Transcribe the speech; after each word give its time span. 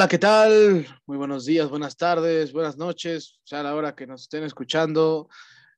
Hola, 0.00 0.08
¿qué 0.08 0.18
tal? 0.18 0.86
Muy 1.04 1.18
buenos 1.18 1.44
días, 1.44 1.68
buenas 1.68 1.94
tardes, 1.94 2.54
buenas 2.54 2.78
noches, 2.78 3.38
sea 3.44 3.62
la 3.62 3.74
hora 3.74 3.94
que 3.94 4.06
nos 4.06 4.22
estén 4.22 4.44
escuchando. 4.44 5.28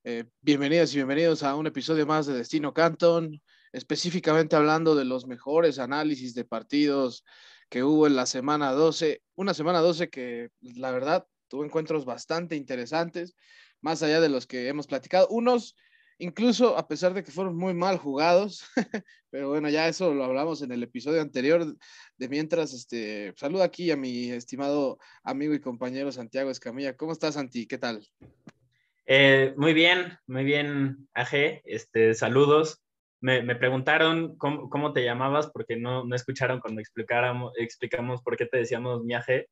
Eh, 0.05 0.23
bienvenidas 0.39 0.93
y 0.93 0.95
bienvenidos 0.95 1.43
a 1.43 1.55
un 1.55 1.67
episodio 1.67 2.05
más 2.05 2.25
de 2.25 2.33
Destino 2.33 2.73
Canton, 2.73 3.41
específicamente 3.73 4.55
hablando 4.55 4.95
de 4.95 5.03
los 5.03 5.27
mejores 5.27 5.77
análisis 5.77 6.33
de 6.35 6.45
partidos 6.45 7.25
que 7.67 7.83
hubo 7.83 8.07
en 8.07 8.15
la 8.15 8.25
semana 8.25 8.71
12. 8.71 9.21
Una 9.35 9.53
semana 9.53 9.79
12 9.79 10.09
que 10.09 10.51
la 10.61 10.91
verdad 10.91 11.27
tuvo 11.49 11.65
encuentros 11.65 12.05
bastante 12.05 12.55
interesantes, 12.55 13.35
más 13.81 14.03
allá 14.03 14.21
de 14.21 14.29
los 14.29 14.47
que 14.47 14.69
hemos 14.69 14.87
platicado. 14.87 15.27
Unos 15.31 15.75
incluso 16.17 16.77
a 16.77 16.87
pesar 16.87 17.13
de 17.13 17.23
que 17.23 17.31
fueron 17.31 17.55
muy 17.55 17.73
mal 17.73 17.97
jugados, 17.97 18.63
pero 19.29 19.49
bueno, 19.49 19.69
ya 19.69 19.87
eso 19.87 20.13
lo 20.13 20.23
hablamos 20.23 20.61
en 20.61 20.71
el 20.71 20.83
episodio 20.83 21.21
anterior, 21.21 21.75
de 22.17 22.29
mientras, 22.29 22.73
este, 22.73 23.33
saludo 23.35 23.63
aquí 23.63 23.91
a 23.91 23.97
mi 23.97 24.31
estimado 24.31 24.99
amigo 25.23 25.53
y 25.53 25.59
compañero 25.59 26.11
Santiago 26.11 26.49
Escamilla. 26.49 26.95
¿Cómo 26.95 27.11
estás, 27.11 27.35
Santi? 27.35 27.67
¿Qué 27.67 27.77
tal? 27.77 28.05
Eh, 29.05 29.53
muy 29.57 29.73
bien, 29.73 30.17
muy 30.27 30.43
bien, 30.43 31.07
AG, 31.13 31.61
este, 31.65 32.13
saludos. 32.13 32.81
Me, 33.19 33.41
me 33.41 33.55
preguntaron 33.55 34.37
cómo, 34.37 34.69
cómo, 34.69 34.91
te 34.91 35.03
llamabas 35.03 35.47
porque 35.47 35.77
no, 35.77 36.05
no 36.05 36.15
escucharon 36.15 36.59
cuando 36.59 36.81
explicáramos, 36.81 37.53
explicamos 37.57 38.21
por 38.21 38.35
qué 38.35 38.45
te 38.45 38.57
decíamos 38.57 39.03
mi 39.03 39.13
AG 39.13 39.47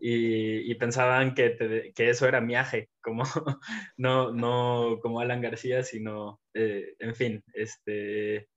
y, 0.00 0.74
pensaban 0.76 1.34
que, 1.34 1.92
que, 1.94 2.10
eso 2.10 2.26
era 2.26 2.40
miaje, 2.40 2.88
como 3.02 3.24
no, 3.96 4.32
no 4.32 4.98
como 5.02 5.20
Alan 5.20 5.42
García, 5.42 5.82
sino, 5.82 6.40
eh, 6.54 6.94
en 6.98 7.14
fin, 7.14 7.44
este, 7.52 8.48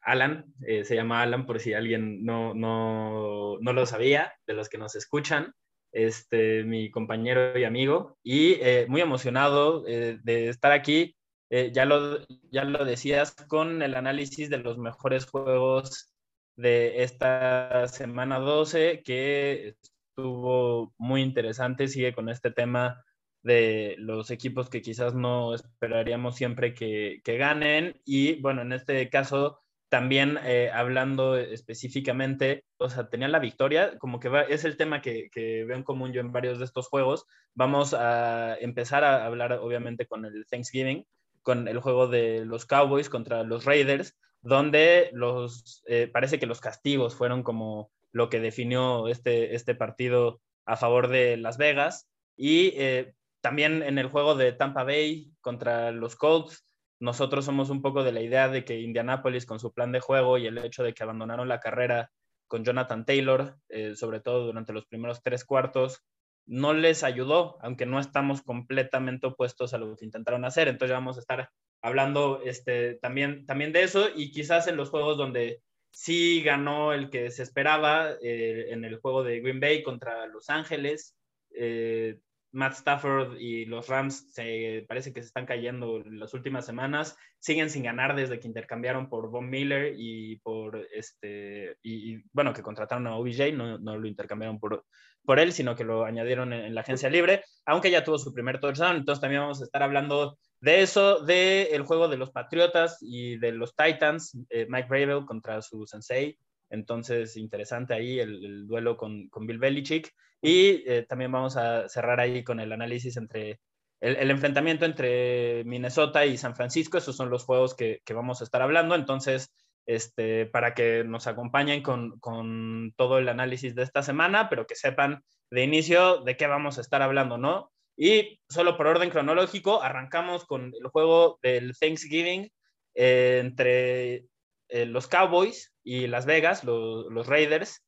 Alan, 0.00 0.52
eh, 0.66 0.84
se 0.84 0.94
llama 0.94 1.22
Alan 1.22 1.46
por 1.46 1.60
si 1.60 1.74
alguien 1.74 2.24
no, 2.24 2.54
no, 2.54 3.58
no, 3.60 3.72
lo 3.72 3.86
sabía, 3.86 4.32
de 4.46 4.54
los 4.54 4.68
que 4.68 4.78
nos 4.78 4.94
escuchan, 4.94 5.52
este, 5.92 6.64
mi 6.64 6.90
compañero 6.90 7.58
y 7.58 7.64
amigo, 7.64 8.18
y 8.22 8.54
eh, 8.60 8.86
muy 8.88 9.00
emocionado 9.00 9.82
de 9.82 10.48
estar 10.48 10.72
aquí. 10.72 11.16
ya, 11.50 11.84
lo, 11.84 12.18
ya 12.50 12.64
lo 12.64 12.84
decías 12.84 13.34
con 13.48 13.82
el 13.82 13.94
análisis 13.94 14.48
de 14.48 14.58
los 14.58 14.78
mejores 14.78 15.26
juegos 15.26 16.14
de 16.56 17.02
esta 17.02 17.88
semana 17.88 18.38
12, 18.38 19.02
que 19.04 19.76
estuvo 20.12 20.92
muy 20.98 21.22
interesante, 21.22 21.88
sigue 21.88 22.12
con 22.12 22.28
este 22.28 22.50
tema 22.50 23.02
de 23.42 23.96
los 23.98 24.30
equipos 24.30 24.68
que 24.68 24.82
quizás 24.82 25.14
no 25.14 25.54
esperaríamos 25.54 26.36
siempre 26.36 26.74
que, 26.74 27.20
ganen. 27.24 28.00
Y 28.04 28.40
bueno, 28.40 28.62
en 28.62 28.72
este 28.72 29.08
caso, 29.08 29.60
también 29.88 30.38
eh, 30.44 30.70
hablando 30.72 31.36
específicamente, 31.36 32.64
o 32.76 32.90
sea, 32.90 33.08
tenían 33.08 33.32
la 33.32 33.38
victoria, 33.38 33.98
como 33.98 34.20
que 34.20 34.30
es 34.50 34.64
el 34.64 34.76
tema 34.76 35.00
que, 35.00 35.30
que, 35.32 35.64
veo 35.64 35.76
en 35.76 35.82
común 35.82 36.12
yo 36.12 36.20
en 36.20 36.32
varios 36.32 36.58
de 36.58 36.66
estos 36.66 36.88
juegos. 36.88 37.24
Vamos 37.54 37.94
a 37.94 38.56
empezar 38.60 39.04
a 39.04 39.24
hablar, 39.24 39.54
obviamente, 39.54 40.06
con 40.06 40.26
el 40.26 40.46
Thanksgiving, 40.46 41.06
con 41.42 41.68
el 41.68 41.80
juego 41.80 42.06
de 42.06 42.44
los 42.44 42.66
Cowboys 42.66 43.08
contra 43.08 43.44
los 43.44 43.64
Raiders, 43.64 44.16
donde 44.42 45.10
los, 45.12 45.82
eh, 45.86 46.08
parece 46.12 46.38
que 46.38 46.46
los 46.46 46.60
castigos 46.60 47.14
fueron 47.14 47.42
como 47.42 47.90
lo 48.12 48.28
que 48.28 48.40
definió 48.40 49.08
este, 49.08 49.54
este 49.54 49.74
partido 49.74 50.40
a 50.66 50.76
favor 50.76 51.08
de 51.08 51.36
Las 51.36 51.58
Vegas. 51.58 52.08
Y 52.36 52.74
eh, 52.76 53.14
también 53.40 53.82
en 53.82 53.98
el 53.98 54.08
juego 54.08 54.34
de 54.34 54.52
Tampa 54.52 54.84
Bay 54.84 55.32
contra 55.40 55.90
los 55.90 56.16
Colts, 56.16 56.66
nosotros 57.00 57.44
somos 57.44 57.68
un 57.70 57.82
poco 57.82 58.04
de 58.04 58.12
la 58.12 58.20
idea 58.20 58.48
de 58.48 58.64
que 58.64 58.80
Indianapolis 58.80 59.44
con 59.44 59.58
su 59.58 59.72
plan 59.72 59.90
de 59.90 60.00
juego 60.00 60.38
y 60.38 60.46
el 60.46 60.58
hecho 60.58 60.84
de 60.84 60.94
que 60.94 61.02
abandonaron 61.02 61.48
la 61.48 61.58
carrera 61.58 62.12
con 62.46 62.64
Jonathan 62.64 63.04
Taylor, 63.04 63.56
eh, 63.70 63.96
sobre 63.96 64.20
todo 64.20 64.46
durante 64.46 64.72
los 64.72 64.86
primeros 64.86 65.22
tres 65.22 65.44
cuartos, 65.44 66.04
no 66.46 66.74
les 66.74 67.02
ayudó, 67.02 67.58
aunque 67.60 67.86
no 67.86 67.98
estamos 67.98 68.42
completamente 68.42 69.26
opuestos 69.26 69.74
a 69.74 69.78
lo 69.78 69.96
que 69.96 70.04
intentaron 70.04 70.44
hacer. 70.44 70.68
Entonces 70.68 70.94
vamos 70.94 71.16
a 71.16 71.20
estar 71.20 71.50
hablando 71.82 72.40
este, 72.44 72.94
también, 72.94 73.46
también 73.46 73.72
de 73.72 73.82
eso 73.82 74.08
y 74.14 74.30
quizás 74.30 74.68
en 74.68 74.76
los 74.76 74.90
juegos 74.90 75.16
donde 75.16 75.60
sí 75.92 76.42
ganó 76.42 76.92
el 76.92 77.10
que 77.10 77.30
se 77.30 77.42
esperaba 77.42 78.12
eh, 78.22 78.66
en 78.70 78.84
el 78.84 78.98
juego 78.98 79.22
de 79.22 79.40
Green 79.40 79.60
Bay 79.60 79.82
contra 79.82 80.26
Los 80.26 80.50
Ángeles. 80.50 81.14
Eh, 81.54 82.18
Matt 82.52 82.74
Stafford 82.74 83.38
y 83.38 83.64
los 83.64 83.88
Rams 83.88 84.32
se 84.32 84.84
parece 84.86 85.12
que 85.12 85.22
se 85.22 85.28
están 85.28 85.46
cayendo 85.46 85.98
en 85.98 86.18
las 86.18 86.34
últimas 86.34 86.66
semanas. 86.66 87.16
Siguen 87.38 87.70
sin 87.70 87.82
ganar 87.82 88.14
desde 88.14 88.38
que 88.38 88.46
intercambiaron 88.46 89.08
por 89.08 89.30
Von 89.30 89.48
Miller 89.48 89.94
y 89.96 90.36
por 90.36 90.86
este 90.92 91.78
y, 91.82 92.22
bueno 92.32 92.52
que 92.52 92.62
contrataron 92.62 93.06
a 93.06 93.16
OBJ, 93.16 93.52
no, 93.54 93.78
no, 93.78 93.98
lo 93.98 94.06
intercambiaron 94.06 94.60
por, 94.60 94.84
por 95.24 95.38
él, 95.38 95.52
sino 95.52 95.74
que 95.74 95.84
lo 95.84 96.04
añadieron 96.04 96.52
en, 96.52 96.74
la 96.74 96.82
agencia 96.82 97.08
libre, 97.08 97.42
aunque 97.64 97.90
ya 97.90 98.04
tuvo 98.04 98.18
su 98.18 98.32
primer 98.34 98.60
touchdown. 98.60 98.96
Entonces 98.96 99.20
también 99.20 99.42
vamos 99.42 99.60
a 99.60 99.64
estar 99.64 99.82
hablando 99.82 100.38
de 100.60 100.82
eso, 100.82 101.20
del 101.24 101.68
el 101.72 101.82
juego 101.82 102.08
de 102.08 102.18
los 102.18 102.30
Patriotas 102.30 102.98
y 103.00 103.38
de 103.38 103.52
los 103.52 103.74
Titans, 103.74 104.38
eh, 104.50 104.66
Mike 104.68 104.88
Bravel 104.88 105.24
contra 105.24 105.62
su 105.62 105.86
sensei. 105.86 106.38
Entonces, 106.72 107.36
interesante 107.36 107.92
ahí 107.92 108.18
el, 108.18 108.66
duelo 108.66 108.96
con, 108.96 109.28
con, 109.28 109.46
Bill 109.46 109.58
Belichick. 109.58 110.10
Y 110.40 110.82
eh, 110.90 111.04
también 111.06 111.30
vamos 111.30 111.56
a 111.56 111.88
cerrar 111.88 112.18
ahí 112.18 112.42
con 112.42 112.60
el 112.60 112.72
análisis 112.72 113.16
entre 113.18 113.60
el, 114.00 114.30
enfrentamiento 114.30 114.86
entre 114.86 115.64
Minnesota 115.64 116.24
y 116.24 116.38
San 116.38 116.56
Francisco. 116.56 116.96
Esos 116.96 117.14
son 117.14 117.28
los 117.28 117.44
juegos 117.44 117.74
que, 117.76 118.00
que 118.06 118.14
vamos 118.14 118.40
a 118.40 118.44
estar 118.44 118.62
hablando. 118.62 118.94
Entonces, 118.94 119.52
este, 119.84 120.46
para 120.46 120.72
que 120.72 121.04
nos 121.04 121.26
acompañen 121.26 121.82
con, 121.82 122.18
con 122.20 122.94
todo 122.96 123.18
el 123.18 123.28
análisis 123.28 123.74
de 123.74 123.82
esta 123.82 124.02
semana, 124.02 124.48
pero 124.48 124.66
que 124.66 124.74
sepan 124.74 125.22
de 125.50 125.64
inicio 125.64 126.22
de 126.22 126.38
qué 126.38 126.46
vamos 126.46 126.78
a 126.78 126.80
estar 126.80 127.02
hablando, 127.02 127.36
¿no? 127.36 127.70
Y 127.98 128.40
solo 128.48 128.78
por 128.78 128.86
orden 128.86 129.10
cronológico, 129.10 129.82
arrancamos 129.82 130.46
con 130.46 130.72
el 130.74 130.88
juego 130.90 131.38
del 131.42 131.74
Thanksgiving 131.78 132.50
eh, 132.94 133.40
entre 133.42 134.24
eh, 134.68 134.86
los 134.86 135.06
Cowboys 135.06 135.71
y 135.84 136.06
Las 136.06 136.26
Vegas, 136.26 136.64
lo, 136.64 137.08
los 137.10 137.26
Raiders. 137.26 137.82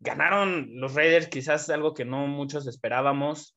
Ganaron 0.00 0.80
los 0.80 0.94
Raiders, 0.94 1.28
quizás 1.28 1.68
algo 1.70 1.94
que 1.94 2.04
no 2.04 2.26
muchos 2.26 2.66
esperábamos. 2.66 3.56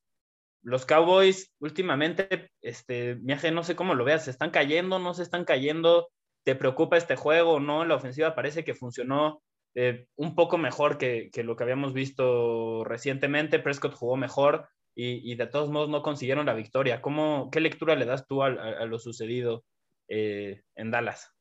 Los 0.62 0.86
Cowboys 0.86 1.52
últimamente, 1.58 2.50
este, 2.62 3.14
viaje, 3.14 3.50
no 3.50 3.64
sé 3.64 3.76
cómo 3.76 3.94
lo 3.94 4.04
veas, 4.04 4.24
se 4.24 4.30
están 4.30 4.50
cayendo, 4.50 4.98
no 4.98 5.14
se 5.14 5.22
están 5.22 5.44
cayendo. 5.44 6.08
¿Te 6.44 6.54
preocupa 6.54 6.96
este 6.96 7.16
juego? 7.16 7.60
No, 7.60 7.84
la 7.84 7.96
ofensiva 7.96 8.34
parece 8.34 8.64
que 8.64 8.74
funcionó 8.74 9.42
eh, 9.74 10.06
un 10.16 10.34
poco 10.34 10.58
mejor 10.58 10.98
que, 10.98 11.30
que, 11.32 11.42
lo 11.42 11.56
que 11.56 11.64
habíamos 11.64 11.92
visto 11.92 12.84
recientemente. 12.84 13.58
Prescott 13.58 13.94
jugó 13.94 14.16
mejor, 14.16 14.68
y, 14.94 15.34
de 15.34 15.46
todos 15.46 15.70
modos 15.70 15.88
no 15.88 16.02
consiguieron 16.02 16.46
la 16.46 16.54
victoria. 16.54 17.02
¿Cómo, 17.02 17.50
¿Qué 17.50 17.60
lectura 17.60 17.96
le 17.96 18.06
das 18.06 18.26
tú 18.26 18.42
a, 18.42 18.50
lo 18.50 18.98
sucedido 18.98 19.64
eh, 20.08 20.62
en 20.76 20.90
Dallas? 20.90 21.33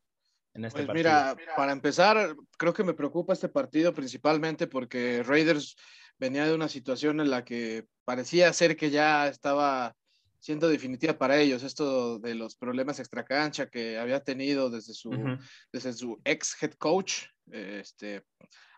En 0.53 0.65
este 0.65 0.83
pues 0.83 0.95
mira, 0.95 1.35
para 1.57 1.71
empezar, 1.71 2.35
creo 2.57 2.73
que 2.73 2.83
me 2.83 2.93
preocupa 2.93 3.33
este 3.33 3.49
partido 3.49 3.93
principalmente 3.93 4.67
porque 4.67 5.23
Raiders 5.23 5.75
venía 6.19 6.45
de 6.45 6.53
una 6.53 6.69
situación 6.69 7.19
en 7.19 7.31
la 7.31 7.43
que 7.43 7.87
parecía 8.05 8.53
ser 8.53 8.75
que 8.75 8.91
ya 8.91 9.27
estaba 9.27 9.95
siendo 10.39 10.67
definitiva 10.67 11.17
para 11.17 11.39
ellos, 11.39 11.63
esto 11.63 12.19
de 12.19 12.35
los 12.35 12.55
problemas 12.55 12.99
extracancha 12.99 13.69
que 13.69 13.97
había 13.97 14.19
tenido 14.19 14.69
desde 14.69 14.93
su, 14.93 15.09
uh 15.09 15.13
-huh. 15.13 15.39
desde 15.71 15.93
su 15.93 16.19
ex 16.25 16.61
head 16.61 16.73
coach, 16.73 17.23
este, 17.49 18.23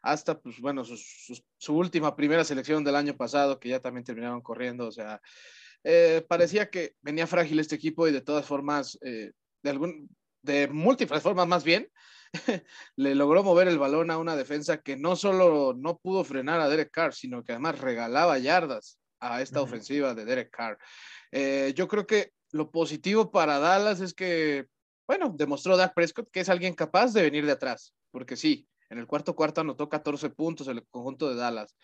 hasta, 0.04 0.40
pues 0.40 0.60
bueno, 0.60 0.86
su, 0.86 0.96
su, 0.96 1.44
su, 1.58 1.76
última 1.76 2.16
primera 2.16 2.44
selección 2.44 2.84
del 2.84 2.96
año 2.96 3.18
pasado, 3.18 3.60
que 3.60 3.70
ya 3.70 3.80
también 3.80 4.04
terminaron 4.04 4.42
corriendo, 4.42 4.88
o 4.88 4.92
sea, 4.92 5.20
eh, 5.84 6.24
parecía 6.28 6.70
que 6.70 6.94
venía 7.02 7.26
frágil 7.26 7.60
este 7.60 7.76
equipo 7.76 8.08
y 8.08 8.12
de 8.12 8.22
todas 8.22 8.46
formas, 8.46 8.98
eh, 9.02 9.32
de, 9.64 9.70
algún, 9.70 10.08
de 10.46 10.68
múltiples 10.68 11.22
formas 11.22 11.48
más 11.48 11.64
bien, 11.64 11.90
le 12.96 13.16
logró 13.16 13.44
mover 13.44 13.68
el 13.68 13.80
balón 13.80 14.12
a 14.12 14.18
una 14.18 14.36
defensa 14.36 14.82
que 14.82 14.96
no 14.96 15.16
solo 15.16 15.74
no 15.76 15.98
pudo 15.98 16.24
frenar 16.24 16.60
a 16.62 16.70
Derek 16.70 16.92
Carr, 16.92 17.14
sino 17.14 17.44
que 17.44 17.54
además 17.54 17.80
regalaba 17.80 18.38
yardas 18.38 19.00
a 19.20 19.42
esta 19.42 19.60
uh 19.60 19.64
-huh. 19.64 19.68
ofensiva 19.68 20.14
de 20.14 20.26
Derek 20.26 20.52
Carr. 20.52 20.78
Eh, 21.32 21.74
yo 21.76 21.88
creo 21.88 22.06
que 22.06 22.32
lo 22.52 22.72
positivo 22.72 23.32
para 23.32 23.60
Dallas 23.60 24.00
es 24.00 24.14
que, 24.14 24.68
bueno, 25.08 25.34
demostró 25.36 25.76
Dak 25.76 25.94
Prescott 25.94 26.30
que 26.32 26.42
es 26.42 26.50
alguien 26.50 26.74
capaz 26.74 27.14
de 27.14 27.24
venir 27.24 27.46
de 27.46 27.54
atrás, 27.54 27.94
porque 28.12 28.36
sí, 28.36 28.68
en 28.90 29.00
el 29.00 29.08
cuarto 29.08 29.36
cuarto 29.36 29.62
anotó 29.62 29.90
14 29.90 30.30
puntos 30.30 30.68
el 30.68 30.86
conjunto 30.88 31.30
de 31.30 31.36
Dallas. 31.36 31.76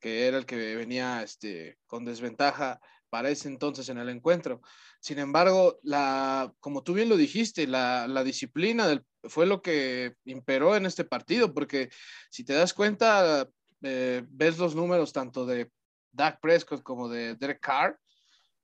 que 0.00 0.26
era 0.26 0.38
el 0.38 0.46
que 0.46 0.76
venía 0.76 1.22
este, 1.22 1.78
con 1.86 2.06
desventaja 2.06 2.80
para 3.10 3.28
entonces 3.30 3.88
en 3.88 3.98
el 3.98 4.08
encuentro. 4.08 4.62
Sin 5.00 5.18
embargo, 5.18 5.78
la, 5.82 6.52
como 6.60 6.82
tú 6.82 6.94
bien 6.94 7.08
lo 7.08 7.16
dijiste, 7.16 7.66
la, 7.66 8.24
disciplina 8.24 9.02
fue 9.24 9.46
lo 9.46 9.60
que 9.60 10.14
imperó 10.24 10.76
en 10.76 10.86
este 10.86 11.04
partido, 11.04 11.52
porque 11.52 11.90
si 12.30 12.44
te 12.44 12.54
das 12.54 12.72
cuenta, 12.72 13.48
eh, 13.82 14.24
ves 14.28 14.58
los 14.58 14.74
números 14.74 15.12
tanto 15.12 15.44
de 15.44 15.70
Dak 16.12 16.40
Prescott 16.40 16.82
como 16.82 17.08
de 17.08 17.34
Derek 17.34 17.60
Carr, 17.60 17.98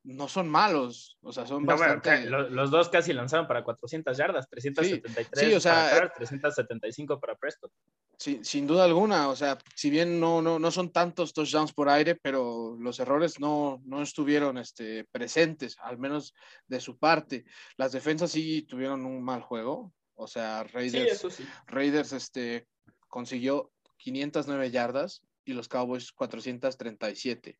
no 0.07 0.29
son 0.29 0.49
malos, 0.49 1.19
o 1.21 1.33
sea, 1.33 1.47
son 1.47 1.67
bastante... 1.67 2.31
los, 2.31 2.71
dos 2.71 2.89
casi 2.89 3.13
lanzaron 3.13 3.49
para 3.49 3.65
400 3.65 4.17
yardas, 4.17 4.49
373 4.49 5.65
para 5.65 5.91
Carr, 5.91 6.13
375 6.15 7.19
para 7.19 7.35
Prescott. 7.35 7.73
Sí, 8.17 8.41
sin 8.45 8.69
duda 8.69 8.85
alguna, 8.85 9.29
o 9.29 9.35
sea, 9.35 9.59
si 9.75 9.91
bien 9.91 10.21
no, 10.21 10.41
no, 10.41 10.61
no 10.61 10.71
son 10.71 10.93
tantos 10.93 11.33
touchdowns 11.33 11.73
por 11.73 11.89
aire, 11.89 12.15
pero 12.15 12.77
los 12.79 13.01
errores 13.01 13.41
no, 13.41 13.83
no 13.85 14.01
estuvieron 14.01 14.59
este, 14.59 15.05
presentes, 15.11 15.77
al 15.81 15.99
menos 15.99 16.35
de 16.69 16.81
su 16.81 16.97
parte. 16.97 17.45
Las 17.77 17.91
defensas 17.91 18.31
sí 18.31 18.63
tuvieron 18.63 19.05
un 19.05 19.25
mal 19.25 19.43
juego, 19.43 19.93
o 20.15 20.29
sea, 20.29 20.63
Raiders, 20.63 21.27
Raiders 21.67 22.13
este, 22.13 22.69
consiguió 23.09 23.73
509 23.97 24.71
yardas 24.71 25.23
y 25.45 25.53
los 25.53 25.67
Cowboys 25.67 26.13
437. 26.13 27.59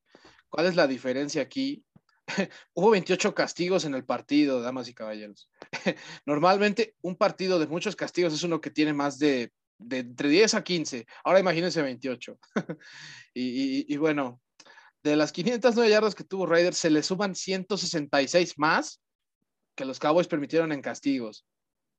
¿Cuál 0.49 0.67
es 0.67 0.77
la 0.77 0.87
diferencia 0.87 1.43
aquí? 1.43 1.85
Hubo 2.75 2.91
28 2.91 3.35
castigos 3.35 3.85
en 3.85 3.95
el 3.95 4.05
partido, 4.05 4.61
damas 4.61 4.89
y 4.89 4.95
caballeros. 4.95 5.49
Normalmente 6.27 6.95
un 7.03 7.17
partido 7.17 7.59
de 7.59 7.67
muchos 7.67 7.97
castigos 7.97 8.33
es 8.33 8.43
uno 8.43 8.61
que 8.61 8.71
tiene 8.71 8.93
más 8.93 9.19
de 9.19 9.53
de 9.79 9.99
entre 9.99 10.29
10 10.29 10.55
a 10.55 10.65
15. 10.65 11.07
Ahora 11.25 11.41
imagínense 11.41 11.83
28. 11.83 12.39
y, 13.35 13.97
bueno, 13.97 14.41
de 15.03 15.17
las 15.17 15.33
509 15.33 15.91
yardas 15.91 16.15
que 16.15 16.25
tuvo 16.25 16.47
Raiders, 16.47 16.79
se 16.79 16.91
le 16.91 17.03
suman 17.03 17.35
166 17.35 18.59
más 18.59 19.01
que 19.75 19.85
los 19.85 19.99
Cowboys 19.99 20.29
permitieron 20.29 20.73
en 20.73 20.83
castigos. 20.83 21.47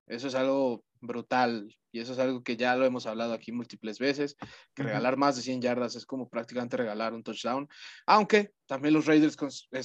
Eso 0.07 0.27
es 0.27 0.35
algo 0.35 0.83
brutal 0.99 1.75
y 1.97 1.99
eso 1.99 2.13
es 2.13 2.19
algo 2.19 2.43
que 2.43 2.55
ya 2.55 2.75
lo 2.75 2.85
hemos 2.85 3.07
hablado 3.07 3.33
aquí 3.33 3.51
múltiples 3.51 3.97
veces, 3.97 4.37
que 4.75 4.83
regalar 4.83 5.17
más 5.17 5.35
de 5.35 5.41
100 5.41 5.61
yardas 5.61 5.95
es 5.95 6.05
como 6.05 6.29
prácticamente 6.29 6.77
regalar 6.77 7.13
un 7.13 7.23
touchdown, 7.23 7.67
aunque 8.05 8.51
también 8.67 8.93
los 8.93 9.07
Raiders 9.07 9.35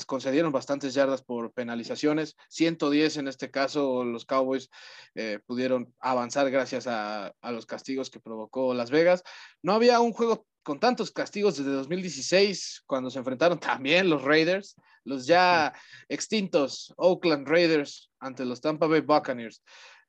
concedieron 0.05 0.53
bastantes 0.53 0.93
yardas 0.93 1.23
por 1.23 1.53
penalizaciones, 1.53 2.37
110 2.51 3.17
en 3.17 3.29
este 3.29 3.51
caso 3.51 4.05
los 4.05 4.27
Cowboys 4.27 4.69
eh, 5.15 5.39
pudieron 5.47 5.95
avanzar 6.01 6.51
gracias 6.51 6.87
a, 6.87 7.33
a 7.41 7.53
los 7.53 7.65
castigos 7.65 8.11
que 8.11 8.21
provocó 8.21 8.75
Las 8.75 8.91
Vegas. 8.91 9.23
No 9.63 9.73
había 9.73 10.01
un 10.01 10.13
juego 10.13 10.47
con 10.63 10.79
tantos 10.79 11.11
castigos 11.11 11.57
desde 11.57 11.73
2016, 11.73 12.85
cuando 12.87 13.11
se 13.11 13.19
enfrentaron 13.19 13.59
también 13.61 14.09
los 14.09 14.23
Raiders, 14.23 14.77
los 15.05 15.27
ya 15.27 15.73
extintos 16.09 16.93
Oakland 16.97 17.49
Raiders 17.49 18.11
ante 18.21 18.45
los 18.45 18.61
Tampa 18.61 18.87
Bay 18.87 19.01
Buccaneers. 19.01 19.63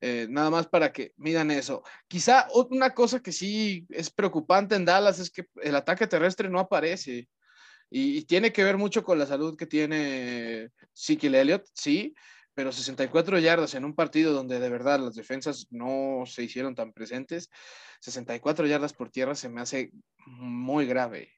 Eh, 0.06 0.28
nada 0.30 0.50
más 0.50 0.68
para 0.68 0.92
que 0.92 1.14
midan 1.16 1.50
eso. 1.50 1.82
Quizá 2.10 2.50
una 2.70 2.90
cosa 2.94 3.22
que 3.22 3.32
sí 3.32 3.88
es 3.90 4.10
preocupante 4.10 4.76
en 4.76 4.84
Dallas 4.84 5.18
es 5.20 5.32
que 5.32 5.46
el 5.62 5.78
ataque 5.78 6.08
terrestre 6.08 6.50
no 6.50 6.60
aparece 6.60 7.30
y, 7.90 8.26
tiene 8.26 8.52
que 8.52 8.66
ver 8.66 8.76
mucho 8.76 9.02
con 9.06 9.18
la 9.18 9.26
salud 9.26 9.56
que 9.56 9.66
tiene 9.66 10.72
Ezekiel 10.94 11.36
Elliott, 11.36 11.66
sí, 11.74 12.14
pero 12.54 12.74
64 12.74 13.40
yardas 13.40 13.76
en 13.76 13.86
un 13.86 13.96
partido 13.96 14.34
donde 14.34 14.60
de 14.60 14.70
verdad 14.70 15.00
las 15.00 15.16
defensas 15.16 15.68
no 15.70 16.26
se 16.26 16.44
hicieron 16.44 16.76
tan 16.76 16.92
presentes, 16.92 17.50
64 18.02 18.68
yardas 18.68 18.92
por 18.92 19.10
tierra 19.10 19.36
se 19.36 19.48
me 19.48 19.62
hace 19.62 19.92
muy 20.26 20.86
grave 20.86 21.32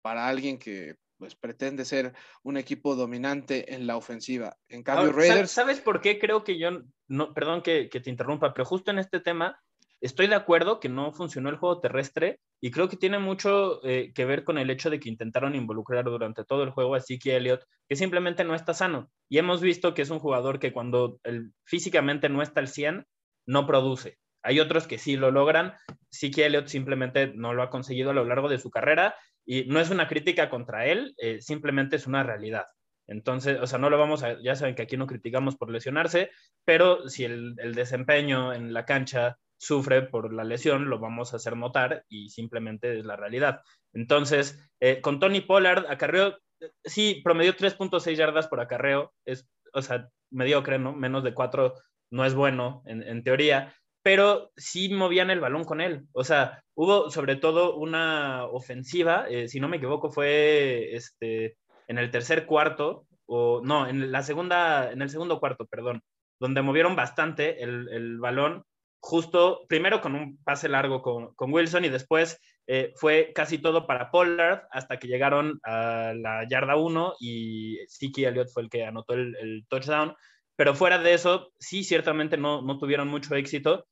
para 0.00 0.26
alguien 0.26 0.58
que 0.58 0.96
pues 1.18 1.34
pretende 1.34 1.84
ser 1.84 2.14
un 2.42 2.56
equipo 2.56 2.94
dominante 2.94 3.74
en 3.74 3.86
la 3.86 3.96
ofensiva. 3.96 4.56
En 4.68 4.82
cambio, 4.82 5.12
Raiders... 5.12 5.50
¿Sabes 5.50 5.80
por 5.80 6.00
qué 6.00 6.18
creo 6.18 6.44
que 6.44 6.58
yo, 6.58 6.82
no, 7.08 7.32
perdón 7.34 7.62
que, 7.62 7.88
te 7.88 8.10
interrumpa, 8.10 8.52
pero 8.52 8.64
justo 8.64 8.90
en 8.90 8.98
este 8.98 9.20
tema 9.20 9.58
estoy 10.00 10.26
de 10.26 10.34
acuerdo 10.34 10.78
que 10.78 10.88
no 10.88 11.12
funcionó 11.12 11.48
el 11.48 11.56
juego 11.56 11.80
terrestre 11.80 12.40
y 12.60 12.70
creo 12.70 12.88
que 12.88 12.96
tiene 12.96 13.18
mucho 13.18 13.84
eh, 13.84 14.12
que 14.14 14.24
ver 14.24 14.44
con 14.44 14.58
el 14.58 14.70
hecho 14.70 14.90
de 14.90 15.00
que 15.00 15.08
intentaron 15.08 15.54
involucrar 15.54 16.04
durante 16.04 16.44
todo 16.44 16.62
el 16.62 16.70
juego 16.70 16.94
a 16.94 17.00
Zeke 17.00 17.36
Elliott, 17.36 17.64
que 17.88 17.96
simplemente 17.96 18.44
no 18.44 18.54
está 18.54 18.74
sano. 18.74 19.10
Y 19.28 19.38
hemos 19.38 19.60
visto 19.60 19.94
que 19.94 20.02
es 20.02 20.10
un 20.10 20.18
jugador 20.18 20.58
que 20.58 20.72
cuando 20.72 21.18
el, 21.24 21.52
físicamente 21.64 22.28
no 22.28 22.42
está 22.42 22.60
al 22.60 22.68
100, 22.68 23.06
no 23.46 23.66
produce. 23.66 24.18
Hay 24.42 24.60
otros 24.60 24.86
que 24.86 24.98
sí 24.98 25.16
lo 25.16 25.30
logran. 25.30 25.74
Zeke 26.14 26.46
Elliott 26.46 26.68
simplemente 26.68 27.32
no 27.34 27.52
lo 27.52 27.62
ha 27.62 27.70
conseguido 27.70 28.10
a 28.10 28.14
lo 28.14 28.24
largo 28.24 28.48
de 28.48 28.58
su 28.58 28.70
carrera 28.70 29.16
y 29.46 29.64
no 29.64 29.80
es 29.80 29.90
una 29.90 30.08
crítica 30.08 30.50
contra 30.50 30.86
él, 30.86 31.14
eh, 31.18 31.40
simplemente 31.40 31.96
es 31.96 32.06
una 32.06 32.24
realidad. 32.24 32.66
Entonces, 33.06 33.58
o 33.60 33.66
sea, 33.66 33.78
no 33.78 33.88
lo 33.88 33.98
vamos 33.98 34.24
a, 34.24 34.40
ya 34.42 34.56
saben 34.56 34.74
que 34.74 34.82
aquí 34.82 34.96
no 34.96 35.06
criticamos 35.06 35.56
por 35.56 35.70
lesionarse, 35.70 36.30
pero 36.64 37.08
si 37.08 37.24
el, 37.24 37.54
desempeño 37.74 38.52
en 38.52 38.74
la 38.74 38.84
cancha 38.84 39.38
sufre 39.56 40.02
por 40.02 40.32
la 40.34 40.44
lesión, 40.44 40.90
lo 40.90 40.98
vamos 40.98 41.32
a 41.32 41.36
hacer 41.36 41.56
notar 41.56 42.04
y 42.08 42.28
simplemente 42.30 42.98
es 42.98 43.06
la 43.06 43.16
realidad. 43.16 43.60
Entonces, 43.92 44.58
eh, 44.80 45.00
con 45.00 45.20
Tony 45.20 45.40
Pollard, 45.40 45.86
acarreó, 45.88 46.36
sí, 46.84 47.20
promedió 47.24 47.54
3.6 47.54 48.16
yardas 48.16 48.48
por 48.48 48.60
acarreo, 48.60 49.14
es, 49.24 49.48
o 49.72 49.82
sea, 49.82 50.08
mediocre, 50.30 50.78
¿no? 50.78 50.92
Menos 50.92 51.22
de 51.22 51.32
4 51.32 51.74
no 52.10 52.24
es 52.24 52.34
bueno 52.34 52.82
en, 52.86 53.02
en 53.02 53.22
teoría, 53.22 53.74
pero 54.06 54.52
sí 54.56 54.88
movían 54.88 55.30
el 55.30 55.40
balón 55.40 55.64
con 55.64 55.80
él. 55.80 56.06
O 56.12 56.22
sea, 56.22 56.62
hubo 56.76 57.10
sobre 57.10 57.34
todo 57.34 57.74
una 57.74 58.44
ofensiva, 58.44 59.26
eh, 59.28 59.48
si 59.48 59.58
no 59.58 59.66
me 59.66 59.78
equivoco, 59.78 60.12
fue 60.12 60.94
este, 60.94 61.56
en 61.88 61.98
el 61.98 62.12
tercer 62.12 62.46
cuarto, 62.46 63.08
o 63.26 63.62
no, 63.64 63.88
en 63.88 64.12
la 64.12 64.22
segunda, 64.22 64.92
en 64.92 65.02
el 65.02 65.10
segundo 65.10 65.40
cuarto, 65.40 65.66
perdón, 65.66 66.04
donde 66.38 66.62
movieron 66.62 66.94
bastante 66.94 67.64
el, 67.64 68.20
balón, 68.20 68.62
justo 69.00 69.66
primero 69.68 70.00
con 70.00 70.14
un 70.14 70.38
pase 70.44 70.68
largo 70.68 71.02
con, 71.02 71.34
Wilson 71.52 71.84
y 71.84 71.88
después 71.88 72.38
eh, 72.68 72.92
fue 72.94 73.32
casi 73.34 73.58
todo 73.58 73.88
para 73.88 74.12
Pollard 74.12 74.68
hasta 74.70 75.00
que 75.00 75.08
llegaron 75.08 75.58
a 75.64 76.12
la 76.14 76.46
yarda 76.48 76.76
1 76.76 77.14
y 77.18 77.78
Siki 77.88 78.24
Elliott 78.24 78.52
fue 78.54 78.62
el 78.62 78.70
que 78.70 78.84
anotó 78.84 79.14
el, 79.14 79.66
touchdown. 79.68 80.14
Pero 80.54 80.76
fuera 80.76 80.98
de 80.98 81.12
eso, 81.12 81.50
sí, 81.58 81.82
ciertamente 81.82 82.36
no, 82.36 82.62
no 82.62 82.78
tuvieron 82.78 83.08
mucho 83.08 83.34
éxito 83.34 83.84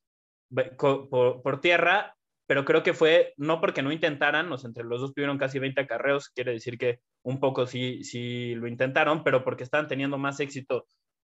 por, 0.77 1.61
tierra, 1.61 2.15
pero 2.47 2.65
creo 2.65 2.83
que 2.83 2.93
fue 2.93 3.33
no 3.37 3.59
porque 3.59 3.81
no 3.81 3.91
intentaran, 3.91 4.51
o 4.51 4.57
entre 4.63 4.83
los 4.83 5.01
dos 5.01 5.13
tuvieron 5.13 5.37
casi 5.37 5.59
20 5.59 5.81
acarreos, 5.81 6.29
quiere 6.29 6.51
decir 6.51 6.77
que 6.77 6.99
un 7.23 7.39
poco 7.39 7.65
sí, 7.65 8.03
sí 8.03 8.55
lo 8.55 8.67
intentaron, 8.67 9.23
pero 9.23 9.43
porque 9.43 9.63
estaban 9.63 9.87
teniendo 9.87 10.17
más 10.17 10.39
éxito 10.39 10.85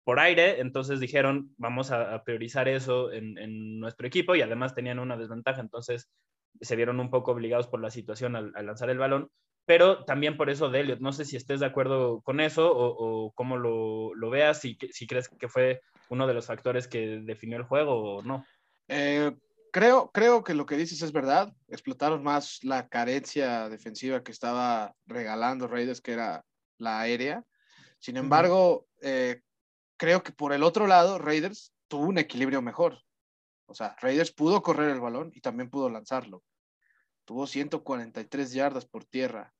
por 0.04 0.18
aire, 0.18 0.60
entonces 0.60 1.00
dijeron, 1.00 1.54
vamos 1.58 1.90
a, 1.90 2.22
priorizar 2.24 2.68
eso 2.68 3.12
en, 3.12 3.78
nuestro 3.78 4.06
equipo 4.06 4.34
y 4.34 4.42
además 4.42 4.74
tenían 4.74 4.98
una 4.98 5.16
desventaja, 5.16 5.60
entonces 5.60 6.08
se 6.60 6.76
vieron 6.76 7.00
un 7.00 7.10
poco 7.10 7.32
obligados 7.32 7.68
por 7.68 7.80
la 7.80 7.90
situación 7.90 8.36
al, 8.36 8.52
lanzar 8.52 8.90
el 8.90 8.98
balón, 8.98 9.30
pero 9.64 10.04
también 10.04 10.36
por 10.36 10.50
eso 10.50 10.70
de 10.70 10.96
no 10.98 11.12
sé 11.12 11.24
si 11.24 11.36
estés 11.36 11.60
de 11.60 11.66
acuerdo 11.66 12.20
con 12.22 12.40
eso 12.40 12.72
o, 12.74 13.32
cómo 13.32 13.56
lo, 13.56 14.14
lo 14.14 14.30
veas, 14.30 14.60
si, 14.60 14.76
si 14.90 15.06
crees 15.06 15.28
que 15.28 15.48
fue 15.48 15.80
uno 16.08 16.26
de 16.26 16.34
los 16.34 16.46
factores 16.46 16.88
que 16.88 17.20
definió 17.22 17.56
el 17.56 17.64
juego 17.64 18.16
o 18.16 18.22
no. 18.22 18.44
Eh, 18.94 19.34
creo, 19.72 20.10
creo 20.12 20.44
que 20.44 20.52
lo 20.52 20.66
que 20.66 20.76
dices 20.76 21.00
es 21.00 21.12
verdad. 21.12 21.54
Explotaron 21.68 22.22
más 22.22 22.62
la 22.62 22.88
carencia 22.88 23.70
defensiva 23.70 24.22
que 24.22 24.32
estaba 24.32 24.94
regalando 25.06 25.66
Raiders, 25.66 26.02
que 26.02 26.12
era 26.12 26.44
la 26.76 27.00
aérea. 27.00 27.42
Sin 27.98 28.18
embargo, 28.18 28.86
eh, 29.00 29.40
creo 29.96 30.22
que 30.22 30.32
por 30.32 30.52
el 30.52 30.62
otro 30.62 30.86
lado, 30.86 31.18
Raiders 31.18 31.72
tuvo 31.88 32.04
un 32.04 32.18
equilibrio 32.18 32.60
mejor. 32.60 32.98
O 33.64 33.74
sea, 33.74 33.96
Raiders 34.00 34.30
pudo 34.30 34.62
correr 34.62 34.90
el 34.90 35.00
balón 35.00 35.32
y 35.34 35.40
también 35.40 35.70
pudo 35.70 35.88
lanzarlo. 35.88 36.42
Tuvo 37.24 37.46
143 37.46 38.52
yardas 38.52 38.84
por 38.84 39.06
tierra, 39.06 39.54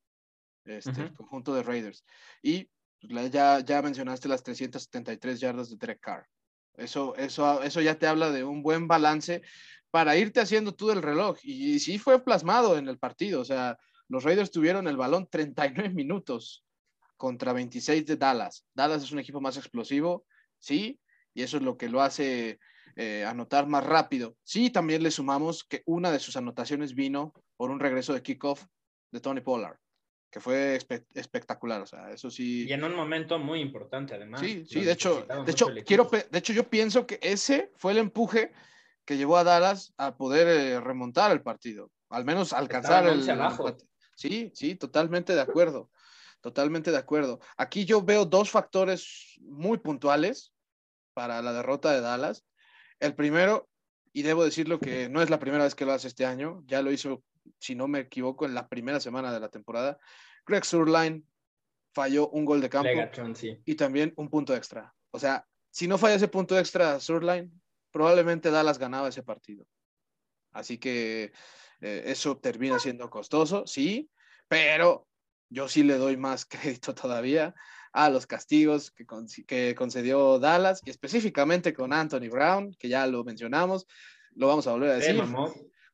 este, 0.64 1.00
el 1.00 1.14
conjunto 1.14 1.54
de 1.54 1.62
Raiders. 1.62 2.04
Y 2.42 2.68
pues, 3.00 3.30
ya, 3.30 3.60
ya 3.60 3.80
mencionaste 3.80 4.28
las 4.28 4.42
373 4.42 5.40
yardas 5.40 5.70
de 5.70 5.76
Derek 5.76 6.00
Carr. 6.00 6.28
Eso, 6.76 7.14
eso, 7.16 7.62
eso 7.62 7.80
ya 7.80 7.98
te 7.98 8.06
habla 8.06 8.30
de 8.30 8.44
un 8.44 8.62
buen 8.62 8.88
balance 8.88 9.42
para 9.90 10.16
irte 10.16 10.40
haciendo 10.40 10.74
tú 10.74 10.90
el 10.90 11.02
reloj. 11.02 11.38
Y, 11.42 11.78
sí 11.78 11.98
fue 11.98 12.24
plasmado 12.24 12.78
en 12.78 12.88
el 12.88 12.98
partido. 12.98 13.40
O 13.40 13.44
sea, 13.44 13.78
los 14.08 14.24
Raiders 14.24 14.50
tuvieron 14.50 14.88
el 14.88 14.96
balón 14.96 15.28
39 15.30 15.90
minutos 15.90 16.64
contra 17.16 17.52
26 17.52 18.06
de 18.06 18.16
Dallas. 18.16 18.66
Dallas 18.74 19.02
es 19.02 19.12
un 19.12 19.18
equipo 19.18 19.40
más 19.40 19.56
explosivo, 19.56 20.24
sí, 20.58 20.98
y 21.34 21.42
eso 21.42 21.58
es 21.58 21.62
lo 21.62 21.76
que 21.76 21.88
lo 21.88 22.02
hace 22.02 22.58
eh, 22.96 23.24
anotar 23.24 23.66
más 23.66 23.84
rápido. 23.84 24.36
Sí, 24.42 24.70
también 24.70 25.02
le 25.02 25.10
sumamos 25.10 25.62
que 25.62 25.82
una 25.86 26.10
de 26.10 26.18
sus 26.18 26.36
anotaciones 26.36 26.94
vino 26.94 27.32
por 27.56 27.70
un 27.70 27.78
regreso 27.78 28.12
de 28.12 28.22
kickoff 28.22 28.64
de 29.12 29.20
Tony 29.20 29.40
Pollard 29.40 29.78
que 30.32 30.40
fue 30.40 30.78
espectacular, 31.14 31.82
o 31.82 31.86
sea, 31.86 32.10
eso 32.10 32.30
sí. 32.30 32.66
Y 32.66 32.72
en 32.72 32.82
un 32.82 32.96
momento 32.96 33.38
muy 33.38 33.60
importante, 33.60 34.14
además. 34.14 34.40
Sí, 34.40 34.64
sí, 34.66 34.80
de 34.80 34.92
hecho, 34.92 35.26
de 35.44 35.52
hecho, 35.52 35.68
quiero, 35.84 36.08
de 36.10 36.38
hecho, 36.38 36.54
yo 36.54 36.70
pienso 36.70 37.06
que 37.06 37.20
ese 37.20 37.70
fue 37.76 37.92
el 37.92 37.98
empuje 37.98 38.50
que 39.04 39.18
llevó 39.18 39.36
a 39.36 39.44
Dallas 39.44 39.92
a 39.98 40.16
poder 40.16 40.48
eh, 40.48 40.80
remontar 40.80 41.32
el 41.32 41.42
partido, 41.42 41.90
al 42.08 42.24
menos 42.24 42.54
alcanzar 42.54 43.06
el, 43.06 43.22
Sí, 44.16 44.50
sí, 44.54 44.74
totalmente 44.74 45.34
de 45.34 45.42
acuerdo. 45.42 45.90
Totalmente 46.40 46.90
de 46.90 46.98
acuerdo. 46.98 47.38
Aquí 47.56 47.84
yo 47.84 48.02
veo 48.02 48.24
dos 48.24 48.50
factores 48.50 49.38
muy 49.42 49.78
puntuales 49.78 50.52
para 51.12 51.42
la 51.42 51.52
derrota 51.52 51.92
de 51.92 52.00
Dallas. 52.00 52.44
El 53.00 53.14
primero, 53.14 53.68
y 54.12 54.22
debo 54.22 54.44
decirlo 54.44 54.80
que 54.80 55.08
no 55.08 55.20
es 55.20 55.28
la 55.28 55.38
primera 55.38 55.64
vez 55.64 55.74
que 55.74 55.84
lo 55.84 55.92
hace 55.92 56.08
este 56.08 56.24
año, 56.24 56.62
ya 56.66 56.80
lo 56.82 56.90
hizo, 56.90 57.22
si 57.58 57.74
no 57.74 57.88
me 57.88 58.00
equivoco, 58.00 58.44
en 58.44 58.54
la 58.54 58.68
primera 58.68 59.00
semana 59.00 59.32
de 59.32 59.40
la 59.40 59.48
temporada. 59.48 59.98
Greg 60.46 60.64
Surline 60.64 61.24
falló 61.92 62.28
un 62.30 62.44
gol 62.44 62.60
de 62.60 62.68
campo 62.68 62.90
y 63.64 63.74
también 63.74 64.12
un 64.16 64.28
punto 64.28 64.54
extra. 64.54 64.94
O 65.10 65.18
sea, 65.18 65.46
si 65.70 65.86
no 65.86 65.98
falla 65.98 66.16
ese 66.16 66.28
punto 66.28 66.58
extra 66.58 66.98
Surline, 67.00 67.50
probablemente 67.90 68.50
Dallas 68.50 68.78
ganaba 68.78 69.08
ese 69.08 69.22
partido. 69.22 69.66
Así 70.52 70.78
que 70.78 71.32
eh, 71.80 72.02
eso 72.06 72.38
termina 72.38 72.78
siendo 72.78 73.08
costoso, 73.10 73.66
sí, 73.66 74.10
pero 74.48 75.08
yo 75.48 75.68
sí 75.68 75.82
le 75.82 75.98
doy 75.98 76.16
más 76.16 76.44
crédito 76.46 76.94
todavía 76.94 77.54
a 77.92 78.08
los 78.08 78.26
castigos 78.26 78.90
que, 78.90 79.04
que 79.46 79.74
concedió 79.74 80.38
Dallas, 80.38 80.80
y 80.84 80.90
específicamente 80.90 81.74
con 81.74 81.92
Anthony 81.92 82.30
Brown, 82.30 82.74
que 82.78 82.88
ya 82.88 83.06
lo 83.06 83.22
mencionamos, 83.22 83.86
lo 84.34 84.46
vamos 84.46 84.66
a 84.66 84.72
volver 84.72 84.90
a 84.90 84.94
decir. 84.94 85.22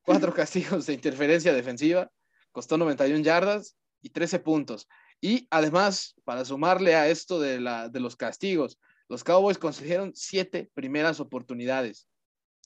Cuatro 0.08 0.32
castigos 0.34 0.86
de 0.86 0.94
interferencia 0.94 1.52
defensiva, 1.52 2.10
costó 2.50 2.78
91 2.78 3.22
yardas 3.22 3.76
y 4.00 4.08
13 4.08 4.38
puntos. 4.38 4.88
Y 5.20 5.46
además, 5.50 6.14
para 6.24 6.46
sumarle 6.46 6.94
a 6.94 7.08
esto 7.08 7.38
de, 7.38 7.60
la, 7.60 7.90
de 7.90 8.00
los 8.00 8.16
castigos, 8.16 8.78
los 9.10 9.22
Cowboys 9.22 9.58
concedieron 9.58 10.12
siete 10.14 10.70
primeras 10.72 11.20
oportunidades 11.20 12.08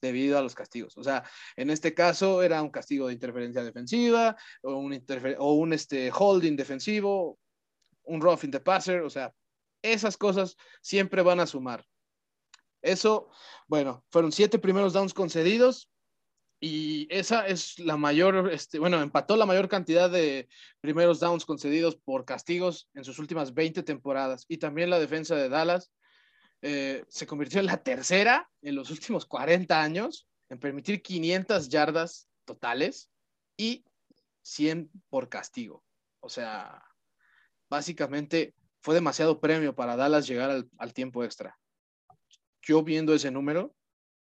debido 0.01 0.39
a 0.39 0.43
los 0.43 0.55
castigos. 0.55 0.97
O 0.97 1.03
sea, 1.03 1.25
en 1.57 1.71
este 1.71 1.95
caso 1.95 2.45
era 2.45 2.63
un 2.63 2.71
castigo 2.71 3.09
de 3.09 3.15
interferencia 3.15 3.65
defensiva 3.65 4.37
o 4.63 4.75
un 4.77 5.73
este, 5.73 6.13
holding 6.13 6.55
defensivo, 6.55 7.41
un 8.05 8.21
roughing 8.21 8.53
the 8.53 8.61
passer, 8.61 9.03
o 9.03 9.11
sea, 9.11 9.35
esas 9.83 10.17
cosas 10.17 10.57
siempre 10.81 11.23
van 11.23 11.41
a 11.41 11.47
sumar. 11.49 11.85
Eso, 12.83 13.31
bueno, 13.67 14.05
fueron 14.11 14.31
siete 14.31 14.61
primeros 14.61 14.93
downs 14.93 15.13
concedidos 15.13 15.92
y 16.65 17.09
esa 17.11 17.45
es 17.49 17.81
la 17.81 17.97
mayor, 17.97 18.49
este, 18.53 18.79
bueno, 18.79 19.03
empató 19.03 19.37
la 19.37 19.47
mayor 19.47 19.69
cantidad 19.69 20.09
de 20.09 20.49
primeros 20.81 21.19
downs 21.19 21.45
concedidos 21.45 21.97
por 21.97 22.25
castigos 22.25 22.89
en 22.95 23.03
sus 23.03 23.19
últimas 23.19 23.53
20 23.53 23.83
temporadas. 23.83 24.45
Y 24.47 24.59
también 24.59 24.89
la 24.89 25.01
defensa 25.01 25.35
de 25.35 25.49
Dallas 25.49 25.91
eh, 26.61 27.05
se 27.09 27.27
convirtió 27.27 27.59
en 27.59 27.67
la 27.67 27.83
tercera 27.83 28.49
en 28.63 28.77
los 28.77 28.91
últimos 28.91 29.27
40 29.27 29.83
años 29.83 30.29
en 30.51 30.61
permitir 30.61 31.03
500 31.03 31.69
yardas 31.69 32.29
totales 32.45 33.11
y 33.57 33.85
100 34.43 34.89
por 35.11 35.29
castigo. 35.29 35.83
O 36.21 36.29
sea, 36.29 36.81
básicamente 37.69 38.55
fue 38.83 38.95
demasiado 38.95 39.41
premio 39.41 39.75
para 39.75 39.97
Dallas 39.97 40.29
llegar 40.29 40.65
al, 40.79 40.95
tiempo 40.95 41.25
extra. 41.25 41.59
Yo 42.63 42.85
viendo 42.85 43.15
ese 43.15 43.33
número, 43.33 43.75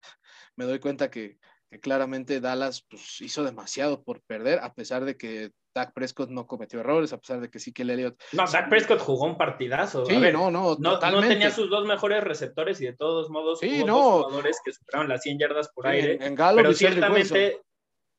me 0.56 0.64
doy 0.64 0.78
cuenta 0.78 1.10
que, 1.10 1.38
claramente 1.78 2.40
Dallas 2.40 2.84
pues, 2.88 3.20
hizo 3.20 3.44
demasiado 3.44 4.02
por 4.02 4.22
perder, 4.22 4.58
a 4.58 4.74
pesar 4.74 5.04
de 5.04 5.16
que 5.16 5.52
Dak 5.74 5.92
Prescott 5.92 6.30
no 6.30 6.46
cometió 6.46 6.80
errores, 6.80 7.12
a 7.12 7.18
pesar 7.18 7.40
de 7.40 7.48
que 7.48 7.60
sí 7.60 7.72
que 7.72 7.82
el 7.82 7.90
Elliott. 7.90 8.20
No, 8.32 8.44
Dak 8.50 8.68
Prescott 8.68 8.98
jugó 8.98 9.26
un 9.26 9.38
partidazo. 9.38 10.04
Sí, 10.04 10.16
no, 10.16 10.50
no, 10.50 10.76
no, 10.78 10.98
no, 10.98 11.20
tenía 11.20 11.50
sus 11.50 11.70
dos 11.70 11.86
mejores 11.86 12.24
receptores 12.24 12.80
y 12.80 12.86
de 12.86 12.94
todos 12.94 13.30
modos 13.30 13.60
sí, 13.60 13.78
hubo 13.78 13.86
no. 13.86 13.94
dos 13.94 14.24
jugadores 14.24 14.60
que 14.64 14.72
superaron 14.72 15.08
las 15.08 15.22
100 15.22 15.38
yardas 15.38 15.70
por 15.72 15.86
aire. 15.86 16.18
En, 16.20 16.34
Galo 16.34 16.56
pero 16.56 16.72
ciertamente, 16.72 17.60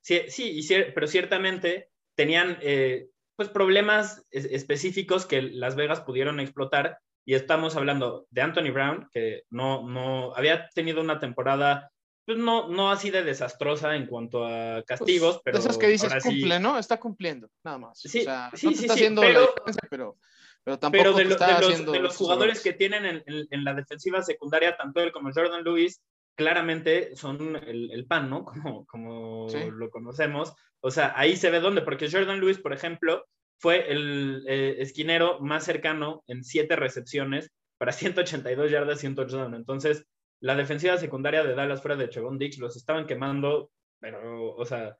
sí, 0.01 0.21
sí, 0.29 0.63
pero 0.93 1.07
ciertamente 1.07 1.89
tenían 2.15 2.57
eh, 2.61 3.09
pues 3.35 3.49
problemas 3.49 4.25
específicos 4.31 5.25
que 5.25 5.41
Las 5.41 5.75
Vegas 5.75 6.01
pudieron 6.01 6.39
explotar. 6.39 6.99
Y 7.23 7.35
estamos 7.35 7.75
hablando 7.75 8.25
de 8.31 8.41
Anthony 8.41 8.71
Brown, 8.73 9.07
que 9.11 9.43
no, 9.51 9.87
no 9.87 10.35
había 10.35 10.69
tenido 10.69 11.01
una 11.01 11.19
temporada 11.19 11.91
pues 12.25 12.37
no, 12.37 12.67
no 12.67 12.91
así 12.91 13.09
de 13.09 13.23
desastrosa 13.23 13.95
en 13.95 14.07
cuanto 14.07 14.45
a 14.45 14.83
castigos, 14.83 15.35
pues, 15.35 15.41
pero. 15.43 15.57
esas 15.59 15.77
que 15.77 15.87
dices 15.87 16.13
cumple, 16.23 16.59
¿no? 16.59 16.77
Está 16.77 16.99
cumpliendo, 16.99 17.49
nada 17.63 17.77
más. 17.77 17.99
Sí, 17.99 18.19
o 18.19 18.23
sea, 18.23 18.51
sí, 18.53 18.67
no 18.67 18.71
sí, 18.73 18.81
está 18.81 18.93
haciendo 18.93 19.21
pero, 19.21 19.39
la 19.39 19.45
diferencia, 19.47 19.87
pero, 19.89 20.17
pero 20.63 20.79
tampoco 20.79 21.03
pero 21.03 21.17
de, 21.17 21.23
está 21.33 21.47
de, 21.47 21.53
haciendo 21.53 21.85
los, 21.85 21.93
de 21.93 21.99
los 21.99 22.17
jugadores 22.17 22.61
que 22.61 22.73
tienen 22.73 23.05
en, 23.05 23.23
en, 23.25 23.47
en, 23.49 23.63
la 23.63 23.73
defensiva 23.73 24.21
secundaria, 24.21 24.77
tanto 24.77 25.01
él 25.01 25.11
como 25.11 25.31
Jordan 25.33 25.63
Lewis, 25.63 26.01
claramente 26.35 27.15
son 27.15 27.55
el, 27.55 27.91
el 27.91 28.05
pan, 28.05 28.29
¿no? 28.29 28.45
Como, 28.87 29.47
lo 29.49 29.89
conocemos. 29.89 30.53
O 30.79 30.91
sea, 30.91 31.13
ahí 31.15 31.35
se 31.37 31.51
ve 31.51 31.59
dónde, 31.59 31.81
porque 31.81 32.09
Jordan 32.09 32.39
Lewis, 32.39 32.57
por 32.57 32.73
ejemplo, 32.73 33.25
fue 33.59 33.91
el 33.91 34.43
eh, 34.47 34.77
esquinero 34.79 35.39
más 35.39 35.63
cercano 35.63 36.23
en 36.27 36.43
siete 36.43 36.75
recepciones 36.75 37.51
para 37.77 37.91
182 37.91 38.71
yardas 38.71 39.03
y 39.03 39.07
un 39.07 39.15
touchdown. 39.15 39.53
Entonces, 39.53 40.05
la 40.41 40.55
defensiva 40.55 40.97
secundaria 40.97 41.43
de 41.43 41.55
Dallas 41.55 41.81
fuera 41.81 41.95
de 41.95 42.09
Chavon 42.09 42.37
Dix 42.37 42.57
los 42.57 42.75
estaban 42.75 43.05
quemando, 43.05 43.71
pero, 43.99 44.55
o 44.55 44.65
sea, 44.65 44.97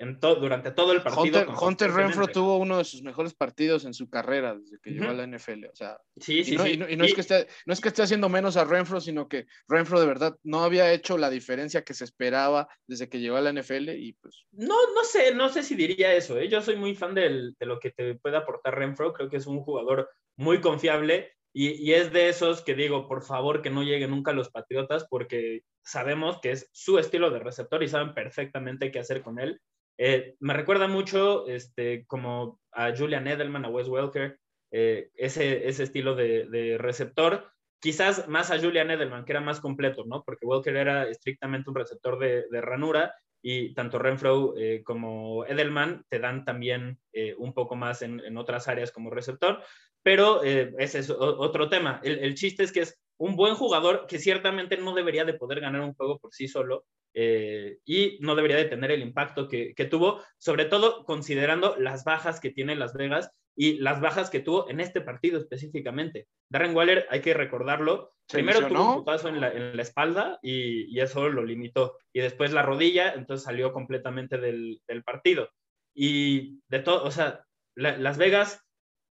en 0.00 0.18
durante 0.18 0.70
todo 0.70 0.92
el 0.92 1.02
partido. 1.02 1.40
Hunter, 1.40 1.48
Hunter 1.60 1.92
Renfro 1.92 2.26
tuvo 2.26 2.56
uno 2.56 2.78
de 2.78 2.84
sus 2.84 3.02
mejores 3.02 3.34
partidos 3.34 3.84
en 3.84 3.92
su 3.92 4.08
carrera 4.08 4.54
desde 4.54 4.78
que 4.80 4.90
uh 4.90 4.92
-huh. 4.94 4.98
llegó 4.98 5.10
a 5.10 5.14
la 5.14 5.26
NFL. 5.26 5.66
O 5.66 5.76
sea, 5.76 5.98
sí, 6.16 6.42
sí, 6.42 6.54
y 6.54 6.56
no, 6.56 6.64
sí. 6.64 6.70
Y 6.70 6.76
no, 6.78 6.88
y 6.88 6.96
no 6.96 7.04
es 7.04 7.12
que 7.12 7.20
esté, 7.20 7.46
no 7.66 7.74
es 7.74 7.82
que 7.82 7.88
esté 7.88 8.02
haciendo 8.02 8.30
menos 8.30 8.56
a 8.56 8.64
Renfro, 8.64 8.98
sino 9.02 9.28
que 9.28 9.46
Renfro 9.68 10.00
de 10.00 10.06
verdad 10.06 10.36
no 10.42 10.64
había 10.64 10.90
hecho 10.90 11.18
la 11.18 11.28
diferencia 11.28 11.84
que 11.84 11.92
se 11.92 12.04
esperaba 12.04 12.66
desde 12.86 13.10
que 13.10 13.20
llegó 13.20 13.36
a 13.36 13.42
la 13.42 13.52
NFL 13.52 13.90
y 13.90 14.14
pues. 14.14 14.46
No, 14.52 14.74
no 14.94 15.04
sé, 15.04 15.34
no 15.34 15.50
sé 15.50 15.62
si 15.62 15.74
diría 15.74 16.14
eso. 16.14 16.38
¿eh? 16.38 16.48
Yo 16.48 16.62
soy 16.62 16.76
muy 16.76 16.94
fan 16.94 17.14
del, 17.14 17.54
de 17.60 17.66
lo 17.66 17.78
que 17.78 17.90
te 17.90 18.14
puede 18.14 18.38
aportar 18.38 18.78
Renfro. 18.78 19.12
Creo 19.12 19.28
que 19.28 19.36
es 19.36 19.46
un 19.46 19.60
jugador 19.60 20.08
muy 20.36 20.62
confiable 20.62 21.36
y, 21.52 21.92
es 21.92 22.12
de 22.12 22.28
esos 22.28 22.62
que 22.62 22.74
digo, 22.74 23.08
por 23.08 23.22
favor, 23.22 23.62
que 23.62 23.70
no 23.70 23.82
lleguen 23.82 24.10
nunca 24.10 24.32
los 24.32 24.50
Patriotas, 24.50 25.06
porque 25.08 25.62
sabemos 25.82 26.40
que 26.40 26.52
es 26.52 26.68
su 26.72 26.98
estilo 26.98 27.30
de 27.30 27.40
receptor 27.40 27.82
y 27.82 27.88
saben 27.88 28.14
perfectamente 28.14 28.90
qué 28.90 29.00
hacer 29.00 29.22
con 29.22 29.40
él. 29.40 29.60
Eh, 29.98 30.34
me 30.38 30.54
recuerda 30.54 30.86
mucho 30.86 31.46
este, 31.48 32.06
como 32.06 32.60
a 32.72 32.94
Julian 32.96 33.26
Edelman, 33.26 33.64
a 33.64 33.68
Wes 33.68 33.88
Welker, 33.88 34.38
eh, 34.70 35.10
ese, 35.14 35.68
ese 35.68 35.82
estilo 35.82 36.14
de, 36.14 36.76
receptor. 36.78 37.50
Quizás 37.80 38.28
más 38.28 38.50
a 38.50 38.58
Julian 38.58 38.90
Edelman, 38.90 39.24
que 39.24 39.32
era 39.32 39.40
más 39.40 39.60
completo, 39.60 40.04
¿no? 40.06 40.22
Porque 40.22 40.46
Welker 40.46 40.76
era 40.76 41.08
estrictamente 41.08 41.70
un 41.70 41.76
receptor 41.76 42.18
de 42.18 42.60
ranura 42.60 43.14
y 43.42 43.74
tanto 43.74 43.98
Renfro 43.98 44.54
eh, 44.56 44.82
como 44.84 45.44
Edelman 45.46 46.04
te 46.08 46.18
dan 46.18 46.44
también 46.44 46.98
eh, 47.12 47.34
un 47.38 47.52
poco 47.54 47.76
más 47.76 48.02
en, 48.02 48.20
en, 48.20 48.36
otras 48.36 48.68
áreas 48.68 48.92
como 48.92 49.10
receptor, 49.10 49.62
pero 50.02 50.44
eh, 50.44 50.72
ese 50.78 51.00
es 51.00 51.10
otro 51.10 51.68
tema. 51.68 52.00
El, 52.02 52.18
el, 52.18 52.34
chiste 52.34 52.62
es 52.62 52.72
que 52.72 52.80
es 52.80 52.98
un 53.18 53.36
buen 53.36 53.54
jugador 53.54 54.06
que 54.06 54.18
ciertamente 54.18 54.76
no 54.76 54.94
debería 54.94 55.24
de 55.24 55.34
poder 55.34 55.60
ganar 55.60 55.82
un 55.82 55.94
juego 55.94 56.18
por 56.18 56.32
sí 56.32 56.48
solo 56.48 56.84
y 57.12 58.18
no 58.20 58.36
debería 58.36 58.56
de 58.56 58.66
tener 58.66 58.92
el 58.92 59.02
impacto 59.02 59.48
que, 59.48 59.74
que, 59.74 59.84
tuvo, 59.84 60.22
sobre 60.38 60.64
todo 60.64 61.04
considerando 61.04 61.74
las 61.76 62.04
bajas 62.04 62.40
que 62.40 62.50
tiene 62.50 62.76
Las 62.76 62.94
Vegas 62.94 63.32
y 63.60 63.74
las 63.74 64.00
bajas 64.00 64.30
que 64.30 64.40
tuvo 64.40 64.70
en 64.70 64.80
este 64.80 65.02
partido 65.02 65.38
específicamente. 65.38 66.28
Darren 66.48 66.74
Waller, 66.74 67.06
hay 67.10 67.20
que 67.20 67.34
recordarlo, 67.34 68.14
primero 68.26 68.66
tuvo 68.66 68.88
un 68.88 68.98
putazo 69.00 69.28
en 69.28 69.38
la, 69.38 69.52
en 69.52 69.76
la 69.76 69.82
espalda 69.82 70.38
y, 70.40 70.84
y, 70.96 71.00
eso 71.00 71.28
lo 71.28 71.44
limitó, 71.44 71.98
y 72.14 72.20
después 72.20 72.54
la 72.54 72.62
rodilla, 72.62 73.12
entonces 73.12 73.44
salió 73.44 73.74
completamente 73.74 74.38
del, 74.38 74.80
del 74.88 75.04
partido. 75.04 75.50
Y 75.94 76.62
de 76.68 76.78
todo, 76.78 77.04
o 77.04 77.10
sea, 77.10 77.44
la, 77.76 77.98
Las 77.98 78.16
Vegas 78.16 78.64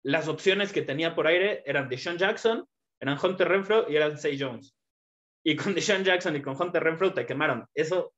las 0.03 0.27
opciones 0.27 0.73
que 0.73 0.81
tenía 0.81 1.15
por 1.15 1.27
aire 1.27 1.63
eran 1.65 1.87
Deshaun 1.87 2.17
Jackson, 2.17 2.67
eran 2.99 3.17
Hunter 3.23 3.47
Renfro 3.47 3.89
y 3.89 3.95
eran 3.95 4.17
Say 4.17 4.37
Jones. 4.37 4.75
Y 5.45 5.55
con 5.55 5.73
Deshaun 5.75 6.03
Jackson 6.03 6.35
y 6.35 6.41
con 6.41 6.61
Hunter 6.61 6.83
Renfro 6.83 7.13
te 7.13 7.25
quemaron. 7.25 7.65
Eso, 7.73 8.13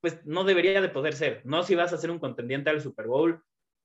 pues, 0.00 0.26
no 0.26 0.42
debería 0.42 0.80
de 0.80 0.88
poder 0.88 1.14
ser. 1.14 1.40
No 1.44 1.62
si 1.62 1.76
vas 1.76 1.92
a 1.92 1.98
ser 1.98 2.10
un 2.10 2.18
contendiente 2.18 2.70
al 2.70 2.80
Super 2.80 3.06
Bowl. 3.06 3.40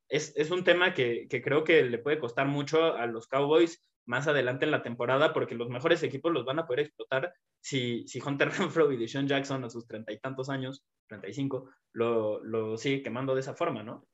Es, 0.08 0.32
es 0.36 0.50
un 0.50 0.64
tema 0.64 0.94
que, 0.94 1.26
que, 1.28 1.42
creo 1.42 1.64
que 1.64 1.82
le 1.84 1.98
puede 1.98 2.18
costar 2.18 2.46
mucho 2.46 2.94
a 2.94 3.06
los 3.06 3.26
Cowboys 3.26 3.82
más 4.06 4.26
adelante 4.26 4.64
en 4.64 4.70
la 4.70 4.82
temporada, 4.82 5.34
porque 5.34 5.54
los 5.54 5.68
mejores 5.68 6.02
equipos 6.02 6.32
los 6.32 6.44
van 6.46 6.58
a 6.58 6.66
poder 6.66 6.86
explotar 6.86 7.32
si, 7.60 8.06
si 8.08 8.20
Hunter 8.20 8.50
Renfro 8.58 8.90
y 8.90 8.96
Deshaun 8.96 9.28
Jackson 9.28 9.64
a 9.64 9.70
sus 9.70 9.86
treinta 9.86 10.12
y 10.12 10.18
tantos 10.18 10.48
años, 10.48 10.82
35, 11.08 11.70
lo, 11.92 12.42
lo 12.42 12.76
sigue 12.78 13.02
quemando 13.02 13.34
de 13.34 13.40
esa 13.40 13.54
forma, 13.54 13.82
¿no? 13.82 14.06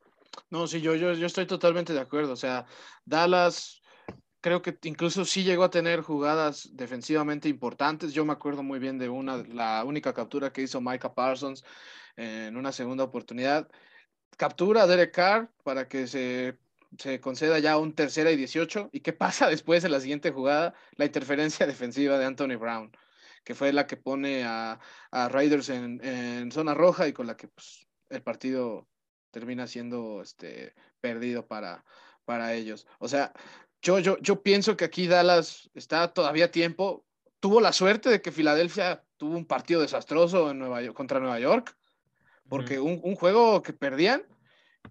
No, 0.51 0.67
sí, 0.67 0.81
yo, 0.81 0.97
yo, 0.97 1.13
yo 1.13 1.27
estoy 1.27 1.47
totalmente 1.47 1.93
de 1.93 2.01
acuerdo. 2.01 2.33
O 2.33 2.37
sea, 2.37 2.67
Dallas 3.05 3.83
creo 4.41 4.61
que 4.61 4.77
incluso 4.83 5.25
sí 5.25 5.43
llegó 5.43 5.65
a 5.65 5.71
tener 5.71 6.03
jugadas 6.03 6.69
defensivamente 6.73 7.49
importantes. 7.49 8.13
Yo 8.13 8.25
me 8.25 8.33
acuerdo 8.33 8.63
muy 8.63 8.79
bien 8.79 8.99
de 8.99 9.09
una, 9.09 9.39
la 9.39 9.85
única 9.85 10.13
captura 10.13 10.53
que 10.53 10.63
hizo 10.63 10.81
Micah 10.81 11.15
Parsons 11.15 11.65
en 12.17 12.57
una 12.57 12.73
segunda 12.73 13.05
oportunidad. 13.05 13.71
Captura 14.37 14.83
a 14.83 14.87
Derek 14.87 15.13
Carr 15.13 15.51
para 15.63 15.89
que 15.89 16.07
se, 16.07 16.59
se 16.99 17.21
conceda 17.21 17.59
ya 17.59 17.79
un 17.79 17.95
tercera 17.95 18.31
y 18.31 18.37
18. 18.37 18.91
¿Y 18.93 19.01
qué 19.01 19.13
pasa 19.13 19.49
después 19.51 19.85
en 19.85 19.93
la 19.93 20.01
siguiente 20.01 20.31
jugada? 20.31 20.75
La 20.97 21.05
interferencia 21.05 21.67
defensiva 21.67 22.19
de 22.19 22.27
Anthony 22.27 22.57
Brown, 22.59 22.93
que 23.45 23.55
fue 23.55 23.73
la 23.73 23.87
que 23.87 23.97
pone 23.97 24.45
a, 24.45 24.81
a 25.11 25.29
Raiders 25.29 25.69
en, 25.69 26.05
en, 26.05 26.53
zona 26.53 26.75
roja 26.75 27.09
y 27.09 27.13
con 27.13 27.27
la 27.27 27.37
que 27.37 27.49
pues, 27.49 27.87
el 28.11 28.23
partido 28.23 28.89
termina 29.31 29.67
siendo 29.67 30.23
este, 30.23 30.75
perdido 31.01 31.47
para, 31.47 31.85
para 32.25 32.55
ellos. 32.55 32.87
O 32.99 33.09
sea, 33.09 33.33
yo, 33.83 33.99
yo, 33.99 34.17
yo 34.19 34.43
pienso 34.43 34.77
que 34.77 34.85
aquí 34.85 35.07
Dallas 35.07 35.71
está 35.75 36.13
todavía 36.13 36.47
a 36.47 36.51
tiempo. 36.51 37.05
Tuvo 37.41 37.61
la 37.61 37.73
suerte 37.73 38.09
de 38.09 38.23
que 38.23 38.33
Filadelfia 38.33 39.05
tuvo 39.17 39.37
un 39.37 39.47
partido 39.47 39.83
desastroso 39.83 40.51
en 40.51 40.59
Nueva 40.59 40.81
York, 40.81 40.97
contra 40.97 41.21
Nueva 41.21 41.39
York, 41.39 41.77
porque 42.49 42.79
un, 42.79 43.01
un, 43.03 43.15
juego 43.17 43.63
que 43.63 43.73
perdían 43.73 44.25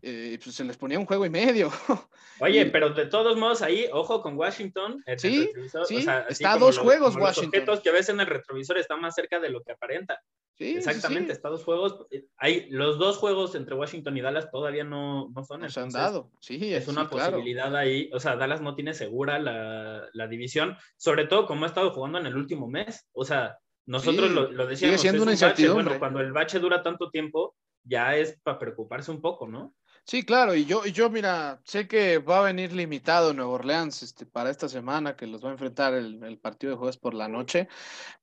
eh, 0.01 0.39
pues 0.43 0.55
se 0.55 0.63
les 0.63 0.75
ponía 0.75 0.99
un 0.99 1.05
juego 1.05 1.25
y 1.25 1.29
medio. 1.29 1.69
Oye, 2.39 2.65
pero 2.65 2.89
de 2.89 3.05
todos 3.05 3.37
modos 3.37 3.61
ahí, 3.61 3.87
ojo 3.93 4.21
con 4.21 4.35
Washington. 4.35 5.03
sí, 5.17 5.49
sí, 5.85 6.05
está 6.29 6.53
a 6.53 6.57
dos 6.57 6.77
juegos 6.77 7.15
Washington. 7.15 7.21
Los 7.21 7.37
objetos 7.37 7.79
que 7.81 7.91
ves 7.91 8.09
en 8.09 8.19
el 8.19 8.27
retrovisor 8.27 8.77
están 8.77 8.99
más 8.99 9.15
cerca 9.15 9.39
de 9.39 9.49
lo 9.49 9.61
que 9.63 9.71
aparenta. 9.71 10.19
Sí, 10.55 10.75
Exactamente, 10.75 11.31
está 11.31 11.49
dos 11.49 11.63
juegos. 11.63 12.05
Eh, 12.11 12.25
hay, 12.37 12.69
los 12.69 12.99
dos 12.99 13.17
juegos 13.17 13.55
entre 13.55 13.75
Washington 13.75 14.17
y 14.17 14.21
Dallas 14.21 14.51
todavía 14.51 14.83
no, 14.83 15.29
no 15.29 15.43
son. 15.43 15.61
No 15.61 15.69
se 15.69 15.79
han 15.79 15.89
dado, 15.89 16.31
sí. 16.39 16.73
Es 16.73 16.87
una 16.87 17.09
posibilidad 17.09 17.75
ahí. 17.75 18.09
O 18.13 18.19
sea, 18.19 18.35
Dallas 18.35 18.61
no 18.61 18.75
tiene 18.75 18.93
segura 18.93 19.39
la, 19.39 20.09
la, 20.11 20.27
división, 20.27 20.75
sobre 20.97 21.27
todo 21.27 21.45
como 21.45 21.63
ha 21.63 21.67
estado 21.67 21.91
jugando 21.91 22.19
en 22.19 22.25
el 22.25 22.35
último 22.35 22.67
mes. 22.67 23.07
O 23.13 23.25
sea, 23.25 23.57
nosotros 23.85 24.31
lo, 24.31 24.51
lo, 24.51 24.67
decíamos. 24.67 24.79
Sigue 24.79 24.97
siendo 24.97 25.23
una 25.23 25.31
incertidumbre. 25.31 25.83
Bueno, 25.83 25.99
cuando 25.99 26.19
el 26.19 26.31
bache 26.31 26.59
dura 26.59 26.81
tanto 26.81 27.09
tiempo, 27.09 27.55
ya 27.83 28.15
es 28.15 28.39
para 28.43 28.59
preocuparse 28.59 29.11
un 29.11 29.21
poco, 29.21 29.47
¿no? 29.47 29.75
Sí, 30.05 30.23
claro, 30.23 30.53
y 30.53 30.65
yo, 30.65 30.85
yo, 30.85 31.09
mira, 31.09 31.61
sé 31.63 31.87
que 31.87 32.17
va 32.17 32.39
a 32.39 32.43
venir 32.43 32.73
limitado 32.73 33.33
Nuevo 33.33 33.53
Orleans 33.53 34.03
este, 34.03 34.25
para 34.25 34.49
esta 34.49 34.67
semana, 34.67 35.15
que 35.15 35.27
los 35.27 35.43
va 35.43 35.49
a 35.49 35.53
enfrentar 35.53 35.93
el, 35.93 36.37
partido 36.39 36.71
de 36.71 36.77
jueves 36.77 36.97
por 36.97 37.13
la 37.13 37.29
noche, 37.29 37.69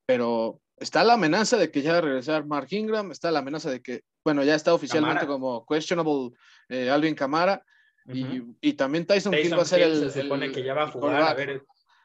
pero 0.05 0.61
está 0.77 1.05
la 1.05 1.15
amenaza 1.15 1.57
de 1.57 1.71
que 1.71 1.81
ya 1.81 1.93
va 1.93 1.99
a 1.99 2.03
regresar 2.03 2.45
Mark 2.45 2.69
Ingram, 2.71 3.11
está 3.13 3.31
la 3.31 3.39
amenaza 3.39 3.71
de 3.71 3.81
que, 3.81 4.03
bueno, 4.23 4.45
ya 4.45 4.55
está 4.55 4.75
oficialmente 4.75 5.27
como 5.27 5.65
questionable 5.65 6.33
eh, 6.69 6.91
Alvin 6.91 7.15
Camara, 7.15 7.65
y, 8.07 8.73
también 8.75 9.07
Tyson, 9.07 9.35
Hill 9.35 9.57
va 9.57 9.63
a 9.63 9.65
ser 9.65 9.83
el. 9.83 10.11
Se 10.11 10.23
supone 10.23 10.51
que 10.51 10.63
ya 10.63 10.75
va 10.75 10.85
a 10.85 10.91
jugar, 10.91 11.23
a 11.23 11.35
ver. 11.35 11.63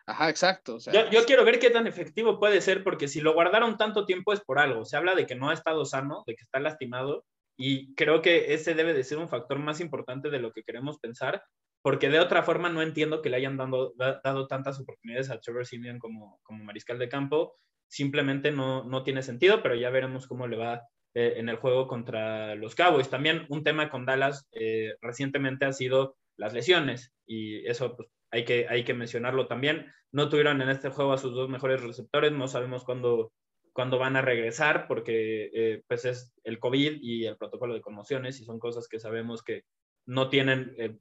Ajá, 0.07 0.29
exacto. 0.29 0.77
yo, 0.93 1.09
yo, 1.09 1.25
quiero 1.25 1.43
ver 1.43 1.59
qué 1.59 1.71
tan 1.71 1.87
efectivo 1.87 2.39
puede 2.39 2.61
ser, 2.61 2.83
porque 2.83 3.07
si 3.07 3.21
lo 3.21 3.33
guardaron 3.33 3.77
tanto 3.77 4.05
tiempo 4.05 4.33
es 4.33 4.41
por 4.41 4.59
algo. 4.59 4.85
Se 4.85 4.97
habla 4.97 5.15
de 5.15 5.25
que 5.25 5.35
no 5.35 5.49
ha 5.49 5.53
estado 5.53 5.83
sano, 5.85 6.23
de 6.27 6.35
que 6.35 6.43
está 6.43 6.59
lastimado, 6.59 7.25
y 7.57 7.95
creo 7.95 8.21
que 8.21 8.53
ese 8.53 8.75
debe 8.75 8.93
de 8.93 9.03
ser 9.03 9.17
un 9.17 9.29
factor 9.29 9.57
más 9.59 9.79
importante 9.79 10.29
de 10.29 10.39
lo 10.39 10.51
que 10.51 10.63
queremos 10.63 10.99
pensar, 10.99 11.41
porque 11.81 12.09
de 12.09 12.19
otra 12.19 12.43
forma 12.43 12.69
no 12.69 12.81
entiendo 12.81 13.21
que 13.21 13.29
le 13.29 13.37
hayan 13.37 13.57
dado, 13.57 13.93
dado 13.95 14.47
tantas 14.47 14.79
oportunidades 14.79 15.29
a 15.29 15.39
Trevor 15.39 15.65
Simeon 15.65 15.99
como, 15.99 16.39
como 16.43 16.63
mariscal 16.63 16.99
de 16.99 17.09
campo. 17.09 17.55
Simplemente 17.87 18.51
no, 18.51 18.83
no 18.83 19.03
tiene 19.03 19.21
sentido, 19.21 19.61
pero 19.61 19.75
ya 19.75 19.89
veremos 19.91 20.27
cómo 20.27 20.47
le 20.47 20.57
va 20.57 20.81
eh, 21.13 21.35
en 21.37 21.47
el 21.47 21.55
juego 21.55 21.87
contra 21.87 22.55
los 22.55 22.75
Cowboys. 22.75 23.09
También 23.09 23.45
un 23.49 23.63
tema 23.63 23.89
con 23.89 24.05
Dallas 24.05 24.47
eh, 24.51 24.95
recientemente 25.01 25.65
ha 25.65 25.73
sido 25.73 26.17
las 26.37 26.53
lesiones 26.53 27.13
y 27.25 27.65
eso 27.67 27.95
pues, 27.95 28.09
hay, 28.31 28.45
que, 28.45 28.67
hay 28.69 28.83
que 28.83 28.93
mencionarlo 28.93 29.47
también. 29.47 29.91
No 30.11 30.29
tuvieron 30.29 30.61
en 30.61 30.69
este 30.69 30.89
juego 30.89 31.13
a 31.13 31.17
sus 31.17 31.33
dos 31.33 31.49
mejores 31.49 31.81
receptores, 31.81 32.31
no 32.31 32.47
sabemos 32.47 32.83
cuándo 32.83 33.31
cuándo 33.75 33.99
van 33.99 34.15
a 34.15 34.21
regresar, 34.21 34.87
porque 34.87 35.51
eh, 35.53 35.83
pues 35.89 36.05
es 36.05 36.33
el 36.45 36.59
COVID 36.59 36.99
y 37.01 37.25
el 37.25 37.35
protocolo 37.35 37.73
de 37.73 37.81
conmociones 37.81 38.39
y 38.39 38.45
son 38.45 38.57
cosas 38.57 38.87
que 38.87 39.01
sabemos 39.01 39.43
que 39.43 39.63
no 40.05 40.29
tienen, 40.29 40.73
eh, 40.77 40.97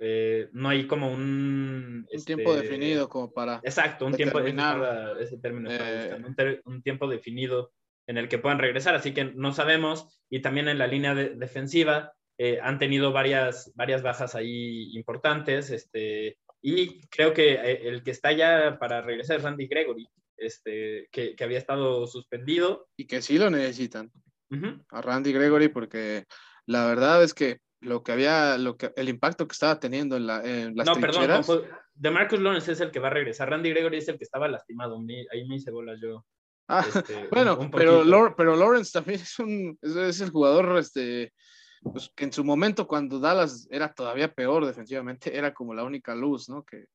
eh, 0.00 0.48
no 0.52 0.68
hay 0.68 0.88
como 0.88 1.12
un... 1.12 2.04
Un 2.12 2.24
tiempo 2.24 2.52
este, 2.52 2.64
definido 2.64 3.08
como 3.08 3.32
para... 3.32 3.60
Exacto, 3.62 4.06
un 4.06 4.14
tiempo, 4.14 4.40
ese 4.40 5.38
término 5.38 5.70
un, 6.64 6.82
tiempo 6.82 7.06
definido 7.06 7.70
en 8.08 8.18
el 8.18 8.28
que 8.28 8.38
puedan 8.38 8.58
regresar, 8.58 8.96
así 8.96 9.14
que 9.14 9.26
no 9.26 9.52
sabemos, 9.52 10.20
y 10.28 10.42
también 10.42 10.66
en 10.66 10.78
la 10.78 10.88
línea 10.88 11.14
defensiva 11.14 12.12
han 12.62 12.78
tenido 12.78 13.12
varias, 13.12 13.72
varias 13.74 14.02
bajas 14.02 14.34
ahí 14.34 14.90
importantes, 14.96 15.70
este, 15.70 16.38
y 16.60 17.00
creo 17.08 17.32
que 17.32 17.54
el 17.54 18.02
que 18.02 18.10
está 18.10 18.32
ya 18.32 18.78
para 18.78 19.00
regresar 19.00 19.38
es 19.38 19.42
Randy 19.42 19.66
Gregory, 19.66 20.08
este, 20.36 21.08
que, 21.10 21.34
había 21.40 21.58
estado 21.58 22.06
suspendido. 22.06 22.88
Y 22.96 23.06
que 23.06 23.22
sí 23.22 23.38
lo 23.38 23.50
necesitan. 23.50 24.10
A 24.90 25.00
Randy 25.00 25.32
Gregory, 25.32 25.68
porque 25.68 26.24
la 26.66 26.86
verdad 26.86 27.22
es 27.22 27.34
que 27.34 27.60
lo 27.80 28.02
que 28.02 28.12
había, 28.12 28.58
lo 28.58 28.76
que, 28.76 28.92
el 28.96 29.08
impacto 29.08 29.46
que 29.46 29.52
estaba 29.52 29.78
teniendo 29.80 30.16
en, 30.16 30.26
la, 30.26 30.42
en 30.44 30.76
las 30.76 30.86
No, 30.86 30.94
perdón, 30.94 31.42
de 31.94 32.10
Marcus 32.10 32.40
Lawrence 32.40 32.72
es 32.72 32.80
el 32.80 32.90
que 32.90 33.00
va 33.00 33.08
a 33.08 33.12
regresar. 33.12 33.48
Randy 33.48 33.70
Gregory 33.70 33.98
es 33.98 34.08
el 34.08 34.18
que 34.18 34.24
estaba 34.24 34.48
lastimado. 34.48 34.98
Ahí 35.32 35.46
me 35.46 35.56
hice 35.56 35.70
bolas 35.70 35.98
yo. 36.00 36.24
Ah, 36.68 36.84
este, 36.86 37.28
bueno, 37.32 37.70
pero, 37.70 38.34
pero 38.36 38.56
Lawrence 38.56 38.92
también 38.92 39.20
es, 39.20 39.38
un, 39.38 39.78
es, 39.80 40.20
el 40.20 40.30
jugador 40.30 40.78
este, 40.78 41.32
pues, 41.92 42.10
que 42.14 42.24
en 42.24 42.32
su 42.32 42.44
momento, 42.44 42.86
cuando 42.86 43.18
Dallas 43.18 43.66
era 43.70 43.92
todavía 43.92 44.32
peor 44.32 44.66
defensivamente, 44.66 45.36
era 45.36 45.54
como 45.54 45.74
la 45.74 45.84
única 45.84 46.14
luz, 46.14 46.48
¿no? 46.48 46.64
Que, 46.64 46.86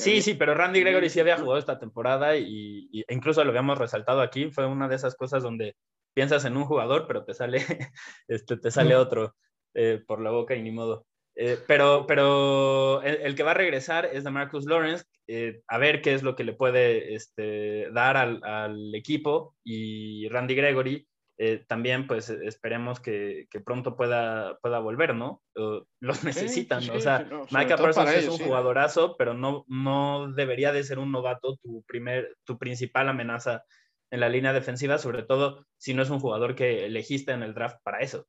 Sí, 0.00 0.22
sí, 0.22 0.34
pero 0.34 0.54
Randy 0.54 0.80
Gregory 0.80 1.10
sí 1.10 1.20
había 1.20 1.36
jugado 1.36 1.58
esta 1.58 1.78
temporada 1.78 2.36
y, 2.36 2.88
incluso 3.08 3.44
lo 3.44 3.50
habíamos 3.50 3.78
resaltado 3.78 4.22
aquí. 4.22 4.50
Fue 4.50 4.66
una 4.66 4.88
de 4.88 4.96
esas 4.96 5.14
cosas 5.14 5.42
donde 5.42 5.76
piensas 6.14 6.44
en 6.44 6.56
un 6.56 6.64
jugador, 6.64 7.06
pero 7.06 7.24
te 7.24 7.34
sale, 7.34 7.58
este, 8.28 8.56
te 8.56 8.70
sale 8.70 8.96
otro 8.96 9.36
eh, 9.74 10.02
por 10.06 10.20
la 10.20 10.30
boca 10.30 10.54
y 10.54 10.62
ni 10.62 10.70
modo. 10.70 11.06
Eh, 11.36 11.58
pero 11.66 12.06
pero 12.06 13.02
el, 13.02 13.34
que 13.34 13.42
va 13.42 13.52
a 13.52 13.54
regresar 13.54 14.06
es 14.06 14.24
de 14.24 14.30
Marcus 14.30 14.66
Lawrence, 14.66 15.04
eh, 15.28 15.62
a 15.68 15.78
ver 15.78 16.02
qué 16.02 16.12
es 16.12 16.22
lo 16.22 16.34
que 16.34 16.44
le 16.44 16.54
puede 16.54 17.14
este, 17.14 17.90
dar 17.92 18.16
al, 18.16 18.42
al, 18.42 18.94
equipo. 18.94 19.54
Y 19.64 20.28
Randy 20.28 20.54
Gregory 20.54 21.06
eh, 21.42 21.64
también 21.66 22.06
pues 22.06 22.28
esperemos 22.28 23.00
que, 23.00 23.48
que, 23.50 23.60
pronto 23.60 23.96
pueda, 23.96 24.58
pueda 24.58 24.78
volver, 24.78 25.14
¿no? 25.14 25.42
los 26.00 26.22
necesitan, 26.22 26.90
o 26.90 27.00
sea, 27.00 27.26
Micah 27.50 27.78
Parsons 27.78 28.10
es 28.12 28.28
un 28.28 28.36
jugadorazo, 28.36 29.16
pero 29.16 29.32
no, 29.32 29.64
no 29.66 30.30
debería 30.34 30.70
de 30.70 30.84
ser 30.84 30.98
un 30.98 31.10
novato 31.10 31.56
tu, 31.62 31.82
primer, 31.84 32.36
tu 32.44 32.58
principal 32.58 33.08
amenaza 33.08 33.64
en 34.10 34.20
la 34.20 34.28
línea 34.28 34.52
defensiva, 34.52 34.98
sobre 34.98 35.22
todo 35.22 35.66
si 35.78 35.94
no 35.94 36.02
es 36.02 36.10
un 36.10 36.20
jugador 36.20 36.54
que 36.54 36.84
elegiste 36.84 37.32
en 37.32 37.42
el 37.42 37.54
draft 37.54 37.78
para 37.82 38.00
eso. 38.00 38.26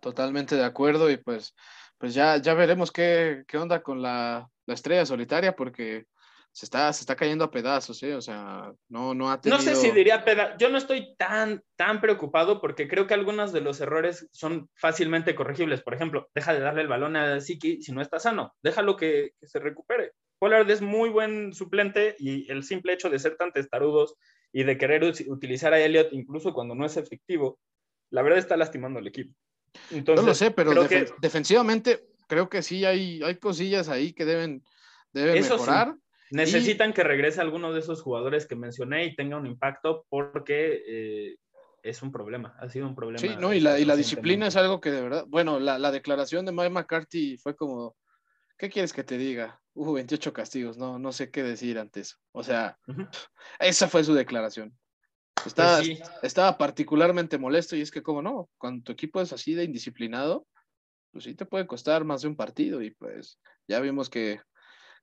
Totalmente 0.00 0.56
de 0.56 0.64
acuerdo 0.64 1.10
y 1.10 1.18
pues, 1.18 1.54
pues 1.98 2.14
ya, 2.14 2.38
ya 2.38 2.54
veremos 2.54 2.90
qué, 2.90 3.44
qué 3.46 3.58
onda 3.58 3.82
con 3.82 4.00
la, 4.00 4.48
la 4.64 4.74
estrella 4.74 5.04
solitaria 5.04 5.54
porque 5.54 6.06
se 6.52 6.66
está, 6.66 6.92
se 6.92 7.02
está 7.02 7.14
cayendo 7.14 7.44
a 7.44 7.50
pedazos, 7.50 8.02
¿eh? 8.02 8.14
O 8.14 8.20
sea, 8.20 8.72
no, 8.88 9.14
no 9.14 9.30
ha 9.30 9.40
tenido... 9.40 9.58
No 9.58 9.62
sé 9.62 9.76
si 9.76 9.90
diría 9.90 10.24
pedazos. 10.24 10.56
Yo 10.58 10.68
no 10.68 10.78
estoy 10.78 11.14
tan, 11.16 11.62
tan 11.76 12.00
preocupado 12.00 12.60
porque 12.60 12.88
creo 12.88 13.06
que 13.06 13.14
algunos 13.14 13.52
de 13.52 13.60
los 13.60 13.80
errores 13.80 14.28
son 14.32 14.68
fácilmente 14.74 15.34
corregibles. 15.34 15.82
Por 15.82 15.94
ejemplo, 15.94 16.28
deja 16.34 16.52
de 16.52 16.60
darle 16.60 16.82
el 16.82 16.88
balón 16.88 17.16
a 17.16 17.40
Siki 17.40 17.82
si 17.82 17.92
no 17.92 18.02
está 18.02 18.18
sano. 18.18 18.54
Déjalo 18.62 18.96
que, 18.96 19.32
que 19.40 19.46
se 19.46 19.60
recupere. 19.60 20.12
Pollard 20.38 20.70
es 20.70 20.82
muy 20.82 21.10
buen 21.10 21.52
suplente 21.52 22.16
y 22.18 22.50
el 22.50 22.62
simple 22.62 22.92
hecho 22.92 23.10
de 23.10 23.18
ser 23.18 23.36
tan 23.36 23.52
testarudos 23.52 24.14
y 24.52 24.64
de 24.64 24.78
querer 24.78 25.04
utilizar 25.04 25.74
a 25.74 25.80
Elliot 25.80 26.12
incluso 26.12 26.52
cuando 26.52 26.74
no 26.74 26.86
es 26.86 26.96
efectivo, 26.96 27.58
la 28.10 28.22
verdad 28.22 28.38
está 28.38 28.56
lastimando 28.56 28.98
al 28.98 29.06
equipo. 29.06 29.34
Entonces, 29.90 30.24
no 30.24 30.30
lo 30.30 30.34
sé, 30.34 30.50
pero 30.50 30.72
defensivamente 31.20 32.06
creo 32.26 32.48
que 32.48 32.62
sí 32.62 32.84
hay, 32.84 33.22
hay 33.22 33.36
cosillas 33.36 33.88
ahí 33.88 34.12
que 34.12 34.24
deben, 34.24 34.64
deben 35.12 35.42
mejorar. 35.42 35.94
Necesitan 36.30 36.92
que 36.92 37.04
regrese 37.04 37.40
alguno 37.40 37.72
de 37.72 37.80
esos 37.80 38.02
jugadores 38.02 38.46
que 38.46 38.56
mencioné 38.56 39.06
y 39.06 39.16
tenga 39.16 39.36
un 39.36 39.46
impacto 39.46 40.04
porque 40.08 40.82
eh, 40.86 41.36
es 41.82 42.02
un 42.02 42.12
problema, 42.12 42.54
ha 42.60 42.68
sido 42.68 42.86
un 42.86 42.94
problema. 42.94 43.18
Sí, 43.18 43.30
no, 43.40 43.52
y 43.52 43.60
la, 43.60 43.78
y 43.78 43.84
la 43.84 43.96
disciplina 43.96 44.46
es 44.46 44.56
algo 44.56 44.80
que 44.80 44.90
de 44.90 45.02
verdad, 45.02 45.24
bueno, 45.28 45.58
la, 45.58 45.78
la, 45.78 45.90
declaración 45.90 46.44
de 46.44 46.52
Mike 46.52 46.70
McCarthy 46.70 47.36
fue 47.38 47.56
como, 47.56 47.96
¿qué 48.58 48.68
quieres 48.68 48.92
que 48.92 49.04
te 49.04 49.16
diga? 49.16 49.60
Hubo 49.74 49.92
28 49.94 50.32
castigos, 50.32 50.76
no, 50.76 50.98
no 50.98 51.12
sé 51.12 51.30
qué 51.30 51.42
decir 51.42 51.78
ante 51.78 52.00
eso. 52.00 52.16
O 52.32 52.42
sea, 52.42 52.76
esa 53.60 53.88
fue 53.88 54.04
su 54.04 54.12
declaración. 54.12 54.76
Estaba, 55.46 55.78
pues 55.78 56.00
estaba 56.22 56.58
particularmente 56.58 57.38
molesto 57.38 57.76
y 57.76 57.80
es 57.80 57.92
que, 57.92 58.02
como 58.02 58.22
no, 58.22 58.50
cuando 58.58 58.82
tu 58.82 58.92
equipo 58.92 59.20
es 59.20 59.32
así 59.32 59.54
de 59.54 59.64
indisciplinado, 59.64 60.46
pues 61.12 61.24
sí 61.24 61.34
te 61.34 61.46
puede 61.46 61.66
costar 61.66 62.04
más 62.04 62.22
de 62.22 62.28
un 62.28 62.36
partido 62.36 62.82
y 62.82 62.90
pues 62.90 63.38
ya 63.68 63.78
vimos 63.80 64.10
que 64.10 64.40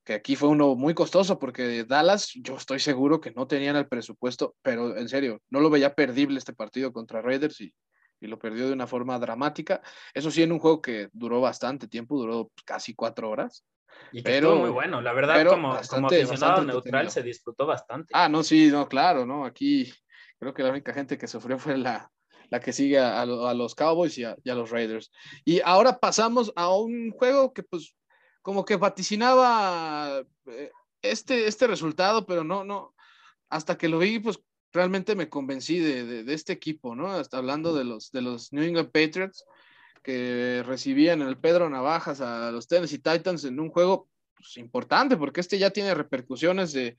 que 0.06 0.14
aquí 0.14 0.36
fue 0.36 0.50
uno 0.50 0.76
muy 0.76 0.94
costoso 0.94 1.40
porque 1.40 1.84
Dallas, 1.84 2.32
yo 2.36 2.56
estoy 2.56 2.80
seguro 2.80 3.20
que 3.20 3.32
no 3.32 3.48
tenían 3.48 3.76
el 3.76 3.88
presupuesto, 3.88 4.56
pero 4.62 4.96
en 4.96 5.10
serio, 5.10 5.42
no 5.50 5.60
lo 5.60 5.72
veía 5.72 5.96
perdible 5.96 6.38
este 6.38 6.54
partido 6.54 6.94
contra 6.94 7.24
Raiders 7.24 7.60
y, 7.62 7.74
y 8.22 8.28
lo 8.28 8.38
perdió 8.38 8.68
de 8.68 8.74
una 8.74 8.86
forma 8.86 9.18
dramática. 9.18 9.82
Eso 10.14 10.30
sí, 10.30 10.44
en 10.44 10.52
un 10.52 10.60
juego 10.60 10.80
que 10.80 11.10
duró 11.12 11.42
bastante 11.42 11.88
tiempo, 11.88 12.20
duró 12.20 12.52
casi 12.66 12.94
cuatro 12.94 13.32
horas. 13.32 13.66
Y 14.12 14.22
que 14.22 14.32
pero 14.32 14.58
muy 14.58 14.70
bueno, 14.70 15.02
la 15.02 15.14
verdad, 15.14 15.44
como, 15.48 15.70
bastante, 15.70 16.22
aficionado 16.22 16.64
neutral 16.64 17.10
se 17.10 17.24
disfrutó 17.24 17.66
bastante. 17.66 18.12
Ah, 18.14 18.30
no, 18.30 18.44
sí, 18.44 18.68
no, 18.68 18.88
claro, 18.88 19.26
¿no? 19.26 19.44
Aquí 19.44 19.92
creo 20.38 20.54
que 20.54 20.62
la 20.62 20.70
única 20.70 20.94
gente 20.94 21.18
que 21.18 21.28
sufrió 21.28 21.58
fue 21.58 21.80
la, 21.80 22.12
la 22.50 22.60
que 22.60 22.74
sigue 22.74 23.00
a, 23.00 23.22
a 23.22 23.26
los 23.26 23.74
Cowboys 23.74 24.16
y 24.20 24.24
a, 24.24 24.36
y 24.44 24.52
a, 24.52 24.56
los 24.56 24.70
Raiders. 24.70 25.12
Y 25.46 25.62
ahora 25.62 25.98
pasamos 25.98 26.54
a 26.56 26.76
un 26.76 27.10
juego 27.10 27.54
que 27.54 27.64
pues 27.64 27.96
como 28.46 28.64
que 28.64 28.76
vaticinaba 28.76 30.24
eh, 30.46 30.72
este, 31.02 31.48
este 31.48 31.66
resultado, 31.66 32.28
pero 32.28 32.44
no, 32.44 32.64
no, 32.64 32.94
hasta 33.50 33.76
que 33.76 33.90
lo 33.90 33.98
vi, 33.98 34.20
pues 34.20 34.40
realmente 34.72 35.16
me 35.16 35.30
convencí 35.30 35.80
de, 35.80 36.24
de, 36.24 36.32
este 36.32 36.54
equipo, 36.54 36.96
¿no? 36.96 37.12
Hasta 37.12 37.38
hablando 37.38 37.74
de 37.74 37.86
los, 37.86 38.12
de 38.12 38.22
los 38.22 38.54
New 38.54 38.64
England 38.64 38.92
Patriots, 38.92 39.46
que 40.04 40.62
recibían 40.64 41.24
el 41.24 41.40
Pedro 41.40 41.72
Navajas 41.72 42.22
a 42.22 42.52
los 42.52 42.68
Tennessee 42.68 43.00
Titans 43.00 43.46
en 43.46 43.60
un 43.60 43.70
juego 43.70 44.10
pues, 44.36 44.58
importante, 44.58 45.18
porque 45.18 45.42
este 45.42 45.58
ya 45.58 45.72
tiene 45.72 45.96
repercusiones 45.96 46.72
de, 46.72 46.98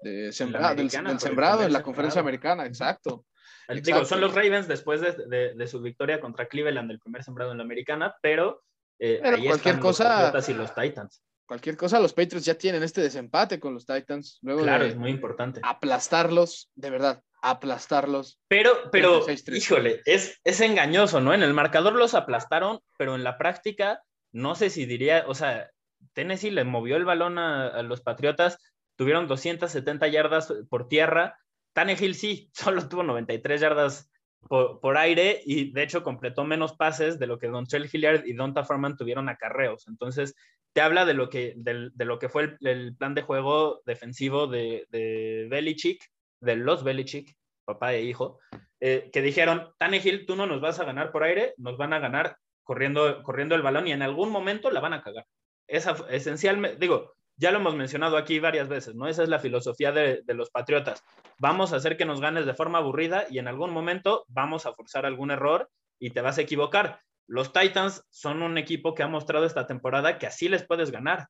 del, 0.00 0.32
sembrado 0.32 1.62
en 1.62 1.74
la 1.74 1.82
conferencia 1.82 2.22
americana, 2.22 2.64
exacto. 2.64 3.26
Digo, 3.68 4.06
son 4.06 4.22
los 4.22 4.34
Ravens 4.34 4.66
después 4.66 5.02
de, 5.02 5.66
su 5.66 5.82
victoria 5.82 6.20
contra 6.20 6.46
Cleveland, 6.46 6.90
el 6.90 7.00
primer 7.00 7.22
sembrado 7.22 7.52
en 7.52 7.58
la 7.58 7.64
americana, 7.64 8.14
pero, 8.22 8.62
eh, 8.98 9.20
cualquier 9.46 9.78
cosa, 9.78 10.32
los 10.32 10.48
y 10.48 10.54
los 10.54 10.74
Titans. 10.74 11.22
Cualquier 11.46 11.76
cosa, 11.76 12.00
los 12.00 12.12
Patriots 12.12 12.44
ya 12.44 12.54
tienen 12.54 12.82
este 12.82 13.00
desempate 13.00 13.60
con 13.60 13.74
los 13.74 13.86
Titans. 13.86 14.38
Luego 14.42 14.62
claro, 14.62 14.84
es 14.84 14.96
muy 14.96 15.10
importante. 15.10 15.60
Aplastarlos, 15.62 16.70
de 16.74 16.90
verdad, 16.90 17.22
aplastarlos. 17.40 18.40
Pero, 18.48 18.72
pero, 18.90 19.24
híjole, 19.52 20.02
es, 20.04 20.40
es 20.42 20.60
engañoso, 20.60 21.20
¿no? 21.20 21.32
En 21.32 21.42
el 21.42 21.54
marcador 21.54 21.94
los 21.94 22.14
aplastaron, 22.14 22.80
pero 22.98 23.14
en 23.14 23.22
la 23.22 23.38
práctica, 23.38 24.02
no 24.32 24.56
sé 24.56 24.70
si 24.70 24.86
diría, 24.86 25.24
o 25.28 25.34
sea, 25.34 25.70
Tennessee 26.14 26.50
le 26.50 26.64
movió 26.64 26.96
el 26.96 27.04
balón 27.04 27.38
a, 27.38 27.82
los 27.82 28.00
Patriotas, 28.00 28.58
tuvieron 28.96 29.28
270 29.28 30.08
yardas 30.08 30.52
por 30.68 30.88
tierra. 30.88 31.38
Tannehill 31.74 32.14
sí, 32.14 32.50
solo 32.54 32.88
tuvo 32.88 33.04
93 33.04 33.60
yardas 33.60 34.10
por, 34.48 34.96
aire 34.96 35.42
y 35.44 35.72
de 35.72 35.82
hecho 35.82 36.02
completó 36.02 36.44
menos 36.44 36.74
pases 36.74 37.18
de 37.18 37.26
lo 37.26 37.38
que 37.38 37.48
Dontrell 37.48 37.88
Hilliard 37.92 38.26
y 38.26 38.32
Donta 38.32 38.64
Foreman 38.64 38.96
tuvieron 38.96 39.28
acarreos. 39.28 39.86
Entonces, 39.88 40.34
te 40.72 40.80
habla 40.80 41.04
de 41.04 41.14
lo 41.14 41.28
que, 41.28 41.54
de, 41.56 41.90
lo 42.04 42.18
que 42.18 42.28
fue 42.28 42.56
el, 42.60 42.96
plan 42.96 43.14
de 43.14 43.22
juego 43.22 43.82
defensivo 43.86 44.46
de, 44.46 44.86
de 44.90 45.46
Belichick, 45.50 46.04
de 46.40 46.56
los 46.56 46.84
Belichick, 46.84 47.34
papá 47.64 47.94
e 47.94 48.02
hijo, 48.02 48.38
eh, 48.80 49.10
que 49.12 49.22
dijeron, 49.22 49.72
Tannehill, 49.78 50.26
tú 50.26 50.36
no 50.36 50.46
nos 50.46 50.60
vas 50.60 50.78
a 50.80 50.84
ganar 50.84 51.10
por 51.10 51.24
aire, 51.24 51.54
nos 51.56 51.76
van 51.76 51.92
a 51.92 51.98
ganar 51.98 52.36
corriendo, 52.62 53.22
corriendo 53.22 53.54
el 53.54 53.62
balón 53.62 53.86
y 53.88 53.92
en 53.92 54.02
algún 54.02 54.30
momento 54.30 54.70
la 54.70 54.80
van 54.80 54.92
a 54.92 55.02
cagar. 55.02 55.26
Esa, 55.66 55.96
esencialmente, 56.10 56.78
digo, 56.78 57.15
ya 57.36 57.50
lo 57.50 57.58
hemos 57.58 57.74
mencionado 57.74 58.16
aquí 58.16 58.38
varias 58.38 58.68
veces, 58.68 58.94
¿no? 58.94 59.08
Esa 59.08 59.22
es 59.22 59.28
la 59.28 59.38
filosofía 59.38 59.92
de, 59.92 60.22
los 60.28 60.50
patriotas. 60.50 61.04
Vamos 61.38 61.72
a 61.72 61.76
hacer 61.76 61.96
que 61.96 62.06
nos 62.06 62.20
ganes 62.20 62.46
de 62.46 62.54
forma 62.54 62.78
aburrida 62.78 63.26
y 63.30 63.38
en 63.38 63.48
algún 63.48 63.72
momento 63.72 64.24
vamos 64.28 64.64
a 64.64 64.72
forzar 64.72 65.04
algún 65.04 65.30
error 65.30 65.70
y 65.98 66.10
te 66.10 66.22
vas 66.22 66.38
a 66.38 66.42
equivocar. 66.42 67.00
Los 67.26 67.52
Titans 67.52 68.04
son 68.10 68.42
un 68.42 68.56
equipo 68.56 68.94
que 68.94 69.02
ha 69.02 69.08
mostrado 69.08 69.44
esta 69.44 69.66
temporada 69.66 70.18
que 70.18 70.26
así 70.26 70.48
les 70.48 70.66
puedes 70.66 70.90
ganar. 70.90 71.28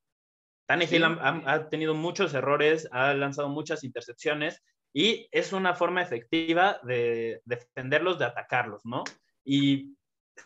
Tannehill 0.67 1.05
ha, 1.05 1.69
tenido 1.69 1.95
muchos 1.95 2.35
errores, 2.35 2.89
ha 2.93 3.15
lanzado 3.15 3.49
muchas 3.49 3.85
intercepciones 3.85 4.63
y 4.93 5.29
es 5.31 5.53
una 5.53 5.75
forma 5.75 6.03
efectiva 6.03 6.81
de 6.83 7.41
defenderlos, 7.45 8.19
de 8.19 8.25
atacarlos, 8.27 8.85
¿no? 8.85 9.05
Y 9.45 9.97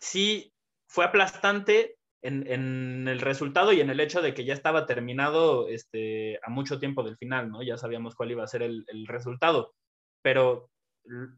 sí, 0.00 0.52
fue 0.86 1.04
aplastante 1.04 1.96
en, 2.22 3.08
el 3.08 3.20
resultado 3.20 3.72
y 3.72 3.80
en 3.80 3.90
el 3.90 4.00
hecho 4.00 4.22
de 4.22 4.34
que 4.34 4.44
ya 4.44 4.54
estaba 4.54 4.86
terminado 4.86 5.68
este, 5.68 6.38
a 6.42 6.50
mucho 6.50 6.78
tiempo 6.78 7.02
del 7.02 7.16
final, 7.16 7.50
¿no? 7.50 7.62
Ya 7.62 7.76
sabíamos 7.76 8.14
cuál 8.14 8.30
iba 8.30 8.44
a 8.44 8.48
ser 8.48 8.62
el, 8.62 8.84
resultado, 9.06 9.74
pero 10.22 10.70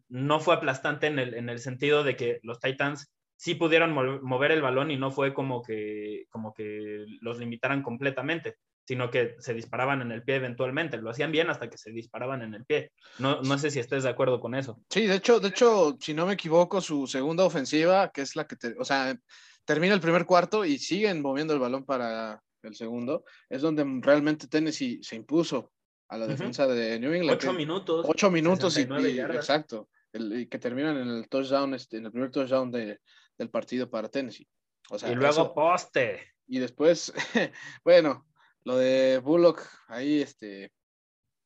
no 0.09 0.41
fue 0.41 0.55
aplastante 0.55 1.07
en 1.07 1.19
el, 1.19 1.35
en 1.35 1.49
el, 1.49 1.61
sentido 1.61 2.03
de 2.03 2.17
que 2.17 2.41
los 2.43 2.59
Titans 2.61 3.13
sí 3.37 3.55
pudieron 3.55 3.93
mover 3.93 4.53
el 4.53 4.63
balón 4.63 4.91
y 4.91 4.97
no 4.97 5.11
fue 5.11 5.35
como 5.35 5.63
que, 5.63 6.27
como 6.31 6.53
que 6.53 7.05
los 7.21 7.39
limitaran 7.39 7.83
completamente, 7.83 8.57
sino 8.85 9.11
que 9.11 9.37
se 9.39 9.55
disparaban 9.55 10.03
en 10.03 10.13
el 10.13 10.23
pie 10.23 10.37
eventualmente. 10.37 10.97
Lo 10.99 11.11
hacían 11.11 11.33
bien 11.33 11.51
hasta 11.51 11.71
que 11.71 11.79
se 11.79 11.91
disparaban 11.93 12.43
en 12.43 12.55
el 12.55 12.65
pie. 12.65 12.93
No, 13.19 13.41
no 13.43 13.59
sé 13.59 13.71
si 13.71 13.79
estés 13.79 14.03
de 14.03 14.11
acuerdo 14.11 14.41
con 14.41 14.55
eso. 14.55 14.81
Sí, 14.91 15.07
de 15.07 15.17
hecho, 15.17 15.41
de 15.41 15.49
hecho, 15.49 15.97
si 16.01 16.15
no 16.15 16.27
me 16.27 16.35
equivoco, 16.35 16.81
su 16.81 17.07
segunda 17.07 17.45
ofensiva, 17.45 18.11
que 18.11 18.23
es 18.23 18.37
la 18.37 18.47
que 18.47 18.57
te, 18.57 18.75
o 18.79 18.85
sea, 18.85 19.17
termina 19.65 19.95
el 19.95 20.01
primer 20.01 20.27
cuarto 20.27 20.65
y 20.65 20.79
siguen 20.79 21.23
moviendo 21.23 21.55
el 21.55 21.61
balón 21.61 21.85
para 21.85 22.43
el 22.63 22.75
segundo, 22.75 23.25
es 23.49 23.63
donde 23.63 23.85
realmente 24.01 24.47
Tennessee 24.47 25.01
se 25.03 25.17
impuso 25.17 25.73
a 26.09 26.19
la 26.19 26.27
defensa 26.27 26.67
de 26.67 26.99
New 27.01 27.13
England. 27.13 27.39
Ocho 27.39 27.53
minutos. 27.53 28.07
Ocho 28.09 28.31
minutos 28.31 28.77
y, 28.77 28.83
exacto, 28.83 29.89
y 30.13 30.47
que 30.47 30.59
terminan 30.59 30.97
en 30.99 31.09
el 31.09 31.29
touchdown, 31.29 31.75
este, 31.75 31.97
en 31.97 32.07
el 32.07 32.13
primer 32.13 32.31
touchdown 32.31 32.71
de, 32.71 33.01
del 33.39 33.51
partido 33.51 33.89
para 33.89 34.09
Tennessee. 34.09 34.47
O 34.91 34.99
sea, 34.99 35.11
y 35.11 35.15
luego 35.15 35.55
poste. 35.55 36.35
Y 36.47 36.59
después, 36.59 37.13
bueno, 37.85 38.27
lo 38.65 38.77
de 38.77 39.19
Bullock, 39.19 39.63
ahí 39.89 40.21
este, 40.21 40.73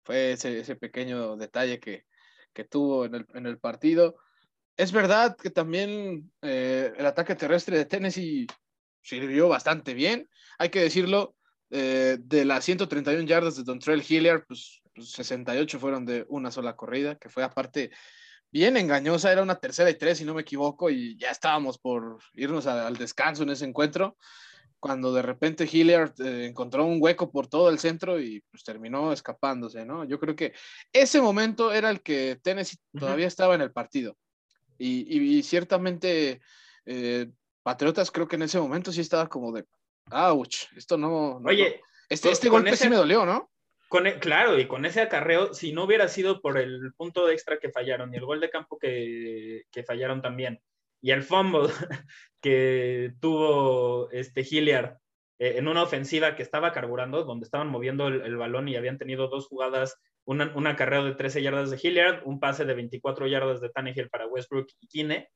fue 0.04 0.32
ese, 0.32 0.58
ese 0.58 0.74
pequeño 0.74 1.36
detalle 1.36 1.78
que, 1.78 2.04
que 2.52 2.64
tuvo 2.64 3.04
en 3.04 3.14
el, 3.14 3.26
en 3.34 3.46
el 3.46 3.58
partido 3.58 4.16
es 4.76 4.92
verdad 4.92 5.36
que 5.36 5.50
también 5.50 6.30
eh, 6.42 6.92
el 6.96 7.06
ataque 7.06 7.34
terrestre 7.34 7.78
de 7.78 7.86
Tennessee 7.86 8.46
sirvió 9.02 9.48
bastante 9.48 9.94
bien. 9.94 10.28
Hay 10.58 10.68
que 10.68 10.80
decirlo, 10.82 11.34
eh, 11.70 12.18
de 12.20 12.44
las 12.44 12.64
131 12.64 13.26
yardas 13.26 13.56
de 13.56 13.64
Dontrell 13.64 14.04
Hilliard, 14.06 14.44
pues, 14.46 14.82
68 14.94 15.78
pues, 15.78 15.80
fueron 15.80 16.04
de 16.04 16.26
una 16.28 16.50
sola 16.50 16.76
corrida, 16.76 17.16
que 17.16 17.28
fue 17.28 17.42
aparte 17.42 17.90
bien 18.50 18.76
engañosa. 18.76 19.32
Era 19.32 19.42
una 19.42 19.58
tercera 19.58 19.90
y 19.90 19.94
tres, 19.94 20.18
si 20.18 20.24
no 20.24 20.34
me 20.34 20.42
equivoco, 20.42 20.90
y 20.90 21.16
ya 21.16 21.30
estábamos 21.30 21.78
por 21.78 22.18
irnos 22.34 22.66
al 22.66 22.96
descanso 22.96 23.44
en 23.44 23.50
ese 23.50 23.64
encuentro. 23.64 24.16
Cuando 24.78 25.12
de 25.12 25.22
repente 25.22 25.68
Hilliard 25.70 26.12
eh, 26.20 26.46
encontró 26.46 26.84
un 26.84 26.98
hueco 27.00 27.32
por 27.32 27.48
todo 27.48 27.70
el 27.70 27.78
centro 27.78 28.20
y 28.20 28.42
pues 28.50 28.62
terminó 28.62 29.10
escapándose, 29.12 29.86
¿no? 29.86 30.04
Yo 30.04 30.20
creo 30.20 30.36
que 30.36 30.52
ese 30.92 31.20
momento 31.20 31.72
era 31.72 31.90
el 31.90 32.02
que 32.02 32.38
Tennessee 32.42 32.76
todavía 32.92 33.26
estaba 33.26 33.54
en 33.54 33.62
el 33.62 33.72
partido 33.72 34.16
y, 34.78 35.42
ciertamente, 35.42 36.40
eh, 36.84 37.28
Patriotas 37.62 38.10
creo 38.10 38.28
que 38.28 38.36
en 38.36 38.42
ese 38.42 38.60
momento 38.60 38.92
sí 38.92 39.00
estaba 39.00 39.28
como 39.28 39.52
de, 39.52 39.64
ouch, 40.10 40.66
esto 40.76 40.96
no. 40.96 41.40
Oye, 41.44 41.80
este, 42.08 42.30
este 42.30 42.48
golpe 42.48 42.76
sí 42.76 42.88
me 42.88 42.96
dolió, 42.96 43.26
¿no? 43.26 43.50
Con, 43.88 44.06
e, 44.06 44.18
claro, 44.18 44.58
y 44.58 44.66
con 44.66 44.84
ese 44.84 45.00
acarreo, 45.00 45.54
si 45.54 45.72
no 45.72 45.84
hubiera 45.84 46.08
sido 46.08 46.40
por 46.40 46.58
el 46.58 46.92
punto 46.96 47.28
extra 47.30 47.58
que 47.58 47.70
fallaron 47.70 48.12
y 48.12 48.16
el 48.16 48.24
gol 48.24 48.40
de 48.40 48.50
campo 48.50 48.78
que, 48.78 49.64
que 49.70 49.84
fallaron 49.84 50.22
también, 50.22 50.60
y 51.00 51.10
el 51.10 51.22
fumble 51.22 51.68
que 52.40 53.12
tuvo 53.20 54.10
este 54.10 54.46
Hilliard 54.48 54.98
eh, 55.38 55.54
en 55.56 55.68
una 55.68 55.82
ofensiva 55.82 56.34
que 56.36 56.42
estaba 56.42 56.72
carburando, 56.72 57.24
donde 57.24 57.44
estaban 57.44 57.68
moviendo 57.68 58.08
el, 58.08 58.36
balón 58.36 58.68
y 58.68 58.76
habían 58.76 58.98
tenido 58.98 59.28
dos 59.28 59.46
jugadas 59.46 60.00
un 60.26 60.66
acarreo 60.66 61.04
de 61.04 61.14
13 61.14 61.40
yardas 61.40 61.70
de 61.70 61.78
Hilliard, 61.80 62.22
un 62.24 62.40
pase 62.40 62.64
de 62.64 62.74
24 62.74 63.28
yardas 63.28 63.60
de 63.60 63.68
Tannehill 63.68 64.10
para 64.10 64.26
Westbrook 64.26 64.66
y 64.80 64.88
Kine, 64.88 65.28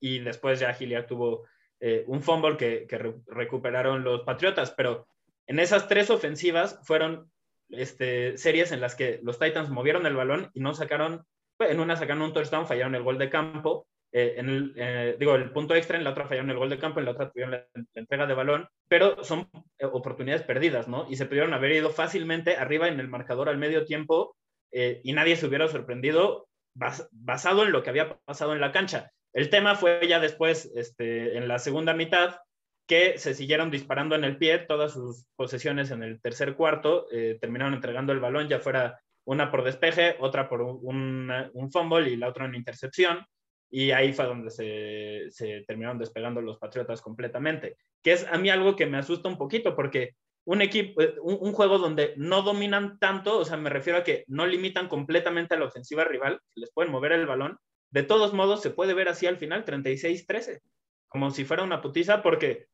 y 0.00 0.20
después 0.20 0.60
ya 0.60 0.76
Hilliard 0.78 1.06
tuvo 1.06 1.46
eh, 1.80 2.04
un 2.06 2.22
fumble 2.22 2.56
que, 2.56 2.86
recuperaron 3.26 4.04
los 4.04 4.22
Patriotas, 4.22 4.70
pero 4.70 5.08
en 5.46 5.58
esas 5.58 5.88
tres 5.88 6.10
ofensivas 6.10 6.78
fueron 6.84 7.30
este, 7.70 8.38
series 8.38 8.70
en 8.70 8.80
las 8.80 8.94
que 8.94 9.20
los 9.22 9.38
Titans 9.38 9.68
movieron 9.68 10.06
el 10.06 10.14
balón 10.14 10.50
y 10.54 10.60
no 10.60 10.74
sacaron, 10.74 11.24
en 11.58 11.80
una 11.80 11.96
sacaron 11.96 12.22
un 12.22 12.32
touchdown, 12.32 12.66
fallaron 12.66 12.94
el 12.94 13.02
gol 13.02 13.18
de 13.18 13.30
campo, 13.30 13.88
eh, 14.12 14.34
en 14.38 14.48
el, 14.48 14.72
eh, 14.76 15.16
digo, 15.18 15.34
el 15.34 15.50
punto 15.50 15.74
extra, 15.74 15.98
en 15.98 16.04
la 16.04 16.10
otra 16.10 16.26
fallaron 16.26 16.50
el 16.50 16.56
gol 16.56 16.70
de 16.70 16.78
campo, 16.78 17.00
en 17.00 17.06
la 17.06 17.10
otra 17.10 17.30
tuvieron 17.30 17.52
la, 17.52 17.66
entrega 17.94 18.26
de 18.26 18.34
balón, 18.34 18.68
pero 18.88 19.22
son 19.24 19.48
eh, 19.78 19.84
oportunidades 19.84 20.42
perdidas, 20.42 20.88
¿no? 20.88 21.06
Y 21.10 21.16
se 21.16 21.26
pudieron 21.26 21.52
haber 21.52 21.72
ido 21.72 21.90
fácilmente 21.90 22.56
arriba 22.56 22.88
en 22.88 23.00
el 23.00 23.08
marcador 23.08 23.48
al 23.48 23.58
medio 23.58 23.84
tiempo 23.84 24.36
y 24.72 25.14
nadie 25.14 25.36
se 25.36 25.46
hubiera 25.46 25.68
sorprendido 25.68 26.48
basado 26.74 27.64
en 27.64 27.72
lo 27.72 27.82
que 27.82 27.88
había 27.88 28.18
pasado 28.26 28.52
en 28.52 28.60
la 28.60 28.72
cancha. 28.72 29.10
El 29.32 29.48
tema 29.48 29.74
fue 29.74 30.06
ya 30.06 30.20
después, 30.20 30.70
este, 30.74 31.38
en 31.38 31.48
la 31.48 31.58
segunda 31.58 31.94
mitad, 31.94 32.40
que 32.86 33.16
se 33.16 33.32
siguieron 33.32 33.70
disparando 33.70 34.16
en 34.16 34.24
el 34.24 34.36
pie 34.36 34.58
todas 34.58 34.92
sus 34.92 35.28
posesiones 35.34 35.92
en 35.92 36.02
el 36.02 36.20
tercer 36.20 36.56
cuarto, 36.56 37.06
terminaron 37.40 37.72
entregando 37.72 38.12
el 38.12 38.20
balón, 38.20 38.48
ya 38.48 38.60
fuera 38.60 39.00
una 39.24 39.50
por 39.50 39.64
despeje, 39.64 40.16
otra 40.20 40.46
por 40.46 40.60
un, 40.60 41.32
un 41.54 41.70
fumble 41.72 42.10
y 42.10 42.16
la 42.16 42.28
otra 42.28 42.44
en 42.44 42.54
intercepción 42.54 43.24
y 43.70 43.90
ahí 43.90 44.12
fue 44.12 44.26
donde 44.26 44.50
se, 44.50 45.64
terminaron 45.66 45.98
despegando 45.98 46.40
los 46.40 46.58
Patriotas 46.58 47.00
completamente, 47.02 47.76
que 48.02 48.12
es 48.12 48.26
a 48.26 48.38
mí 48.38 48.50
algo 48.50 48.76
que 48.76 48.86
me 48.86 48.98
asusta 48.98 49.28
un 49.28 49.38
poquito 49.38 49.74
porque 49.74 50.14
un 50.44 50.62
equipo, 50.62 51.02
eh, 51.02 51.14
un, 51.20 51.52
juego 51.52 51.78
donde 51.78 52.14
no 52.16 52.42
dominan 52.42 52.98
tanto, 53.00 53.38
o 53.38 53.44
sea, 53.44 53.56
me 53.56 53.70
refiero 53.70 53.98
a 53.98 54.04
que 54.04 54.24
no 54.28 54.46
limitan 54.46 54.88
completamente 54.88 55.54
a 55.54 55.58
la 55.58 55.66
ofensiva 55.66 56.04
rival, 56.04 56.40
les 56.54 56.70
pueden 56.72 56.92
mover 56.92 57.12
el 57.12 57.26
balón, 57.26 57.58
de 57.90 58.04
todos 58.04 58.32
modos 58.32 58.62
se 58.62 58.70
puede 58.70 58.94
ver 58.94 59.08
así 59.08 59.26
al 59.26 59.38
final 59.38 59.64
36-13, 59.64 60.60
como 61.08 61.30
si 61.32 61.44
fuera 61.44 61.64
una 61.64 61.80
putiza 61.80 62.22
porque 62.22 62.66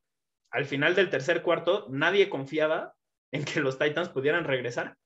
al 0.50 0.66
final 0.66 0.94
del 0.94 1.08
tercer 1.08 1.42
cuarto 1.42 1.86
nadie 1.88 2.28
confiaba 2.28 2.92
en 3.30 3.44
que 3.44 3.60
los 3.60 3.78
Titans 3.78 4.10
pudieran 4.10 4.44
regresar 4.44 4.96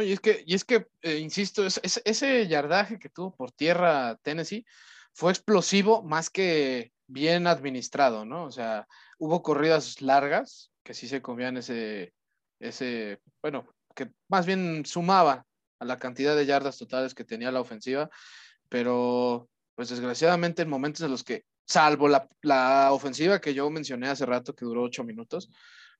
y 0.00 0.12
es 0.12 0.20
que, 0.20 0.42
y 0.46 0.54
es 0.54 0.64
que 0.64 0.86
eh, 1.02 1.18
insisto, 1.18 1.66
ese 1.66 2.46
yardaje 2.46 2.98
que 2.98 3.10
tuvo 3.10 3.34
por 3.34 3.52
tierra 3.52 4.16
Tennessee 4.22 4.64
fue 5.12 5.32
explosivo 5.32 6.02
más 6.02 6.30
que 6.30 6.92
bien 7.06 7.46
administrado, 7.46 8.24
¿no? 8.24 8.44
O 8.44 8.50
sea, 8.50 8.86
hubo 9.18 9.42
corridas 9.42 10.00
largas 10.00 10.70
que 10.82 10.94
sí 10.94 11.08
se 11.08 11.20
comían 11.20 11.58
ese, 11.58 12.14
ese, 12.58 13.20
bueno, 13.42 13.66
que 13.94 14.10
más 14.28 14.46
bien 14.46 14.84
sumaba 14.86 15.44
a 15.78 15.84
la 15.84 15.98
cantidad 15.98 16.34
de 16.34 16.46
yardas 16.46 16.78
totales 16.78 17.14
que 17.14 17.24
tenía 17.24 17.52
la 17.52 17.60
ofensiva, 17.60 18.08
pero 18.68 19.48
pues 19.74 19.90
desgraciadamente 19.90 20.62
en 20.62 20.70
momentos 20.70 21.02
en 21.02 21.10
los 21.10 21.24
que 21.24 21.44
salvo 21.66 22.08
la, 22.08 22.28
la, 22.40 22.92
ofensiva 22.92 23.40
que 23.40 23.54
yo 23.54 23.68
mencioné 23.70 24.08
hace 24.08 24.26
rato, 24.26 24.54
que 24.54 24.64
duró 24.64 24.82
ocho 24.82 25.04
minutos, 25.04 25.50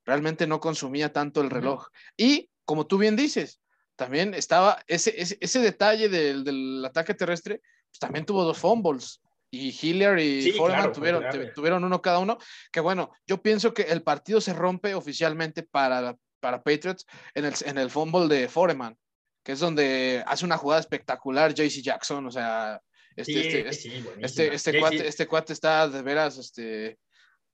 realmente 0.05 0.47
no 0.47 0.61
consumía 0.61 1.13
tanto 1.13 1.41
el 1.41 1.51
reloj. 1.51 1.89
Y 2.17 2.51
como 2.65 2.87
tú 2.87 2.99
bien 2.99 3.17
dices, 3.17 3.61
también 4.03 4.35
estaba 4.35 4.83
ese, 4.89 5.15
ese, 5.17 5.61
detalle 5.61 6.09
del, 6.09 6.43
del, 6.43 6.85
ataque 6.85 7.15
terrestre, 7.15 7.61
pues 7.89 8.01
también 8.01 8.27
tuvo 8.27 8.43
dos 8.43 8.59
fumbles. 8.59 9.21
Y 9.49 9.69
Hilliard 9.69 10.19
y 10.19 10.51
Foreman 10.53 10.93
tuvieron, 10.93 11.25
tuvieron 11.55 11.85
uno 11.85 12.03
cada 12.03 12.19
uno. 12.19 12.37
Que 12.73 12.81
bueno, 12.81 13.13
yo 13.29 13.41
pienso 13.41 13.73
que 13.73 13.83
el 13.83 14.03
partido 14.03 14.41
se 14.41 14.55
rompe 14.55 14.97
oficialmente 14.97 15.63
para, 15.63 16.17
para 16.41 16.63
Patriots 16.65 17.07
en 17.35 17.45
el, 17.45 17.55
en 17.65 17.79
el 17.79 17.91
fumble 17.91 18.27
de 18.27 18.49
Foreman, 18.49 18.99
que 19.45 19.53
es 19.53 19.61
donde 19.61 20.25
hace 20.27 20.45
una 20.45 20.57
jugada 20.57 20.81
espectacular 20.81 21.55
JC 21.55 21.81
Jackson. 21.81 22.27
O 22.27 22.31
sea, 22.33 22.81
este, 23.15 23.69
este, 23.69 23.95
este, 24.21 24.55
este, 24.55 24.81
cuate, 24.81 25.07
este 25.07 25.27
cuate 25.29 25.53
está 25.53 25.87
de 25.87 26.03
veras 26.03 26.39
este, 26.39 26.99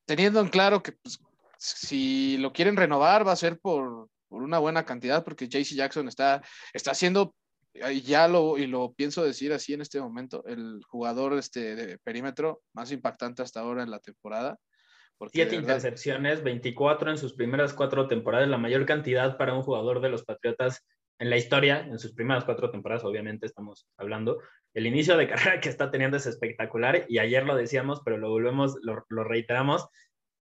teniendo 0.07 0.41
en 0.41 0.49
claro 0.49 0.83
que 0.83 0.93
pues, 0.93 1.21
si 1.59 2.39
lo 2.39 2.55
quieren 2.55 2.77
renovar 2.77 3.27
va 3.27 3.33
a 3.33 3.37
ser 3.37 3.59
por, 3.59 4.09
por 4.29 4.43
una 4.43 4.59
buena 4.59 4.85
cantidad, 4.85 5.25
porque 5.25 5.49
JC 5.49 5.75
Jackson 5.75 6.09
está, 6.09 6.43
está 6.73 6.93
haciendo, 6.93 7.35
ya 8.05 8.29
lo, 8.29 8.59
y 8.59 8.67
lo 8.67 8.93
pienso 8.93 9.25
decir 9.25 9.53
así 9.53 9.75
en 9.75 9.81
este 9.81 10.01
momento, 10.01 10.45
el 10.47 10.81
jugador 10.87 11.35
este, 11.39 11.75
de 11.75 11.99
perímetro 11.99 12.63
más 12.73 12.93
impactante 12.93 13.43
hasta 13.43 13.61
ahora 13.61 13.83
en 13.83 13.91
la 13.91 14.01
temporada. 14.01 14.59
Siete 15.33 15.57
intercepciones, 15.57 16.45
24 16.45 17.11
en 17.11 17.19
sus 17.19 17.35
primeras 17.35 17.75
cuatro 17.75 18.07
temporadas, 18.07 18.49
la 18.49 18.59
mayor 18.59 18.87
cantidad 18.87 19.37
para 19.37 19.55
un 19.55 19.63
jugador 19.63 20.01
de 20.01 20.11
los 20.11 20.25
Patriotas 20.25 20.87
en 21.19 21.31
la 21.31 21.37
historia, 21.37 21.81
en 21.81 21.99
sus 21.99 22.13
primeras 22.13 22.45
cuatro 22.45 22.71
temporadas, 22.71 23.05
obviamente 23.05 23.47
estamos 23.47 23.89
hablando. 23.97 24.41
El 24.75 24.87
inicio 24.87 25.17
de 25.17 25.29
carrera 25.29 25.61
que 25.61 25.69
está 25.69 25.91
teniendo 25.91 26.17
es 26.17 26.27
espectacular 26.27 27.05
y 27.09 27.19
ayer 27.19 27.45
lo 27.45 27.57
decíamos, 27.57 28.01
pero 28.05 28.17
lo 28.17 28.31
volvemos, 28.31 28.77
lo, 28.83 29.05
lo 29.09 29.25
reiteramos, 29.25 29.89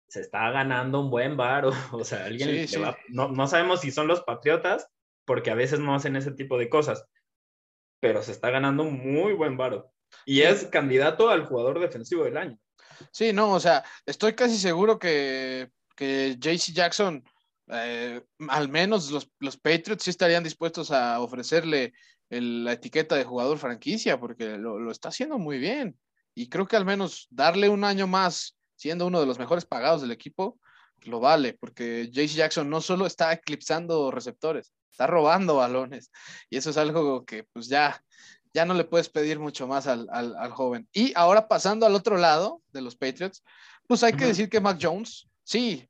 se 0.07 0.21
está 0.21 0.49
ganando 0.51 1.01
un 1.01 1.09
buen 1.09 1.37
bar, 1.37 1.65
o, 1.65 1.71
sea, 2.03 2.25
alguien 2.25 2.65
no, 3.09 3.29
no, 3.29 3.47
sabemos 3.47 3.81
si 3.81 3.91
son 3.91 4.07
los 4.07 4.21
patriotas, 4.21 4.87
porque 5.25 5.51
a 5.51 5.55
veces 5.55 5.79
no 5.79 5.93
hacen 5.93 6.15
ese 6.15 6.31
tipo 6.31 6.57
de 6.57 6.69
cosas, 6.69 7.05
pero 7.99 8.21
se 8.21 8.31
está 8.31 8.49
ganando 8.49 8.83
un 8.83 9.13
muy 9.13 9.33
buen 9.33 9.57
varo. 9.57 9.91
Y 10.25 10.41
es 10.41 10.65
candidato 10.65 11.29
al 11.29 11.45
jugador 11.45 11.79
defensivo 11.79 12.23
del 12.23 12.37
año. 12.37 12.57
Sí, 13.11 13.33
no, 13.33 13.51
o 13.51 13.59
sea, 13.59 13.83
estoy 14.05 14.33
casi 14.33 14.57
seguro 14.57 14.97
que, 14.97 15.69
que 15.95 16.37
JC 16.39 16.73
Jackson, 16.73 17.23
eh, 17.67 18.21
al 18.47 18.69
menos 18.69 19.11
los, 19.11 19.29
los, 19.39 19.57
Patriots 19.57 20.05
sí 20.05 20.09
estarían 20.09 20.43
dispuestos 20.43 20.91
a 20.91 21.19
ofrecerle 21.19 21.93
la 22.29 22.73
etiqueta 22.73 23.15
de 23.15 23.25
jugador 23.25 23.57
franquicia, 23.57 24.19
porque 24.19 24.57
lo, 24.57 24.79
lo 24.79 24.91
está 24.91 25.09
haciendo 25.09 25.37
muy 25.37 25.59
bien. 25.59 25.99
Y 26.33 26.49
creo 26.49 26.67
que 26.67 26.77
al 26.77 26.85
menos 26.85 27.27
darle 27.29 27.67
un 27.67 27.83
año 27.83 28.07
más 28.07 28.56
siendo 28.77 29.05
uno 29.05 29.19
de 29.19 29.25
los 29.25 29.39
mejores 29.39 29.65
pagados 29.65 30.01
del 30.01 30.11
equipo, 30.11 30.57
lo 31.01 31.19
vale, 31.19 31.53
porque 31.53 32.09
JC 32.11 32.35
Jackson 32.35 32.69
no 32.69 32.81
solo 32.81 33.05
está 33.05 33.33
eclipsando 33.33 34.11
receptores, 34.11 34.73
está 34.91 35.07
robando 35.07 35.55
balones. 35.55 36.11
Y 36.49 36.57
eso 36.57 36.69
es 36.69 36.77
algo 36.77 37.25
que 37.25 37.43
pues 37.43 37.67
ya, 37.67 38.01
ya 38.53 38.65
no 38.65 38.73
le 38.73 38.83
puedes 38.83 39.09
pedir 39.09 39.39
mucho 39.39 39.67
más 39.67 39.87
al, 39.87 40.07
joven. 40.51 40.87
Y 40.93 41.13
ahora 41.15 41.47
pasando 41.47 41.85
al 41.85 41.95
otro 41.95 42.17
lado 42.17 42.61
de 42.71 42.81
los 42.81 42.95
Patriots, 42.95 43.43
pues 43.87 44.03
hay 44.03 44.13
que 44.13 44.25
decir 44.25 44.49
que 44.49 44.61
Mac 44.61 44.79
Jones, 44.81 45.27
sí, 45.43 45.87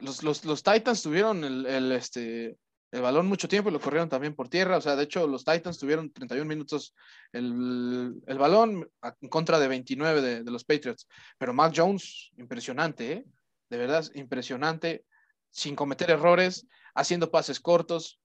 los, 0.00 0.22
los, 0.22 0.62
Titans 0.62 1.02
tuvieron 1.02 1.44
el, 1.44 1.66
el, 1.66 1.92
este, 1.92 2.56
el 2.94 3.02
balón 3.02 3.26
mucho 3.26 3.48
tiempo 3.48 3.68
y 3.68 3.72
lo 3.72 3.80
corrieron 3.80 4.08
también 4.08 4.36
por 4.36 4.48
tierra. 4.48 4.76
O 4.76 4.80
sea, 4.80 4.94
de 4.94 5.02
hecho, 5.02 5.26
los 5.26 5.44
Titans 5.44 5.78
tuvieron 5.78 6.12
31 6.12 6.46
minutos 6.48 6.94
el, 7.32 8.14
el 8.24 8.38
balón 8.38 8.88
en 9.20 9.28
contra 9.28 9.58
de 9.58 9.66
29 9.66 10.22
de, 10.22 10.44
de, 10.44 10.50
los 10.50 10.64
Patriots. 10.64 11.08
Pero 11.36 11.52
Mac 11.52 11.72
Jones, 11.74 12.30
impresionante, 12.36 13.12
¿eh? 13.12 13.24
De 13.68 13.78
verdad, 13.78 14.04
impresionante, 14.14 15.04
sin 15.50 15.74
cometer 15.74 16.10
errores, 16.10 16.68
haciendo 16.94 17.32
pases 17.32 17.58
cortos. 17.58 18.20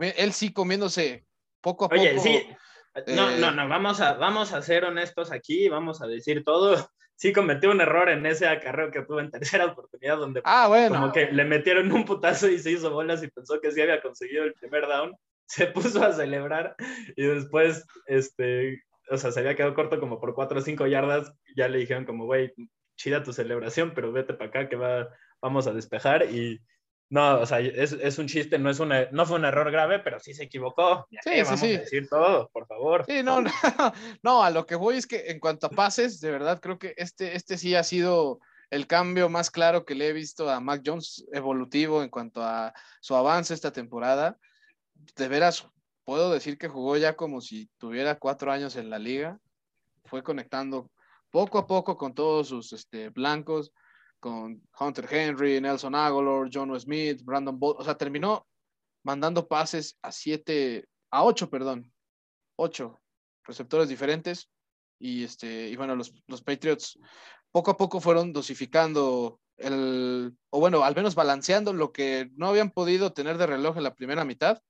Él 0.00 0.32
sí 0.32 0.50
comiéndose 0.50 1.26
poco 1.60 1.84
a 1.84 1.88
poco. 1.90 2.00
Oye, 2.00 2.18
sí. 2.18 2.42
No, 3.08 3.30
no, 3.36 3.50
eh, 3.50 3.54
no, 3.54 3.68
vamos 3.68 4.00
a, 4.00 4.14
vamos 4.14 4.54
a 4.54 4.62
ser 4.62 4.84
honestos 4.84 5.30
aquí, 5.30 5.68
vamos 5.68 6.00
a 6.00 6.06
decir 6.06 6.42
todo 6.42 6.90
sí 7.16 7.32
cometió 7.32 7.70
un 7.70 7.80
error 7.80 8.08
en 8.08 8.24
ese 8.26 8.46
acarreo 8.46 8.90
que 8.90 9.02
tuvo 9.02 9.20
en 9.20 9.30
tercera 9.30 9.66
oportunidad, 9.66 10.18
donde 10.18 10.42
ah, 10.44 10.68
como 10.88 11.12
que 11.12 11.32
le 11.32 11.44
metieron 11.44 11.90
un 11.90 12.04
putazo 12.04 12.48
y 12.48 12.58
se 12.58 12.72
hizo 12.72 12.90
bolas 12.90 13.22
y 13.22 13.28
pensó 13.28 13.60
que 13.60 13.72
sí 13.72 13.80
había 13.80 14.00
conseguido 14.02 14.44
el 14.44 14.54
primer 14.54 14.86
down, 14.86 15.16
se 15.46 15.66
puso 15.66 16.04
a 16.04 16.12
celebrar 16.12 16.76
y 17.16 17.26
después, 17.26 17.84
este, 18.06 18.82
o 19.10 19.16
sea, 19.16 19.32
se 19.32 19.40
había 19.40 19.54
quedado 19.54 19.74
corto 19.74 19.98
como 19.98 20.20
por 20.20 20.34
cuatro 20.34 20.58
o 20.58 20.62
cinco 20.62 20.86
yardas, 20.86 21.32
ya 21.56 21.68
le 21.68 21.78
dijeron 21.78 22.04
como, 22.04 22.26
güey, 22.26 22.52
chida 22.96 23.22
tu 23.22 23.32
celebración, 23.32 23.92
pero 23.94 24.12
vete 24.12 24.34
para 24.34 24.50
acá 24.50 24.68
que 24.68 24.76
va, 24.76 25.08
vamos 25.40 25.66
a 25.66 25.72
despejar 25.72 26.24
y 26.30 26.60
no, 27.08 27.40
o 27.40 27.46
sea, 27.46 27.60
es, 27.60 27.92
es, 27.92 28.18
un 28.18 28.26
chiste, 28.26 28.58
no, 28.58 28.68
es 28.68 28.80
una, 28.80 29.08
no 29.12 29.26
fue 29.26 29.38
un 29.38 29.44
error 29.44 29.70
grave, 29.70 30.00
pero 30.00 30.18
sí 30.18 30.34
se 30.34 30.44
equivocó. 30.44 31.06
Sí, 31.10 31.18
sí, 31.22 31.42
vamos 31.42 31.60
sí. 31.60 31.74
a 31.74 31.80
decir 31.80 32.08
todo, 32.08 32.50
por 32.52 32.66
favor. 32.66 33.04
Sí, 33.06 33.22
no, 33.22 33.40
no, 33.42 33.50
no, 34.22 34.42
a 34.42 34.50
lo 34.50 34.66
que 34.66 34.74
voy 34.74 34.96
es 34.96 35.06
que 35.06 35.30
en 35.30 35.38
cuanto 35.38 35.68
a 35.68 35.70
pases, 35.70 36.20
de 36.20 36.32
verdad 36.32 36.60
creo 36.60 36.78
que 36.78 36.94
este, 36.96 37.36
este 37.36 37.58
sí 37.58 37.76
ha 37.76 37.84
sido 37.84 38.40
el 38.70 38.88
cambio 38.88 39.28
más 39.28 39.52
claro 39.52 39.84
que 39.84 39.94
le 39.94 40.08
he 40.08 40.12
visto 40.12 40.50
a 40.50 40.58
Mac 40.58 40.82
Jones 40.84 41.24
evolutivo 41.32 42.02
en 42.02 42.10
cuanto 42.10 42.42
a 42.42 42.74
su 43.00 43.14
avance 43.14 43.54
esta 43.54 43.72
temporada. 43.72 44.36
De 45.14 45.28
veras, 45.28 45.68
puedo 46.04 46.32
decir 46.32 46.58
que 46.58 46.66
jugó 46.66 46.96
ya 46.96 47.14
como 47.14 47.40
si 47.40 47.70
tuviera 47.78 48.18
cuatro 48.18 48.50
años 48.50 48.74
en 48.74 48.90
la 48.90 48.98
liga. 48.98 49.38
Fue 50.06 50.24
conectando 50.24 50.90
poco 51.30 51.58
a 51.58 51.68
poco 51.68 51.96
con 51.96 52.14
todos 52.14 52.48
sus 52.48 52.72
este, 52.72 53.10
blancos 53.10 53.72
con 54.26 54.60
Hunter 54.80 55.06
Henry, 55.08 55.60
Nelson 55.60 55.94
Aguilar, 55.94 56.50
John 56.52 56.80
Smith, 56.80 57.22
Brandon 57.22 57.56
Bolt, 57.56 57.78
o 57.78 57.84
sea, 57.84 57.96
terminó 57.96 58.44
mandando 59.04 59.46
pases 59.46 59.96
a 60.02 60.10
siete, 60.10 60.88
a 61.12 61.22
ocho, 61.22 61.48
perdón, 61.48 61.92
ocho 62.56 63.00
receptores 63.44 63.88
diferentes. 63.88 64.50
Y 64.98 65.22
este, 65.22 65.68
y 65.68 65.76
bueno, 65.76 65.94
los, 65.94 66.12
los 66.26 66.42
Patriots 66.42 66.98
poco 67.52 67.70
a 67.70 67.76
poco 67.76 68.00
fueron 68.00 68.32
dosificando 68.32 69.38
el, 69.58 70.36
o 70.50 70.58
bueno, 70.58 70.82
al 70.82 70.96
menos 70.96 71.14
balanceando 71.14 71.72
lo 71.72 71.92
que 71.92 72.28
no 72.34 72.48
habían 72.48 72.72
podido 72.72 73.12
tener 73.12 73.38
de 73.38 73.46
reloj 73.46 73.76
en 73.76 73.84
la 73.84 73.94
primera 73.94 74.24
mitad, 74.24 74.60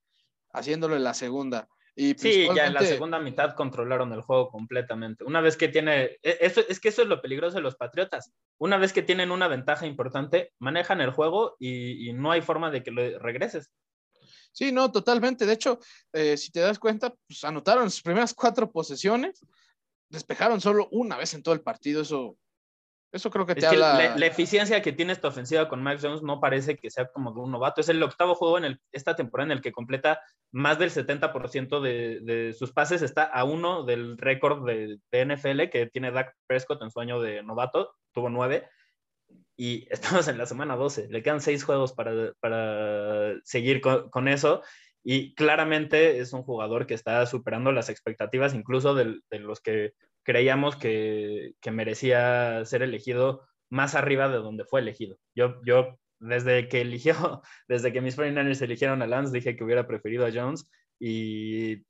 haciéndolo 0.52 0.96
en 0.96 1.04
la 1.04 1.14
segunda 1.14 1.66
sí, 1.96 2.48
ya 2.54 2.66
en 2.66 2.74
la 2.74 2.82
segunda 2.82 3.18
mitad 3.18 3.54
controlaron 3.54 4.12
el 4.12 4.20
juego 4.20 4.50
completamente. 4.50 5.24
Una 5.24 5.40
vez 5.40 5.56
que 5.56 5.68
tiene, 5.68 6.18
e, 6.22 6.38
eso, 6.40 6.62
es 6.68 6.78
que 6.78 6.88
eso 6.90 7.02
es 7.02 7.08
lo 7.08 7.22
peligroso 7.22 7.56
de 7.56 7.62
los 7.62 7.76
Patriotas. 7.76 8.32
Una 8.58 8.76
vez 8.76 8.92
que 8.92 9.02
tienen 9.02 9.30
una 9.30 9.48
ventaja 9.48 9.86
importante, 9.86 10.52
manejan 10.58 11.00
el 11.00 11.10
juego 11.10 11.56
y, 11.58 12.12
no 12.12 12.32
hay 12.32 12.42
forma 12.42 12.70
de 12.70 12.82
que 12.82 12.90
lo 12.90 13.18
regreses. 13.18 13.70
Sí, 14.52 14.72
no, 14.72 14.90
totalmente. 14.90 15.46
De 15.46 15.52
hecho, 15.52 15.78
eh, 16.12 16.36
si 16.36 16.50
te 16.50 16.60
das 16.60 16.78
cuenta, 16.78 17.14
pues 17.26 17.44
anotaron 17.44 17.90
sus 17.90 18.02
primeras 18.02 18.34
cuatro 18.34 18.70
posesiones, 18.70 19.44
despejaron 20.08 20.60
solo 20.60 20.88
una 20.92 21.16
vez 21.16 21.34
en 21.34 21.42
todo 21.42 21.54
el 21.54 21.60
partido. 21.60 22.02
Eso 22.02 22.38
eso 23.12 23.30
creo 23.30 23.46
que 23.46 23.54
te 23.54 23.66
habla... 23.66 24.16
la, 24.16 24.26
eficiencia 24.26 24.82
que 24.82 24.92
tiene 24.92 25.12
esta 25.12 25.28
ofensiva 25.28 25.68
con 25.68 25.82
Max 25.82 26.02
Jones 26.02 26.22
no 26.22 26.40
parece 26.40 26.76
que 26.76 26.90
sea 26.90 27.06
como 27.06 27.32
de 27.32 27.40
un 27.40 27.50
novato. 27.50 27.80
Es 27.80 27.88
el 27.88 28.02
octavo 28.02 28.34
juego 28.34 28.58
en 28.58 28.64
el, 28.64 28.80
esta 28.92 29.14
temporada 29.16 29.46
en 29.46 29.52
el 29.52 29.62
que 29.62 29.72
completa 29.72 30.20
más 30.52 30.78
del 30.78 30.90
70% 30.90 31.80
de, 31.80 32.20
de, 32.20 32.52
sus 32.52 32.72
pases. 32.72 33.02
Está 33.02 33.24
a 33.24 33.44
uno 33.44 33.84
del 33.84 34.18
récord 34.18 34.66
de, 34.66 34.98
NFL 35.12 35.70
que 35.70 35.86
tiene 35.86 36.10
Dak 36.10 36.34
Prescott 36.46 36.82
en 36.82 36.90
su 36.90 37.00
año 37.00 37.20
de 37.20 37.42
novato. 37.42 37.94
Tuvo 38.12 38.28
nueve. 38.28 38.68
Y 39.56 39.86
estamos 39.90 40.28
en 40.28 40.38
la 40.38 40.46
semana 40.46 40.76
12. 40.76 41.08
Le 41.08 41.22
quedan 41.22 41.40
seis 41.40 41.64
juegos 41.64 41.92
para, 41.92 42.32
para 42.40 43.34
seguir 43.44 43.80
con, 43.80 44.10
con 44.10 44.28
eso. 44.28 44.62
Y 45.04 45.34
claramente 45.36 46.18
es 46.18 46.32
un 46.32 46.42
jugador 46.42 46.86
que 46.86 46.94
está 46.94 47.24
superando 47.26 47.70
las 47.70 47.88
expectativas 47.88 48.54
incluso 48.54 48.94
de, 48.94 49.20
de 49.30 49.38
los 49.38 49.60
que 49.60 49.92
creíamos 50.26 50.74
que, 50.74 51.52
que, 51.60 51.70
merecía 51.70 52.64
ser 52.64 52.82
elegido 52.82 53.46
más 53.70 53.94
arriba 53.94 54.28
de 54.28 54.38
donde 54.38 54.64
fue 54.64 54.80
elegido. 54.80 55.16
Yo, 55.36 55.62
yo 55.64 55.96
desde 56.18 56.68
que 56.68 56.80
eligió, 56.80 57.14
desde 57.68 57.92
que 57.92 58.00
mis 58.00 58.18
49ers 58.18 58.60
eligieron 58.60 59.02
a 59.02 59.06
Lance, 59.06 59.32
dije 59.32 59.56
que 59.56 59.64
hubiera 59.64 59.86
preferido 59.86 60.26
a 60.26 60.32
Jones 60.32 60.68
y 60.98 61.84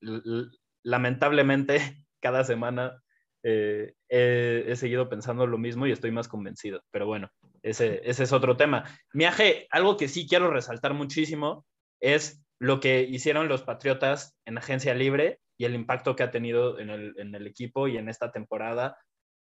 lamentablemente 0.83 1.79
cada 2.21 2.45
semana 2.45 3.03
eh, 3.43 3.95
he, 4.09 4.77
seguido 4.77 5.09
pensando 5.09 5.47
lo 5.47 5.57
mismo 5.57 5.87
y 5.87 5.93
estoy 5.93 6.11
más 6.11 6.29
convencido. 6.29 6.83
Pero 6.91 7.07
bueno, 7.07 7.31
ese, 7.63 8.03
ese 8.05 8.25
es 8.25 8.33
otro 8.33 8.57
tema. 8.57 8.85
Miaje, 9.15 9.67
algo 9.71 9.97
que 9.97 10.09
sí 10.09 10.27
quiero 10.29 10.51
resaltar 10.51 10.93
muchísimo 10.93 11.65
es 12.01 12.45
lo 12.59 12.81
que 12.81 13.03
hicieron 13.03 13.49
los 13.49 13.63
Patriotas 13.63 14.37
en 14.45 14.59
agencia 14.59 14.95
libre 14.95 15.41
y 15.59 15.65
el 15.65 15.75
impacto 15.75 16.17
que 16.17 16.23
ha 16.23 16.31
tenido 16.31 16.79
en 16.79 16.91
el, 16.91 17.47
equipo 17.47 17.89
y 17.89 17.97
en 17.97 18.09
esta 18.09 18.31
temporada. 18.31 18.99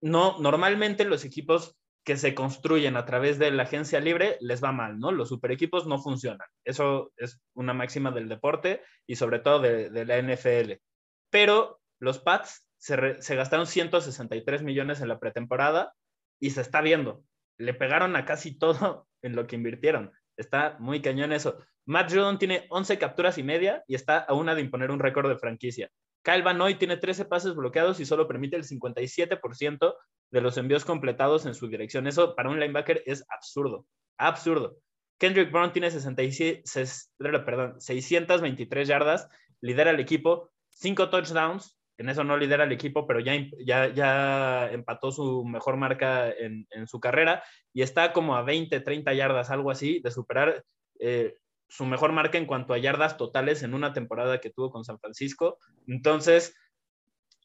No, 0.00 0.38
normalmente 0.38 1.04
los 1.04 1.24
equipos 1.24 1.76
que 2.04 2.16
se 2.16 2.34
construyen 2.34 2.96
a 2.96 3.04
través 3.04 3.38
de 3.38 3.50
la 3.50 3.64
agencia 3.64 4.00
libre 4.00 4.38
les 4.40 4.62
va 4.62 4.72
mal, 4.72 4.98
¿no? 4.98 5.12
Los 5.12 5.28
super 5.28 5.50
equipos 5.50 5.86
no 5.86 5.98
funcionan. 5.98 6.48
Eso 6.64 7.12
es 7.16 7.40
una 7.54 7.74
máxima 7.74 8.10
del 8.12 8.28
deporte 8.28 8.82
y 9.06 9.16
sobre 9.16 9.40
todo 9.40 9.60
de, 9.60 10.04
la 10.04 10.22
NFL. 10.22 10.74
Pero 11.30 11.80
los 11.98 12.18
Pats 12.18 12.66
se, 12.78 13.20
se, 13.20 13.36
gastaron 13.36 13.66
163 13.66 14.62
millones 14.62 15.00
en 15.00 15.08
la 15.08 15.18
pretemporada, 15.18 15.92
y 16.40 16.50
se 16.50 16.60
está 16.60 16.80
viendo. 16.80 17.24
Le 17.58 17.74
pegaron 17.74 18.16
a 18.16 18.24
casi 18.24 18.56
todo 18.56 19.08
en 19.22 19.34
lo 19.34 19.46
que 19.46 19.56
invirtieron. 19.56 20.12
Está 20.36 20.76
muy 20.78 21.02
cañón 21.02 21.32
eso. 21.32 21.58
Matt 21.88 22.12
Judon 22.12 22.38
tiene 22.38 22.66
11 22.68 22.98
capturas 22.98 23.38
y 23.38 23.42
media 23.42 23.82
y 23.88 23.94
está 23.94 24.18
a 24.18 24.34
una 24.34 24.54
de 24.54 24.60
imponer 24.60 24.90
un 24.90 24.98
récord 24.98 25.26
de 25.26 25.38
franquicia. 25.38 25.90
Kyle 26.22 26.42
Van 26.42 26.58
Noy 26.58 26.74
tiene 26.74 26.98
13 26.98 27.24
pases 27.24 27.54
bloqueados 27.54 27.98
y 27.98 28.04
solo 28.04 28.28
permite 28.28 28.56
el 28.56 28.64
57% 28.64 29.94
de 30.30 30.40
los 30.42 30.58
envíos 30.58 30.84
completados 30.84 31.46
en 31.46 31.54
su 31.54 31.66
dirección. 31.66 32.06
Eso 32.06 32.34
para 32.34 32.50
un 32.50 32.60
linebacker 32.60 33.02
es 33.06 33.24
absurdo, 33.30 33.86
absurdo. 34.18 34.76
Kendrick 35.16 35.50
Brown 35.50 35.72
tiene 35.72 35.90
67, 35.90 36.64
perdón, 37.46 37.80
623 37.80 38.86
yardas, 38.86 39.26
lidera 39.62 39.90
el 39.90 40.00
equipo, 40.00 40.50
5 40.72 41.08
touchdowns, 41.08 41.78
en 41.96 42.10
eso 42.10 42.22
no 42.22 42.36
lidera 42.36 42.64
el 42.64 42.72
equipo, 42.72 43.06
pero 43.06 43.20
ya, 43.20 43.32
ya, 43.64 43.88
ya 43.94 44.70
empató 44.72 45.10
su 45.10 45.42
mejor 45.46 45.78
marca 45.78 46.30
en, 46.30 46.66
en, 46.68 46.86
su 46.86 47.00
carrera 47.00 47.42
y 47.72 47.80
está 47.80 48.12
como 48.12 48.36
a 48.36 48.42
20, 48.42 48.78
30 48.78 49.14
yardas, 49.14 49.48
algo 49.48 49.70
así, 49.70 50.00
de 50.00 50.10
superar 50.10 50.62
eh, 51.00 51.34
su 51.68 51.84
mejor 51.84 52.12
marca 52.12 52.38
en 52.38 52.46
cuanto 52.46 52.72
a 52.72 52.78
yardas 52.78 53.16
totales 53.16 53.62
en 53.62 53.74
una 53.74 53.92
temporada 53.92 54.40
que 54.40 54.50
tuvo 54.50 54.70
con 54.70 54.84
San 54.84 54.98
Francisco. 54.98 55.58
Entonces, 55.86 56.54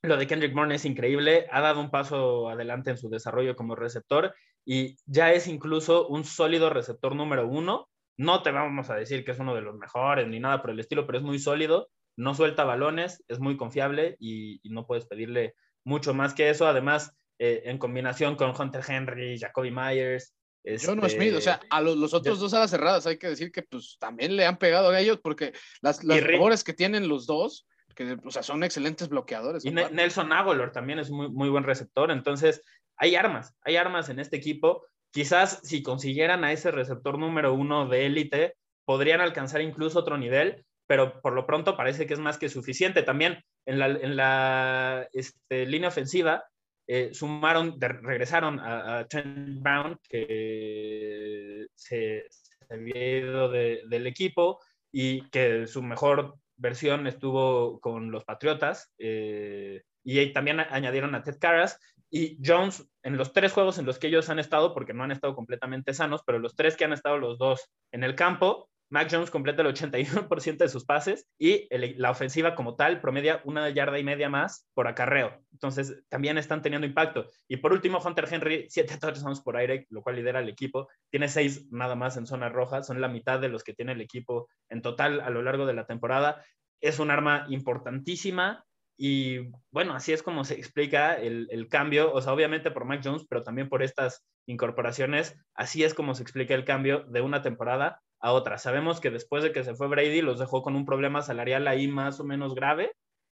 lo 0.01 0.17
de 0.17 0.27
Kendrick 0.27 0.53
Bourne 0.53 0.75
es 0.75 0.85
increíble, 0.85 1.47
ha 1.51 1.61
dado 1.61 1.79
un 1.79 1.91
paso 1.91 2.49
adelante 2.49 2.91
en 2.91 2.97
su 2.97 3.09
desarrollo 3.09 3.55
como 3.55 3.75
receptor 3.75 4.33
y 4.65 4.97
ya 5.05 5.33
es 5.33 5.47
incluso 5.47 6.07
un 6.07 6.23
sólido 6.23 6.69
receptor 6.69 7.15
número 7.15 7.47
uno. 7.47 7.89
No 8.17 8.43
te 8.43 8.51
vamos 8.51 8.89
a 8.89 8.95
decir 8.95 9.25
que 9.25 9.31
es 9.31 9.39
uno 9.39 9.55
de 9.55 9.61
los 9.61 9.75
mejores 9.75 10.27
ni 10.27 10.39
nada 10.39 10.61
por 10.61 10.71
el 10.71 10.79
estilo, 10.79 11.05
pero 11.05 11.17
es 11.17 11.23
muy 11.23 11.39
sólido 11.39 11.89
no 12.15 12.35
suelta 12.35 12.63
balones, 12.63 13.23
es 13.27 13.39
muy 13.39 13.57
confiable 13.57 14.15
y, 14.19 14.61
no 14.65 14.85
puedes 14.85 15.05
pedirle 15.05 15.55
mucho 15.83 16.13
más 16.13 16.33
que 16.33 16.49
eso. 16.49 16.67
Además, 16.67 17.15
eh, 17.39 17.63
en 17.65 17.77
combinación 17.77 18.35
con 18.35 18.53
Hunter 18.59 18.83
Henry, 18.87 19.39
Jacoby 19.39 19.71
Myers. 19.71 20.33
Este... 20.63 20.95
no 20.95 21.07
Smith, 21.09 21.33
o 21.35 21.41
sea, 21.41 21.59
a 21.69 21.81
los, 21.81 22.13
otros 22.13 22.39
dos 22.39 22.53
alas 22.53 22.71
cerradas 22.71 23.05
hay 23.05 23.17
que 23.17 23.27
decir 23.27 23.51
que 23.51 23.63
pues 23.63 23.97
también 23.99 24.35
le 24.35 24.45
han 24.45 24.57
pegado 24.57 24.89
a 24.89 24.99
ellos 24.99 25.19
porque 25.21 25.53
las, 25.81 26.03
las 26.03 26.63
que 26.63 26.73
tienen 26.73 27.09
los 27.09 27.25
dos, 27.25 27.67
que 27.95 28.17
o 28.23 28.31
sea, 28.31 28.43
son 28.43 28.63
excelentes 28.63 29.09
bloqueadores. 29.09 29.65
Y 29.65 29.71
Nelson 29.71 30.31
Aguilar 30.31 30.71
también 30.71 30.99
es 30.99 31.11
muy, 31.11 31.29
muy 31.29 31.49
buen 31.49 31.65
receptor, 31.65 32.11
entonces 32.11 32.61
hay 32.97 33.15
armas, 33.15 33.55
hay 33.63 33.75
armas 33.75 34.09
en 34.09 34.19
este 34.19 34.37
equipo. 34.37 34.85
Quizás 35.11 35.59
si 35.63 35.83
consiguieran 35.83 36.43
a 36.43 36.53
ese 36.53 36.71
receptor 36.71 37.19
número 37.19 37.53
uno 37.53 37.87
de 37.87 38.05
élite, 38.05 38.55
podrían 38.85 39.21
alcanzar 39.21 39.61
incluso 39.61 39.99
otro 39.99 40.17
nivel, 40.17 40.65
pero 40.87 41.21
por 41.21 41.33
lo 41.33 41.45
pronto 41.45 41.77
parece 41.77 42.07
que 42.07 42.13
es 42.13 42.19
más 42.19 42.37
que 42.37 42.49
suficiente. 42.49 43.03
También 43.03 43.43
en 43.65 43.79
la, 43.79 43.87
en 43.87 44.15
la 44.15 45.07
este, 45.11 45.65
línea 45.65 45.89
ofensiva 45.89 46.45
eh, 46.87 47.13
sumaron, 47.13 47.79
regresaron 47.79 48.59
a, 48.59 49.05
Trent 49.07 49.61
Brown, 49.61 49.99
que 50.09 51.67
se, 51.75 52.23
había 52.69 53.17
ido 53.17 53.49
del 53.49 54.07
equipo 54.07 54.59
y 54.91 55.29
que 55.29 55.67
su 55.67 55.81
mejor 55.81 56.35
versión 56.55 57.07
estuvo 57.07 57.79
con 57.79 58.11
los 58.11 58.23
Patriotas. 58.25 58.91
Eh, 58.97 59.81
y 60.03 60.33
también 60.33 60.59
añadieron 60.59 61.15
a 61.15 61.23
Ted 61.23 61.37
Carras 61.39 61.79
y 62.09 62.37
Jones 62.43 62.85
en 63.01 63.17
los 63.17 63.33
tres 63.33 63.53
juegos 63.53 63.79
en 63.79 63.85
los 63.85 63.97
que 63.97 64.07
ellos 64.07 64.29
han 64.29 64.39
estado, 64.39 64.73
porque 64.73 64.93
no 64.93 65.03
han 65.03 65.11
estado 65.11 65.35
completamente 65.35 65.93
sanos, 65.93 66.21
pero 66.25 66.39
los 66.39 66.55
tres 66.55 66.75
que 66.75 66.85
han 66.85 66.93
estado 66.93 67.17
los 67.17 67.37
dos 67.37 67.69
en 67.91 68.03
el 68.03 68.15
campo, 68.15 68.69
Mac 68.89 69.07
Jones 69.11 69.31
completa 69.31 69.61
el 69.61 69.69
81% 69.69 70.57
de 70.57 70.69
sus 70.69 70.85
pases 70.85 71.27
y 71.39 71.67
la 71.97 72.11
ofensiva 72.11 72.55
como 72.55 72.75
tal 72.75 73.01
promedia 73.01 73.41
una 73.43 73.69
yarda 73.69 73.97
y 73.97 74.03
media 74.03 74.29
más 74.29 74.67
por 74.73 74.87
acarreo. 74.87 75.41
Entonces, 75.51 76.03
también 76.09 76.37
están 76.37 76.61
teniendo 76.61 76.85
impacto. 76.85 77.29
Y 77.47 77.57
por 77.57 77.73
último, 77.73 77.99
Hunter 77.99 78.27
Henry, 78.29 78.67
siete 78.69 78.97
touchdowns 78.97 79.41
por 79.41 79.57
aire, 79.57 79.87
lo 79.89 80.01
cual 80.01 80.17
lidera 80.17 80.39
el 80.39 80.49
equipo. 80.49 80.89
Tiene 81.09 81.27
seis 81.27 81.65
nada 81.71 81.95
más 81.95 82.17
en 82.17 82.27
zona 82.27 82.49
roja. 82.49 82.83
Son 82.83 83.01
la 83.01 83.07
mitad 83.07 83.39
de 83.39 83.49
los 83.49 83.63
que 83.63 83.73
tiene 83.73 83.93
el 83.93 84.01
equipo 84.01 84.47
en 84.69 84.81
total 84.81 85.21
a 85.21 85.29
lo 85.29 85.41
largo 85.41 85.65
de 85.65 85.73
la 85.73 85.85
temporada. 85.85 86.43
Es 86.79 86.99
un 86.99 87.09
arma 87.09 87.45
importantísima 87.49 88.63
y 88.97 89.51
bueno, 89.71 89.95
así 89.95 90.13
es 90.13 90.21
como 90.21 90.43
se 90.43 90.53
explica 90.53 91.15
el, 91.15 91.67
cambio, 91.69 92.13
o 92.13 92.21
sea, 92.21 92.33
obviamente 92.33 92.71
por 92.71 92.85
Mac 92.85 93.01
Jones, 93.03 93.25
pero 93.27 93.43
también 93.43 93.69
por 93.69 93.81
estas 93.81 94.23
incorporaciones, 94.45 95.35
así 95.55 95.83
es 95.83 95.93
como 95.93 96.13
se 96.13 96.23
explica 96.23 96.53
el 96.53 96.65
cambio 96.65 97.03
de 97.09 97.21
una 97.21 97.41
temporada 97.41 98.01
a 98.23 98.31
otra. 98.31 98.57
Sabemos 98.57 99.01
que 99.01 99.11
después 99.11 99.43
de 99.43 99.51
que 99.51 99.63
se 99.65 99.75
fue 99.75 99.87
Brady, 99.87 100.21
los 100.21 100.39
dejó 100.39 100.63
con 100.63 100.75
un 100.75 100.85
problema 100.85 101.21
salarial 101.21 101.67
ahí 101.67 101.89
más 101.89 102.19
o 102.21 102.23
menos 102.23 102.55
grave 102.55 102.93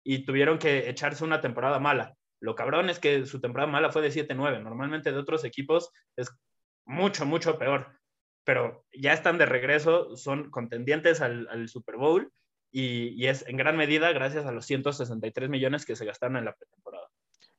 y 0.04 0.26
tuvieron 0.26 0.58
que 0.58 0.90
echarse 0.90 1.24
una 1.24 1.40
temporada 1.40 1.80
mala. 1.80 2.14
Lo 2.38 2.54
cabrón 2.54 2.90
es 2.90 2.98
que 2.98 3.24
su 3.24 3.40
temporada 3.40 3.70
mala 3.70 3.90
fue 3.90 4.02
de 4.02 4.10
7-9. 4.10 4.62
Normalmente 4.62 5.10
de 5.10 5.18
otros 5.18 5.44
equipos 5.44 5.90
es 6.16 6.30
mucho, 6.84 7.24
mucho 7.24 7.58
peor. 7.58 7.98
Pero 8.44 8.84
ya 8.92 9.14
están 9.14 9.38
de 9.38 9.46
regreso, 9.46 10.16
son 10.16 10.50
contendientes 10.50 11.22
al, 11.22 11.66
Super 11.68 11.96
Bowl 11.96 12.30
y, 12.70 13.14
y, 13.16 13.28
es 13.28 13.48
en 13.48 13.56
gran 13.56 13.78
medida 13.78 14.12
gracias 14.12 14.44
a 14.44 14.52
los 14.52 14.66
163 14.66 15.48
millones 15.48 15.86
que 15.86 15.96
se 15.96 16.04
gastaron 16.04 16.36
en 16.36 16.44
la 16.44 16.54
pretemporada 16.54 17.03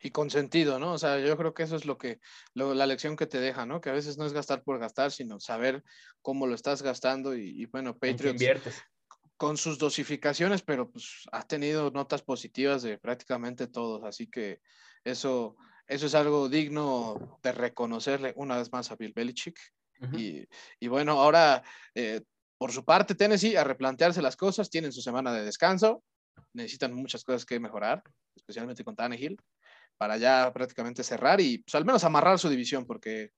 y 0.06 0.12
con 0.12 0.30
sentido, 0.30 0.78
¿no? 0.78 0.94
O 0.94 0.98
sea, 1.00 1.18
yo 1.18 1.36
creo 1.36 1.56
que 1.56 1.64
eso 1.64 1.76
es 1.76 1.86
lo 1.86 1.98
que, 1.98 2.20
la 2.54 2.86
lección 2.86 3.16
que 3.16 3.26
te 3.26 3.40
deja, 3.40 3.66
¿no? 3.66 3.82
Que 3.82 3.90
a 3.90 3.94
veces 3.94 4.20
no 4.20 4.26
es 4.28 4.34
gastar 4.34 4.62
por 4.62 4.78
gastar, 4.78 5.12
sino 5.12 5.40
saber 5.40 5.84
cómo 6.22 6.46
lo 6.46 6.54
estás 6.54 6.84
gastando 6.84 7.36
y, 7.36 7.66
bueno, 7.66 7.98
Patriots 7.98 8.84
con 9.36 9.58
sus 9.58 9.80
dosificaciones, 9.80 10.62
pero 10.62 10.92
pues 10.92 11.24
ha 11.32 11.42
tenido 11.42 11.90
notas 11.90 12.22
positivas 12.22 12.84
de 12.84 13.00
prácticamente 13.00 13.66
todos, 13.66 14.04
así 14.04 14.28
que 14.28 14.62
eso, 15.04 15.58
eso 15.88 16.06
es 16.06 16.14
algo 16.14 16.50
digno 16.50 17.40
de 17.42 17.52
reconocerle 17.52 18.34
una 18.36 18.58
vez 18.58 18.72
más 18.72 18.92
a 18.92 18.96
Bill 18.96 19.12
Belichick. 19.12 19.60
y, 20.16 20.46
y, 20.80 20.88
bueno, 20.88 21.14
ahora, 21.14 21.64
eh, 21.96 22.22
por 22.60 22.72
su 22.72 22.86
parte, 22.86 23.16
Tennessee, 23.16 23.56
a 23.56 23.64
replantearse 23.64 24.22
las 24.22 24.38
cosas, 24.38 24.70
tienen 24.70 24.92
su 24.92 25.02
semana 25.02 25.34
de 25.34 25.44
descanso, 25.44 26.04
necesitan 26.54 26.94
muchas 26.94 27.24
cosas 27.24 27.44
que 27.44 27.60
mejorar, 27.60 28.04
especialmente 28.36 28.84
con 28.84 28.96
Tannehill 28.96 29.40
para 29.98 30.18
ya 30.18 30.52
prácticamente 30.54 31.04
cerrar 31.04 31.42
y 31.42 31.60
pues, 31.60 31.76
al 31.76 31.86
menos 31.86 32.04
amarrar 32.04 32.40
su 32.40 32.50
división, 32.50 32.86
porque 32.86 33.32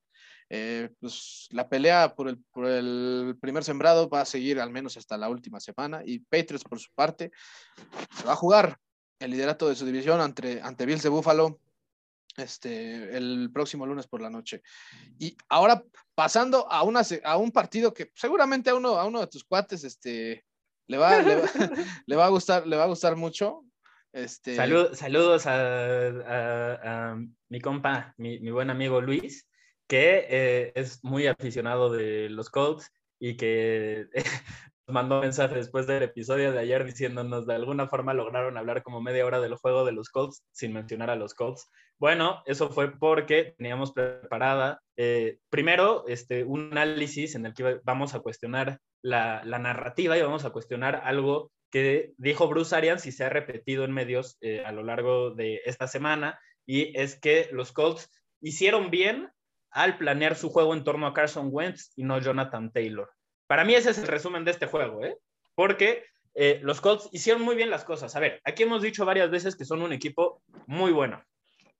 eh, 0.49 0.89
pues, 0.99 1.47
la 1.51 1.67
pelea 1.67 2.15
por 2.15 2.29
el, 2.29 2.43
por 2.51 2.65
el, 2.65 3.37
primer 3.41 3.63
sembrado 3.63 4.09
va 4.09 4.21
a 4.21 4.25
seguir 4.25 4.59
al 4.59 4.71
menos 4.71 4.97
hasta 4.97 5.17
la 5.17 5.29
última 5.29 5.59
semana 5.59 6.01
y 6.05 6.19
Patriots 6.19 6.63
por 6.63 6.79
su 6.79 6.89
parte 6.95 7.31
va 8.25 8.33
a 8.33 8.37
jugar 8.37 8.77
el 9.19 9.31
liderato 9.31 9.67
de 9.67 9.75
su 9.75 9.85
división 9.85 10.21
ante, 10.21 10.61
ante 10.61 10.85
Bills 10.85 11.03
de 11.03 11.09
Buffalo 11.09 11.59
este, 12.37 13.17
el 13.17 13.49
próximo 13.51 13.85
lunes 13.85 14.07
por 14.07 14.21
la 14.21 14.29
noche. 14.29 14.61
Y 15.19 15.35
ahora 15.49 15.83
pasando 16.15 16.71
a, 16.71 16.83
una, 16.83 17.01
a 17.23 17.37
un 17.37 17.51
partido 17.51 17.93
que 17.93 18.11
seguramente 18.15 18.69
a 18.69 18.75
uno, 18.75 18.97
a 18.97 19.05
uno 19.05 19.19
de 19.19 19.27
tus 19.27 19.43
cuates 19.43 19.83
este, 19.83 20.45
le, 20.87 20.97
va, 20.97 21.21
le 21.21 22.15
va 22.15 22.25
a 22.25 22.29
gustar, 22.29 22.65
le 22.67 22.77
va 22.77 22.83
a 22.83 22.87
gustar 22.87 23.15
mucho, 23.15 23.65
este... 24.13 24.55
saludos 24.55 25.43
a, 25.45 27.17
mi 27.49 27.61
compa, 27.61 28.13
mi, 28.17 28.39
buen 28.51 28.69
amigo 28.69 29.01
Luis, 29.01 29.47
que 29.87 30.25
eh, 30.29 30.71
es 30.75 31.03
muy 31.03 31.27
aficionado 31.27 31.91
de 31.91 32.29
los 32.29 32.49
Colts 32.49 32.91
y 33.19 33.37
que 33.37 34.07
nos 34.87 34.93
mandó 34.93 35.21
mensaje 35.21 35.55
después 35.55 35.87
del 35.87 36.03
episodio 36.03 36.51
de 36.51 36.59
ayer 36.59 36.85
diciéndonos 36.85 37.45
de 37.45 37.55
alguna 37.55 37.87
forma 37.87 38.13
lograron 38.13 38.57
hablar 38.57 38.83
como 38.83 39.01
media 39.01 39.25
hora 39.25 39.39
del 39.39 39.55
juego 39.55 39.85
de 39.85 39.91
los 39.91 40.09
Colts 40.09 40.43
sin 40.51 40.73
mencionar 40.73 41.09
a 41.09 41.15
los 41.15 41.33
Colts. 41.33 41.69
Bueno, 41.99 42.43
eso 42.45 42.69
fue 42.69 42.97
porque 42.97 43.55
teníamos 43.57 43.91
preparada 43.91 44.81
eh, 44.97 45.39
primero 45.49 46.05
este, 46.07 46.43
un 46.43 46.69
análisis 46.71 47.35
en 47.35 47.45
el 47.45 47.53
que 47.53 47.81
vamos 47.83 48.13
a 48.13 48.19
cuestionar 48.19 48.79
la 49.01 49.41
narrativa 49.43 50.17
y 50.17 50.21
vamos 50.21 50.43
a 50.43 50.49
cuestionar 50.49 51.01
algo 51.03 51.51
que 51.71 52.13
dijo 52.17 52.47
Bruce 52.47 52.75
Arians 52.75 53.05
y 53.05 53.11
se 53.11 53.25
ha 53.25 53.29
repetido 53.29 53.83
en 53.83 53.91
medios 53.91 54.37
eh, 54.41 54.63
a 54.65 54.71
lo 54.71 54.83
largo 54.83 55.31
de 55.31 55.61
esta 55.65 55.87
semana, 55.87 56.39
y 56.65 56.97
es 56.99 57.19
que 57.19 57.49
los 57.51 57.71
Colts 57.71 58.09
hicieron 58.41 58.89
bien 58.89 59.29
al 59.71 59.97
planear 59.97 60.35
su 60.35 60.49
juego 60.49 60.73
en 60.73 60.83
torno 60.83 61.07
a 61.07 61.13
Carson 61.13 61.49
Wentz 61.51 61.91
y 61.95 62.03
no 62.03 62.19
Jonathan 62.19 62.71
Taylor. 62.71 63.11
Para 63.47 63.63
mí 63.63 63.75
ese 63.75 63.91
es 63.91 63.97
el 63.97 64.07
resumen 64.07 64.43
de 64.43 64.51
este 64.51 64.65
juego, 64.65 65.03
¿eh? 65.03 65.17
porque 65.55 66.03
eh, 66.35 66.59
los 66.63 66.81
Colts 66.81 67.09
hicieron 67.11 67.41
muy 67.41 67.55
bien 67.55 67.69
las 67.69 67.83
cosas. 67.83 68.15
A 68.15 68.19
ver, 68.19 68.41
aquí 68.43 68.63
hemos 68.63 68.81
dicho 68.81 69.05
varias 69.05 69.29
veces 69.29 69.55
que 69.55 69.65
son 69.65 69.81
un 69.81 69.93
equipo 69.93 70.41
muy 70.65 70.91
bueno, 70.91 71.23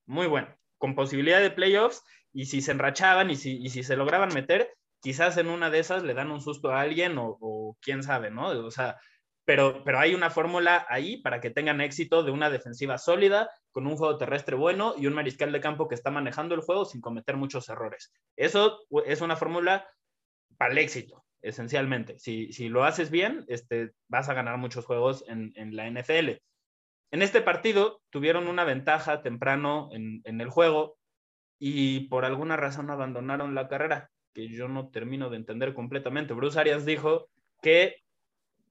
muy 0.06 0.28
bueno, 0.28 0.48
con 0.78 0.96
posibilidad 0.96 1.42
de 1.42 1.52
playoffs, 1.52 2.04
y 2.34 2.46
si 2.46 2.62
se 2.62 2.72
enrachaban 2.72 3.30
y 3.30 3.36
si, 3.36 3.58
y 3.58 3.70
si 3.70 3.84
se 3.84 3.98
lograban 3.98 4.34
meter, 4.34 4.74
quizás 5.02 5.38
en 5.38 5.48
una 5.48 5.70
de 5.70 5.80
esas 5.80 6.04
le 6.04 6.14
dan 6.14 6.32
un 6.32 6.42
susto 6.42 6.72
a 6.72 6.82
alguien 6.82 7.18
o, 7.18 7.38
o 7.40 7.78
quién 7.82 8.04
sabe, 8.04 8.32
¿no? 8.32 8.48
O 8.50 8.72
sea, 8.72 8.98
pero, 9.48 9.82
pero 9.86 9.98
hay 9.98 10.14
una 10.14 10.30
fórmula 10.30 10.86
ahí 10.89 11.22
para 11.22 11.39
que 11.39 11.50
tengan 11.50 11.80
éxito 11.80 12.22
de 12.22 12.32
una 12.32 12.50
defensiva 12.50 12.98
sólida, 12.98 13.50
con 13.72 13.88
un 13.88 13.95
juego 13.95 14.18
terrestre 14.18 14.58
bueno 14.58 14.93
y 14.98 15.08
un 15.08 15.14
mariscal 15.14 15.54
de 15.54 15.62
campo 15.62 15.88
que 15.88 15.95
está 15.95 16.12
manejando 16.12 16.54
el 16.54 16.60
juego 16.60 16.84
sin 16.84 17.00
cometer 17.00 17.38
muchos 17.38 17.70
errores. 17.70 18.12
Eso 18.36 18.82
es 19.06 19.22
una 19.22 19.38
fórmula 19.38 19.88
para 20.58 20.74
el 20.74 20.78
éxito, 20.80 21.24
esencialmente. 21.41 22.20
Si, 22.20 22.52
si 22.52 22.68
lo 22.68 22.84
haces 22.84 23.10
bien, 23.10 23.45
este, 23.48 23.93
vas 24.10 24.28
a 24.28 24.34
ganar 24.34 24.58
muchos 24.58 24.86
juegos 24.86 25.24
en, 25.30 25.54
en 25.56 25.78
la 25.78 25.89
NFL. 25.89 26.41
En 27.12 27.22
este 27.22 27.39
partido 27.39 28.02
tuvieron 28.10 28.50
una 28.50 28.66
ventaja 28.66 29.22
temprano 29.22 29.88
en, 29.93 30.20
en, 30.26 30.41
el 30.41 30.50
juego 30.50 30.98
y 31.58 32.10
por 32.10 32.26
alguna 32.26 32.58
razón 32.58 32.89
abandonaron 32.89 33.56
la 33.56 33.70
carrera, 33.70 34.12
que 34.34 34.50
yo 34.50 34.68
no 34.68 34.89
termino 34.89 35.30
de 35.30 35.38
entender 35.38 35.74
completamente. 35.74 36.34
Bruce 36.34 36.60
Arias 36.60 36.86
dijo 36.86 37.30
que 37.62 37.95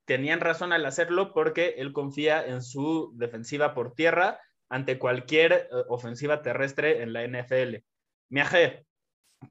tenían 0.06 0.40
razón 0.40 0.72
al 0.72 0.86
hacerlo 0.86 1.32
porque 1.34 1.74
él 1.78 1.92
confía 1.92 2.44
en 2.44 2.62
su 2.62 3.12
defensiva 3.16 3.74
por 3.74 3.92
tierra 3.94 4.40
ante 4.68 4.98
cualquier 4.98 5.52
eh, 5.52 5.68
ofensiva 5.88 6.42
terrestre 6.42 7.02
en 7.02 7.12
la 7.12 7.24
NFL. 7.24 7.84
Miaje, 8.30 8.86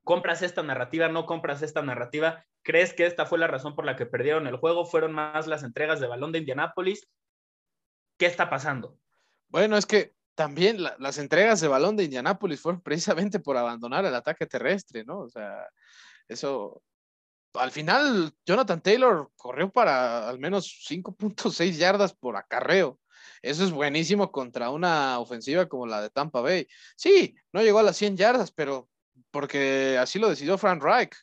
¿compras 0.04 0.42
esta 0.42 0.64
narrativa? 0.64 1.10
¿No 1.10 1.26
compras 1.26 1.62
esta 1.62 1.82
narrativa? 1.82 2.44
¿Crees 2.64 2.94
que 2.94 3.06
esta 3.06 3.26
fue 3.26 3.38
la 3.38 3.48
razón 3.48 3.76
por 3.76 3.86
la 3.86 3.96
que 3.96 4.06
perdieron 4.06 4.48
el 4.48 4.58
juego? 4.58 4.86
¿Fueron 4.86 5.14
más 5.14 5.46
las 5.46 5.64
entregas 5.64 6.00
de 6.00 6.08
balón 6.08 6.32
de 6.32 6.40
Indianápolis? 6.40 7.08
¿Qué 8.18 8.26
está 8.26 8.50
pasando? 8.50 8.98
Bueno, 9.50 9.78
es 9.78 9.86
que 9.86 10.16
también 10.36 10.82
las 10.82 11.18
entregas 11.18 11.62
de 11.62 11.68
balón 11.68 11.96
de 11.96 12.06
Indianápolis 12.06 12.62
fueron 12.62 12.82
precisamente 12.82 13.40
por 13.40 13.58
abandonar 13.58 14.06
el 14.06 14.16
ataque 14.16 14.46
terrestre, 14.46 15.04
¿no? 15.06 15.20
O 15.20 15.30
sea, 15.30 15.68
eso, 16.28 16.82
al 17.60 17.72
final, 17.72 18.34
Jonathan 18.46 18.82
Taylor 18.82 19.32
corrió 19.36 19.72
para 19.72 20.28
al 20.30 20.40
menos 20.40 20.86
5.6 20.88 21.78
yardas 21.78 22.14
por 22.14 22.38
acarreo. 22.38 23.00
Eso 23.42 23.64
es 23.64 23.72
buenísimo 23.72 24.32
contra 24.32 24.70
una 24.70 25.20
ofensiva 25.20 25.68
como 25.68 25.86
la 25.86 26.02
de 26.02 26.10
Tampa 26.10 26.42
Bay. 26.42 26.68
Sí, 26.96 27.36
no 27.52 27.62
llegó 27.62 27.80
a 27.80 27.84
las 27.84 27.98
100 27.98 28.18
yardas, 28.18 28.52
pero 28.52 28.90
porque 29.32 29.98
así 30.00 30.20
lo 30.20 30.30
decidió 30.30 30.58
Frank 30.58 30.82
Reich. 30.82 31.16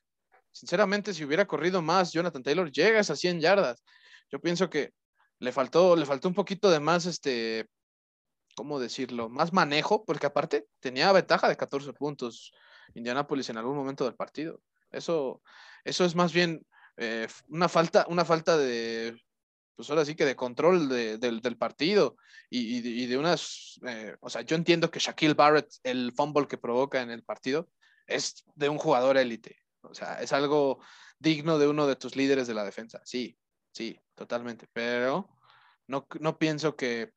Sinceramente, 0.50 1.14
si 1.14 1.24
hubiera 1.24 1.46
corrido 1.46 1.82
más, 1.82 2.12
Jonathan 2.12 2.42
Taylor 2.42 2.70
llega 2.70 2.98
a 2.98 3.00
esas 3.00 3.18
100 3.18 3.40
yardas. 3.40 3.82
Yo 4.30 4.40
pienso 4.40 4.68
que 4.70 4.92
le 5.38 5.52
faltó, 5.52 5.96
le 5.96 6.06
faltó 6.06 6.28
un 6.28 6.34
poquito 6.34 6.70
de 6.70 6.78
más, 6.78 7.06
este, 7.06 7.66
¿cómo 8.54 8.78
decirlo? 8.78 9.28
Más 9.28 9.52
manejo, 9.52 10.04
porque 10.04 10.26
aparte 10.26 10.66
tenía 10.80 11.10
ventaja 11.12 11.48
de 11.48 11.56
14 11.56 11.92
puntos 11.94 12.52
Indianapolis 12.94 13.48
en 13.50 13.56
algún 13.56 13.76
momento 13.76 14.04
del 14.04 14.14
partido. 14.14 14.60
Eso, 14.92 15.42
eso 15.84 16.04
es 16.04 16.14
más 16.14 16.32
bien 16.32 16.64
eh, 16.96 17.26
una, 17.48 17.68
falta, 17.68 18.06
una 18.08 18.24
falta 18.24 18.56
de, 18.56 19.16
pues 19.74 19.88
ahora 19.90 20.04
sí 20.04 20.14
que 20.14 20.24
de 20.24 20.36
control 20.36 20.88
del 20.88 21.56
partido 21.56 22.16
y, 22.50 23.06
de, 23.06 23.18
unas, 23.18 23.80
eh, 23.86 24.14
o 24.20 24.28
sea, 24.28 24.42
yo 24.42 24.56
entiendo 24.56 24.90
que 24.90 24.98
Shaquille 24.98 25.34
Barrett, 25.34 25.72
el 25.82 26.12
fumble 26.12 26.46
que 26.46 26.58
provoca 26.58 27.00
en 27.00 27.10
el 27.10 27.24
partido, 27.24 27.68
es 28.06 28.44
de 28.54 28.68
un 28.68 28.78
jugador 28.78 29.16
élite. 29.16 29.56
O 29.80 29.94
sea, 29.94 30.20
es 30.20 30.32
algo 30.32 30.80
digno 31.18 31.58
de 31.58 31.68
uno 31.68 31.86
de 31.86 31.96
tus 31.96 32.14
líderes 32.14 32.46
de 32.46 32.54
la 32.54 32.64
defensa. 32.64 33.00
Sí, 33.04 33.36
sí, 33.72 33.98
totalmente. 34.14 34.68
Pero 34.72 35.30
no, 35.86 36.06
no 36.20 36.38
pienso 36.38 36.76
que 36.76 37.12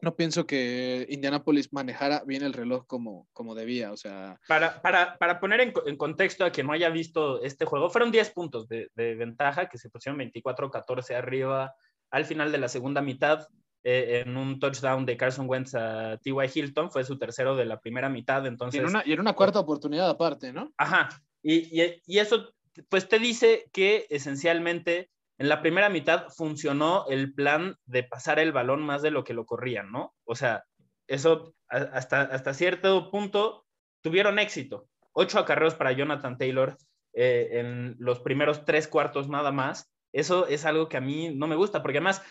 no 0.00 0.14
pienso 0.14 0.46
que 0.46 1.06
Indianapolis 1.08 1.72
manejara 1.72 2.22
bien 2.24 2.42
el 2.42 2.52
reloj 2.52 2.86
como, 2.86 3.28
como 3.32 3.54
debía. 3.54 3.92
O 3.92 3.96
sea. 3.96 4.40
Para, 4.46 4.80
para, 4.80 5.40
poner 5.40 5.60
en, 5.60 5.96
contexto 5.96 6.44
a 6.44 6.50
quien 6.50 6.66
no 6.66 6.72
haya 6.72 6.88
visto 6.90 7.42
este 7.42 7.64
juego, 7.64 7.90
fueron 7.90 8.12
10 8.12 8.30
puntos 8.30 8.68
de, 8.68 8.88
ventaja 8.94 9.68
que 9.68 9.78
se 9.78 9.90
pusieron 9.90 10.20
24-14 10.20 11.16
arriba 11.16 11.74
al 12.10 12.24
final 12.24 12.52
de 12.52 12.58
la 12.58 12.68
segunda 12.68 13.02
mitad. 13.02 13.46
Eh, 13.84 14.24
en 14.26 14.36
un 14.36 14.58
touchdown 14.58 15.06
de 15.06 15.16
Carson 15.16 15.48
Wentz 15.48 15.74
a 15.74 16.18
T.Y. 16.18 16.50
Hilton, 16.52 16.90
fue 16.90 17.04
su 17.04 17.16
tercero 17.16 17.54
de 17.54 17.64
la 17.64 17.80
primera 17.80 18.08
mitad. 18.08 18.44
Entonces, 18.44 18.80
y, 18.80 18.82
en 18.82 18.90
una, 18.90 19.02
y 19.06 19.12
en 19.12 19.20
una 19.20 19.34
cuarta 19.34 19.60
oportunidad 19.60 20.10
aparte, 20.10 20.52
¿no? 20.52 20.72
Ajá. 20.76 21.08
Y, 21.42 21.80
y, 21.80 22.02
y 22.04 22.18
eso, 22.18 22.52
pues 22.88 23.08
te 23.08 23.20
dice 23.20 23.70
que 23.72 24.06
esencialmente 24.10 25.10
en 25.38 25.48
la 25.48 25.62
primera 25.62 25.88
mitad 25.88 26.28
funcionó 26.30 27.06
el 27.08 27.32
plan 27.32 27.76
de 27.86 28.02
pasar 28.02 28.38
el 28.38 28.52
balón 28.52 28.82
más 28.82 29.02
de 29.02 29.12
lo 29.12 29.24
que 29.24 29.34
lo 29.34 29.46
corrían, 29.46 29.92
¿no? 29.92 30.14
O 30.24 30.34
sea, 30.34 30.64
eso 31.06 31.54
hasta, 31.68 32.22
hasta 32.22 32.54
cierto 32.54 33.10
punto 33.10 33.64
tuvieron 34.02 34.38
éxito. 34.38 34.88
Ocho 35.12 35.38
acarreos 35.38 35.74
para 35.74 35.92
Jonathan 35.92 36.36
Taylor 36.36 36.76
eh, 37.12 37.48
en 37.52 37.96
los 37.98 38.20
primeros 38.20 38.64
tres 38.64 38.88
cuartos 38.88 39.28
nada 39.28 39.52
más. 39.52 39.90
Eso 40.12 40.46
es 40.46 40.64
algo 40.64 40.88
que 40.88 40.96
a 40.96 41.02
mí 41.02 41.34
no 41.34 41.46
me 41.46 41.56
gusta, 41.56 41.82
porque 41.82 41.98
además 41.98 42.22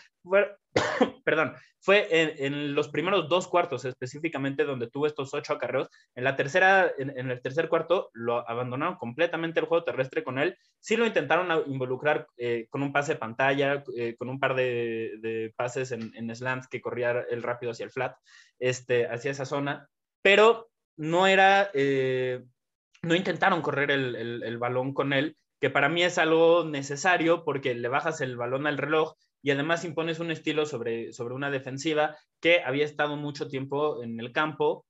perdón, 1.24 1.54
fue 1.80 2.08
en, 2.10 2.74
los 2.74 2.88
primeros 2.88 3.28
dos 3.28 3.48
cuartos 3.48 3.84
específicamente 3.84 4.64
donde 4.64 4.90
tuvo 4.90 5.06
estos 5.06 5.32
ocho 5.34 5.52
acarreos. 5.52 5.88
En 6.14 6.24
la 6.24 6.36
tercera, 6.36 6.90
en, 6.98 7.30
el 7.30 7.40
tercer 7.40 7.68
cuarto 7.68 8.10
lo 8.12 8.48
abandonaron 8.48 8.96
completamente 8.96 9.60
el 9.60 9.66
juego 9.66 9.84
terrestre 9.84 10.24
con 10.24 10.38
él. 10.38 10.56
Sí 10.80 10.96
lo 10.96 11.06
intentaron 11.06 11.64
involucrar 11.70 12.26
eh, 12.36 12.66
con 12.70 12.82
un 12.82 12.92
pase 12.92 13.14
de 13.14 13.18
pantalla, 13.18 13.84
eh, 13.96 14.16
con 14.16 14.28
un 14.28 14.40
par 14.40 14.54
de, 14.54 15.52
pases 15.56 15.92
en, 15.92 16.34
slants 16.34 16.68
que 16.68 16.80
corría 16.80 17.24
el 17.30 17.42
rápido 17.42 17.72
hacia 17.72 17.84
el 17.84 17.90
flat, 17.90 18.16
este, 18.58 19.06
hacia 19.06 19.30
esa 19.30 19.44
zona, 19.44 19.88
pero 20.22 20.68
no 20.96 21.26
era, 21.26 21.70
eh, 21.74 22.42
no 23.02 23.14
intentaron 23.14 23.62
correr 23.62 23.90
el, 23.90 24.42
el 24.42 24.58
balón 24.58 24.92
con 24.92 25.12
él 25.12 25.36
que 25.60 25.70
para 25.70 25.88
mí 25.88 26.02
es 26.02 26.18
algo 26.18 26.64
necesario 26.64 27.44
porque 27.44 27.74
le 27.74 27.88
bajas 27.88 28.20
el 28.20 28.36
balón 28.36 28.66
al 28.66 28.78
reloj 28.78 29.14
y 29.42 29.50
además 29.50 29.84
impones 29.84 30.20
un 30.20 30.30
estilo 30.30 30.66
sobre, 30.66 31.12
sobre 31.12 31.34
una 31.34 31.50
defensiva 31.50 32.16
que 32.40 32.62
había 32.62 32.84
estado 32.84 33.16
mucho 33.16 33.48
tiempo 33.48 34.02
en 34.02 34.18
el 34.20 34.32
campo 34.32 34.84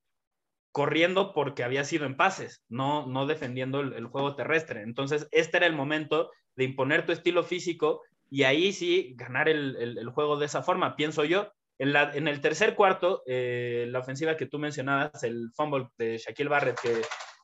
corriendo 0.72 1.32
porque 1.32 1.64
había 1.64 1.84
sido 1.84 2.06
en 2.06 2.16
pases, 2.16 2.62
no, 2.68 3.06
no 3.06 3.26
defendiendo 3.26 3.80
el, 3.80 4.06
juego 4.06 4.36
terrestre. 4.36 4.82
Entonces, 4.82 5.26
este 5.32 5.56
era 5.56 5.66
el 5.66 5.74
momento 5.74 6.30
de 6.56 6.64
imponer 6.64 7.06
tu 7.06 7.12
estilo 7.12 7.42
físico 7.42 8.02
y 8.30 8.42
ahí 8.42 8.72
sí 8.72 9.14
ganar 9.16 9.48
el, 9.48 10.08
juego 10.10 10.38
de 10.38 10.46
esa 10.46 10.62
forma, 10.62 10.96
pienso 10.96 11.24
yo. 11.24 11.50
En, 11.80 11.92
la, 11.92 12.10
en 12.12 12.26
el 12.26 12.40
tercer 12.40 12.74
cuarto, 12.74 13.22
eh, 13.26 13.86
la 13.88 14.00
ofensiva 14.00 14.36
que 14.36 14.46
tú 14.46 14.58
mencionabas, 14.58 15.22
el 15.22 15.50
fumble 15.54 15.88
de 15.96 16.18
Shaquille 16.18 16.48
Barrett 16.48 16.78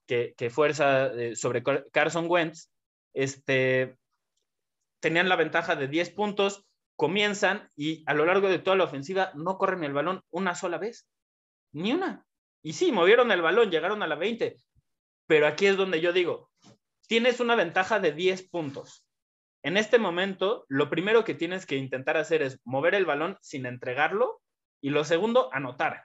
que, 0.06 0.34
que, 0.36 0.50
fuerza 0.50 1.06
eh, 1.14 1.36
sobre 1.36 1.62
Carson 1.92 2.26
Wentz, 2.28 2.68
este, 3.14 3.96
tenían 5.00 5.28
la 5.28 5.36
ventaja 5.36 5.76
de 5.76 5.88
10 5.88 6.10
puntos, 6.10 6.66
comienzan 6.96 7.68
y 7.76 8.04
a 8.06 8.14
lo 8.14 8.24
largo 8.24 8.48
de 8.48 8.58
toda 8.58 8.76
la 8.76 8.84
ofensiva 8.84 9.32
no 9.34 9.58
corren 9.58 9.84
el 9.84 9.92
balón 9.92 10.22
una 10.30 10.54
sola 10.54 10.78
vez, 10.78 11.08
ni 11.72 11.92
una. 11.92 12.26
Y 12.62 12.74
sí, 12.74 12.92
movieron 12.92 13.30
el 13.30 13.42
balón, 13.42 13.70
llegaron 13.70 14.02
a 14.02 14.06
la 14.06 14.16
20, 14.16 14.56
pero 15.26 15.46
aquí 15.46 15.66
es 15.66 15.76
donde 15.76 16.00
yo 16.00 16.12
digo, 16.12 16.50
tienes 17.06 17.40
una 17.40 17.54
ventaja 17.56 18.00
de 18.00 18.12
10 18.12 18.48
puntos. 18.48 19.04
En 19.62 19.76
este 19.76 19.98
momento, 19.98 20.66
lo 20.68 20.90
primero 20.90 21.24
que 21.24 21.34
tienes 21.34 21.64
que 21.66 21.76
intentar 21.76 22.16
hacer 22.16 22.42
es 22.42 22.60
mover 22.64 22.94
el 22.94 23.06
balón 23.06 23.38
sin 23.40 23.66
entregarlo 23.66 24.42
y 24.80 24.90
lo 24.90 25.04
segundo, 25.04 25.48
anotar. 25.52 26.04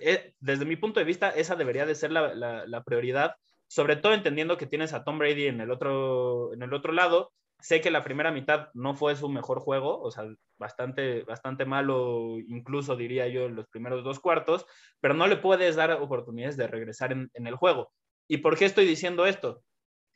Eh, 0.00 0.34
desde 0.40 0.64
mi 0.64 0.76
punto 0.76 0.98
de 0.98 1.06
vista, 1.06 1.30
esa 1.30 1.54
debería 1.54 1.86
de 1.86 1.94
ser 1.94 2.10
la, 2.10 2.34
la 2.34 2.82
prioridad, 2.82 3.36
sobre 3.68 3.96
todo 3.96 4.14
entendiendo 4.14 4.56
que 4.56 4.66
tienes 4.66 4.92
a 4.92 5.04
Tom 5.04 5.18
Brady 5.18 5.46
en 5.46 5.60
el 5.60 5.70
otro, 5.70 6.52
en 6.52 6.62
el 6.62 6.74
otro 6.74 6.92
lado 6.92 7.32
Sé 7.60 7.80
que 7.80 7.90
la 7.90 8.04
primera 8.04 8.30
mitad 8.30 8.68
no 8.74 8.94
fue 8.94 9.16
su 9.16 9.28
mejor 9.28 9.58
juego, 9.58 10.00
o 10.00 10.12
sea, 10.12 10.28
bastante, 10.58 11.24
bastante 11.24 11.64
malo, 11.64 12.36
incluso 12.46 12.94
diría 12.94 13.26
yo, 13.26 13.46
en 13.46 13.56
los 13.56 13.66
primeros 13.66 14.04
dos 14.04 14.20
cuartos, 14.20 14.64
pero 15.00 15.14
no 15.14 15.26
le 15.26 15.36
puedes 15.36 15.74
dar 15.74 15.90
oportunidades 15.92 16.56
de 16.56 16.68
regresar 16.68 17.10
en, 17.10 17.30
el 17.34 17.56
juego. 17.56 17.92
¿Y 18.28 18.38
por 18.38 18.56
qué 18.56 18.64
estoy 18.64 18.86
diciendo 18.86 19.26
esto? 19.26 19.64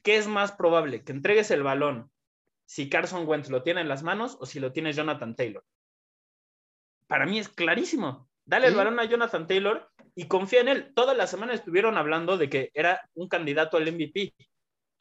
¿Qué 0.04 0.18
es 0.18 0.28
más 0.28 0.52
probable? 0.52 1.02
¿Que 1.02 1.10
entregues 1.10 1.50
el 1.50 1.64
balón 1.64 2.12
si 2.64 2.88
Carson 2.88 3.26
Wentz 3.26 3.50
lo 3.50 3.64
tiene 3.64 3.80
en 3.80 3.88
las 3.88 4.04
manos 4.04 4.36
o 4.40 4.46
si 4.46 4.60
lo 4.60 4.70
tiene 4.70 4.92
Jonathan 4.92 5.34
Taylor? 5.34 5.64
Para 7.08 7.26
mí 7.26 7.40
es 7.40 7.48
clarísimo. 7.48 8.28
Dale 8.44 8.68
el 8.68 8.76
balón 8.76 9.00
a 9.00 9.04
Jonathan 9.04 9.48
Taylor 9.48 9.90
y 10.14 10.26
confía 10.26 10.60
en 10.60 10.68
él. 10.68 10.92
Toda 10.94 11.14
la 11.14 11.26
semana 11.26 11.54
estuvieron 11.54 11.98
hablando 11.98 12.36
de 12.36 12.48
que 12.48 12.70
era 12.74 13.00
un 13.14 13.28
candidato 13.28 13.76
al 13.76 13.90
MVP 13.90 14.34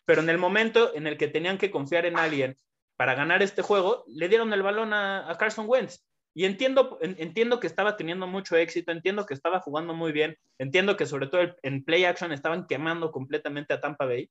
pero 0.05 0.21
en 0.21 0.29
el 0.29 0.37
momento 0.37 0.93
en 0.95 1.07
el 1.07 1.17
que 1.17 1.27
tenían 1.27 1.57
que 1.57 1.71
confiar 1.71 2.05
en 2.05 2.17
alguien 2.17 2.57
para 2.97 3.15
ganar 3.15 3.41
este 3.41 3.61
juego, 3.61 4.03
le 4.07 4.29
dieron 4.29 4.51
el 4.53 4.61
balón 4.61 4.93
a, 4.93 5.35
Carson 5.39 5.65
Wentz. 5.67 6.03
Y 6.33 6.45
entiendo, 6.45 6.97
entiendo 7.01 7.59
que 7.59 7.67
estaba 7.67 7.97
teniendo 7.97 8.27
mucho 8.27 8.55
éxito, 8.55 8.91
entiendo 8.91 9.25
que 9.25 9.33
estaba 9.33 9.59
jugando 9.59 9.93
muy 9.93 10.11
bien, 10.11 10.37
entiendo 10.59 10.95
que 10.95 11.05
sobre 11.05 11.27
todo 11.27 11.55
en 11.61 11.83
play 11.83 12.05
action 12.05 12.31
estaban 12.31 12.67
quemando 12.67 13.11
completamente 13.11 13.73
a 13.73 13.81
Tampa 13.81 14.05
Bay, 14.05 14.29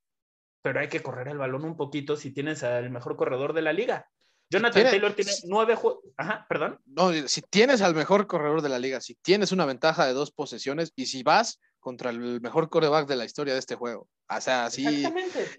pero 0.63 0.81
hay 0.81 0.89
que 0.89 1.01
correr 1.01 1.29
el 1.29 1.39
balón 1.39 1.65
un 1.65 1.77
poquito 1.77 2.17
si 2.17 2.33
tienes 2.33 2.63
al 2.63 2.91
mejor 2.91 3.17
corredor 3.17 3.53
de 3.53 3.63
la 3.63 3.73
liga. 3.73 4.07
Jonathan 4.51 4.83
Taylor 4.83 5.13
tiene 5.15 5.33
nueve 5.45 5.77
juegos. 5.77 6.05
Ajá, 6.17 6.45
perdón. 6.49 6.81
No, 6.87 7.13
si 7.29 7.41
tienes 7.43 7.83
al 7.83 7.95
mejor 7.95 8.27
corredor 8.27 8.63
de 8.63 8.69
la 8.69 8.79
liga, 8.79 9.01
si 9.01 9.15
tienes 9.15 9.53
una 9.53 9.65
ventaja 9.65 10.07
de 10.07 10.13
dos 10.13 10.33
posesiones 10.33 10.93
y 10.97 11.07
si 11.07 11.23
vas 11.23 11.61
contra 11.79 12.11
el 12.11 12.41
mejor 12.41 12.69
coreback 12.69 13.09
de 13.09 13.17
la 13.17 13.25
historia 13.25 13.55
de 13.55 13.61
este 13.61 13.77
juego. 13.77 14.09
O 14.29 14.41
sea, 14.41 14.67
así. 14.67 15.05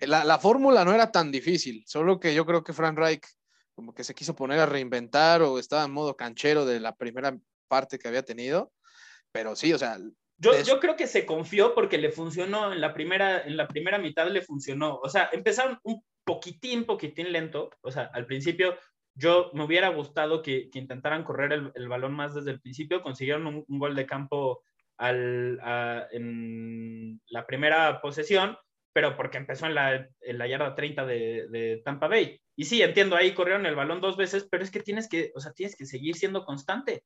La, 0.01 0.23
la 0.25 0.39
fórmula 0.39 0.83
no 0.85 0.93
era 0.93 1.11
tan 1.11 1.31
difícil, 1.31 1.83
solo 1.87 2.19
que 2.19 2.35
yo 2.35 2.45
creo 2.45 2.63
que 2.63 2.73
Frank 2.73 2.97
Reich 2.97 3.25
como 3.73 3.93
que 3.93 4.03
se 4.03 4.13
quiso 4.13 4.35
poner 4.35 4.59
a 4.59 4.65
reinventar 4.65 5.41
o 5.41 5.57
estaba 5.57 5.85
en 5.85 5.91
modo 5.91 6.15
canchero 6.15 6.65
de 6.65 6.79
la 6.79 6.95
primera 6.95 7.37
parte 7.67 7.97
que 7.97 8.07
había 8.07 8.23
tenido. 8.23 8.71
Pero 9.31 9.55
sí, 9.55 9.73
o 9.73 9.77
sea. 9.77 9.97
Yo, 10.37 10.59
yo 10.63 10.79
creo 10.79 10.95
que 10.95 11.07
se 11.07 11.25
confió 11.25 11.73
porque 11.73 11.97
le 11.97 12.11
funcionó 12.11 12.73
en 12.73 12.81
la 12.81 12.93
primera, 12.93 13.41
en 13.41 13.57
la 13.57 13.67
primera 13.67 13.97
mitad 13.97 14.27
le 14.27 14.41
funcionó. 14.41 14.97
O 14.97 15.09
sea, 15.09 15.29
empezaron 15.31 15.79
un 15.83 16.03
poquitín, 16.32 16.86
poquitín 16.86 17.32
lento. 17.34 17.69
O 17.82 17.91
sea, 17.91 18.09
al 18.13 18.25
principio 18.25 18.77
yo 19.15 19.51
me 19.53 19.65
hubiera 19.65 19.89
gustado 19.89 20.41
que, 20.41 20.69
intentaran 20.73 21.25
correr 21.25 21.51
el, 21.75 21.88
balón 21.89 22.13
más 22.13 22.34
desde 22.34 22.51
el 22.51 22.61
principio. 22.61 23.01
Consiguieron 23.01 23.45
un, 23.47 23.65
gol 23.67 23.95
de 23.95 24.05
campo 24.05 24.63
al, 24.97 25.59
en 26.11 27.19
la 27.27 27.45
primera 27.45 28.01
posesión, 28.01 28.57
pero 28.93 29.17
porque 29.17 29.38
empezó 29.38 29.65
en 29.65 29.75
la, 29.75 30.07
en 30.21 30.38
la 30.38 30.47
yarda 30.47 30.73
30 30.73 31.05
de, 31.05 31.47
de, 31.49 31.82
Tampa 31.84 32.07
Bay. 32.07 32.39
Y 32.55 32.65
sí, 32.65 32.82
entiendo, 32.82 33.17
ahí 33.17 33.34
corrieron 33.34 33.65
el 33.65 33.75
balón 33.75 33.99
dos 33.99 34.15
veces, 34.15 34.47
pero 34.49 34.63
es 34.63 34.71
que 34.71 34.79
tienes 34.79 35.09
que, 35.09 35.32
o 35.36 35.41
sea, 35.41 35.51
tienes 35.51 35.75
que 35.75 35.86
seguir 35.86 36.15
siendo 36.15 36.45
constante. 36.45 37.03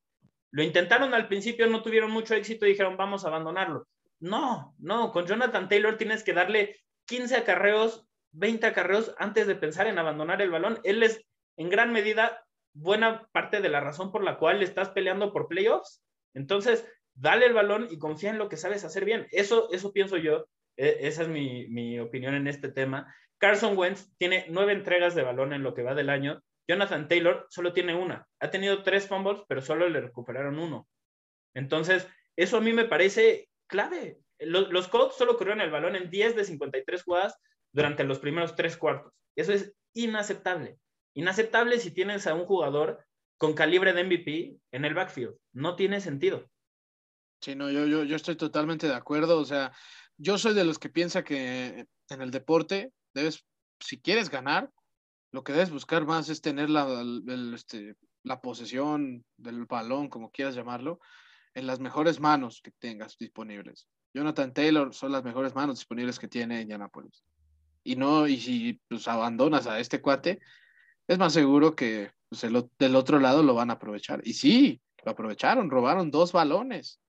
Lo 0.51 0.61
intentaron 0.61 1.13
al 1.15 1.27
principio, 1.27 1.67
no 1.67 1.81
tuvieron 1.81 2.11
mucho 2.11 2.35
éxito 2.35 2.65
dijeron, 2.65 2.95
vamos 2.95 3.25
a 3.25 3.29
abandonarlo. 3.29 3.87
No, 4.19 4.75
no, 4.77 5.11
con 5.11 5.25
Jonathan 5.25 5.67
Taylor 5.67 5.97
tienes 5.97 6.23
que 6.23 6.33
darle 6.33 6.77
15 7.05 7.35
acarreos, 7.35 8.04
20 8.35 8.67
acarreos 8.67 9.15
antes 9.17 9.47
de 9.47 9.55
pensar 9.55 9.87
en 9.87 9.97
abandonar 9.97 10.41
el 10.41 10.51
balón. 10.51 10.79
Él 10.83 11.03
es 11.03 11.25
en 11.57 11.69
gran 11.69 11.91
medida 11.91 12.45
buena 12.73 13.27
parte 13.31 13.61
de 13.61 13.69
la 13.69 13.79
razón 13.79 14.11
por 14.11 14.23
la 14.23 14.37
cual 14.37 14.61
estás 14.61 14.89
peleando 14.89 15.31
por 15.31 15.47
playoffs. 15.47 16.03
Entonces, 16.33 16.85
dale 17.13 17.45
el 17.45 17.53
balón 17.53 17.87
y 17.89 17.97
confía 17.97 18.29
en 18.29 18.37
lo 18.37 18.49
que 18.49 18.57
sabes 18.57 18.83
hacer 18.83 19.05
bien. 19.05 19.27
Eso, 19.31 19.69
eso 19.71 19.93
pienso 19.93 20.17
yo. 20.17 20.47
E, 20.75 21.07
esa 21.07 21.23
es 21.23 21.29
mi, 21.29 21.67
mi 21.69 21.99
opinión 21.99 22.35
en 22.35 22.47
este 22.47 22.69
tema. 22.69 23.13
Carson 23.37 23.77
Wentz 23.77 24.13
tiene 24.17 24.45
nueve 24.49 24.73
entregas 24.73 25.15
de 25.15 25.23
balón 25.23 25.53
en 25.53 25.63
lo 25.63 25.73
que 25.73 25.83
va 25.83 25.95
del 25.95 26.09
año. 26.09 26.43
Jonathan 26.67 27.07
Taylor 27.07 27.47
solo 27.49 27.71
tiene 27.73 27.95
una. 27.95 28.27
Ha 28.39 28.49
tenido 28.49 28.83
tres 28.83 29.07
fumbles, 29.07 29.41
pero 29.47 29.61
solo 29.61 29.87
le 29.87 30.01
recuperaron 30.01 30.59
uno. 30.59 30.87
Entonces, 31.53 32.07
eso 32.35 32.57
a 32.57 32.61
mí 32.61 32.73
me 32.73 32.85
parece 32.85 33.49
clave. 33.67 34.19
Los, 34.39 34.69
los 34.71 34.89
Colts 34.89 35.15
solo 35.15 35.37
corrieron 35.37 35.61
el 35.61 35.71
balón 35.71 35.95
en 35.95 36.09
10 36.09 36.35
de 36.35 36.43
53 36.43 37.03
jugadas 37.03 37.39
durante 37.75 38.05
los 38.05 38.19
primeros 38.19 38.55
tres 38.55 38.77
cuartos. 38.77 39.13
Eso 39.35 39.51
es 39.51 39.73
inaceptable. 39.93 40.79
Inaceptable 41.13 41.77
si 41.77 41.91
tienes 41.91 42.25
a 42.25 42.33
un 42.33 42.45
jugador 42.45 43.05
con 43.37 43.53
calibre 43.53 43.91
de 43.91 44.05
MVP 44.05 44.57
en 44.71 44.85
el 44.85 44.93
backfield. 44.93 45.35
No 45.51 45.75
tiene 45.75 45.99
sentido. 45.99 46.49
Sí, 47.41 47.53
no, 47.53 47.69
yo, 47.69 47.85
yo, 47.85 48.05
yo 48.05 48.15
estoy 48.15 48.37
totalmente 48.37 48.87
de 48.87 48.95
acuerdo. 48.95 49.37
O 49.37 49.45
sea, 49.45 49.73
yo 50.17 50.37
soy 50.37 50.53
de 50.53 50.63
los 50.63 50.79
que 50.79 50.89
piensa 50.89 51.25
que 51.25 51.85
en 52.09 52.21
el 52.21 52.31
deporte 52.31 52.93
debes, 53.13 53.45
si 53.81 53.99
quieres 53.99 54.29
ganar, 54.29 54.71
lo 55.33 55.43
que 55.43 55.51
debes 55.51 55.69
buscar 55.69 56.05
más 56.05 56.29
es 56.29 56.39
tener 56.39 56.69
la, 56.69 57.03
este, 57.53 57.97
la 58.23 58.39
posesión 58.39 59.25
del 59.35 59.65
balón, 59.65 60.07
como 60.07 60.31
quieras 60.31 60.55
llamarlo, 60.55 61.01
en 61.53 61.67
las 61.67 61.81
mejores 61.81 62.21
manos 62.21 62.61
que 62.63 62.71
tengas 62.71 63.17
disponibles. 63.17 63.89
Jonathan 64.13 64.53
Taylor 64.53 64.93
son 64.93 65.11
las 65.11 65.25
mejores 65.25 65.53
manos 65.55 65.79
disponibles 65.79 66.19
que 66.19 66.29
tiene 66.29 66.61
Indianapolis. 66.61 67.25
Y 67.85 67.95
no, 67.95 68.27
y 68.27 68.41
si 68.41 68.81
pues, 68.89 69.07
abandonas 69.07 69.67
a 69.67 69.79
este 69.79 70.01
cuate, 70.01 70.39
es 71.07 71.19
más 71.19 71.33
seguro 71.33 71.75
que 71.75 72.11
pues, 72.27 72.41
del 72.41 72.95
otro 72.95 73.19
lado 73.19 73.43
lo 73.43 73.53
van 73.53 73.69
a 73.69 73.73
aprovechar. 73.73 74.21
Y 74.25 74.33
sí, 74.33 74.81
lo 75.05 75.11
aprovecharon, 75.11 75.69
robaron 75.69 76.09
dos 76.09 76.31
balones. 76.31 76.99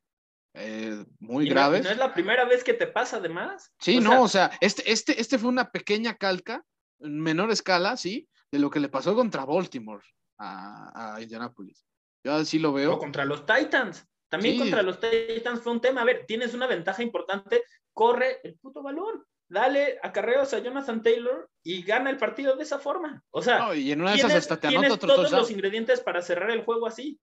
Eh, 0.53 1.05
muy 1.19 1.49
graves. 1.49 1.83
No, 1.83 1.91
es 1.91 1.97
la 1.97 2.13
primera 2.13 2.45
vez 2.45 2.63
que 2.63 2.75
te 2.75 2.87
pasa, 2.87 3.17
además. 3.17 3.73
Sí, 3.81 4.01
no, 4.01 4.23
o 4.23 4.29
sea, 4.29 4.51
este, 4.61 4.91
este, 4.91 5.19
este 5.21 5.39
fue 5.39 5.49
una 5.49 5.71
pequeña 5.71 6.15
calca, 6.15 6.63
en 7.01 7.21
menor 7.21 7.51
escala, 7.51 7.97
sí, 7.97 8.29
de 8.51 8.59
lo 8.59 8.71
que 8.71 8.81
le 8.81 8.91
pasó 8.91 9.15
contra 9.15 9.47
Baltimore 9.47 10.05
a, 10.39 11.15
a 11.15 11.23
Indianapolis. 11.23 11.87
Yo 12.23 12.35
así 12.35 12.59
lo 12.59 12.73
veo. 12.75 12.95
O 12.95 12.99
contra 12.99 13.25
los 13.25 13.47
Titans. 13.47 14.07
También 14.29 14.59
contra 14.59 14.83
los 14.83 14.99
Titans 15.01 15.63
fue 15.63 15.73
un 15.73 15.81
tema. 15.81 16.03
A 16.03 16.05
ver, 16.05 16.25
tienes 16.27 16.53
una 16.53 16.67
ventaja 16.67 17.03
importante, 17.03 17.65
corre 17.95 18.41
el 18.43 18.57
puto 18.57 18.83
balón. 18.83 19.25
Dale 19.49 19.99
acarreos 20.03 20.53
a 20.55 20.59
Jonathan 20.59 21.03
Taylor 21.03 21.49
y 21.63 21.83
gana 21.83 22.11
el 22.11 22.17
partido 22.17 22.57
de 22.57 22.65
esa 22.65 22.79
forma. 22.79 23.23
O 23.31 23.43
sea, 23.43 23.75
y 23.77 23.93
en 23.93 24.01
una 24.01 24.11
de 24.11 24.19
esas 24.19 24.35
hasta 24.35 24.59
te 24.59 24.69
todos 24.99 25.31
los 25.31 25.51
ingredientes 25.51 26.01
para 26.01 26.23
cerrar 26.23 26.51
el 26.51 26.65
juego 26.65 26.87
así. 26.87 27.21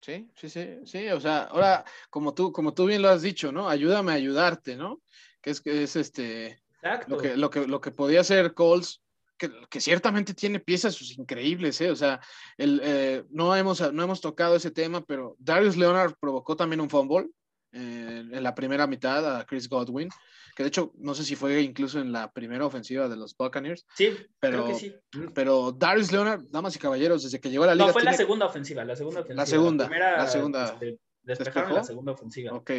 Sí, 0.00 0.30
sí, 0.34 0.48
sí, 0.48 0.78
sí, 0.84 1.08
o 1.10 1.20
sea, 1.20 1.42
ahora, 1.44 1.84
como 2.08 2.32
tú, 2.32 2.52
como 2.52 2.72
tú 2.72 2.86
bien 2.86 3.02
lo 3.02 3.10
has 3.10 3.20
dicho, 3.20 3.52
¿no? 3.52 3.68
Ayúdame 3.68 4.12
a 4.12 4.14
ayudarte, 4.14 4.74
¿no? 4.74 5.02
Que 5.42 5.50
es, 5.50 5.60
que 5.60 5.82
es 5.82 5.94
este, 5.94 6.62
Exacto. 6.82 7.16
Lo, 7.16 7.18
que, 7.18 7.36
lo, 7.36 7.50
que, 7.50 7.66
lo 7.66 7.80
que 7.82 7.90
podía 7.90 8.20
hacer 8.20 8.54
Coles, 8.54 9.02
que, 9.36 9.50
que, 9.68 9.80
ciertamente 9.80 10.32
tiene 10.32 10.60
piezas 10.60 10.98
increíbles, 11.18 11.78
¿eh? 11.82 11.90
O 11.90 11.96
sea, 11.96 12.20
el, 12.56 12.80
eh, 12.82 13.24
no, 13.28 13.54
hemos, 13.54 13.92
no 13.92 14.02
hemos 14.02 14.22
tocado 14.22 14.56
ese 14.56 14.70
tema, 14.70 15.04
pero 15.04 15.36
Darius 15.38 15.76
Leonard 15.76 16.14
provocó 16.18 16.56
también 16.56 16.80
un 16.80 16.88
fumble 16.88 17.28
eh, 17.72 18.24
en 18.30 18.42
la 18.42 18.54
primera 18.54 18.86
mitad 18.86 19.36
a 19.36 19.44
Chris 19.44 19.68
Godwin 19.68 20.08
que 20.54 20.62
de 20.62 20.68
hecho 20.68 20.92
no 20.98 21.14
sé 21.14 21.24
si 21.24 21.36
fue 21.36 21.62
incluso 21.62 22.00
en 22.00 22.12
la 22.12 22.30
primera 22.32 22.66
ofensiva 22.66 23.08
de 23.08 23.16
los 23.16 23.36
Buccaneers. 23.36 23.86
Sí, 23.94 24.16
pero, 24.38 24.64
creo 24.64 24.74
que 24.76 24.80
sí. 24.80 24.94
Pero 25.34 25.72
Darius 25.72 26.12
Leonard, 26.12 26.42
damas 26.50 26.76
y 26.76 26.78
caballeros, 26.78 27.22
desde 27.22 27.40
que 27.40 27.50
llegó 27.50 27.64
a 27.64 27.68
la 27.68 27.74
liga. 27.74 27.86
No, 27.86 27.92
fue 27.92 28.02
la 28.02 28.12
segunda 28.12 28.46
ofensiva, 28.46 28.84
la 28.84 28.96
segunda 28.96 29.20
ofensiva. 29.20 29.42
La 29.42 29.46
segunda. 29.46 29.88
La, 29.88 30.16
la 30.18 30.26
segunda. 30.26 30.64
Este, 30.72 30.98
despejaron 31.22 31.74
la 31.74 31.84
segunda 31.84 32.12
ofensiva. 32.12 32.52
Ok. 32.52 32.70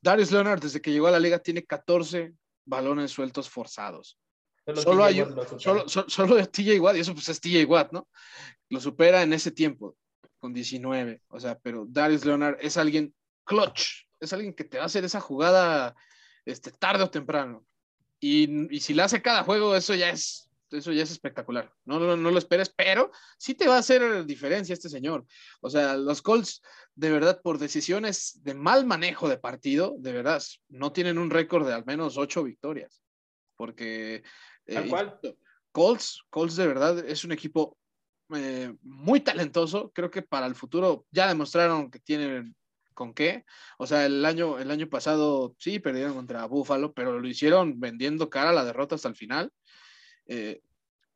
Darius 0.00 0.32
Leonard, 0.32 0.60
desde 0.60 0.80
que 0.80 0.90
llegó 0.90 1.06
a 1.06 1.12
la 1.12 1.20
liga, 1.20 1.38
tiene 1.38 1.64
14 1.64 2.32
balones 2.64 3.10
sueltos 3.10 3.48
forzados. 3.48 4.18
Solo, 4.76 5.04
hay, 5.04 5.18
solo, 5.58 5.88
solo, 5.88 6.08
solo 6.08 6.46
TJ 6.46 6.78
Watt, 6.80 6.96
y 6.96 7.00
eso 7.00 7.14
pues 7.14 7.28
es 7.28 7.40
TJ 7.40 7.64
Watt, 7.66 7.92
¿no? 7.92 8.08
Lo 8.68 8.80
supera 8.80 9.22
en 9.22 9.32
ese 9.32 9.50
tiempo, 9.50 9.96
con 10.38 10.52
19. 10.52 11.20
O 11.28 11.40
sea, 11.40 11.58
pero 11.58 11.84
Darius 11.88 12.24
Leonard 12.24 12.58
es 12.60 12.76
alguien 12.76 13.12
clutch, 13.44 14.06
es 14.22 14.32
alguien 14.32 14.54
que 14.54 14.64
te 14.64 14.78
va 14.78 14.84
a 14.84 14.86
hacer 14.86 15.04
esa 15.04 15.20
jugada 15.20 15.94
este, 16.44 16.70
tarde 16.70 17.04
o 17.04 17.10
temprano. 17.10 17.66
Y, 18.20 18.74
y, 18.74 18.80
si 18.80 18.94
la 18.94 19.04
hace 19.04 19.20
cada 19.20 19.42
juego, 19.42 19.74
eso 19.74 19.94
ya 19.94 20.10
es, 20.10 20.48
eso 20.70 20.92
ya 20.92 21.02
es 21.02 21.10
espectacular. 21.10 21.72
No, 21.84 21.98
no, 21.98 22.16
no, 22.16 22.30
lo 22.30 22.38
esperes, 22.38 22.72
pero 22.74 23.10
sí 23.36 23.54
te 23.54 23.66
va 23.66 23.76
a 23.76 23.80
hacer 23.80 24.24
diferencia 24.24 24.72
este 24.72 24.88
señor. 24.88 25.26
O 25.60 25.68
sea, 25.68 25.96
los 25.96 26.22
Colts, 26.22 26.62
de 26.94 27.10
verdad, 27.10 27.40
por 27.42 27.58
decisiones 27.58 28.40
de 28.44 28.54
mal 28.54 28.86
manejo 28.86 29.28
de 29.28 29.38
partido, 29.38 29.96
de 29.98 30.12
verdad, 30.12 30.40
no 30.68 30.92
tienen 30.92 31.18
un 31.18 31.30
récord 31.30 31.66
de 31.66 31.74
al 31.74 31.84
menos 31.84 32.16
ocho 32.16 32.44
victorias. 32.44 33.02
Porque 33.56 34.22
eh, 34.66 34.90
Colts, 35.72 36.22
Colts 36.30 36.54
de 36.54 36.66
verdad 36.68 37.04
es 37.04 37.24
un 37.24 37.32
equipo 37.32 37.76
eh, 38.32 38.72
muy 38.82 39.20
talentoso. 39.20 39.90
Creo 39.92 40.12
que 40.12 40.22
para 40.22 40.46
el 40.46 40.54
futuro 40.54 41.06
ya 41.10 41.26
demostraron 41.26 41.90
que 41.90 41.98
tienen 41.98 42.54
con 42.92 43.14
qué. 43.14 43.44
O 43.78 43.86
sea, 43.86 44.06
el 44.06 44.24
año, 44.24 44.58
el 44.58 44.70
año 44.70 44.88
pasado 44.88 45.54
sí 45.58 45.78
perdieron 45.78 46.14
contra 46.14 46.46
Buffalo, 46.46 46.92
pero 46.92 47.18
lo 47.18 47.28
hicieron 47.28 47.80
vendiendo 47.80 48.30
cara 48.30 48.50
a 48.50 48.52
la 48.52 48.64
derrota 48.64 48.94
hasta 48.94 49.08
el 49.08 49.16
final. 49.16 49.52
Eh, 50.26 50.60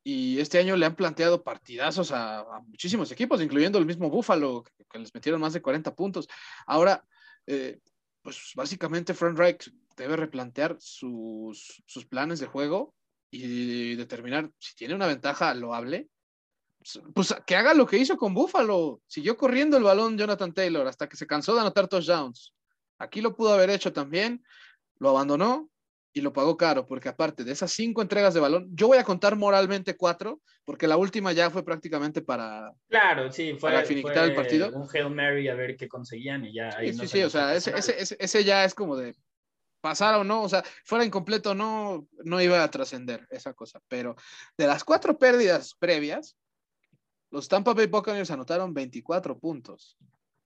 y 0.04 0.38
este 0.38 0.58
año 0.58 0.76
le 0.76 0.86
han 0.86 0.94
planteado 0.94 1.42
partidazos 1.42 2.12
a, 2.12 2.44
muchísimos 2.66 3.10
equipos, 3.10 3.42
incluyendo 3.42 3.78
el 3.78 3.86
mismo 3.86 4.08
Buffalo, 4.08 4.62
que, 4.62 4.98
les 4.98 5.12
metieron 5.14 5.40
más 5.40 5.52
de 5.52 5.62
40 5.62 5.94
puntos. 5.94 6.28
Ahora, 6.66 7.04
eh, 7.46 7.80
pues 8.22 8.52
básicamente 8.54 9.14
Frank 9.14 9.36
Reich 9.36 9.70
debe 9.96 10.16
replantear 10.16 10.76
sus, 10.78 11.82
sus 11.86 12.06
planes 12.06 12.38
de 12.38 12.46
juego 12.46 12.94
y 13.30 13.96
determinar 13.96 14.50
si 14.58 14.74
tiene 14.76 14.94
una 14.94 15.06
ventaja 15.06 15.52
loable 15.54 16.08
pues 17.14 17.34
que 17.46 17.56
haga 17.56 17.74
lo 17.74 17.86
que 17.86 17.98
hizo 17.98 18.16
con 18.16 18.34
Buffalo. 18.34 19.00
Siguió 19.06 19.36
corriendo 19.36 19.76
el 19.76 19.82
balón 19.82 20.16
Jonathan 20.16 20.52
Taylor 20.52 20.86
hasta 20.86 21.08
que 21.08 21.16
se 21.16 21.26
cansó 21.26 21.54
de 21.54 21.60
anotar 21.60 21.88
touchdowns. 21.88 22.54
Aquí 22.98 23.20
lo 23.20 23.34
pudo 23.34 23.52
haber 23.52 23.70
hecho 23.70 23.92
también, 23.92 24.42
lo 24.98 25.10
abandonó 25.10 25.70
y 26.16 26.22
lo 26.22 26.32
pagó 26.32 26.56
caro, 26.56 26.86
porque 26.86 27.10
aparte 27.10 27.44
de 27.44 27.52
esas 27.52 27.72
cinco 27.72 28.00
entregas 28.00 28.32
de 28.32 28.40
balón, 28.40 28.70
yo 28.72 28.86
voy 28.86 28.96
a 28.96 29.04
contar 29.04 29.36
moralmente 29.36 29.98
cuatro, 29.98 30.40
porque 30.64 30.86
la 30.86 30.96
última 30.96 31.32
ya 31.32 31.50
fue 31.50 31.62
prácticamente 31.62 32.22
para, 32.22 32.72
claro, 32.88 33.30
sí, 33.30 33.54
fue, 33.58 33.70
para 33.70 33.84
finiquitar 33.84 34.24
el 34.24 34.34
partido. 34.34 34.70
Un 34.72 34.88
Hail 34.90 35.10
Mary 35.10 35.46
a 35.48 35.54
ver 35.54 35.76
qué 35.76 35.88
conseguían 35.88 36.46
y 36.46 36.54
ya. 36.54 36.72
Sí, 36.72 36.94
sí, 36.94 37.06
sí, 37.06 37.22
o 37.22 37.28
sea, 37.28 37.54
ese, 37.54 37.76
ese, 37.76 38.16
ese, 38.18 38.44
ya 38.44 38.64
es 38.64 38.74
como 38.74 38.96
de 38.96 39.14
pasar 39.82 40.14
o 40.14 40.24
no, 40.24 40.42
o 40.42 40.48
sea, 40.48 40.64
fuera 40.86 41.04
incompleto 41.04 41.54
no, 41.54 42.08
no 42.24 42.40
iba 42.40 42.64
a 42.64 42.70
trascender 42.70 43.26
esa 43.28 43.52
cosa, 43.52 43.80
pero 43.86 44.16
de 44.56 44.66
las 44.66 44.84
cuatro 44.84 45.18
pérdidas 45.18 45.74
previas, 45.78 46.38
los 47.36 47.48
Tampa 47.48 47.74
Bay 47.74 47.86
Buccaneers 47.86 48.30
anotaron 48.30 48.72
24 48.72 49.38
puntos. 49.38 49.98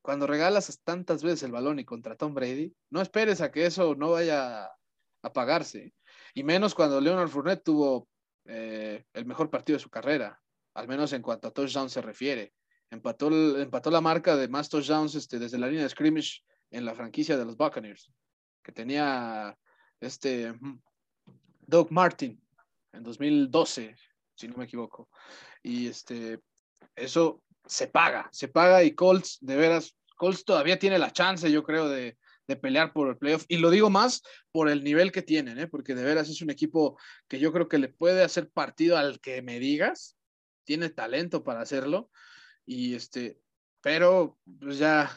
Cuando 0.02 0.26
regalas 0.26 0.80
tantas 0.82 1.22
veces 1.22 1.44
el 1.44 1.52
balón 1.52 1.78
y 1.78 1.84
contra 1.84 2.16
Tom 2.16 2.34
Brady, 2.34 2.74
no 2.90 3.00
esperes 3.00 3.40
a 3.40 3.52
que 3.52 3.64
eso 3.64 3.94
no 3.94 4.10
vaya 4.10 4.64
a 4.64 4.76
apagarse. 5.22 5.94
Y 6.34 6.42
menos 6.42 6.74
cuando 6.74 7.00
Leonard 7.00 7.28
Fournette 7.28 7.62
tuvo 7.62 8.08
eh, 8.44 9.04
el 9.12 9.24
mejor 9.24 9.50
partido 9.50 9.76
de 9.76 9.84
su 9.84 9.88
carrera, 9.88 10.42
al 10.74 10.88
menos 10.88 11.12
en 11.12 11.22
cuanto 11.22 11.46
a 11.46 11.52
touchdowns 11.52 11.92
se 11.92 12.02
refiere. 12.02 12.54
Empató, 12.90 13.28
empató 13.60 13.92
la 13.92 14.00
marca 14.00 14.34
de 14.34 14.48
más 14.48 14.68
touchdowns 14.68 15.14
este, 15.14 15.38
desde 15.38 15.58
la 15.58 15.68
línea 15.68 15.84
de 15.84 15.90
scrimmage 15.90 16.40
en 16.72 16.84
la 16.84 16.96
franquicia 16.96 17.36
de 17.36 17.44
los 17.44 17.56
Buccaneers, 17.56 18.12
que 18.64 18.72
tenía 18.72 19.56
este 20.00 20.52
Doug 21.60 21.92
Martin 21.92 22.42
en 22.92 23.04
2012, 23.04 23.94
si 24.34 24.48
no 24.48 24.56
me 24.56 24.64
equivoco. 24.64 25.08
Y 25.62 25.86
este, 25.86 26.40
eso 26.96 27.42
se 27.66 27.86
paga, 27.86 28.28
se 28.32 28.48
paga 28.48 28.82
y 28.82 28.94
Colts, 28.94 29.38
de 29.40 29.56
veras, 29.56 29.96
Colts 30.16 30.44
todavía 30.44 30.78
tiene 30.78 30.98
la 30.98 31.12
chance, 31.12 31.50
yo 31.50 31.62
creo, 31.62 31.88
de, 31.88 32.16
pelear 32.60 32.92
por 32.92 33.08
el 33.08 33.16
playoff. 33.16 33.44
Y 33.46 33.58
lo 33.58 33.70
digo 33.70 33.90
más 33.90 34.22
por 34.50 34.68
el 34.68 34.82
nivel 34.82 35.12
que 35.12 35.22
tienen, 35.22 35.56
¿eh? 35.56 35.68
porque 35.68 35.94
de 35.94 36.02
veras 36.02 36.28
es 36.28 36.42
un 36.42 36.50
equipo 36.50 36.98
que 37.28 37.38
yo 37.38 37.52
creo 37.52 37.68
que 37.68 37.78
le 37.78 37.88
puede 37.88 38.24
hacer 38.24 38.50
partido 38.50 38.96
al 38.96 39.20
que 39.20 39.40
me 39.40 39.60
digas, 39.60 40.16
tiene 40.64 40.90
talento 40.90 41.44
para 41.44 41.60
hacerlo. 41.60 42.10
Y 42.66 42.96
este, 42.96 43.38
pero 43.80 44.36
pues 44.58 44.78
ya 44.78 45.16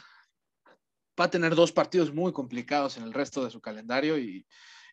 va 1.19 1.25
a 1.25 1.31
tener 1.31 1.55
dos 1.55 1.71
partidos 1.71 2.13
muy 2.13 2.31
complicados 2.33 2.97
en 2.97 3.03
el 3.03 3.13
resto 3.13 3.43
de 3.43 3.49
su 3.49 3.61
calendario 3.61 4.19
y, 4.19 4.45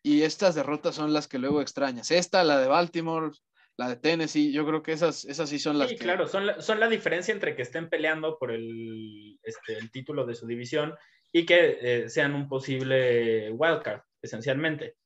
y 0.02 0.22
estas 0.22 0.54
derrotas 0.54 0.94
son 0.94 1.12
las 1.12 1.28
que 1.28 1.38
luego 1.38 1.60
extrañas. 1.60 2.10
Esta, 2.10 2.42
la 2.42 2.58
de 2.58 2.68
Baltimore, 2.68 3.32
la 3.76 3.88
de 3.88 3.96
Tennessee, 3.96 4.52
yo 4.52 4.66
creo 4.66 4.82
que 4.82 4.92
esas, 4.92 5.24
esas 5.24 5.48
sí 5.48 5.58
son 5.58 5.78
las 5.78 5.88
sí, 5.88 5.96
que... 5.96 6.04
claro, 6.04 6.26
son 6.26 6.46
la, 6.46 6.60
son 6.60 6.80
la 6.80 6.88
diferencia 6.88 7.32
entre 7.32 7.56
que 7.56 7.62
estén 7.62 7.88
peleando 7.88 8.38
por 8.38 8.52
el, 8.52 9.38
este, 9.42 9.78
el 9.78 9.90
título 9.90 10.26
de 10.26 10.34
su 10.34 10.46
división 10.46 10.94
y 11.32 11.46
que 11.46 11.78
eh, 11.80 12.08
sean 12.08 12.34
un 12.34 12.48
posible 12.48 13.50
wildcard, 13.52 14.02
esencialmente. 14.20 14.96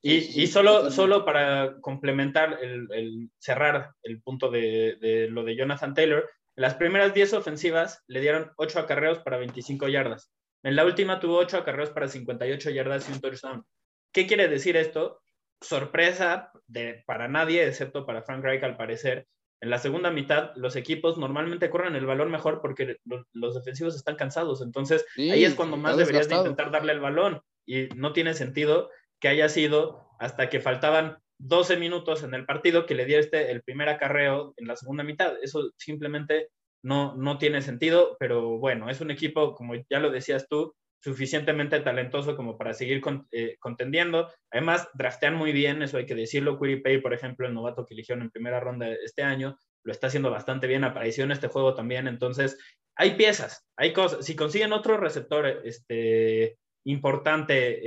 Y, 0.00 0.42
y 0.42 0.46
solo, 0.46 0.90
solo 0.90 1.24
para 1.24 1.80
complementar, 1.80 2.58
el, 2.62 2.86
el, 2.92 3.30
cerrar 3.38 3.92
el 4.02 4.22
punto 4.22 4.50
de, 4.50 4.96
de, 5.00 5.28
lo 5.28 5.44
de 5.44 5.56
Jonathan 5.56 5.94
Taylor, 5.94 6.28
en 6.56 6.62
las 6.62 6.74
primeras 6.74 7.14
10 7.14 7.34
ofensivas 7.34 8.02
le 8.06 8.20
dieron 8.20 8.52
8 8.56 8.80
acarreos 8.80 9.18
para 9.20 9.38
25 9.38 9.88
yardas. 9.88 10.32
En 10.62 10.76
la 10.76 10.84
última 10.84 11.20
tuvo 11.20 11.36
8 11.38 11.58
acarreos 11.58 11.90
para 11.90 12.08
58 12.08 12.70
yardas 12.70 13.08
y 13.08 13.12
un 13.12 13.20
touchdown. 13.20 13.64
¿Qué 14.12 14.26
quiere 14.26 14.48
decir 14.48 14.76
esto? 14.76 15.20
Sorpresa 15.60 16.52
de, 16.66 17.02
para 17.06 17.28
nadie, 17.28 17.66
excepto 17.66 18.06
para 18.06 18.22
Frank 18.22 18.42
Reich 18.42 18.62
al 18.62 18.76
parecer. 18.76 19.26
En 19.60 19.70
la 19.70 19.78
segunda 19.78 20.10
mitad, 20.10 20.52
los 20.54 20.76
equipos 20.76 21.18
normalmente 21.18 21.68
corren 21.68 21.96
el 21.96 22.06
balón 22.06 22.30
mejor 22.30 22.60
porque 22.60 22.96
los, 23.04 23.26
los 23.32 23.54
defensivos 23.54 23.96
están 23.96 24.16
cansados. 24.16 24.62
Entonces, 24.62 25.04
sí, 25.14 25.30
ahí 25.30 25.44
es 25.44 25.54
cuando 25.54 25.76
más 25.76 25.96
deberías 25.96 26.28
de 26.28 26.36
intentar 26.36 26.70
darle 26.70 26.92
el 26.92 27.00
balón. 27.00 27.40
Y 27.66 27.88
no 27.96 28.12
tiene 28.12 28.34
sentido 28.34 28.90
que 29.20 29.28
haya 29.28 29.48
sido 29.48 30.08
hasta 30.20 30.48
que 30.48 30.60
faltaban 30.60 31.18
12 31.38 31.76
minutos 31.76 32.22
en 32.22 32.34
el 32.34 32.46
partido 32.46 32.86
que 32.86 32.94
le 32.94 33.04
dieste 33.04 33.50
el 33.50 33.62
primer 33.62 33.88
acarreo 33.88 34.54
en 34.56 34.66
la 34.66 34.76
segunda 34.76 35.04
mitad. 35.04 35.34
Eso 35.42 35.70
simplemente 35.76 36.50
no, 36.82 37.14
no 37.16 37.38
tiene 37.38 37.62
sentido, 37.62 38.16
pero 38.18 38.58
bueno, 38.58 38.90
es 38.90 39.00
un 39.00 39.10
equipo, 39.10 39.54
como 39.54 39.74
ya 39.90 39.98
lo 39.98 40.10
decías 40.10 40.46
tú, 40.48 40.74
suficientemente 41.00 41.80
talentoso 41.80 42.36
como 42.36 42.56
para 42.56 42.74
seguir 42.74 43.00
eh, 43.30 43.56
contendiendo. 43.60 44.30
Además, 44.50 44.88
draftean 44.94 45.34
muy 45.34 45.52
bien, 45.52 45.82
eso 45.82 45.96
hay 45.96 46.06
que 46.06 46.14
decirlo. 46.14 46.58
Pay, 46.58 47.00
por 47.00 47.14
ejemplo, 47.14 47.46
el 47.46 47.54
novato 47.54 47.84
que 47.84 47.94
eligieron 47.94 48.22
en 48.22 48.30
primera 48.30 48.60
ronda 48.60 48.88
este 48.88 49.22
año, 49.22 49.58
lo 49.84 49.92
está 49.92 50.08
haciendo 50.08 50.30
bastante 50.30 50.66
bien, 50.66 50.84
apareció 50.84 51.24
en 51.24 51.32
este 51.32 51.48
juego 51.48 51.74
también. 51.74 52.08
Entonces, 52.08 52.58
hay 52.96 53.14
piezas, 53.14 53.66
hay 53.76 53.92
cosas. 53.92 54.24
Si 54.24 54.34
consiguen 54.34 54.72
otro 54.72 54.96
receptor 54.96 55.46
este, 55.64 56.58
importante 56.84 57.80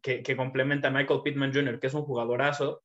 que, 0.00 0.22
que, 0.22 0.36
complementa 0.36 0.88
a 0.88 0.90
Michael 0.92 1.22
Pittman 1.24 1.52
Jr., 1.52 1.80
que 1.80 1.88
es 1.88 1.94
un 1.94 2.02
jugadorazo, 2.02 2.82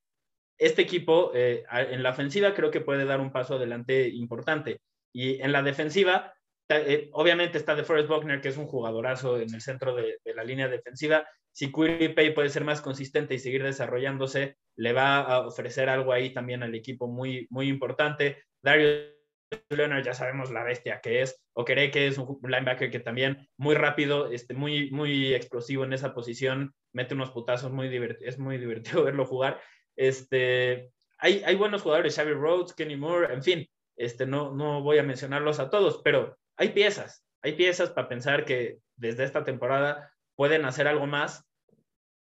este 0.58 0.82
equipo 0.82 1.30
eh, 1.34 1.64
en 1.70 2.02
la 2.02 2.10
ofensiva 2.10 2.52
creo 2.54 2.72
que 2.72 2.80
puede 2.80 3.04
dar 3.04 3.20
un 3.20 3.30
paso 3.30 3.54
adelante 3.54 4.08
importante. 4.08 4.80
Y 5.14 5.40
en 5.40 5.52
la 5.52 5.62
defensiva, 5.62 6.34
obviamente 7.12 7.58
está 7.58 7.74
de 7.74 7.84
Forrest 7.84 8.08
Buckner, 8.08 8.40
que 8.40 8.48
es 8.48 8.56
un 8.56 8.66
jugadorazo 8.66 9.38
en 9.38 9.54
el 9.54 9.60
centro 9.60 9.94
de, 9.94 10.18
la 10.34 10.44
línea 10.44 10.68
defensiva. 10.68 11.26
Si 11.52 11.68
Pay 11.68 12.34
puede 12.34 12.50
ser 12.50 12.64
más 12.64 12.80
consistente 12.80 13.34
y 13.34 13.38
seguir 13.38 13.62
desarrollándose, 13.62 14.56
le 14.76 14.92
va 14.92 15.20
a 15.20 15.46
ofrecer 15.46 15.88
algo 15.88 16.12
ahí 16.12 16.32
también 16.32 16.62
al 16.62 16.74
equipo 16.74 17.08
muy, 17.08 17.46
muy 17.50 17.68
importante. 17.68 18.44
Darius 18.62 19.14
Leonard 19.70 20.04
ya 20.04 20.14
sabemos 20.14 20.50
la 20.50 20.62
bestia 20.62 21.00
que 21.00 21.22
es. 21.22 21.40
Okere 21.54 21.90
que 21.90 22.06
es 22.06 22.18
un 22.18 22.38
linebacker 22.42 22.90
que 22.90 23.00
también 23.00 23.48
muy 23.56 23.74
rápido, 23.74 24.30
este, 24.30 24.54
muy, 24.54 24.90
muy 24.90 25.34
explosivo 25.34 25.84
en 25.84 25.94
esa 25.94 26.14
posición, 26.14 26.74
mete 26.92 27.14
unos 27.14 27.30
putazos 27.30 27.72
muy 27.72 27.88
es 28.20 28.38
muy 28.38 28.58
divertido 28.58 29.02
verlo 29.04 29.24
jugar. 29.24 29.60
Este, 29.96 30.92
hay, 31.16 31.42
hay 31.44 31.56
buenos 31.56 31.82
jugadores, 31.82 32.14
Xavi 32.14 32.32
Rhodes, 32.32 32.74
Kenny 32.74 32.96
Moore, 32.96 33.34
en 33.34 33.42
fin, 33.42 33.66
este, 33.96 34.26
no, 34.26 34.54
no 34.54 34.82
voy 34.82 34.98
a 34.98 35.02
mencionarlos 35.02 35.58
a 35.58 35.70
todos, 35.70 36.00
pero 36.04 36.38
hay 36.58 36.70
piezas, 36.70 37.24
hay 37.42 37.54
piezas 37.54 37.90
para 37.90 38.08
pensar 38.08 38.44
que 38.44 38.78
desde 38.96 39.24
esta 39.24 39.44
temporada 39.44 40.12
pueden 40.36 40.64
hacer 40.64 40.88
algo 40.88 41.06
más, 41.06 41.44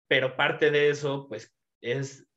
pero 0.07 0.35
parte 0.35 0.71
de 0.71 0.89
eso, 0.89 1.27
pues, 1.29 1.53
es 1.81 2.27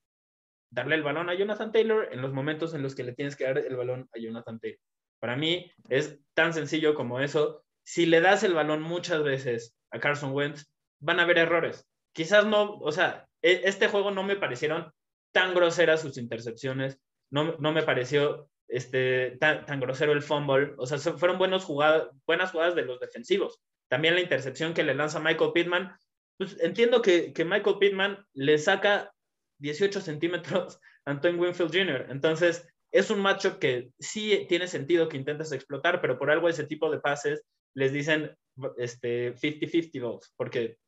darle 0.70 0.96
el 0.96 1.02
balón 1.02 1.30
a 1.30 1.34
Jonathan 1.34 1.72
Taylor 1.72 2.08
en 2.12 2.20
los 2.20 2.32
momentos 2.32 2.74
en 2.74 2.82
los 2.82 2.94
que 2.94 3.04
le 3.04 3.14
tienes 3.14 3.34
que 3.34 3.44
dar 3.44 3.58
el 3.58 3.76
balón 3.76 4.08
a 4.14 4.18
Jonathan 4.18 4.60
Taylor. 4.60 4.80
Para 5.20 5.36
mí 5.36 5.72
es 5.88 6.18
tan 6.34 6.52
sencillo 6.52 6.94
como 6.94 7.20
eso. 7.20 7.64
Si 7.84 8.04
le 8.04 8.20
das 8.20 8.42
el 8.42 8.54
balón 8.54 8.82
muchas 8.82 9.22
veces 9.22 9.74
a 9.90 9.98
Carson 9.98 10.32
Wentz, 10.32 10.66
van 11.00 11.18
a 11.18 11.22
haber 11.22 11.38
errores. 11.38 11.86
Quizás 12.12 12.44
no, 12.46 12.74
o 12.78 12.92
sea, 12.92 13.26
este 13.42 13.88
juego 13.88 14.10
no 14.10 14.22
me 14.22 14.36
parecieron 14.36 14.92
tan 15.32 15.54
groseras 15.54 16.00
sus 16.00 16.18
intercepciones, 16.18 16.98
no, 17.30 17.56
no 17.58 17.72
me 17.72 17.82
pareció 17.82 18.50
este, 18.68 19.36
tan, 19.40 19.66
tan, 19.66 19.80
grosero 19.80 20.12
el 20.12 20.22
fumble. 20.22 20.74
O 20.78 20.86
sea, 20.86 20.98
fueron 20.98 21.38
buenos 21.38 21.64
jugadas, 21.64 22.08
buenas 22.26 22.50
jugadas 22.50 22.74
de 22.74 22.84
los 22.84 23.00
defensivos. 23.00 23.60
También 23.88 24.14
la 24.14 24.20
intercepción 24.20 24.74
que 24.74 24.82
le 24.82 24.94
lanza 24.94 25.20
Michael 25.20 25.52
Pittman. 25.52 25.96
Pues 26.38 26.56
entiendo 26.60 27.00
que, 27.02 27.32
que 27.32 27.44
Michael 27.44 27.78
Pittman 27.78 28.26
le 28.34 28.58
saca 28.58 29.12
18 29.58 30.00
centímetros 30.00 30.80
a 31.06 31.12
Antoine 31.12 31.38
Winfield 31.38 31.72
Jr. 31.72 32.06
Entonces, 32.10 32.68
es 32.92 33.10
un 33.10 33.20
matchup 33.20 33.58
que 33.58 33.90
sí 33.98 34.46
tiene 34.48 34.68
sentido 34.68 35.08
que 35.08 35.16
intentes 35.16 35.52
explotar, 35.52 36.00
pero 36.00 36.18
por 36.18 36.30
algo 36.30 36.48
ese 36.48 36.64
tipo 36.64 36.90
de 36.90 37.00
pases 37.00 37.42
les 37.74 37.92
dicen 37.92 38.34
este, 38.78 39.34
50-50 39.34 40.00
balls, 40.00 40.32
porque 40.36 40.78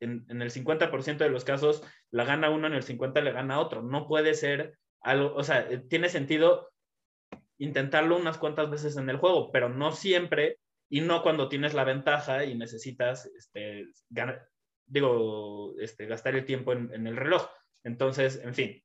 en, 0.00 0.26
en 0.28 0.42
el 0.42 0.50
50% 0.50 1.16
de 1.16 1.30
los 1.30 1.44
casos 1.44 1.82
la 2.10 2.24
gana 2.24 2.50
uno, 2.50 2.66
en 2.66 2.74
el 2.74 2.84
50% 2.84 3.22
le 3.22 3.32
gana 3.32 3.60
otro. 3.60 3.82
No 3.82 4.06
puede 4.06 4.34
ser 4.34 4.78
algo, 5.00 5.34
o 5.34 5.44
sea, 5.44 5.68
tiene 5.88 6.08
sentido 6.08 6.68
intentarlo 7.58 8.16
unas 8.16 8.38
cuantas 8.38 8.70
veces 8.70 8.96
en 8.96 9.08
el 9.08 9.16
juego, 9.16 9.50
pero 9.50 9.68
no 9.68 9.92
siempre 9.92 10.58
y 10.88 11.00
no 11.00 11.22
cuando 11.22 11.48
tienes 11.48 11.74
la 11.74 11.84
ventaja 11.84 12.44
y 12.44 12.54
necesitas, 12.54 13.26
este, 13.26 13.88
ganar, 14.08 14.48
digo, 14.86 15.74
este, 15.80 16.06
gastar 16.06 16.36
el 16.36 16.44
tiempo 16.44 16.72
en, 16.72 16.92
en, 16.92 17.06
el 17.06 17.16
reloj. 17.16 17.48
Entonces, 17.82 18.40
en 18.42 18.54
fin, 18.54 18.82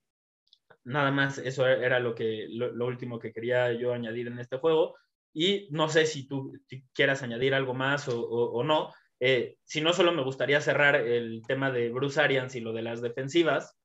nada 0.84 1.12
más 1.12 1.38
eso 1.38 1.68
era 1.68 2.00
lo, 2.00 2.16
que, 2.16 2.48
lo, 2.50 2.72
lo, 2.72 2.88
último 2.88 3.20
que 3.20 3.32
quería 3.32 3.72
yo 3.74 3.94
añadir 3.94 4.28
en 4.28 4.40
este 4.40 4.58
juego. 4.58 4.96
Y 5.34 5.68
no 5.72 5.90
sé 5.90 6.06
si 6.06 6.28
tú 6.28 6.54
quieras 6.94 7.24
añadir 7.24 7.54
algo 7.54 7.74
más 7.74 8.08
o, 8.08 8.20
o, 8.20 8.52
o 8.52 8.64
no. 8.64 8.92
Eh, 9.20 9.58
si 9.64 9.82
no, 9.82 9.94
solo 9.94 10.12
me 10.12 10.24
gustaría 10.24 10.60
cerrar 10.62 10.96
el 10.96 11.44
tema 11.48 11.72
de 11.72 11.90
Bruce 11.90 12.20
Arians 12.20 12.56
y 12.56 12.60
lo 12.60 12.74
de 12.74 12.82
las 12.82 13.02
defensivas, 13.02 13.78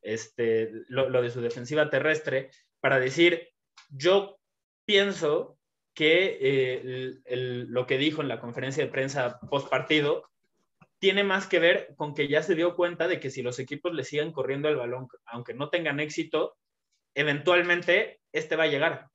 este, 0.00 0.70
lo, 0.88 1.08
lo 1.10 1.20
de 1.20 1.30
su 1.30 1.40
defensiva 1.40 1.90
terrestre, 1.90 2.50
para 2.80 3.00
decir 3.00 3.48
yo 3.96 4.38
pienso 4.84 5.56
que 5.94 6.38
eh, 6.40 7.64
lo 7.68 7.86
que 7.86 7.98
dijo 7.98 8.20
en 8.20 8.28
la 8.28 8.40
conferencia 8.40 8.84
de 8.84 8.90
prensa 8.90 9.38
post 9.48 9.68
partido 9.68 10.28
tiene 10.98 11.22
más 11.22 11.46
que 11.46 11.60
ver 11.60 11.94
con 11.96 12.14
que 12.14 12.28
ya 12.28 12.42
se 12.42 12.54
dio 12.54 12.74
cuenta 12.74 13.06
de 13.06 13.20
que 13.20 13.30
si 13.30 13.42
los 13.42 13.58
equipos 13.58 13.94
le 13.94 14.04
siguen 14.04 14.32
corriendo 14.32 14.68
el 14.68 14.76
balón, 14.76 15.06
aunque 15.26 15.54
no 15.54 15.68
tengan 15.68 16.00
éxito, 16.00 16.56
eventualmente 17.14 18.20
este 18.32 18.56
va 18.56 18.64
a 18.64 18.68
llegar. 18.68 19.08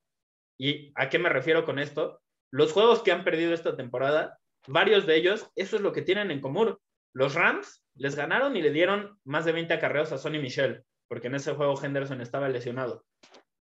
¿Y 0.58 0.92
a 0.96 1.10
qué 1.10 1.20
me 1.20 1.30
refiero 1.30 1.66
con 1.66 1.80
esto? 1.80 2.22
Los 2.52 2.72
juegos 2.72 3.02
que 3.02 3.12
han 3.12 3.24
perdido 3.24 3.54
esta 3.54 3.76
temporada, 3.76 4.40
varios 4.68 5.06
de 5.06 5.16
ellos, 5.16 5.50
eso 5.56 5.76
es 5.76 5.82
lo 5.82 5.92
que 5.92 6.02
tienen 6.02 6.32
en 6.32 6.42
común. 6.42 6.78
Los 7.14 7.34
Rams 7.34 7.84
les 7.96 8.16
ganaron 8.16 8.56
y 8.56 8.62
le 8.62 8.72
dieron 8.72 9.20
más 9.24 9.46
de 9.46 9.52
20 9.52 9.74
acarreos 9.74 10.12
a 10.12 10.18
Sonny 10.18 10.40
Michel, 10.40 10.84
porque 11.08 11.28
en 11.28 11.36
ese 11.36 11.54
juego 11.54 11.82
Henderson 11.82 12.22
estaba 12.22 12.50
lesionado. 12.50 13.04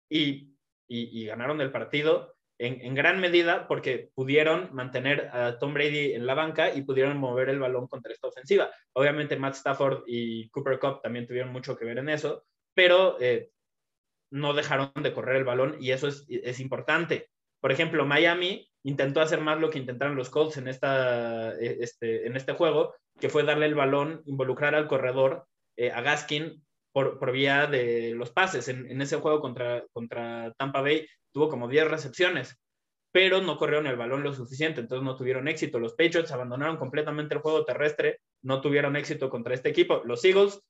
Y 0.08 0.53
y, 0.94 1.26
ganaron 1.26 1.60
el 1.60 1.72
partido 1.72 2.34
en, 2.58 2.94
gran 2.94 3.20
medida 3.20 3.66
porque 3.66 4.10
pudieron 4.14 4.72
mantener 4.72 5.28
a 5.32 5.58
Tom 5.58 5.74
Brady 5.74 6.14
en 6.14 6.26
la 6.26 6.34
banca 6.34 6.74
y 6.74 6.82
pudieron 6.82 7.18
mover 7.18 7.48
el 7.48 7.58
balón 7.58 7.88
contra 7.88 8.12
esta 8.12 8.28
ofensiva. 8.28 8.70
Obviamente 8.92 9.36
Matt 9.36 9.54
Stafford 9.54 10.04
y 10.06 10.48
Cooper 10.50 10.78
Cup 10.78 11.00
también 11.02 11.26
tuvieron 11.26 11.52
mucho 11.52 11.76
que 11.76 11.84
ver 11.84 11.98
en 11.98 12.08
eso, 12.08 12.44
pero 12.74 13.20
eh, 13.20 13.50
no 14.30 14.54
dejaron 14.54 14.92
de 15.02 15.12
correr 15.12 15.36
el 15.36 15.44
balón 15.44 15.76
y 15.80 15.90
eso 15.90 16.08
es, 16.08 16.24
es, 16.28 16.60
importante. 16.60 17.28
Por 17.60 17.72
ejemplo, 17.72 18.04
Miami 18.04 18.68
intentó 18.84 19.20
hacer 19.20 19.40
más 19.40 19.58
lo 19.58 19.70
que 19.70 19.78
intentaron 19.78 20.16
los 20.16 20.30
Colts 20.30 20.56
en, 20.56 20.68
esta, 20.68 21.54
e, 21.58 21.78
este, 21.80 22.26
en 22.26 22.36
este 22.36 22.52
juego, 22.52 22.94
que 23.18 23.28
fue 23.28 23.42
darle 23.42 23.66
el 23.66 23.74
balón, 23.74 24.22
involucrar 24.26 24.74
al 24.74 24.86
corredor, 24.86 25.46
eh, 25.76 25.90
a 25.90 26.02
Gaskin, 26.02 26.64
por, 26.94 27.32
vía 27.32 27.66
de 27.66 28.14
los 28.14 28.30
pases. 28.30 28.68
En, 28.68 29.02
ese 29.02 29.16
juego 29.16 29.40
contra, 29.40 29.84
contra 29.92 30.54
Tampa 30.56 30.80
Bay 30.80 31.06
tuvo 31.32 31.48
como 31.48 31.66
10 31.66 31.90
recepciones, 31.90 32.56
pero 33.10 33.42
no 33.42 33.58
corrieron 33.58 33.88
el 33.88 33.96
balón 33.96 34.22
lo 34.22 34.32
suficiente, 34.32 34.80
entonces 34.80 35.04
no 35.04 35.16
tuvieron 35.16 35.48
éxito. 35.48 35.80
Los 35.80 35.94
Patriots 35.94 36.30
abandonaron 36.30 36.76
completamente 36.76 37.34
el 37.34 37.40
juego 37.40 37.64
terrestre, 37.64 38.20
no 38.42 38.60
tuvieron 38.60 38.94
éxito 38.94 39.28
contra 39.28 39.54
este 39.54 39.70
equipo. 39.70 40.02
Los 40.04 40.24
Eagles, 40.24 40.60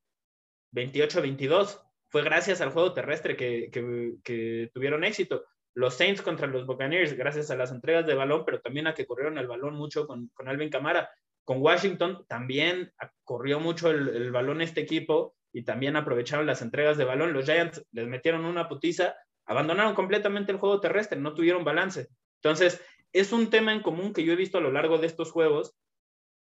28-22, 0.73 1.83
fue 2.09 2.23
gracias 2.23 2.63
al 2.63 2.71
juego 2.71 2.95
terrestre 2.95 3.37
que, 3.37 3.69
que, 3.71 4.71
tuvieron 4.73 5.05
éxito 5.05 5.45
los 5.75 5.95
Saints 5.95 6.23
contra 6.23 6.47
los 6.47 6.67
Buccaneers, 6.67 7.15
gracias 7.15 7.51
a 7.51 7.57
las 7.57 7.73
entregas 7.73 8.07
de 8.07 8.15
balón, 8.15 8.45
pero 8.47 8.61
también 8.61 8.87
a 8.87 8.95
que 8.95 9.07
corrieron 9.07 9.37
el 9.39 9.49
balón 9.49 9.75
mucho 9.75 10.07
con, 10.07 10.29
con 10.29 10.49
Alvin 10.49 10.71
Camara. 10.71 11.11
Con 11.45 11.61
Washington 11.61 12.25
también 12.29 12.93
corrió 13.25 13.61
mucho 13.61 13.91
el, 13.91 14.31
balón 14.31 14.63
este 14.63 14.81
equipo 14.81 15.35
y 15.55 15.63
también 15.63 15.95
aprovecharon 15.97 16.47
las 16.47 16.61
entregas 16.61 16.99
de 16.99 17.05
balón. 17.05 17.33
Los 17.33 17.45
Giants 17.45 17.87
les 17.93 18.09
metieron 18.09 18.45
una 18.45 18.69
putiza, 18.69 19.15
abandonaron 19.47 19.95
completamente 19.95 20.51
el 20.51 20.59
juego 20.59 20.81
terrestre, 20.81 21.19
no 21.19 21.33
tuvieron 21.33 21.65
balance. 21.65 22.09
Entonces, 22.43 22.83
es 23.13 23.33
un 23.33 23.49
tema 23.51 23.73
en 23.73 23.81
común 23.81 24.13
que 24.13 24.25
yo 24.25 24.33
he 24.33 24.37
visto 24.37 24.59
a 24.59 24.61
lo 24.61 24.73
largo 24.73 24.99
de 24.99 25.07
estos 25.07 25.31
juegos 25.31 25.77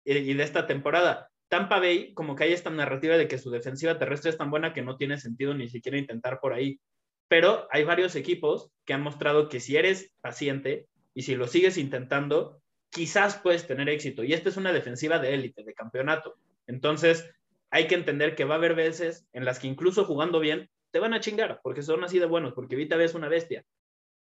y 0.03 0.33
de 0.33 0.43
esta 0.43 0.65
temporada. 0.65 1.29
Tampa 1.49 1.79
Bay, 1.79 2.15
como 2.15 2.35
que 2.35 2.45
hay 2.45 2.53
esta 2.53 2.71
narrativa 2.71 3.15
de 3.15 3.27
que 3.27 3.37
su 3.37 3.51
defensiva 3.51 3.99
terrestre 3.99 4.31
es 4.31 4.37
tan 4.37 4.49
buena 4.49 4.73
que 4.73 4.81
no 4.81 4.97
tiene 4.97 5.19
sentido 5.19 5.53
ni 5.53 5.69
siquiera 5.69 5.99
intentar 5.99 6.39
por 6.39 6.53
ahí. 6.53 6.79
Pero 7.27 7.67
hay 7.69 7.83
varios 7.83 8.15
equipos 8.15 8.71
que 8.85 8.93
han 8.93 9.03
mostrado 9.03 9.49
que 9.49 9.59
si 9.59 9.77
eres 9.77 10.11
paciente 10.21 10.87
y 11.13 11.21
si 11.21 11.35
lo 11.35 11.45
sigues 11.45 11.77
intentando, 11.77 12.59
quizás 12.89 13.37
puedes 13.37 13.67
tener 13.67 13.87
éxito. 13.87 14.23
Y 14.23 14.33
esta 14.33 14.49
es 14.49 14.57
una 14.57 14.73
defensiva 14.73 15.19
de 15.19 15.35
élite, 15.35 15.63
de 15.63 15.75
campeonato. 15.75 16.35
Entonces, 16.65 17.29
hay 17.75 17.87
que 17.87 17.95
entender 17.95 18.35
que 18.35 18.45
va 18.45 18.55
a 18.55 18.57
haber 18.57 18.73
veces 18.73 19.27
en 19.33 19.43
las 19.43 19.59
que 19.59 19.67
incluso 19.67 20.05
jugando 20.05 20.39
bien, 20.39 20.69
te 20.91 20.99
van 20.99 21.13
a 21.13 21.19
chingar, 21.19 21.59
porque 21.61 21.81
son 21.81 22.05
así 22.05 22.19
de 22.19 22.25
buenos, 22.25 22.53
porque 22.53 22.77
Vita 22.77 22.95
es 23.03 23.15
una 23.15 23.27
bestia. 23.27 23.65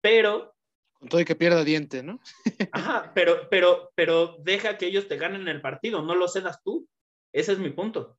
Pero... 0.01 0.53
Con 0.91 1.07
todo 1.07 1.21
y 1.21 1.25
que 1.25 1.35
pierda 1.35 1.63
diente, 1.63 2.03
¿no? 2.03 2.19
ajá, 2.73 3.13
pero, 3.15 3.47
pero, 3.49 3.93
pero 3.95 4.35
deja 4.39 4.77
que 4.77 4.87
ellos 4.87 5.07
te 5.07 5.15
ganen 5.15 5.47
el 5.47 5.61
partido, 5.61 6.01
no 6.01 6.13
lo 6.13 6.27
cedas 6.27 6.61
tú. 6.61 6.89
Ese 7.31 7.53
es 7.53 7.59
mi 7.59 7.69
punto. 7.69 8.17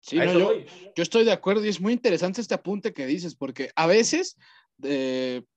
Sí, 0.00 0.16
yo, 0.16 1.02
estoy 1.02 1.26
de 1.26 1.32
acuerdo 1.32 1.62
y 1.62 1.68
es 1.68 1.80
muy 1.80 1.92
interesante 1.92 2.40
este 2.40 2.54
apunte 2.54 2.94
que 2.94 3.04
dices, 3.04 3.34
porque 3.34 3.72
a 3.76 3.86
veces, 3.86 4.38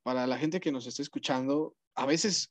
para 0.04 0.28
la 0.28 0.38
gente 0.38 0.60
que 0.60 0.74
nos 0.74 0.88
está 0.88 1.02
escuchando, 1.02 1.74
a 1.96 2.06
veces 2.06 2.50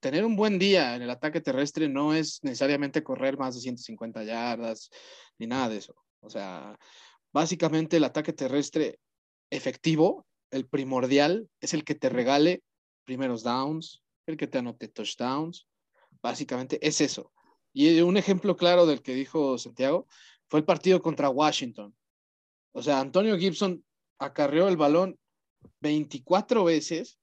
tener 0.00 0.24
un 0.24 0.34
buen 0.34 0.58
día 0.58 0.96
en 0.96 1.02
el 1.02 1.10
ataque 1.10 1.40
terrestre 1.40 1.88
no 1.88 2.12
es 2.12 2.42
necesariamente 2.42 3.04
correr 3.04 3.38
más 3.38 3.54
de 3.54 3.60
150 3.60 4.24
yardas 4.24 4.90
ni 5.38 5.46
nada 5.46 5.68
de 5.68 5.78
eso. 5.78 5.94
O 6.20 6.30
sea, 6.30 6.78
básicamente 7.32 7.96
el 7.96 8.04
ataque 8.04 8.32
terrestre 8.32 8.98
efectivo, 9.50 10.26
el 10.50 10.66
primordial, 10.66 11.48
es 11.60 11.74
el 11.74 11.84
que 11.84 11.94
te 11.94 12.08
regale 12.08 12.62
primeros 13.04 13.42
downs, 13.42 14.02
el 14.26 14.36
que 14.36 14.46
te 14.46 14.58
anote 14.58 14.88
touchdowns. 14.88 15.66
Básicamente 16.22 16.78
es 16.86 17.00
eso. 17.00 17.32
Y 17.72 18.00
un 18.00 18.16
ejemplo 18.16 18.56
claro 18.56 18.86
del 18.86 19.02
que 19.02 19.14
dijo 19.14 19.58
Santiago 19.58 20.06
fue 20.48 20.60
el 20.60 20.64
partido 20.64 21.02
contra 21.02 21.28
Washington. 21.28 21.94
O 22.72 22.82
sea, 22.82 23.00
Antonio 23.00 23.36
Gibson 23.36 23.84
acarreó 24.18 24.68
el 24.68 24.76
balón 24.76 25.18
24 25.80 26.64
veces, 26.64 27.18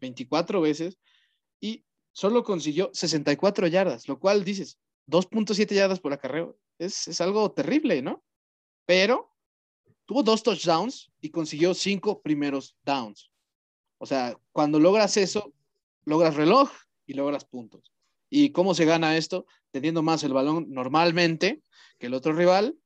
24 0.00 0.60
veces, 0.60 0.98
y 1.60 1.84
solo 2.12 2.42
consiguió 2.42 2.90
64 2.92 3.66
yardas, 3.66 4.08
lo 4.08 4.18
cual 4.18 4.44
dices, 4.44 4.78
2.7 5.06 5.74
yardas 5.74 6.00
por 6.00 6.12
acarreo. 6.12 6.58
Es, 6.80 7.06
es 7.08 7.20
algo 7.20 7.52
terrible, 7.52 8.00
¿no? 8.02 8.24
Pero 8.86 9.30
tuvo 10.06 10.22
dos 10.22 10.42
touchdowns 10.42 11.12
y 11.20 11.30
consiguió 11.30 11.74
cinco 11.74 12.20
primeros 12.20 12.76
downs. 12.82 13.30
O 13.98 14.06
sea, 14.06 14.36
cuando 14.50 14.80
logras 14.80 15.16
eso, 15.16 15.52
logras 16.04 16.34
reloj 16.34 16.70
y 17.06 17.14
logras 17.14 17.44
puntos. 17.44 17.92
¿Y 18.30 18.50
cómo 18.50 18.74
se 18.74 18.86
gana 18.86 19.16
esto? 19.16 19.46
Teniendo 19.70 20.02
más 20.02 20.24
el 20.24 20.32
balón 20.32 20.66
normalmente 20.70 21.62
que 21.98 22.06
el 22.06 22.14
otro 22.14 22.32
rival. 22.32 22.76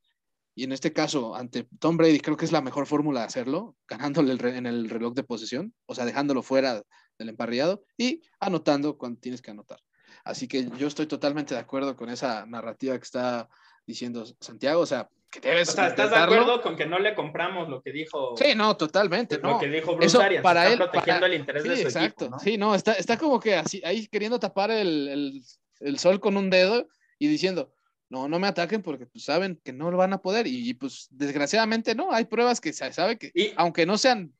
Y 0.57 0.65
en 0.65 0.73
este 0.73 0.93
caso, 0.93 1.35
ante 1.35 1.69
Tom 1.79 1.97
Brady, 1.97 2.21
creo 2.21 2.37
que 2.37 2.45
es 2.45 2.53
la 2.53 2.63
mejor 2.63 2.87
fórmula 2.87 3.21
de 3.21 3.27
hacerlo, 3.27 3.77
ganándole 3.89 4.33
en 4.57 4.67
el 4.67 4.89
reloj 4.89 5.15
de 5.15 5.25
posesión, 5.25 5.75
o 5.87 5.95
sea, 5.95 6.05
dejándolo 6.05 6.43
fuera 6.43 6.83
del 7.19 7.29
emparrillado 7.29 7.85
y 7.97 8.23
anotando 8.41 8.99
cuando 8.99 9.21
tienes 9.21 9.43
que 9.43 9.51
anotar. 9.51 9.81
Así 10.25 10.49
que 10.49 10.71
yo 10.79 10.87
estoy 10.87 11.07
totalmente 11.07 11.55
de 11.55 11.61
acuerdo 11.61 11.97
con 11.97 12.09
esa 12.09 12.47
narrativa 12.47 12.97
que 12.97 13.05
está 13.05 13.49
diciendo 13.87 14.25
Santiago, 14.41 14.81
o 14.81 14.87
sea, 14.87 15.09
que 15.31 15.41
debes. 15.41 15.69
O 15.69 15.73
sea, 15.73 15.89
¿estás 15.89 16.11
de 16.11 16.17
acuerdo 16.17 16.63
con 16.63 16.77
que 16.77 16.87
no 16.87 16.99
le 16.99 17.15
compramos 17.15 17.69
lo 17.69 17.83
que 17.83 17.93
dijo? 17.93 18.37
Sí, 18.37 18.55
no, 18.55 18.77
totalmente. 18.77 19.39
Lo 19.39 19.59
que 19.59 19.69
dijo 19.69 19.97
Bruce 19.97 20.41
para 20.43 20.71
él, 20.71 20.79
protegiendo 20.79 21.27
el 21.27 21.35
interés 21.35 21.65
de 21.65 21.77
su 21.77 21.83
exacto. 21.83 22.27
Equipo, 22.27 22.41
Sí, 22.41 22.57
no, 22.57 22.75
está, 22.75 22.93
está 22.95 23.19
como 23.19 23.41
que 23.41 23.57
así, 23.57 23.83
ahí 23.85 24.07
queriendo 24.07 24.39
tapar 24.39 24.71
el, 24.71 25.09
el, 25.09 25.43
el, 25.81 25.99
sol 25.99 26.21
con 26.21 26.37
un 26.37 26.51
dedo 26.51 26.87
y 27.19 27.27
diciendo, 27.27 27.73
no, 28.09 28.29
no 28.29 28.39
me 28.39 28.47
ataquen 28.47 28.83
porque 28.83 29.07
pues, 29.07 29.25
saben 29.25 29.61
que 29.65 29.73
no 29.73 29.91
lo 29.91 29.97
van 29.97 30.13
a 30.13 30.23
poder. 30.23 30.47
Y, 30.47 30.73
pues 30.75 31.09
desgraciadamente 31.11 31.95
no, 31.95 32.13
hay 32.13 32.27
pruebas 32.27 32.61
que 32.61 32.73
se 32.73 32.93
sabe 32.93 33.19
que, 33.19 33.33
y, 33.35 33.53
aunque 33.57 33.87
no 33.87 33.99
sean 33.99 34.33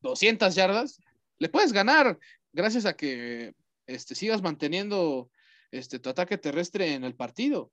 200 0.00 0.54
yardas, 0.54 1.00
le 1.38 1.48
puedes 1.48 1.72
ganar 1.72 2.18
gracias 2.52 2.86
a 2.86 2.94
que 2.94 3.54
este, 3.86 4.14
sigas 4.14 4.42
manteniendo 4.42 5.30
este, 5.70 5.98
tu 5.98 6.10
ataque 6.10 6.38
terrestre 6.38 6.94
en 6.94 7.04
el 7.04 7.14
partido. 7.14 7.70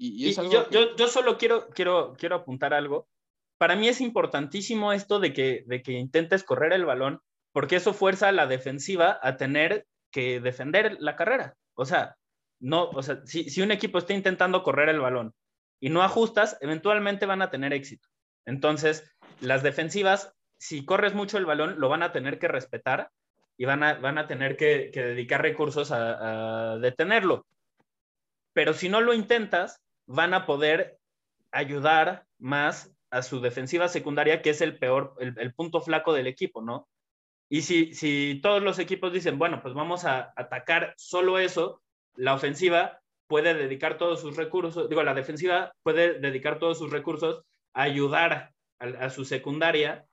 Y, 0.00 0.32
yo, 0.32 0.68
yo, 0.70 1.08
solo 1.08 1.38
quiero, 1.38 1.68
quiero, 1.70 2.14
quiero 2.16 2.36
apuntar 2.36 2.72
algo. 2.72 3.08
Para 3.58 3.74
mí 3.74 3.88
es 3.88 4.00
importantísimo 4.00 4.92
esto 4.92 5.18
de 5.18 5.32
que, 5.32 5.64
de 5.66 5.82
que 5.82 5.92
intentes 5.92 6.44
correr 6.44 6.72
el 6.72 6.84
balón, 6.84 7.20
porque 7.52 7.76
eso 7.76 7.92
fuerza 7.92 8.28
a 8.28 8.32
la 8.32 8.46
defensiva 8.46 9.18
a 9.20 9.36
tener 9.36 9.86
que 10.12 10.40
defender 10.40 10.96
la 11.00 11.16
carrera. 11.16 11.56
O 11.74 11.84
sea, 11.84 12.16
no, 12.60 12.90
o 12.90 13.02
sea, 13.02 13.20
si, 13.24 13.50
si 13.50 13.60
un 13.60 13.72
equipo 13.72 13.98
está 13.98 14.14
intentando 14.14 14.62
correr 14.62 14.88
el 14.88 15.00
balón 15.00 15.34
y 15.80 15.90
no 15.90 16.02
ajustas, 16.02 16.56
eventualmente 16.60 17.26
van 17.26 17.42
a 17.42 17.50
tener 17.50 17.72
éxito. 17.72 18.08
Entonces, 18.46 19.12
las 19.40 19.62
defensivas, 19.62 20.32
si 20.58 20.84
corres 20.84 21.14
mucho 21.14 21.38
el 21.38 21.46
balón, 21.46 21.80
lo 21.80 21.88
van 21.88 22.02
a 22.02 22.12
tener 22.12 22.38
que 22.38 22.48
respetar 22.48 23.10
y 23.56 23.64
van 23.64 23.82
a, 23.82 23.94
van 23.94 24.18
a 24.18 24.28
tener 24.28 24.56
que, 24.56 24.90
dedicar 24.94 25.42
recursos 25.42 25.90
a, 25.90 26.74
a, 26.74 26.78
detenerlo. 26.78 27.44
Pero 28.52 28.72
si 28.72 28.88
no 28.88 29.00
lo 29.00 29.12
intentas, 29.12 29.80
van 30.08 30.34
a 30.34 30.46
poder 30.46 30.98
ayudar 31.52 32.26
más 32.38 32.92
a 33.10 33.22
su 33.22 33.40
defensiva 33.40 33.88
secundaria, 33.88 34.42
que 34.42 34.50
es 34.50 34.60
el 34.60 34.78
peor, 34.78 35.14
el, 35.18 35.54
punto 35.54 35.80
flaco 35.80 36.12
del 36.12 36.26
equipo, 36.26 36.62
¿no? 36.62 36.88
Y 37.48 37.62
si, 37.62 37.94
si 37.94 38.40
todos 38.42 38.62
los 38.62 38.78
equipos 38.78 39.12
dicen, 39.12 39.38
bueno, 39.38 39.62
pues 39.62 39.74
vamos 39.74 40.04
a 40.04 40.32
atacar 40.36 40.94
solo 40.98 41.38
eso, 41.38 41.82
la 42.16 42.34
ofensiva 42.34 43.00
puede 43.26 43.54
dedicar 43.54 43.96
todos 43.96 44.20
sus 44.20 44.36
recursos, 44.36 44.88
digo, 44.88 45.02
la 45.02 45.14
defensiva 45.14 45.72
puede 45.82 46.18
dedicar 46.18 46.58
todos 46.58 46.78
sus 46.78 46.90
recursos 46.90 47.44
a 47.74 47.82
ayudar 47.82 48.52
a, 48.78 48.84
a, 48.84 49.10
su 49.10 49.24
secundaria 49.24 50.06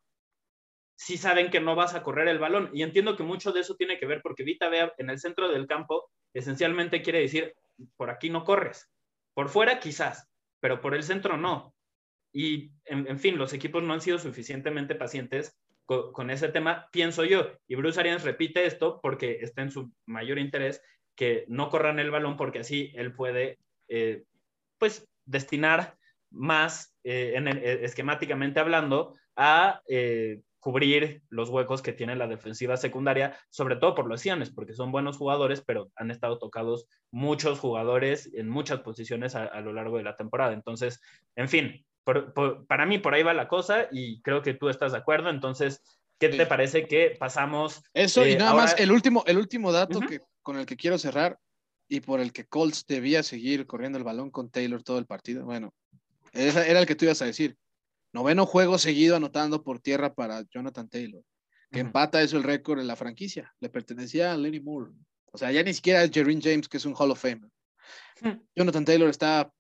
si 0.98 1.18
saben 1.18 1.50
que 1.50 1.60
no 1.60 1.76
vas 1.76 1.94
a 1.94 2.04
correr 2.04 2.28
el 2.30 2.40
balón. 2.40 2.70
Y 2.74 2.84
entiendo 2.84 3.18
que 3.18 3.24
mucho 3.24 3.52
de 3.52 3.62
eso 3.62 3.76
tiene 3.76 3.98
que 3.98 4.06
ver 4.06 4.22
porque 4.22 4.44
Vita 4.44 4.70
Vea 4.70 4.94
en 4.98 5.10
el 5.10 5.20
centro 5.20 5.50
del 5.50 5.68
campo 5.68 6.10
esencialmente 6.34 7.02
quiere 7.02 7.20
decir, 7.20 7.54
por 7.98 8.10
aquí 8.10 8.30
no 8.30 8.46
corres. 8.46 8.90
Por 9.36 9.50
fuera 9.50 9.80
quizás, 9.80 10.28
pero 10.60 10.82
por 10.82 10.96
el 10.96 11.04
centro 11.04 11.38
no. 11.38 11.76
Y, 12.34 12.72
en, 12.86 13.20
fin, 13.20 13.38
los 13.38 13.54
equipos 13.54 13.84
no 13.84 13.94
han 13.94 14.02
sido 14.02 14.18
suficientemente 14.18 14.96
pacientes 14.96 15.56
con, 15.86 16.30
ese 16.32 16.50
tema, 16.50 16.90
pienso 16.92 17.24
yo. 17.24 17.52
Y 17.68 17.76
Bruce 17.76 18.00
Arians 18.00 18.24
repite 18.24 18.66
esto 18.66 19.00
porque 19.02 19.38
está 19.42 19.62
en 19.62 19.72
su 19.72 19.92
mayor 20.06 20.40
interés 20.40 20.82
que 21.16 21.46
no 21.48 21.70
corran 21.70 22.00
el 22.00 22.12
balón 22.12 22.36
porque 22.36 22.60
así 22.60 22.92
él 22.96 23.14
puede, 23.14 23.60
eh, 23.88 24.24
pues, 24.80 25.08
destinar 25.26 25.96
más, 26.32 26.94
eh, 27.04 27.34
en 27.36 27.48
eh, 27.48 27.86
esquemáticamente 27.86 28.60
hablando, 28.60 29.14
a 29.38 29.82
cubrir 30.66 31.22
los 31.30 31.50
huecos 31.50 31.84
que 31.84 31.94
tiene 31.94 32.16
la 32.16 32.26
defensiva 32.26 32.76
secundaria, 32.76 33.38
sobre 33.52 33.76
todo 33.76 33.94
por 33.94 34.10
lesiones, 34.10 34.50
porque 34.50 34.74
son 34.74 34.92
buenos 34.92 35.16
jugadores, 35.16 35.62
pero 35.62 35.92
han 35.96 36.10
estado 36.10 36.40
tocados 36.40 36.88
muchos 37.12 37.60
jugadores 37.60 38.32
en 38.34 38.50
muchas 38.50 38.80
posiciones 38.80 39.36
a, 39.36 39.62
lo 39.62 39.74
largo 39.74 39.98
de 39.98 40.04
la 40.04 40.16
temporada. 40.16 40.54
Entonces, 40.54 41.00
en 41.36 41.50
fin, 41.50 41.86
para 42.68 42.88
mí 42.88 42.98
por 42.98 43.14
ahí 43.14 43.22
va 43.22 43.36
la 43.36 43.48
cosa 43.48 43.90
y 43.92 44.24
creo 44.24 44.42
que 44.42 44.56
tú 44.56 44.70
estás 44.70 44.94
de 44.94 44.98
acuerdo. 44.98 45.30
Entonces, 45.30 45.84
¿qué 46.18 46.30
te 46.30 46.48
parece 46.48 46.88
que 46.88 47.16
pasamos? 47.20 47.84
Eso 47.94 48.26
y 48.26 48.32
eh, 48.32 48.38
nada 48.38 48.56
más, 48.56 48.76
el 48.80 48.92
último, 48.92 49.24
el 49.28 49.38
último 49.38 49.72
dato 49.72 50.00
que, 50.00 50.22
con 50.42 50.58
el 50.58 50.66
que 50.66 50.78
quiero 50.78 50.98
cerrar 50.98 51.38
y 51.88 52.00
por 52.00 52.20
el 52.20 52.34
que 52.34 52.46
Colts 52.46 52.88
debía 52.88 53.22
seguir 53.22 53.68
corriendo 53.68 54.00
el 54.00 54.04
balón 54.04 54.32
con 54.32 54.50
Taylor 54.50 54.82
todo 54.82 54.98
el 54.98 55.06
partido, 55.06 55.46
bueno, 55.46 55.76
era 56.34 56.80
el 56.80 56.88
que 56.88 56.96
tú 56.96 57.06
ibas 57.06 57.22
a 57.22 57.26
decir 57.26 57.56
Noveno 58.16 58.46
juego 58.46 58.78
seguido 58.78 59.18
anotando 59.18 59.62
por 59.62 59.82
tierra 59.82 60.14
para 60.14 60.44
Jonathan 60.50 60.88
Taylor, 60.88 61.22
que 61.70 61.82
empata 61.82 62.22
eso 62.22 62.38
el 62.38 62.44
récord 62.44 62.80
en 62.80 62.88
la 62.88 62.96
franquicia. 62.96 63.54
Le 63.60 63.68
pertenecía 63.68 64.32
a 64.32 64.38
Lenny 64.38 64.62
Moore. 64.62 64.94
O 65.34 65.38
sea, 65.38 65.52
ya 65.52 65.62
ni 65.64 65.74
siquiera 65.74 66.02
es 66.02 66.12
Jerrin 66.12 66.42
James, 66.42 66.70
que 66.70 66.78
es 66.78 66.86
un 66.86 66.96
Hall 66.98 67.12
of 67.12 67.22
Fame. 67.22 67.42
Hmm. 68.22 68.40
Jonathan 68.56 68.86
Taylor 68.86 69.10
está 69.10 69.52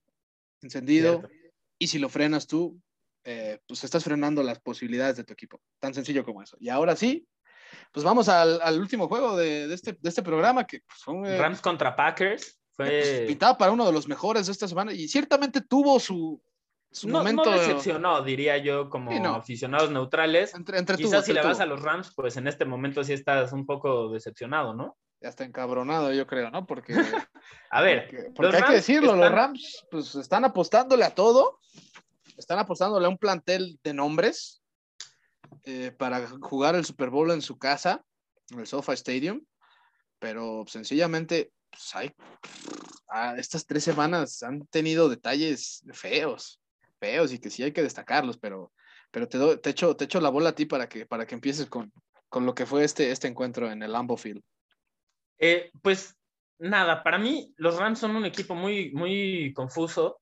encendido 0.61 1.29
y 1.77 1.87
si 1.87 1.99
lo 1.99 2.07
frenas 2.07 2.47
tú, 2.47 2.79
eh, 3.25 3.59
pues 3.67 3.83
estás 3.83 4.05
frenando 4.05 4.41
las 4.41 4.61
posibilidades 4.61 5.17
de 5.17 5.25
tu 5.25 5.33
equipo. 5.33 5.59
Tan 5.81 5.93
sencillo 5.93 6.23
como 6.23 6.41
eso. 6.41 6.55
Y 6.57 6.69
ahora 6.69 6.95
sí, 6.95 7.27
pues 7.91 8.05
vamos 8.05 8.29
al, 8.29 8.79
último 8.79 9.09
juego 9.09 9.35
de, 9.35 9.73
este, 9.73 9.99
este, 10.01 10.23
programa 10.23 10.65
que 10.65 10.79
pues, 10.79 11.29
eh, 11.29 11.37
Rams 11.37 11.59
contra 11.59 11.93
Packers. 11.93 12.57
Fue... 12.71 12.85
Pues, 12.87 13.27
pintado 13.27 13.57
para 13.57 13.73
uno 13.73 13.85
de 13.85 13.91
los 13.91 14.07
mejores 14.07 14.45
de 14.45 14.53
esta 14.53 14.67
semana 14.67 14.93
y 14.93 15.09
ciertamente 15.09 15.59
tuvo 15.59 15.99
su, 15.99 16.41
no, 17.03 17.17
momento... 17.19 17.51
decepcionó, 17.51 18.21
diría 18.21 18.57
yo, 18.57 18.89
como 18.89 19.11
aficionados 19.35 19.91
neutrales. 19.91 20.53
Entre, 20.53 20.83
Quizás 20.95 21.25
si 21.25 21.33
le 21.33 21.41
vas 21.41 21.59
a 21.59 21.65
los 21.65 21.81
Rams, 21.81 22.13
pues 22.15 22.37
en 22.37 22.47
este 22.47 22.65
momento 22.65 23.03
sí 23.03 23.13
estás 23.13 23.51
un 23.51 23.65
poco 23.65 24.09
decepcionado, 24.09 24.73
¿no? 24.73 24.97
Ya 25.21 25.29
está 25.29 25.43
encabronado, 25.43 26.13
yo 26.13 26.27
creo, 26.27 26.51
¿no? 26.51 26.65
Porque. 26.65 26.93
a 27.69 27.81
ver. 27.81 28.33
Porque, 28.35 28.57
hay 28.57 28.63
que 28.63 28.73
decirlo, 28.73 29.15
los 29.15 29.31
Rams, 29.31 29.85
pues 29.89 30.15
están 30.15 30.45
apostándole 30.45 31.03
a 31.03 31.15
todo. 31.15 31.59
Están 32.37 32.59
apostándole 32.59 33.05
a 33.05 33.09
un 33.09 33.17
plantel 33.17 33.79
de 33.83 33.93
nombres 33.93 34.61
eh, 35.63 35.91
para 35.97 36.27
jugar 36.41 36.75
el 36.75 36.85
Super 36.85 37.09
Bowl 37.09 37.31
en 37.31 37.41
su 37.41 37.57
casa, 37.57 38.03
en 38.51 38.59
el 38.59 38.67
SoFi 38.67 38.93
Stadium. 38.93 39.45
Pero 40.19 40.65
sencillamente, 40.67 41.51
pues 41.69 41.95
hay 41.95 42.13
ah, 43.09 43.35
estas 43.37 43.65
tres 43.65 43.83
semanas 43.83 44.43
han 44.43 44.65
tenido 44.67 45.09
detalles 45.09 45.83
feos, 45.93 46.59
y 47.31 47.39
que 47.39 47.49
sí 47.49 47.63
hay 47.63 47.71
que 47.71 47.83
destacarlos, 47.83 48.37
pero, 48.37 48.71
pero 49.11 49.27
te, 49.27 49.57
te, 49.57 49.69
echo, 49.69 49.95
te 49.95 50.05
echo 50.05 50.21
la 50.21 50.29
bola 50.29 50.49
a 50.49 50.55
ti 50.55 50.65
para 50.65 50.87
que, 50.89 51.05
para 51.05 51.25
que 51.25 51.35
empieces 51.35 51.67
con, 51.67 51.91
con 52.29 52.45
lo 52.45 52.55
que 52.55 52.65
fue 52.65 52.83
este, 52.83 53.11
este 53.11 53.27
encuentro 53.27 53.71
en 53.71 53.83
el 53.83 53.91
Lambeau 53.91 54.17
Field. 54.17 54.41
Eh, 55.37 55.71
pues 55.81 56.15
nada, 56.59 57.03
para 57.03 57.17
mí 57.17 57.53
los 57.57 57.77
Rams 57.77 57.99
son 57.99 58.15
un 58.15 58.25
equipo 58.25 58.55
muy, 58.55 58.91
muy 58.91 59.53
confuso. 59.53 60.19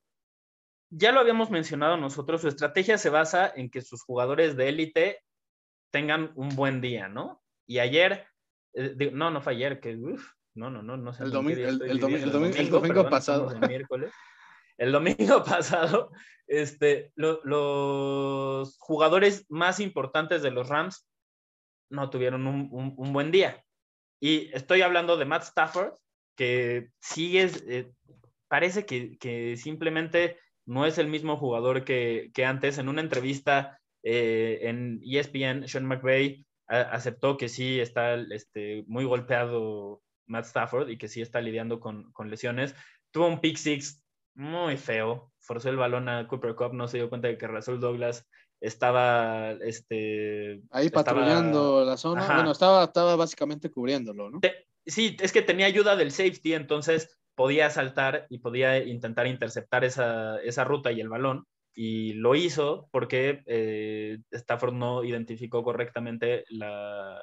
Ya 0.90 1.12
lo 1.12 1.20
habíamos 1.20 1.50
mencionado 1.50 1.98
nosotros, 1.98 2.42
su 2.42 2.48
estrategia 2.48 2.98
se 2.98 3.10
basa 3.10 3.52
en 3.56 3.70
que 3.70 3.82
sus 3.82 4.04
jugadores 4.04 4.56
de 4.56 4.70
élite 4.70 5.20
tengan 5.92 6.32
un 6.36 6.50
buen 6.50 6.82
día, 6.82 7.08
¿no? 7.08 7.42
Y 7.66 7.80
ayer, 7.80 8.28
eh, 8.74 9.12
no, 9.12 9.32
no 9.32 9.42
fue 9.42 9.54
ayer, 9.54 9.80
que 9.80 9.96
no, 10.56 10.70
no, 10.70 10.84
no, 10.84 10.98
no 10.98 11.14
sé. 11.14 11.24
El, 11.24 11.32
domingo, 11.32 11.62
el, 11.62 12.70
domingo, 12.70 13.10
pasado. 13.10 13.52
El 13.52 13.68
miércoles. 13.68 14.12
El 14.78 14.92
domingo 14.92 15.44
pasado, 15.46 16.12
este, 16.48 17.12
los 17.16 18.78
jugadores 18.80 19.46
más 19.50 19.80
importantes 19.80 20.42
de 20.42 20.52
los 20.52 20.70
Rams 20.70 21.08
no 21.90 22.10
tuvieron 22.10 22.48
un, 22.48 22.70
un, 22.72 23.14
buen 23.14 23.32
día. 23.32 23.64
Y 24.20 24.50
estoy 24.54 24.82
hablando 24.82 25.18
de 25.18 25.26
Matt 25.26 25.44
Stafford, 25.44 25.94
que 26.36 26.90
sigue, 27.00 27.50
eh, 27.68 27.92
parece 28.48 28.86
que, 28.86 29.18
que, 29.18 29.58
simplemente 29.58 30.40
no 30.66 30.86
es 30.86 30.98
el 30.98 31.08
mismo 31.08 31.38
jugador 31.38 31.84
que, 31.84 32.32
que 32.34 32.46
antes. 32.46 32.78
En 32.78 32.90
una 32.90 33.02
entrevista 33.02 33.80
eh, 34.02 34.60
en 34.64 35.02
ESPN, 35.04 35.68
Sean 35.68 35.86
McVay 35.86 36.46
aceptó 36.68 37.38
que 37.38 37.50
sí 37.50 37.80
está 37.80 38.16
este, 38.16 38.84
muy 38.88 39.06
golpeado 39.06 40.02
Matt 40.26 40.46
Stafford 40.46 40.90
y 40.90 40.98
que 40.98 41.08
sí 41.08 41.22
está 41.22 41.42
lidiando 41.42 41.80
con, 41.80 42.12
con, 42.14 42.30
lesiones. 42.30 42.76
Tuvo 43.12 43.28
un 43.28 43.42
pick 43.42 43.58
six 43.58 44.03
muy 44.36 44.78
feo, 44.78 45.32
forzó 45.40 45.70
el 45.70 45.78
balón 45.78 46.10
a 46.10 46.28
Cooper 46.28 46.56
Cup, 46.56 46.74
no 46.74 46.88
se 46.88 46.98
dio 46.98 47.10
cuenta 47.10 47.28
de 47.28 47.38
que 47.38 47.48
Russell 47.48 47.80
Douglas 47.80 48.28
estaba 48.64 49.52
este 49.60 50.62
ahí 50.72 50.90
patrullando 50.90 51.84
la 51.84 51.98
zona 51.98 52.26
bueno 52.34 52.52
estaba 52.52 52.86
estaba 52.86 53.18
básicamente 53.18 53.70
cubriéndolo 53.70 54.30
no 54.30 54.40
sí 54.86 55.18
es 55.20 55.34
que 55.34 55.42
tenía 55.42 55.66
ayuda 55.66 55.98
del 55.98 56.12
safety 56.12 56.54
entonces 56.54 57.20
podía 57.36 57.70
saltar 57.70 58.26
y 58.30 58.40
podía 58.40 58.78
intentar 58.78 59.28
interceptar 59.28 59.84
esa, 59.84 60.42
esa 60.42 60.64
ruta 60.64 60.94
y 60.94 61.02
el 61.02 61.10
balón 61.10 61.46
y 61.76 62.14
lo 62.14 62.36
hizo 62.36 62.88
porque 62.92 63.44
eh, 63.48 64.20
Stafford 64.32 64.74
no 64.74 65.04
identificó 65.04 65.64
correctamente 65.64 66.46
la 66.50 67.20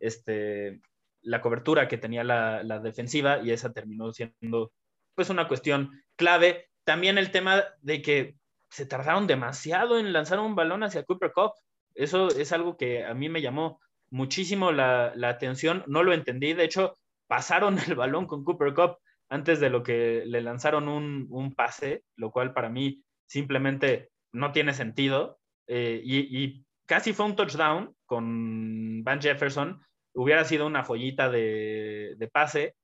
este 0.00 0.82
la 1.22 1.40
cobertura 1.40 1.88
que 1.88 1.96
tenía 1.96 2.24
la, 2.24 2.62
la 2.62 2.80
defensiva 2.80 3.40
y 3.42 3.52
esa 3.52 3.72
terminó 3.72 4.12
siendo 4.12 4.72
pues 5.14 5.30
una 5.30 5.48
cuestión 5.48 5.90
clave 6.16 6.68
también 6.84 7.18
el 7.18 7.30
tema 7.30 7.64
de 7.80 8.02
que 8.02 8.36
se 8.70 8.86
tardaron 8.86 9.26
demasiado 9.26 9.98
en 9.98 10.12
lanzar 10.12 10.40
un 10.40 10.54
balón 10.54 10.82
hacia 10.82 11.04
Cooper 11.04 11.32
Cup. 11.32 11.52
Eso 11.94 12.28
es 12.28 12.52
algo 12.52 12.76
que 12.76 13.04
a 13.04 13.14
mí 13.14 13.28
me 13.28 13.40
llamó 13.40 13.80
muchísimo 14.10 14.72
la, 14.72 15.12
atención. 15.22 15.84
No 15.86 16.02
lo 16.02 16.12
entendí. 16.12 16.52
De 16.52 16.64
hecho, 16.64 16.98
pasaron 17.26 17.78
el 17.86 17.94
balón 17.94 18.26
con 18.26 18.44
Cooper 18.44 18.74
Cup 18.74 18.98
antes 19.28 19.60
de 19.60 19.70
lo 19.70 19.82
que 19.82 20.22
le 20.26 20.40
lanzaron 20.42 20.88
un, 20.88 21.54
pase, 21.54 22.04
lo 22.16 22.30
cual 22.30 22.52
para 22.52 22.68
mí 22.68 23.02
simplemente 23.26 24.10
no 24.32 24.52
tiene 24.52 24.74
sentido. 24.74 25.38
Eh, 25.66 26.00
y, 26.04 26.64
casi 26.86 27.12
fue 27.12 27.26
un 27.26 27.36
touchdown 27.36 27.94
con 28.06 29.02
Van 29.02 29.20
Jefferson. 29.20 29.80
Hubiera 30.14 30.44
sido 30.44 30.66
una 30.66 30.84
joyita 30.84 31.30
de, 31.30 32.28
pase 32.32 32.74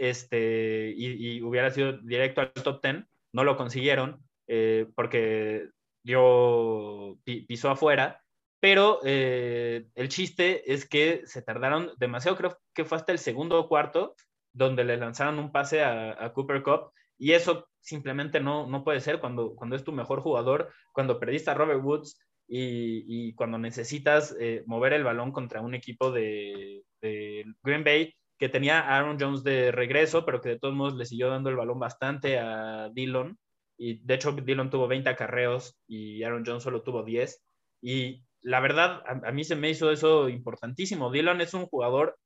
este, 0.00 0.94
y, 0.96 1.42
hubiera 1.42 1.70
sido 1.70 1.98
directo 1.98 2.40
al 2.40 2.52
top 2.52 2.82
10. 2.82 3.04
No 3.32 3.44
lo 3.44 3.56
consiguieron. 3.56 4.24
Eh, 4.52 4.88
porque 4.96 5.68
dio, 6.02 7.16
pisó 7.24 7.70
afuera, 7.70 8.20
pero 8.58 8.98
eh, 9.04 9.86
el 9.94 10.08
chiste 10.08 10.72
es 10.72 10.88
que 10.88 11.22
se 11.24 11.42
tardaron 11.42 11.92
demasiado, 11.98 12.36
creo 12.36 12.58
que 12.74 12.84
fue 12.84 12.98
hasta 12.98 13.12
el 13.12 13.20
segundo 13.20 13.68
cuarto, 13.68 14.16
donde 14.52 14.82
le 14.82 14.96
lanzaron 14.96 15.38
un 15.38 15.52
pase 15.52 15.84
a, 15.84 16.32
Cooper 16.34 16.64
Cup, 16.64 16.90
y 17.16 17.32
eso 17.32 17.68
simplemente 17.80 18.40
no, 18.40 18.66
no 18.66 18.82
puede 18.82 19.00
ser 19.00 19.20
cuando, 19.20 19.54
cuando 19.54 19.76
es 19.76 19.84
tu 19.84 19.92
mejor 19.92 20.20
jugador, 20.20 20.72
cuando 20.92 21.20
perdiste 21.20 21.52
a 21.52 21.54
Robert 21.54 21.84
Woods 21.84 22.18
y, 22.48 23.32
cuando 23.34 23.56
necesitas 23.56 24.34
eh, 24.40 24.64
mover 24.66 24.94
el 24.94 25.04
balón 25.04 25.30
contra 25.30 25.60
un 25.60 25.74
equipo 25.74 26.10
de, 26.10 26.82
Green 27.00 27.84
Bay 27.84 28.12
que 28.40 28.48
tenía 28.48 28.80
a 28.80 28.96
Aaron 28.96 29.18
Jones 29.20 29.44
de 29.44 29.70
regreso, 29.70 30.24
pero 30.24 30.40
que 30.40 30.48
de 30.48 30.58
todos 30.58 30.74
modos 30.74 30.94
le 30.94 31.04
siguió 31.04 31.28
dando 31.28 31.50
el 31.50 31.56
balón 31.56 31.78
bastante 31.78 32.38
a 32.38 32.88
Dillon 32.88 33.38
y 33.76 34.02
de 34.02 34.14
hecho 34.14 34.32
Dillon 34.32 34.70
tuvo 34.70 34.88
20 34.88 35.10
acarreos 35.10 35.78
y 35.86 36.22
Aaron 36.22 36.44
Jones 36.46 36.62
solo 36.62 36.82
tuvo 36.82 37.02
10. 37.02 37.42
Y 37.82 38.24
la 38.40 38.60
verdad, 38.60 39.02
a, 39.06 39.30
mí 39.30 39.44
se 39.44 39.56
me 39.56 39.68
hizo 39.68 39.90
eso 39.90 40.30
importantísimo. 40.30 41.12
Dillon 41.12 41.42
es 41.42 41.52
un 41.52 41.66
jugador, 41.66 42.16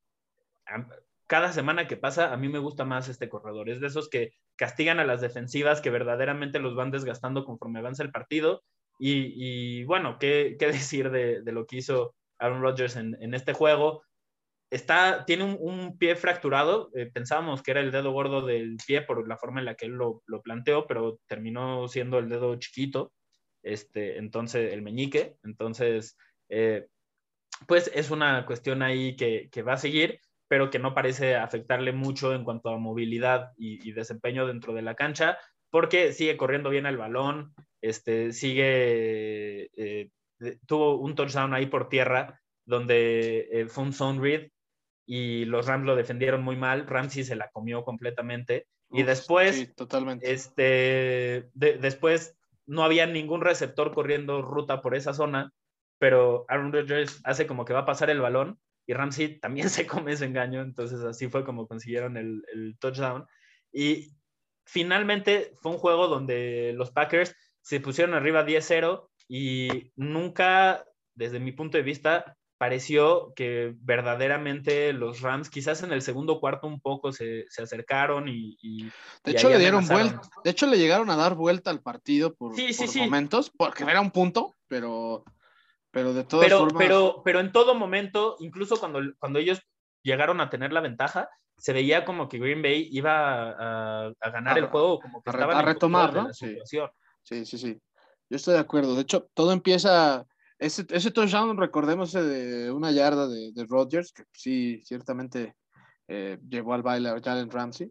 cada 1.26 1.52
semana 1.52 1.88
que 1.88 1.96
pasa, 1.96 2.32
a 2.32 2.36
mí 2.36 2.48
me 2.48 2.60
gusta 2.60 2.84
más 2.84 3.08
este 3.08 3.28
corredor. 3.28 3.68
Es 3.68 3.80
de 3.80 3.88
esos 3.88 4.08
que 4.08 4.30
castigan 4.54 5.00
a 5.00 5.04
las 5.04 5.20
defensivas, 5.20 5.80
que 5.80 5.90
verdaderamente 5.90 6.60
los 6.60 6.76
van 6.76 6.92
desgastando 6.92 7.44
conforme 7.44 7.80
avanza 7.80 8.04
el 8.04 8.12
partido. 8.12 8.62
Y, 9.00 9.82
bueno, 9.84 10.18
¿qué, 10.20 10.54
¿qué, 10.60 10.66
decir 10.94 11.10
de, 11.10 11.42
lo 11.46 11.66
que 11.66 11.78
hizo 11.78 12.14
Aaron 12.38 12.62
Rodgers 12.62 12.94
en 12.94 13.34
este 13.34 13.52
juego? 13.52 14.04
Tiene 15.26 15.44
un, 15.44 15.96
pie 15.98 16.16
fracturado. 16.16 16.90
Eh, 16.94 17.06
pensábamos 17.06 17.62
que 17.62 17.70
era 17.70 17.80
el 17.80 17.92
dedo 17.92 18.12
gordo 18.12 18.44
del 18.44 18.76
pie 18.86 19.02
por 19.02 19.26
la 19.28 19.36
forma 19.36 19.60
en 19.60 19.66
la 19.66 19.74
que 19.74 19.86
él 19.86 19.92
lo, 19.92 20.22
planteó, 20.42 20.86
pero 20.86 21.20
terminó 21.26 21.86
siendo 21.88 22.18
el 22.18 22.28
dedo 22.28 22.56
chiquito, 22.56 23.12
este, 23.62 24.18
entonces 24.18 24.72
el 24.72 24.82
meñique. 24.82 25.36
Entonces, 25.44 26.16
eh, 26.48 26.86
pues 27.66 27.90
es 27.94 28.10
una 28.10 28.46
cuestión 28.46 28.82
ahí 28.82 29.16
que, 29.16 29.62
va 29.62 29.74
a 29.74 29.78
seguir, 29.78 30.20
pero 30.48 30.70
que 30.70 30.78
no 30.78 30.94
parece 30.94 31.36
afectarle 31.36 31.92
mucho 31.92 32.34
en 32.34 32.44
cuanto 32.44 32.70
a 32.70 32.78
movilidad 32.78 33.52
y, 33.56 33.92
desempeño 33.92 34.46
dentro 34.46 34.74
de 34.74 34.82
la 34.82 34.94
cancha, 34.94 35.38
porque 35.70 36.12
sigue 36.12 36.36
corriendo 36.36 36.70
bien 36.70 36.86
el 36.86 36.96
balón, 36.96 37.54
este, 37.80 38.32
sigue, 38.32 39.70
eh, 39.76 40.10
tuvo 40.66 40.98
un 40.98 41.14
touchdown 41.14 41.54
ahí 41.54 41.66
por 41.66 41.88
tierra 41.88 42.40
donde 42.66 43.66
fue 43.68 43.84
un 43.84 43.92
zone 43.92 44.20
read 44.20 44.48
y 45.06 45.44
los 45.44 45.66
Rams 45.66 45.86
lo 45.86 45.96
defendieron 45.96 46.42
muy 46.42 46.56
mal. 46.56 46.86
Ramsey 46.86 47.24
se 47.24 47.36
la 47.36 47.48
comió 47.50 47.84
completamente. 47.84 48.66
y 48.90 49.02
después, 49.02 49.74
totalmente. 49.74 50.32
Este, 50.32 51.50
después 51.54 52.36
no 52.66 52.84
había 52.84 53.06
ningún 53.06 53.40
receptor 53.40 53.92
corriendo 53.92 54.42
ruta 54.42 54.80
por 54.80 54.94
esa 54.94 55.12
zona, 55.12 55.52
pero 55.98 56.44
Aaron 56.48 56.72
Rodgers 56.72 57.20
hace 57.24 57.46
como 57.46 57.64
que 57.64 57.72
va 57.72 57.80
a 57.80 57.86
pasar 57.86 58.10
el 58.10 58.20
balón 58.20 58.58
y 58.86 58.94
Ramsey 58.94 59.38
también 59.40 59.68
se 59.70 59.86
come 59.86 60.12
ese 60.12 60.26
engaño. 60.26 60.62
Entonces 60.62 61.00
así 61.00 61.28
fue 61.28 61.44
como 61.44 61.66
consiguieron 61.66 62.16
el, 62.16 62.42
el 62.52 62.76
touchdown. 62.78 63.26
Y 63.72 64.14
finalmente 64.64 65.52
fue 65.60 65.72
un 65.72 65.78
juego 65.78 66.08
donde 66.08 66.72
los 66.74 66.90
Packers 66.90 67.34
se 67.60 67.80
pusieron 67.80 68.14
arriba 68.14 68.46
10-0 68.46 69.08
y 69.28 69.92
nunca, 69.96 70.84
desde 71.14 71.40
mi 71.40 71.52
punto 71.52 71.78
de 71.78 71.82
vista, 71.82 72.36
pareció 72.58 73.32
que 73.34 73.74
verdaderamente 73.80 74.92
los 74.92 75.20
Rams, 75.20 75.50
quizás 75.50 75.82
en 75.82 75.92
el 75.92 76.02
segundo 76.02 76.40
cuarto 76.40 76.66
un 76.66 76.80
poco 76.80 77.12
se, 77.12 77.46
acercaron 77.62 78.28
y, 78.28 78.90
de 79.24 79.32
hecho 79.32 79.48
le 79.48 79.58
dieron 79.58 79.86
vuelta, 79.86 80.20
de 80.42 80.50
hecho 80.50 80.66
le 80.66 80.78
llegaron 80.78 81.10
a 81.10 81.16
dar 81.16 81.34
vuelta 81.34 81.70
al 81.70 81.80
partido 81.80 82.34
por, 82.34 82.54
momentos, 82.96 83.50
porque 83.50 83.84
era 83.84 84.00
un 84.00 84.10
punto, 84.10 84.54
pero, 84.68 85.24
pero 85.90 86.14
de 86.14 86.24
todas 86.24 86.46
pero, 86.46 86.58
formas. 86.60 86.82
Pero, 86.82 87.22
pero 87.24 87.40
en 87.40 87.52
todo 87.52 87.74
momento, 87.74 88.36
incluso 88.40 88.78
cuando, 88.78 89.00
cuando 89.18 89.38
ellos 89.38 89.60
llegaron 90.02 90.40
a 90.40 90.50
tener 90.50 90.72
la 90.72 90.80
ventaja, 90.80 91.28
se 91.56 91.72
veía 91.72 92.04
como 92.04 92.28
que 92.28 92.38
Green 92.38 92.62
Bay 92.62 92.88
iba 92.90 94.06
a, 94.08 94.12
ganar 94.32 94.58
el 94.58 94.66
juego, 94.66 95.00
como 95.00 95.22
que 95.22 95.30
a, 95.30 95.62
retomar, 95.62 96.12
¿no? 96.12 96.32
Sí. 96.32 96.56
sí, 97.22 97.44
sí, 97.44 97.58
sí. 97.58 97.80
Yo 98.30 98.36
estoy 98.36 98.54
de 98.54 98.60
acuerdo. 98.60 98.94
De 98.94 99.02
hecho, 99.02 99.28
todo 99.34 99.52
empieza 99.52 100.26
ese, 100.58 100.86
ese 100.90 101.10
touchdown, 101.10 101.56
recordemos 101.56 102.12
de 102.12 102.70
una 102.70 102.92
yarda 102.92 103.26
de, 103.26 103.52
de 103.52 103.66
Rodgers, 103.66 104.12
que 104.12 104.24
sí, 104.32 104.80
ciertamente 104.84 105.56
eh, 106.08 106.38
llevó 106.48 106.74
al 106.74 106.82
baile 106.82 107.08
a 107.08 107.20
Jalen 107.20 107.50
Ramsey. 107.50 107.90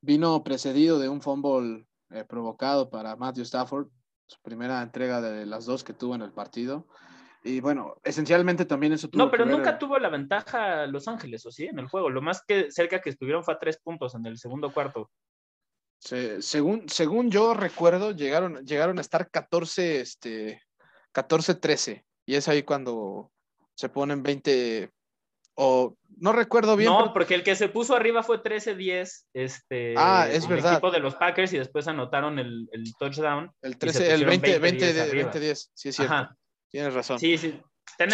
Vino 0.00 0.42
precedido 0.44 0.98
de 0.98 1.08
un 1.08 1.20
fumble 1.20 1.86
eh, 2.10 2.24
provocado 2.24 2.88
para 2.88 3.16
Matthew 3.16 3.42
Stafford, 3.42 3.88
su 4.26 4.40
primera 4.42 4.82
entrega 4.82 5.20
de 5.20 5.46
las 5.46 5.66
dos 5.66 5.82
que 5.82 5.92
tuvo 5.92 6.14
en 6.14 6.22
el 6.22 6.32
partido. 6.32 6.86
Y 7.44 7.60
bueno, 7.60 7.96
esencialmente 8.04 8.64
también 8.64 8.92
eso 8.92 9.08
tuvo. 9.08 9.24
No, 9.24 9.30
pero 9.30 9.44
nunca 9.44 9.78
tuvo 9.78 9.98
la 9.98 10.08
ventaja 10.08 10.86
Los 10.86 11.08
Ángeles, 11.08 11.44
¿o 11.46 11.50
sí? 11.50 11.66
En 11.66 11.78
el 11.78 11.88
juego. 11.88 12.10
Lo 12.10 12.20
más 12.20 12.42
que 12.46 12.70
cerca 12.70 13.00
que 13.00 13.10
estuvieron 13.10 13.44
fue 13.44 13.54
a 13.54 13.58
tres 13.58 13.78
puntos 13.78 14.14
en 14.14 14.26
el 14.26 14.38
segundo 14.38 14.72
cuarto. 14.72 15.10
según, 16.00 16.88
según 16.88 17.30
yo 17.30 17.54
recuerdo, 17.54 18.12
llegaron, 18.12 18.64
llegaron 18.66 18.98
a 18.98 19.00
estar 19.00 19.30
14, 19.30 20.00
este, 20.00 20.62
14-13. 21.14 22.04
Y 22.26 22.34
es 22.34 22.48
ahí 22.48 22.62
cuando 22.62 23.30
se 23.74 23.88
ponen 23.88 24.22
20, 24.22 24.90
o 25.54 25.96
no 26.18 26.32
recuerdo 26.32 26.76
bien. 26.76 26.90
No, 26.90 27.12
porque 27.12 27.34
el 27.34 27.42
que 27.42 27.56
se 27.56 27.68
puso 27.68 27.94
arriba 27.94 28.22
fue 28.22 28.42
13-10, 28.42 29.26
este, 29.32 29.94
ah, 29.96 30.28
es 30.30 30.44
el 30.46 30.58
equipo 30.58 30.90
de 30.90 31.00
los 31.00 31.14
Packers 31.14 31.52
y 31.52 31.58
después 31.58 31.88
anotaron 31.88 32.38
el, 32.38 32.68
el 32.72 32.94
touchdown. 32.96 33.50
El 33.62 33.78
13, 33.78 34.14
el 34.14 34.24
20, 34.24 34.58
20, 34.58 34.92
20, 35.12 35.40
10, 35.40 35.70
sí 35.74 35.88
es 35.88 35.96
cierto. 35.96 36.28
Tienes 36.70 36.92
razón. 36.92 37.18
Sí, 37.18 37.38
sí. 37.38 37.60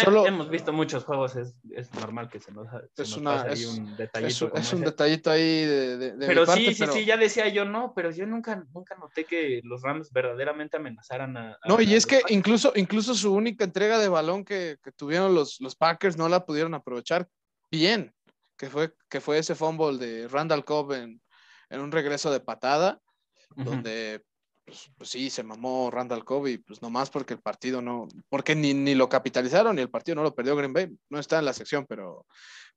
Solo, 0.03 0.25
hemos 0.25 0.49
visto 0.49 0.73
muchos 0.73 1.03
juegos, 1.03 1.35
es, 1.35 1.55
es 1.71 1.93
normal 1.93 2.29
que 2.29 2.39
se 2.39 2.51
nos, 2.51 2.67
se 2.93 3.03
es 3.03 3.09
nos 3.09 3.17
una, 3.17 3.43
pase 3.43 3.53
es, 3.53 3.59
ahí 3.59 3.77
un 3.77 3.95
detallito. 3.95 4.51
Es, 4.55 4.61
es 4.65 4.73
un 4.73 4.81
detallito 4.81 5.29
ahí 5.29 5.65
de, 5.65 5.97
de, 5.97 6.11
de 6.17 6.27
pero 6.27 6.41
mi 6.41 6.47
parte, 6.47 6.61
sí, 6.65 6.73
sí, 6.73 6.79
pero... 6.79 6.93
sí, 6.93 7.05
ya 7.05 7.17
decía 7.17 7.47
yo 7.49 7.65
no, 7.65 7.93
pero 7.95 8.09
yo 8.11 8.25
nunca, 8.25 8.65
nunca 8.73 8.95
noté 8.95 9.25
que 9.25 9.61
los 9.63 9.81
Rams 9.83 10.11
verdaderamente 10.11 10.77
amenazaran 10.77 11.37
a. 11.37 11.51
a 11.51 11.59
No, 11.67 11.79
y 11.81 11.93
a 11.93 11.97
es 11.97 12.05
que 12.05 12.15
Packers. 12.17 12.31
incluso, 12.35 12.73
incluso 12.75 13.13
su 13.13 13.33
única 13.33 13.63
entrega 13.63 13.99
de 13.99 14.09
balón 14.09 14.43
que, 14.43 14.77
que 14.83 14.91
tuvieron 14.91 15.35
los, 15.35 15.59
los 15.61 15.75
Packers 15.75 16.17
no 16.17 16.29
la 16.29 16.45
pudieron 16.45 16.73
aprovechar 16.73 17.27
bien, 17.69 18.13
que 18.57 18.69
fue, 18.69 18.93
que 19.09 19.21
fue 19.21 19.37
ese 19.37 19.53
fumble 19.53 19.97
de 19.97 20.27
Randall 20.27 20.65
Cobb 20.65 20.93
en, 20.93 21.21
en 21.69 21.79
un 21.81 21.91
regreso 21.91 22.31
de 22.31 22.39
patada, 22.39 22.99
donde 23.55 24.23
pues, 24.65 25.09
sí, 25.09 25.29
se 25.29 25.43
mamó 25.43 25.91
Randall 25.91 26.25
Cobb 26.25 26.47
y 26.47 26.57
pues 26.57 26.81
nomás 26.81 27.09
porque 27.09 27.35
el 27.35 27.39
partido 27.39 27.81
no, 27.81 28.07
porque 28.29 28.55
ni, 28.55 28.73
ni 28.73 28.95
lo 28.95 29.07
capitalizaron 29.07 29.77
y 29.77 29.81
el 29.81 29.89
partido 29.89 30.15
no 30.15 30.23
lo 30.23 30.33
perdió 30.33 30.55
Green 30.55 30.73
Bay, 30.73 30.89
no 31.09 31.19
está 31.19 31.39
en 31.39 31.45
la 31.45 31.53
sección, 31.53 31.85
pero, 31.87 32.25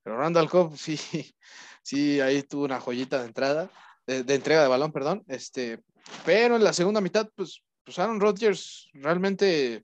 pero 0.03 0.17
Randall 0.17 0.49
Cobb 0.49 0.75
sí, 0.77 0.97
sí, 1.81 2.21
ahí 2.21 2.43
tuvo 2.43 2.65
una 2.65 2.79
joyita 2.79 3.19
de 3.19 3.25
entrada, 3.25 3.71
de, 4.05 4.23
de 4.23 4.35
entrega 4.35 4.61
de 4.61 4.67
balón, 4.67 4.91
perdón, 4.91 5.23
este, 5.27 5.79
pero 6.25 6.55
en 6.55 6.63
la 6.63 6.73
segunda 6.73 7.01
mitad, 7.01 7.27
pues, 7.35 7.63
pues 7.83 7.97
Aaron 7.97 8.19
Rodgers 8.19 8.89
realmente 8.93 9.83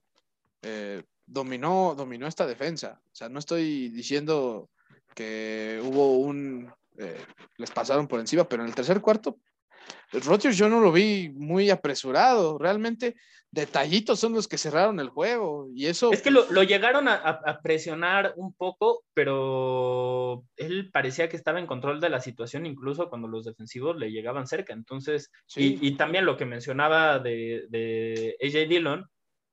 eh, 0.62 1.02
dominó, 1.26 1.94
dominó 1.96 2.28
esta 2.28 2.46
defensa, 2.46 3.00
o 3.04 3.14
sea, 3.14 3.28
no 3.28 3.40
estoy 3.40 3.88
diciendo 3.88 4.70
que 5.14 5.80
hubo 5.82 6.18
un, 6.18 6.72
eh, 6.98 7.24
les 7.56 7.70
pasaron 7.72 8.06
por 8.06 8.20
encima, 8.20 8.48
pero 8.48 8.62
en 8.62 8.68
el 8.68 8.74
tercer 8.74 9.00
cuarto 9.00 9.38
Rodgers 10.12 10.56
yo 10.56 10.68
no 10.68 10.80
lo 10.80 10.92
vi 10.92 11.30
muy 11.30 11.70
apresurado. 11.70 12.58
Realmente 12.58 13.16
detallitos 13.50 14.20
son 14.20 14.34
los 14.34 14.48
que 14.48 14.58
cerraron 14.58 15.00
el 15.00 15.08
juego. 15.08 15.68
Y 15.74 15.86
eso. 15.86 16.12
Es 16.12 16.22
que 16.22 16.30
lo, 16.30 16.50
lo 16.50 16.62
llegaron 16.62 17.08
a, 17.08 17.60
presionar 17.62 18.34
un 18.36 18.52
poco, 18.54 19.04
pero 19.14 20.44
él 20.56 20.90
parecía 20.92 21.28
que 21.28 21.36
estaba 21.36 21.58
en 21.58 21.66
control 21.66 22.00
de 22.00 22.10
la 22.10 22.20
situación, 22.20 22.66
incluso 22.66 23.08
cuando 23.08 23.28
los 23.28 23.44
defensivos 23.44 23.96
le 23.96 24.10
llegaban 24.10 24.46
cerca. 24.46 24.72
Entonces, 24.72 25.30
Sí. 25.46 25.78
y, 25.80 25.88
y 25.88 25.96
también 25.96 26.24
lo 26.26 26.36
que 26.36 26.44
mencionaba 26.44 27.18
de, 27.18 27.66
de 27.68 28.36
AJ 28.42 28.68
Dillon, 28.68 29.06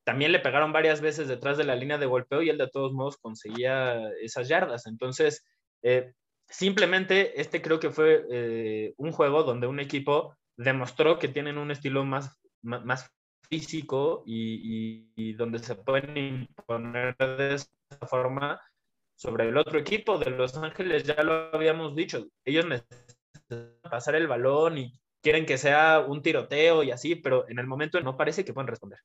también 0.03 0.31
le 0.33 0.39
pegaron 0.39 0.73
varias 0.73 0.99
veces 0.99 1.27
detrás 1.27 1.57
de 1.57 1.63
la 1.63 1.75
línea 1.75 1.97
de 1.97 2.05
golpeo 2.05 2.41
y 2.41 2.49
él 2.49 2.57
de 2.57 2.69
todos 2.69 2.91
modos 2.93 3.17
conseguía 3.17 4.01
esas 4.21 4.49
yardas. 4.49 4.85
Entonces, 4.85 5.45
eh, 5.81 6.13
simplemente 6.53 7.41
este 7.41 7.61
creo 7.61 7.79
que 7.79 7.89
fue 7.89 8.25
eh, 8.31 8.93
un 8.97 9.11
juego 9.11 9.43
donde 9.43 9.67
un 9.67 9.79
equipo 9.79 10.35
demostró 10.55 11.17
que 11.17 11.27
tienen 11.27 11.57
un 11.57 11.71
estilo 11.71 12.05
más, 12.05 12.37
más, 12.61 13.09
físico 13.49 14.23
y, 14.25 15.11
y, 15.15 15.33
donde 15.33 15.59
se 15.59 15.75
pueden 15.75 16.17
imponer 16.17 17.15
de 17.17 17.55
esa 17.55 17.67
forma 18.07 18.59
sobre 19.15 19.49
el 19.49 19.57
otro 19.57 19.77
equipo 19.77 20.17
de 20.17 20.31
Los 20.31 20.55
Ángeles, 20.57 21.03
ya 21.03 21.21
lo 21.21 21.53
habíamos 21.53 21.93
dicho, 21.95 22.25
ellos 22.45 22.65
necesitan 22.65 23.77
pasar 23.83 24.15
el 24.15 24.27
balón 24.27 24.77
y 24.77 24.99
quieren 25.21 25.45
que 25.45 25.57
sea 25.57 25.99
un 25.99 26.23
tiroteo 26.23 26.83
y 26.83 26.91
así, 26.91 27.15
pero 27.15 27.47
en 27.47 27.59
el 27.59 27.67
momento 27.67 27.99
no 27.99 28.17
parece 28.17 28.43
que 28.43 28.53
puedan 28.53 28.69
responder. 28.69 28.99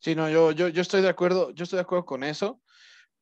Sí, 0.00 0.14
no, 0.14 0.28
yo, 0.28 0.50
yo, 0.50 0.68
yo 0.68 0.82
estoy 0.82 1.02
de 1.02 1.08
acuerdo, 1.08 1.50
yo 1.50 1.64
estoy 1.64 1.76
de 1.76 1.82
acuerdo 1.82 2.06
con 2.06 2.24
eso, 2.24 2.60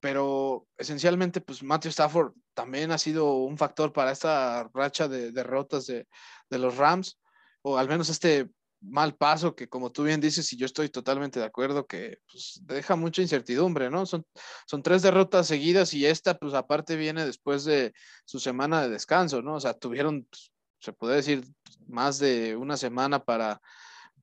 pero 0.06 0.68
esencialmente, 0.78 1.40
pues 1.40 1.64
Matthew 1.64 1.88
Stafford 1.88 2.32
también 2.54 2.92
ha 2.92 2.96
sido 2.98 3.38
un 3.38 3.58
factor 3.58 3.92
para 3.92 4.12
esta 4.12 4.70
racha 4.72 5.08
de 5.08 5.32
derrotas 5.32 5.86
de, 5.86 6.06
de 6.48 6.58
los 6.60 6.76
Rams, 6.76 7.18
o 7.62 7.76
al 7.76 7.88
menos 7.88 8.08
este 8.08 8.48
mal 8.80 9.16
paso 9.16 9.56
que 9.56 9.68
como 9.68 9.90
tú 9.90 10.04
bien 10.04 10.20
dices 10.20 10.52
y 10.52 10.56
yo 10.56 10.66
estoy 10.66 10.90
totalmente 10.90 11.40
de 11.40 11.46
acuerdo 11.46 11.88
que 11.88 12.18
pues, 12.30 12.60
deja 12.62 12.94
mucha 12.94 13.20
incertidumbre, 13.20 13.90
¿no? 13.90 14.06
Son, 14.06 14.24
son 14.68 14.80
tres 14.80 15.02
derrotas 15.02 15.48
seguidas 15.48 15.92
y 15.92 16.06
esta 16.06 16.38
pues 16.38 16.54
aparte 16.54 16.94
viene 16.94 17.26
después 17.26 17.64
de 17.64 17.92
su 18.24 18.38
semana 18.38 18.82
de 18.82 18.90
descanso, 18.90 19.42
¿no? 19.42 19.56
O 19.56 19.60
sea, 19.60 19.74
tuvieron, 19.74 20.24
pues, 20.30 20.52
se 20.78 20.92
puede 20.92 21.16
decir, 21.16 21.44
más 21.88 22.20
de 22.20 22.54
una 22.54 22.76
semana 22.76 23.24
para, 23.24 23.60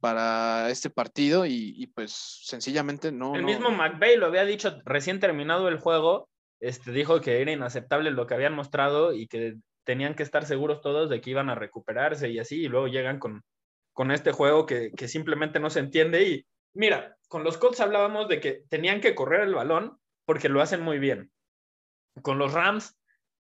para 0.04 0.70
este 0.70 0.90
partido 0.90 1.46
y, 1.46 1.74
y 1.78 1.88
pues 1.88 2.12
sencillamente 2.44 3.14
no. 3.14 3.36
El 3.36 3.44
no... 3.44 3.48
mismo 3.48 3.72
McVay 3.72 4.18
lo 4.18 4.26
había 4.26 4.44
dicho 4.44 4.82
recién 4.84 5.22
terminado 5.22 5.70
el 5.70 5.80
juego, 5.80 6.28
este, 6.60 6.92
dijo 6.92 7.22
que 7.22 7.42
era 7.42 7.54
inaceptable 7.54 8.12
lo 8.12 8.28
que 8.28 8.34
habían 8.34 8.54
mostrado 8.54 9.14
y 9.14 9.28
que 9.28 9.56
tenían 9.86 10.14
que 10.14 10.24
estar 10.24 10.46
seguros 10.46 10.82
todos 10.82 11.10
de 11.10 11.22
que 11.22 11.30
iban 11.30 11.50
a 11.50 11.56
recuperarse 11.56 12.30
y 12.30 12.38
así, 12.38 12.64
y 12.64 12.68
luego 12.68 12.88
llegan 12.88 13.18
con, 13.18 13.44
con 13.94 14.12
este 14.12 14.34
juego 14.34 14.66
que, 14.66 14.92
que, 14.92 15.08
simplemente 15.08 15.62
no 15.62 15.70
se 15.70 15.80
entiende. 15.80 16.24
Y 16.24 16.46
mira, 16.74 17.16
con 17.30 17.46
los 17.46 17.58
Colts 17.58 17.80
hablábamos 17.80 18.28
de 18.28 18.42
que 18.42 18.66
tenían 18.68 19.00
que 19.00 19.16
correr 19.16 19.40
el 19.40 19.56
balón 19.56 20.00
porque 20.26 20.50
lo 20.50 20.62
hacen 20.62 20.82
muy 20.82 21.00
bien. 21.00 21.32
Con 22.22 22.38
los 22.40 22.52
Rams 22.52 22.98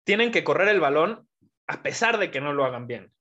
tienen 0.04 0.30
que 0.30 0.44
correr 0.44 0.68
el 0.68 0.80
balón 0.80 1.26
a 1.66 1.82
pesar 1.82 2.18
de 2.18 2.30
que 2.30 2.42
no 2.42 2.52
lo 2.52 2.66
hagan 2.66 2.86
bien. 2.86 3.14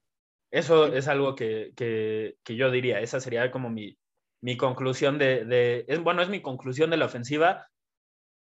Eso 0.53 0.85
es 0.85 1.07
algo 1.07 1.33
que, 1.35 1.73
que, 1.75 2.35
que 2.43 2.55
yo 2.55 2.69
diría, 2.69 2.99
esa 2.99 3.19
sería 3.19 3.49
como 3.49 3.71
mi, 3.71 3.97
mi 4.39 4.55
conclusión 4.55 5.17
de, 5.17 5.45
de 5.45 5.83
es, 5.87 5.99
bueno, 5.99 6.21
es 6.21 6.29
mi 6.29 6.43
conclusión 6.43 6.91
de 6.91 6.97
la 6.97 7.05
ofensiva 7.05 7.69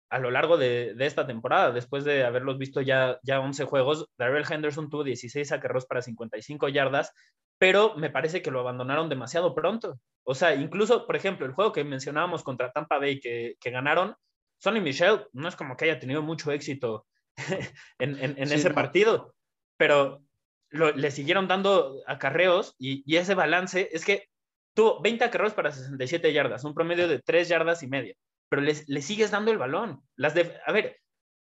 a 0.09 0.17
lo 0.17 0.31
largo 0.31 0.57
de, 0.57 0.95
de, 0.95 1.05
esta 1.05 1.27
temporada, 1.27 1.71
después 1.71 2.03
de 2.03 2.25
haberlos 2.25 2.57
visto 2.57 2.81
ya, 2.81 3.19
ya 3.21 3.39
11 3.39 3.65
juegos, 3.65 4.09
Darrell 4.17 4.51
Henderson 4.51 4.89
tuvo 4.89 5.03
16 5.03 5.51
acarreos 5.51 5.85
para 5.85 6.01
55 6.01 6.69
yardas, 6.69 7.13
pero 7.59 7.95
me 7.95 8.09
parece 8.09 8.41
que 8.41 8.49
lo 8.49 8.61
abandonaron 8.61 9.07
demasiado 9.07 9.53
pronto. 9.53 9.99
O 10.23 10.33
sea, 10.33 10.55
incluso, 10.55 11.05
por 11.05 11.15
ejemplo, 11.15 11.45
el 11.45 11.53
juego 11.53 11.71
que 11.71 11.83
mencionábamos 11.83 12.43
contra 12.43 12.71
Tampa 12.71 12.97
Bay 12.97 13.19
que, 13.19 13.57
que 13.59 13.69
ganaron, 13.69 14.15
Sonny 14.57 14.81
Michel 14.81 15.27
no 15.33 15.47
es 15.47 15.55
como 15.55 15.77
que 15.77 15.85
haya 15.85 15.99
tenido 15.99 16.23
mucho 16.23 16.51
éxito 16.51 17.05
en, 17.99 18.17
en, 18.17 18.39
en 18.39 18.47
sí, 18.47 18.55
ese 18.55 18.69
no. 18.69 18.75
partido, 18.75 19.35
pero 19.77 20.23
lo, 20.72 20.91
le 20.91 21.11
siguieron 21.11 21.47
dando 21.47 22.01
acarreos 22.07 22.76
y, 22.80 23.15
ese 23.15 23.36
balance 23.36 23.89
es 23.91 24.03
que 24.05 24.30
tuvo 24.74 25.01
20 25.01 25.26
acarreos 25.26 25.53
para 25.53 25.72
67 25.72 26.34
yardas, 26.34 26.63
un 26.63 26.74
promedio 26.74 27.07
de 27.07 27.19
3 27.19 27.47
yardas 27.47 27.84
y 27.84 27.88
media, 27.88 28.15
pero 28.49 28.61
le 28.61 29.01
sigues 29.01 29.32
dando 29.32 29.51
el 29.51 29.57
balón. 29.57 30.01
Las 30.15 30.34
de, 30.34 30.57
a 30.65 30.72
ver, 30.72 30.97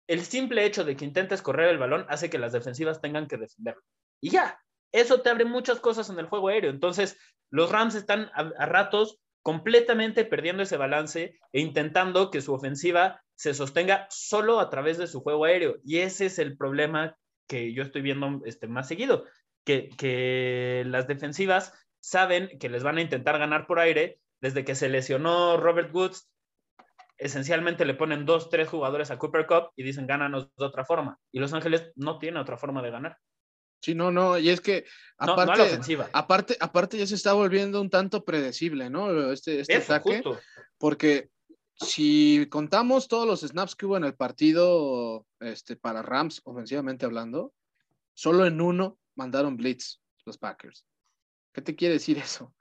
el 0.08 0.22
simple 0.22 0.66
hecho 0.66 0.84
de 0.84 0.96
que 0.96 1.06
intentes 1.06 1.42
correr 1.42 1.70
el 1.70 1.78
balón 1.78 2.06
hace 2.10 2.30
que 2.30 2.38
las 2.38 2.54
defensivas 2.54 3.02
tengan 3.02 3.28
que 3.28 3.38
defenderlo. 3.38 3.82
Y 4.22 4.30
ya, 4.30 4.60
eso 4.92 5.22
te 5.22 5.30
abre 5.30 5.46
muchas 5.46 5.80
cosas 5.80 6.10
en 6.10 6.20
el 6.20 6.28
juego 6.28 6.50
aéreo. 6.50 6.70
Entonces, 6.70 7.18
los 7.50 7.72
Rams 7.72 7.96
están 7.96 8.32
a, 8.34 8.52
a 8.58 8.66
ratos 8.66 9.20
completamente 9.42 10.26
perdiendo 10.26 10.64
ese 10.64 10.78
balance 10.78 11.38
e 11.52 11.60
intentando 11.60 12.32
que 12.32 12.42
su 12.42 12.54
ofensiva 12.54 13.22
se 13.36 13.54
sostenga 13.54 14.08
solo 14.10 14.60
a 14.60 14.70
través 14.70 14.98
de 14.98 15.08
su 15.08 15.22
juego 15.22 15.46
aéreo. 15.46 15.78
Y 15.84 16.00
ese 16.00 16.28
es 16.28 16.40
el 16.40 16.58
problema 16.58 17.18
que 17.48 17.74
yo 17.74 17.84
estoy 17.84 18.02
viendo 18.02 18.42
este, 18.46 18.68
más 18.68 18.88
seguido, 18.88 19.26
que, 19.64 19.90
que 19.90 20.84
las 20.88 21.08
defensivas 21.08 21.74
saben 22.00 22.58
que 22.60 22.70
les 22.70 22.84
van 22.84 22.98
a 22.98 23.02
intentar 23.02 23.40
ganar 23.40 23.68
por 23.68 23.80
aire. 23.80 24.20
Desde 24.42 24.64
que 24.66 24.76
se 24.76 24.90
lesionó 24.90 25.58
Robert 25.58 25.94
Woods, 25.94 26.30
esencialmente 27.18 27.86
le 27.86 27.94
ponen 27.94 28.26
dos, 28.26 28.50
tres 28.50 28.68
jugadores 28.68 29.10
a 29.10 29.18
Cooper 29.18 29.48
Cup 29.48 29.72
y 29.76 29.84
dicen 29.84 30.08
gánanos 30.08 30.50
de 30.56 30.66
otra 30.66 30.86
forma. 30.86 31.18
Y 31.32 31.40
Los 31.40 31.54
Ángeles 31.54 31.92
no 31.96 32.20
tiene 32.20 32.40
otra 32.40 32.58
forma 32.58 32.82
de 32.82 32.92
ganar. 32.92 33.18
Sí, 33.82 33.94
no, 33.94 34.12
no, 34.12 34.38
y 34.38 34.50
es 34.50 34.62
que 34.62 34.86
aparte, 35.18 35.52
no, 35.52 35.58
no 35.58 35.64
ofensiva. 35.64 36.10
aparte, 36.12 36.58
aparte 36.60 36.98
ya 36.98 37.06
se 37.06 37.16
está 37.16 37.34
volviendo 37.34 37.80
un 37.82 37.90
tanto 37.90 38.26
predecible, 38.26 38.90
¿no? 38.90 39.32
Este, 39.32 39.60
este 39.60 39.76
Eso, 39.76 39.94
ataque, 39.94 40.22
justo. 40.24 40.40
porque 40.78 41.30
si 41.76 42.48
contamos 42.50 43.08
todos 43.08 43.28
los 43.28 43.42
snaps 43.42 43.76
que 43.76 43.86
hubo 43.86 43.98
en 43.98 44.06
el 44.06 44.16
partido 44.16 45.26
este, 45.40 45.76
para 45.76 46.02
Rams, 46.02 46.42
ofensivamente 46.46 47.06
hablando, 47.06 47.54
solo 48.14 48.46
en 48.46 48.62
uno 48.62 48.98
mandaron 49.16 49.58
blitz 49.58 50.00
los 50.26 50.38
Packers. 50.38 50.86
¿Qué 51.54 51.62
te 51.62 51.76
quiere 51.76 51.96
decir 51.96 52.18
eso? 52.18 52.54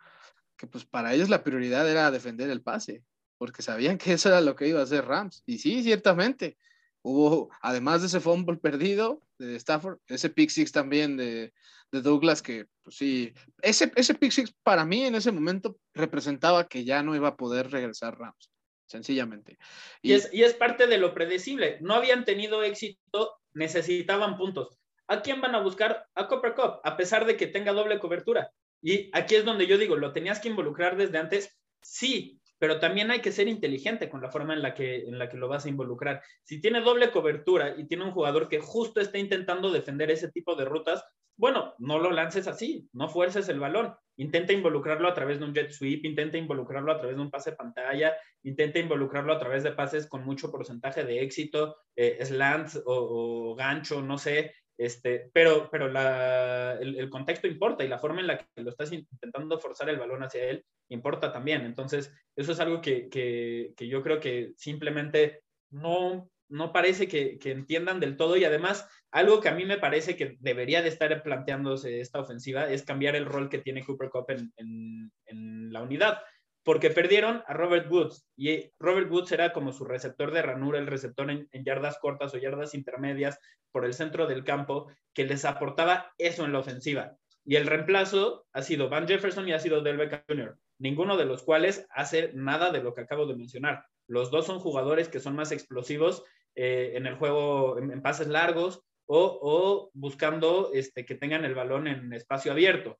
Que 0.56 0.66
pues 0.66 0.84
para 0.84 1.14
ellos 1.14 1.28
la 1.28 1.44
prioridad 1.44 1.88
era 1.88 2.10
defender 2.10 2.50
el 2.50 2.62
pase, 2.62 3.04
porque 3.38 3.62
sabían 3.62 3.98
que 3.98 4.12
eso 4.14 4.28
era 4.28 4.40
lo 4.40 4.56
que 4.56 4.68
iba 4.68 4.80
a 4.80 4.84
hacer 4.84 5.04
Rams. 5.04 5.42
Y 5.46 5.58
sí, 5.58 5.82
ciertamente, 5.82 6.58
hubo, 7.02 7.50
además 7.60 8.00
de 8.00 8.08
ese 8.08 8.20
fumble 8.20 8.56
perdido 8.56 9.22
de 9.38 9.56
Stafford, 9.56 9.98
ese 10.08 10.30
pick 10.30 10.50
six 10.50 10.72
también 10.72 11.16
de, 11.16 11.52
de 11.92 12.02
Douglas, 12.02 12.42
que 12.42 12.66
pues 12.82 12.96
sí, 12.96 13.32
ese, 13.62 13.92
ese 13.94 14.14
pick 14.14 14.32
six 14.32 14.52
para 14.64 14.84
mí 14.84 15.04
en 15.04 15.14
ese 15.14 15.30
momento 15.30 15.78
representaba 15.92 16.68
que 16.68 16.84
ya 16.84 17.02
no 17.02 17.14
iba 17.14 17.28
a 17.28 17.36
poder 17.36 17.70
regresar 17.70 18.18
Rams 18.18 18.50
sencillamente. 18.86 19.58
Y, 20.02 20.10
y, 20.10 20.14
es, 20.14 20.30
y, 20.32 20.42
es, 20.42 20.54
parte 20.54 20.86
de 20.86 20.98
lo 20.98 21.14
predecible. 21.14 21.78
No 21.80 21.94
habían 21.94 22.24
tenido 22.24 22.62
éxito, 22.62 23.38
necesitaban 23.52 24.36
puntos. 24.36 24.78
¿A 25.06 25.20
quién 25.20 25.40
van 25.40 25.54
a 25.54 25.60
buscar? 25.60 26.06
A 26.14 26.28
Copper 26.28 26.54
Cup, 26.54 26.80
a 26.82 26.96
pesar 26.96 27.26
de 27.26 27.36
que 27.36 27.46
tenga 27.46 27.72
doble 27.72 27.98
cobertura. 27.98 28.50
Y 28.82 29.10
aquí 29.12 29.34
es 29.34 29.44
donde 29.44 29.66
yo 29.66 29.78
digo, 29.78 29.96
lo 29.96 30.12
tenías 30.12 30.40
que 30.40 30.48
involucrar 30.48 30.96
desde 30.96 31.18
antes. 31.18 31.58
Sí, 31.82 32.40
pero 32.58 32.80
también 32.80 33.10
hay 33.10 33.20
que 33.20 33.32
ser 33.32 33.48
inteligente 33.48 34.08
con 34.08 34.22
la 34.22 34.30
forma 34.30 34.54
en 34.54 34.62
la, 34.62 34.74
que, 34.74 35.04
en 35.04 35.18
la 35.18 35.28
que 35.28 35.36
lo 35.36 35.48
vas 35.48 35.66
a 35.66 35.68
involucrar. 35.68 36.22
Si 36.42 36.60
tiene 36.60 36.80
doble 36.80 37.10
cobertura 37.10 37.74
y 37.76 37.86
tiene 37.86 38.04
un 38.04 38.12
jugador 38.12 38.48
que 38.48 38.60
justo 38.60 39.00
está 39.00 39.18
intentando 39.18 39.70
defender 39.70 40.10
ese 40.10 40.30
tipo 40.30 40.54
de 40.54 40.64
rutas, 40.64 41.04
bueno, 41.36 41.74
no 41.78 41.98
lo 41.98 42.10
lances 42.10 42.46
así, 42.46 42.88
no 42.92 43.08
fuerces 43.08 43.48
el 43.48 43.60
balón. 43.60 43.94
Intenta 44.16 44.52
involucrarlo 44.52 45.08
a 45.08 45.14
través 45.14 45.40
de 45.40 45.46
un 45.46 45.54
jet 45.54 45.70
sweep, 45.70 46.04
intenta 46.04 46.38
involucrarlo 46.38 46.92
a 46.92 46.98
través 46.98 47.16
de 47.16 47.22
un 47.22 47.30
pase 47.30 47.52
pantalla, 47.52 48.16
intenta 48.42 48.78
involucrarlo 48.78 49.32
a 49.32 49.38
través 49.38 49.64
de 49.64 49.72
pases 49.72 50.06
con 50.06 50.24
mucho 50.24 50.50
porcentaje 50.50 51.04
de 51.04 51.22
éxito, 51.22 51.76
eh, 51.96 52.24
slants 52.24 52.80
o, 52.86 53.54
gancho, 53.56 54.02
no 54.02 54.18
sé, 54.18 54.54
este, 54.76 55.30
pero, 55.32 55.68
pero 55.70 55.86
el, 55.86 57.10
contexto 57.10 57.46
importa 57.46 57.84
y 57.84 57.88
la 57.88 57.98
forma 57.98 58.20
en 58.20 58.28
la 58.28 58.38
que 58.38 58.62
lo 58.62 58.70
estás 58.70 58.92
intentando 58.92 59.58
forzar 59.58 59.88
el 59.88 59.98
balón 59.98 60.22
hacia 60.22 60.44
él 60.44 60.64
importa 60.88 61.32
también. 61.32 61.62
Entonces, 61.62 62.12
eso 62.36 62.52
es 62.52 62.60
algo 62.60 62.80
que, 62.80 63.08
que, 63.08 63.88
yo 63.88 64.02
creo 64.02 64.20
que 64.20 64.52
simplemente 64.56 65.42
no, 65.70 66.30
no 66.54 66.72
parece 66.72 67.08
que, 67.08 67.38
que, 67.38 67.50
entiendan 67.50 68.00
del 68.00 68.16
todo 68.16 68.36
y 68.36 68.44
además 68.44 68.88
algo 69.10 69.40
que 69.40 69.48
a 69.48 69.54
mí 69.54 69.64
me 69.64 69.78
parece 69.78 70.16
que 70.16 70.36
debería 70.40 70.82
de 70.82 70.88
estar 70.88 71.22
planteándose 71.22 72.00
esta 72.00 72.20
ofensiva 72.20 72.70
es 72.70 72.84
cambiar 72.84 73.16
el 73.16 73.26
rol 73.26 73.48
que 73.48 73.58
tiene 73.58 73.84
Cooper 73.84 74.08
Cup 74.08 74.26
en, 74.28 74.52
en, 74.56 75.12
en 75.26 75.72
la 75.72 75.82
unidad 75.82 76.18
porque 76.64 76.90
perdieron 76.90 77.42
a 77.46 77.52
Robert 77.52 77.90
Woods 77.90 78.26
y 78.36 78.72
Robert 78.78 79.10
Woods 79.10 79.32
era 79.32 79.52
como 79.52 79.72
su 79.72 79.84
receptor 79.84 80.32
de 80.32 80.42
ranura, 80.42 80.78
el 80.78 80.86
receptor 80.86 81.30
en, 81.30 81.48
yardas 81.52 81.98
cortas 81.98 82.34
o 82.34 82.38
yardas 82.38 82.74
intermedias 82.74 83.38
por 83.70 83.84
el 83.84 83.92
centro 83.92 84.26
del 84.26 84.44
campo, 84.44 84.90
que 85.12 85.26
les 85.26 85.44
aportaba 85.44 86.12
eso 86.16 86.44
en 86.44 86.52
la 86.52 86.60
ofensiva. 86.60 87.16
Y 87.44 87.56
el 87.56 87.66
reemplazo 87.66 88.46
ha 88.52 88.62
sido 88.62 88.88
Van 88.88 89.06
Jefferson 89.06 89.46
y 89.46 89.52
ha 89.52 89.58
sido 89.58 89.82
Del 89.82 89.98
Jr., 89.98 90.56
ninguno 90.78 91.18
de 91.18 91.26
los 91.26 91.42
cuales 91.42 91.86
hace 91.90 92.32
nada 92.32 92.70
de 92.70 92.82
lo 92.82 92.94
que 92.94 93.02
acabo 93.02 93.26
de 93.26 93.36
mencionar. 93.36 93.84
Los 94.06 94.30
dos 94.30 94.46
son 94.46 94.58
jugadores 94.58 95.08
que 95.08 95.20
son 95.20 95.36
más 95.36 95.52
explosivos 95.52 96.24
eh, 96.54 96.92
en 96.94 97.06
el 97.06 97.16
juego, 97.16 97.78
en, 97.78 98.02
pases 98.02 98.28
largos 98.28 98.82
o, 99.06 99.38
o 99.42 99.90
buscando 99.94 100.70
este, 100.72 101.04
que 101.04 101.14
tengan 101.14 101.44
el 101.44 101.54
balón 101.54 101.86
en 101.86 102.12
espacio 102.12 102.52
abierto 102.52 102.98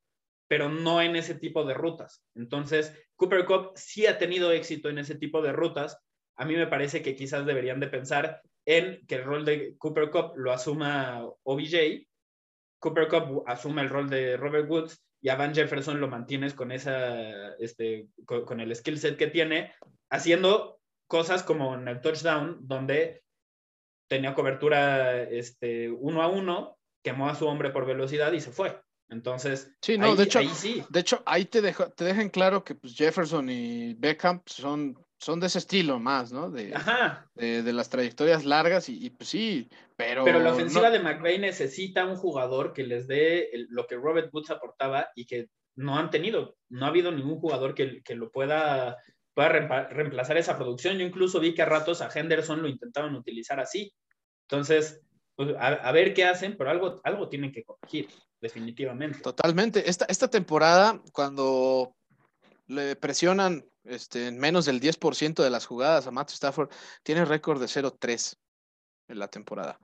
pero 0.48 0.68
no 0.68 1.00
en 1.00 1.16
ese 1.16 1.34
tipo 1.34 1.64
de 1.64 1.74
rutas. 1.74 2.22
Entonces, 2.34 2.94
Cooper 3.16 3.44
Cup 3.44 3.72
sí 3.74 4.06
ha 4.06 4.18
tenido 4.18 4.52
éxito 4.52 4.88
en 4.88 4.98
ese 4.98 5.14
tipo 5.14 5.42
de 5.42 5.52
rutas. 5.52 5.98
A 6.36 6.44
mí 6.44 6.54
me 6.54 6.68
parece 6.68 7.02
que 7.02 7.16
quizás 7.16 7.44
deberían 7.44 7.80
de 7.80 7.88
pensar 7.88 8.40
en 8.64 9.04
que 9.06 9.16
el 9.16 9.24
rol 9.24 9.44
de 9.44 9.76
Cooper 9.78 10.10
Cup 10.10 10.36
lo 10.36 10.52
asuma 10.52 11.26
OBJ, 11.42 12.06
Cooper 12.78 13.08
Cup 13.08 13.42
asuma 13.46 13.82
el 13.82 13.88
rol 13.88 14.08
de 14.08 14.36
Robert 14.36 14.70
Woods 14.70 15.02
y 15.20 15.30
a 15.30 15.36
Van 15.36 15.54
Jefferson 15.54 16.00
lo 16.00 16.06
mantienes 16.06 16.54
con, 16.54 16.70
esa, 16.70 17.54
este, 17.56 18.08
con, 18.24 18.60
el 18.60 18.76
skill 18.76 18.98
set 18.98 19.16
que 19.16 19.26
tiene, 19.26 19.72
haciendo 20.10 20.78
cosas 21.08 21.42
como 21.42 21.74
en 21.74 21.88
el 21.88 22.00
touchdown, 22.00 22.58
donde 22.60 23.23
tenía 24.08 24.34
cobertura 24.34 25.22
este, 25.22 25.90
uno 25.90 26.22
a 26.22 26.28
uno, 26.28 26.78
quemó 27.02 27.28
a 27.28 27.34
su 27.34 27.46
hombre 27.46 27.70
por 27.70 27.86
velocidad 27.86 28.32
y 28.32 28.40
se 28.40 28.50
fue. 28.50 28.80
Entonces, 29.10 29.70
sí, 29.82 29.98
no, 29.98 30.16
de 30.16 30.24
hecho, 30.24 30.38
ahí 30.38 30.48
sí. 30.48 30.82
De 30.88 31.00
hecho, 31.00 31.22
ahí 31.26 31.44
te, 31.44 31.60
dejo, 31.60 31.90
te 31.90 32.04
dejan 32.04 32.30
claro 32.30 32.64
que 32.64 32.74
pues, 32.74 32.94
Jefferson 32.96 33.48
y 33.50 33.94
Beckham 33.94 34.42
son, 34.46 34.98
son 35.18 35.40
de 35.40 35.46
ese 35.46 35.58
estilo 35.58 36.00
más, 36.00 36.32
¿no? 36.32 36.50
De, 36.50 36.74
de, 37.34 37.72
las 37.72 37.90
trayectorias 37.90 38.44
largas 38.44 38.88
y, 38.88 39.10
pues 39.10 39.28
sí, 39.28 39.68
pero... 39.96 40.24
Pero 40.24 40.40
la 40.40 40.52
ofensiva 40.52 40.90
de 40.90 41.00
McVeigh 41.00 41.38
necesita 41.38 42.06
un 42.06 42.16
jugador 42.16 42.72
que 42.72 42.84
les 42.84 43.06
dé 43.06 43.50
lo 43.68 43.86
que 43.86 43.96
Robert 43.96 44.32
Woods 44.32 44.50
aportaba 44.50 45.08
y 45.14 45.26
que 45.26 45.48
no 45.76 45.98
han 45.98 46.10
tenido. 46.10 46.56
No 46.68 46.86
ha 46.86 46.88
habido 46.88 47.12
ningún 47.12 47.38
jugador 47.38 47.74
que, 47.74 48.02
que 48.02 48.14
lo 48.14 48.30
pueda, 48.30 48.96
pueda 49.34 49.48
reemplazar 49.48 50.36
esa 50.36 50.56
producción. 50.56 50.96
Yo 50.96 51.04
incluso 51.04 51.40
vi 51.40 51.54
que 51.54 51.62
a 51.62 51.66
ratos 51.66 52.00
a 52.00 52.10
Henderson 52.12 52.62
lo 52.62 52.68
intentaban 52.68 53.14
utilizar 53.14 53.60
así. 53.60 53.92
Entonces, 54.48 55.00
pues, 55.34 55.54
a, 55.58 55.92
ver 55.92 56.14
qué 56.14 56.24
hacen, 56.24 56.56
pero 56.56 56.70
algo, 56.70 57.00
algo 57.02 57.28
tienen 57.28 57.52
que 57.52 57.64
corregir 57.64 58.08
definitivamente. 58.40 59.18
Totalmente. 59.20 59.88
Esta, 59.88 60.04
esta 60.06 60.28
temporada, 60.28 61.02
cuando 61.12 61.96
le 62.66 62.96
presionan 62.96 63.64
este, 63.84 64.28
en 64.28 64.38
menos 64.38 64.64
del 64.64 64.80
10% 64.80 65.42
de 65.42 65.50
las 65.50 65.66
jugadas 65.66 66.06
a 66.06 66.10
Matthew 66.10 66.34
Stafford, 66.34 66.70
tiene 67.02 67.24
récord 67.24 67.60
de 67.60 67.66
0-3 67.66 68.36
en 69.08 69.18
la 69.18 69.28
temporada. 69.28 69.78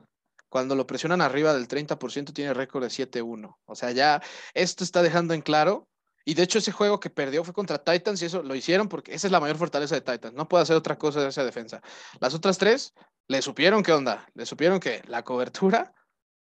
Cuando 0.49 0.75
lo 0.75 0.87
presionan 0.87 1.21
arriba 1.21 1.53
del 1.53 1.69
30%, 1.69 2.33
tiene 2.33 2.55
récord 2.55 2.83
de 2.83 2.89
7-1. 2.89 3.57
O 3.65 3.75
sea, 3.75 3.93
ya 3.93 4.23
esto 4.55 4.85
está 4.85 5.03
dejando 5.03 5.35
en 5.35 5.43
claro. 5.43 5.89
Y 6.25 6.35
de 6.35 6.43
hecho, 6.43 6.59
ese 6.59 6.73
juego 6.73 7.01
que 7.01 7.11
perdió 7.11 7.45
fue 7.45 7.55
contra 7.55 7.83
Titans 7.83 8.21
y 8.23 8.27
eso 8.27 8.43
lo 8.43 8.55
hicieron 8.55 8.89
porque 8.89 9.15
esa 9.15 9.27
es 9.27 9.33
la 9.33 9.41
mayor 9.41 9.57
fortaleza 9.57 9.95
de 9.95 10.03
Titans. 10.03 10.35
No 10.35 10.49
puede 10.49 10.63
hacer 10.63 10.77
otra 10.77 10.99
cosa 10.99 11.21
de 11.21 11.29
esa 11.29 11.45
defensa. 11.45 11.81
Las 12.21 12.35
otras 12.35 12.59
tres 12.59 12.95
le 13.27 13.43
supieron 13.43 13.83
qué 13.83 13.93
onda. 13.93 14.29
Le 14.35 14.45
supieron 14.45 14.81
que 14.81 15.03
la 15.07 15.25
cobertura 15.25 15.95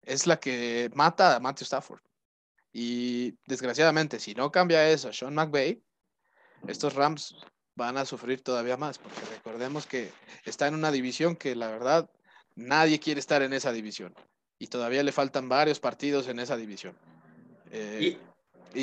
es 0.02 0.28
la 0.28 0.40
que 0.40 0.90
mata 0.94 1.36
a 1.36 1.40
Matthew 1.40 1.66
Stafford. 1.66 2.02
Y 2.72 3.38
desgraciadamente, 3.48 4.20
si 4.20 4.34
no 4.34 4.52
cambia 4.52 4.90
eso 4.90 5.12
Sean 5.14 5.34
McVay, 5.34 5.82
estos 6.68 6.94
Rams 6.94 7.36
van 7.76 7.98
a 7.98 8.06
sufrir 8.06 8.42
todavía 8.42 8.78
más, 8.78 8.98
porque 8.98 9.20
recordemos 9.32 9.86
que 9.86 10.12
está 10.46 10.68
en 10.68 10.76
una 10.76 10.92
división 10.92 11.36
que 11.36 11.56
la 11.56 11.68
verdad 11.68 12.10
nadie 12.56 13.00
quiere 13.00 13.20
estar 13.20 13.42
en 13.42 13.54
esa 13.54 13.72
división. 13.72 14.14
Y 14.58 14.68
todavía 14.68 15.04
le 15.04 15.12
faltan 15.12 15.50
varios 15.50 15.80
partidos 15.80 16.28
en 16.28 16.40
esa 16.40 16.56
división. 16.56 16.98
Eh, 17.72 18.18
y, 18.18 18.35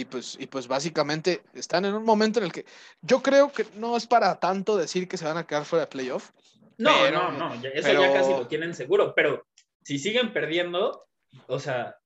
pues, 0.06 0.36
y 0.40 0.46
pues 0.46 0.66
básicamente 0.66 1.42
están 1.54 1.84
en 1.84 1.94
un 1.94 2.04
momento 2.04 2.38
en 2.38 2.46
el 2.46 2.52
que 2.52 2.64
yo 3.02 3.22
creo 3.22 3.52
que 3.52 3.66
no 3.76 3.96
es 3.96 4.06
para 4.06 4.38
tanto 4.40 4.76
decir 4.76 5.06
que 5.06 5.16
se 5.16 5.24
van 5.24 5.36
a 5.36 5.46
quedar 5.46 5.64
fuera 5.64 5.84
de 5.84 5.90
playoff. 5.90 6.30
No, 6.78 7.10
no, 7.10 7.30
no, 7.32 7.54
eso 7.54 7.92
ya 7.92 8.12
casi 8.12 8.30
lo 8.30 8.46
tienen 8.48 8.74
seguro, 8.74 9.14
pero 9.14 9.46
si 9.84 9.98
siguen 9.98 10.32
perdiendo, 10.32 11.06
o 11.46 11.58
sea, 11.58 11.96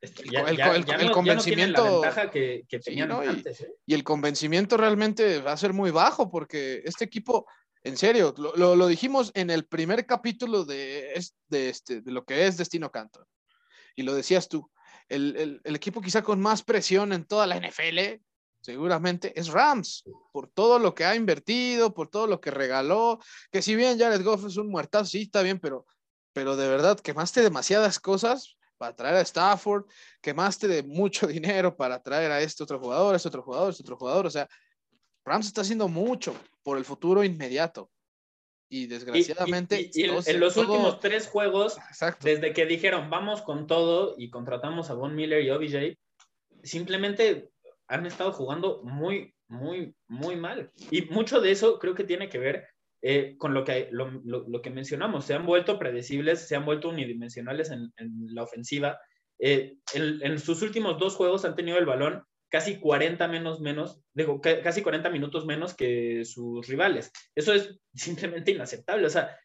el, 0.00 1.10
convencimiento 1.12 2.02
que, 2.30 2.64
y, 3.86 3.94
el 3.94 4.04
convencimiento 4.04 4.76
realmente 4.76 5.40
va 5.40 5.52
a 5.52 5.56
ser 5.56 5.72
muy 5.72 5.90
bajo 5.90 6.30
porque 6.30 6.82
este 6.84 7.04
equipo, 7.04 7.46
en 7.82 7.96
serio, 7.96 8.32
lo, 8.36 8.86
dijimos 8.86 9.32
en 9.34 9.50
el 9.50 9.66
primer 9.66 10.06
capítulo 10.06 10.64
de, 10.64 11.14
este, 11.50 12.00
de 12.00 12.12
lo 12.12 12.24
que 12.24 12.46
es 12.46 12.56
Destino 12.56 12.90
Canton. 12.90 13.24
Y 13.96 14.02
lo 14.02 14.14
decías 14.14 14.48
tú, 14.48 14.70
el, 15.08 15.60
el, 15.64 15.76
equipo 15.76 16.00
quizá 16.00 16.22
con 16.22 16.40
más 16.40 16.62
presión 16.62 17.12
en 17.12 17.24
toda 17.24 17.46
la 17.46 17.56
NFL, 17.56 18.20
seguramente, 18.60 19.38
es 19.38 19.48
Rams, 19.48 20.04
por 20.32 20.48
todo 20.48 20.78
lo 20.78 20.94
que 20.94 21.04
ha 21.04 21.14
invertido, 21.14 21.94
por 21.94 22.08
todo 22.08 22.26
lo 22.26 22.40
que 22.40 22.50
regaló, 22.50 23.18
que 23.50 23.62
si 23.62 23.74
bien 23.74 23.98
Jared 23.98 24.22
Goff 24.22 24.44
es 24.46 24.56
un 24.56 24.68
muertazo, 24.68 25.06
sí, 25.06 25.22
está 25.22 25.42
bien, 25.42 25.58
pero 25.58 25.86
pero 26.38 26.54
de 26.54 26.68
verdad 26.68 27.00
quemaste 27.00 27.42
demasiadas 27.42 27.98
cosas 27.98 28.56
para 28.76 28.94
traer 28.94 29.16
a 29.16 29.20
Stafford, 29.22 29.86
quemaste 30.20 30.68
de 30.68 30.84
mucho 30.84 31.26
dinero 31.26 31.76
para 31.76 32.00
traer 32.00 32.30
a 32.30 32.40
este 32.40 32.62
otro 32.62 32.78
jugador, 32.78 33.14
a 33.14 33.16
este 33.16 33.26
otro 33.26 33.42
jugador, 33.42 33.66
a 33.66 33.70
este 33.70 33.82
otro 33.82 33.96
jugador. 33.96 34.26
O 34.26 34.30
sea, 34.30 34.48
Rams 35.24 35.46
está 35.46 35.62
haciendo 35.62 35.88
mucho 35.88 36.36
por 36.62 36.78
el 36.78 36.84
futuro 36.84 37.24
inmediato. 37.24 37.90
Y 38.68 38.86
desgraciadamente. 38.86 39.90
en 39.94 40.40
los 40.40 40.56
últimos 40.56 41.00
tres 41.00 41.26
juegos, 41.26 41.78
desde 42.20 42.52
que 42.52 42.66
dijeron 42.66 43.08
vamos 43.08 43.42
con 43.42 43.66
todo 43.66 44.14
y 44.18 44.30
contratamos 44.30 44.90
a 44.90 44.94
Von 44.94 45.14
Miller 45.14 45.42
y 45.42 45.50
OBJ, 45.50 45.96
simplemente 46.62 47.50
han 47.86 48.04
estado 48.04 48.32
jugando 48.32 48.82
muy, 48.84 49.34
muy, 49.48 49.94
muy 50.06 50.36
mal. 50.36 50.70
Y 50.90 51.02
mucho 51.02 51.40
de 51.40 51.50
eso 51.50 51.78
creo 51.78 51.94
que 51.94 52.04
tiene 52.04 52.28
que 52.28 52.38
ver 52.38 52.68
eh, 53.00 53.36
con 53.38 53.54
lo 53.54 53.64
que, 53.64 53.88
lo, 53.92 54.60
que 54.60 54.70
mencionamos, 54.70 55.24
se 55.24 55.34
han 55.34 55.46
vuelto 55.46 55.78
predecibles, 55.78 56.48
se 56.48 56.56
han 56.56 56.64
vuelto 56.64 56.88
unidimensionales 56.88 57.70
en, 57.70 57.90
la 58.34 58.42
ofensiva. 58.42 58.98
Eh, 59.38 59.76
en, 59.94 60.38
sus 60.38 60.62
últimos 60.62 60.98
dos 60.98 61.14
juegos 61.14 61.44
han 61.44 61.54
tenido 61.54 61.78
el 61.78 61.86
balón 61.86 62.24
casi 62.48 62.78
40 62.78 63.28
menos 63.28 63.60
menos, 63.60 64.00
digo, 64.14 64.40
casi 64.40 64.82
40 64.82 65.10
minutos 65.10 65.46
menos 65.46 65.74
que 65.74 66.24
sus 66.24 66.66
rivales. 66.66 67.12
Eso 67.34 67.52
es 67.52 67.78
simplemente 67.94 68.52
inaceptable. 68.52 69.06
O 69.06 69.10
sea, 69.10 69.38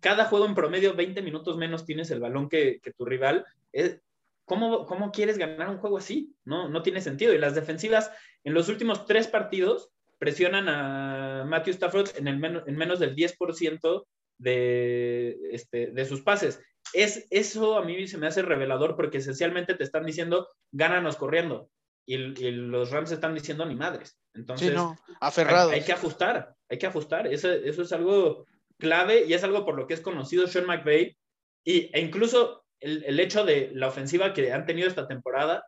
cada 0.00 0.26
juego 0.26 0.46
en 0.46 0.54
promedio 0.54 0.94
20 0.94 1.22
minutos 1.22 1.56
menos 1.56 1.84
tienes 1.84 2.10
el 2.10 2.20
balón 2.20 2.48
que, 2.48 2.80
tu 2.96 3.04
rival. 3.04 3.44
Eh, 3.72 4.00
¿cómo, 4.44 4.86
¿Cómo 4.86 5.10
quieres 5.10 5.38
ganar 5.38 5.68
un 5.68 5.78
juego 5.78 5.98
así? 5.98 6.34
No, 6.44 6.68
no 6.68 6.82
tiene 6.82 7.00
sentido. 7.00 7.32
Y 7.32 7.38
las 7.38 7.54
defensivas 7.54 8.10
en 8.44 8.54
los 8.54 8.68
últimos 8.68 9.06
tres 9.06 9.28
partidos 9.28 9.90
presionan 10.18 10.68
a 10.68 11.44
Matthew 11.46 11.74
Stafford 11.74 12.10
en, 12.16 12.28
el 12.28 12.62
en 12.66 12.76
menos 12.76 12.98
del 12.98 13.14
10% 13.16 14.04
de, 14.38 15.38
este, 15.50 15.88
de 15.88 16.04
sus 16.04 16.22
pases. 16.22 16.60
Es, 16.92 17.26
eso 17.30 17.76
a 17.76 17.84
mí 17.84 18.06
se 18.06 18.18
me 18.18 18.26
hace 18.26 18.42
revelador 18.42 18.96
porque 18.96 19.18
esencialmente 19.18 19.74
te 19.74 19.84
están 19.84 20.04
diciendo, 20.04 20.48
gánanos 20.72 21.16
corriendo. 21.16 21.70
Y, 22.06 22.16
los 22.16 22.90
Rams 22.90 23.10
están 23.10 23.34
diciendo 23.34 23.64
ni 23.64 23.74
madres. 23.74 24.18
Entonces, 24.34 24.74
no, 24.74 24.96
aferrado. 25.20 25.70
Hay, 25.70 25.82
que 25.82 25.92
ajustar, 25.92 26.54
hay 26.68 26.78
que 26.78 26.86
ajustar. 26.86 27.26
Eso, 27.26 27.50
eso 27.50 27.82
es 27.82 27.92
algo 27.92 28.46
clave 28.78 29.24
y 29.26 29.32
es 29.32 29.44
algo 29.44 29.64
por 29.64 29.76
lo 29.76 29.86
que 29.86 29.94
es 29.94 30.00
conocido 30.00 30.46
Sean 30.46 30.66
McVay. 30.66 31.16
Y, 31.64 31.90
e 31.96 32.00
incluso 32.00 32.64
el, 32.80 33.04
el 33.04 33.20
hecho 33.20 33.44
de 33.44 33.70
la 33.72 33.88
ofensiva 33.88 34.32
que 34.34 34.52
han 34.52 34.66
tenido 34.66 34.88
esta 34.88 35.08
temporada 35.08 35.64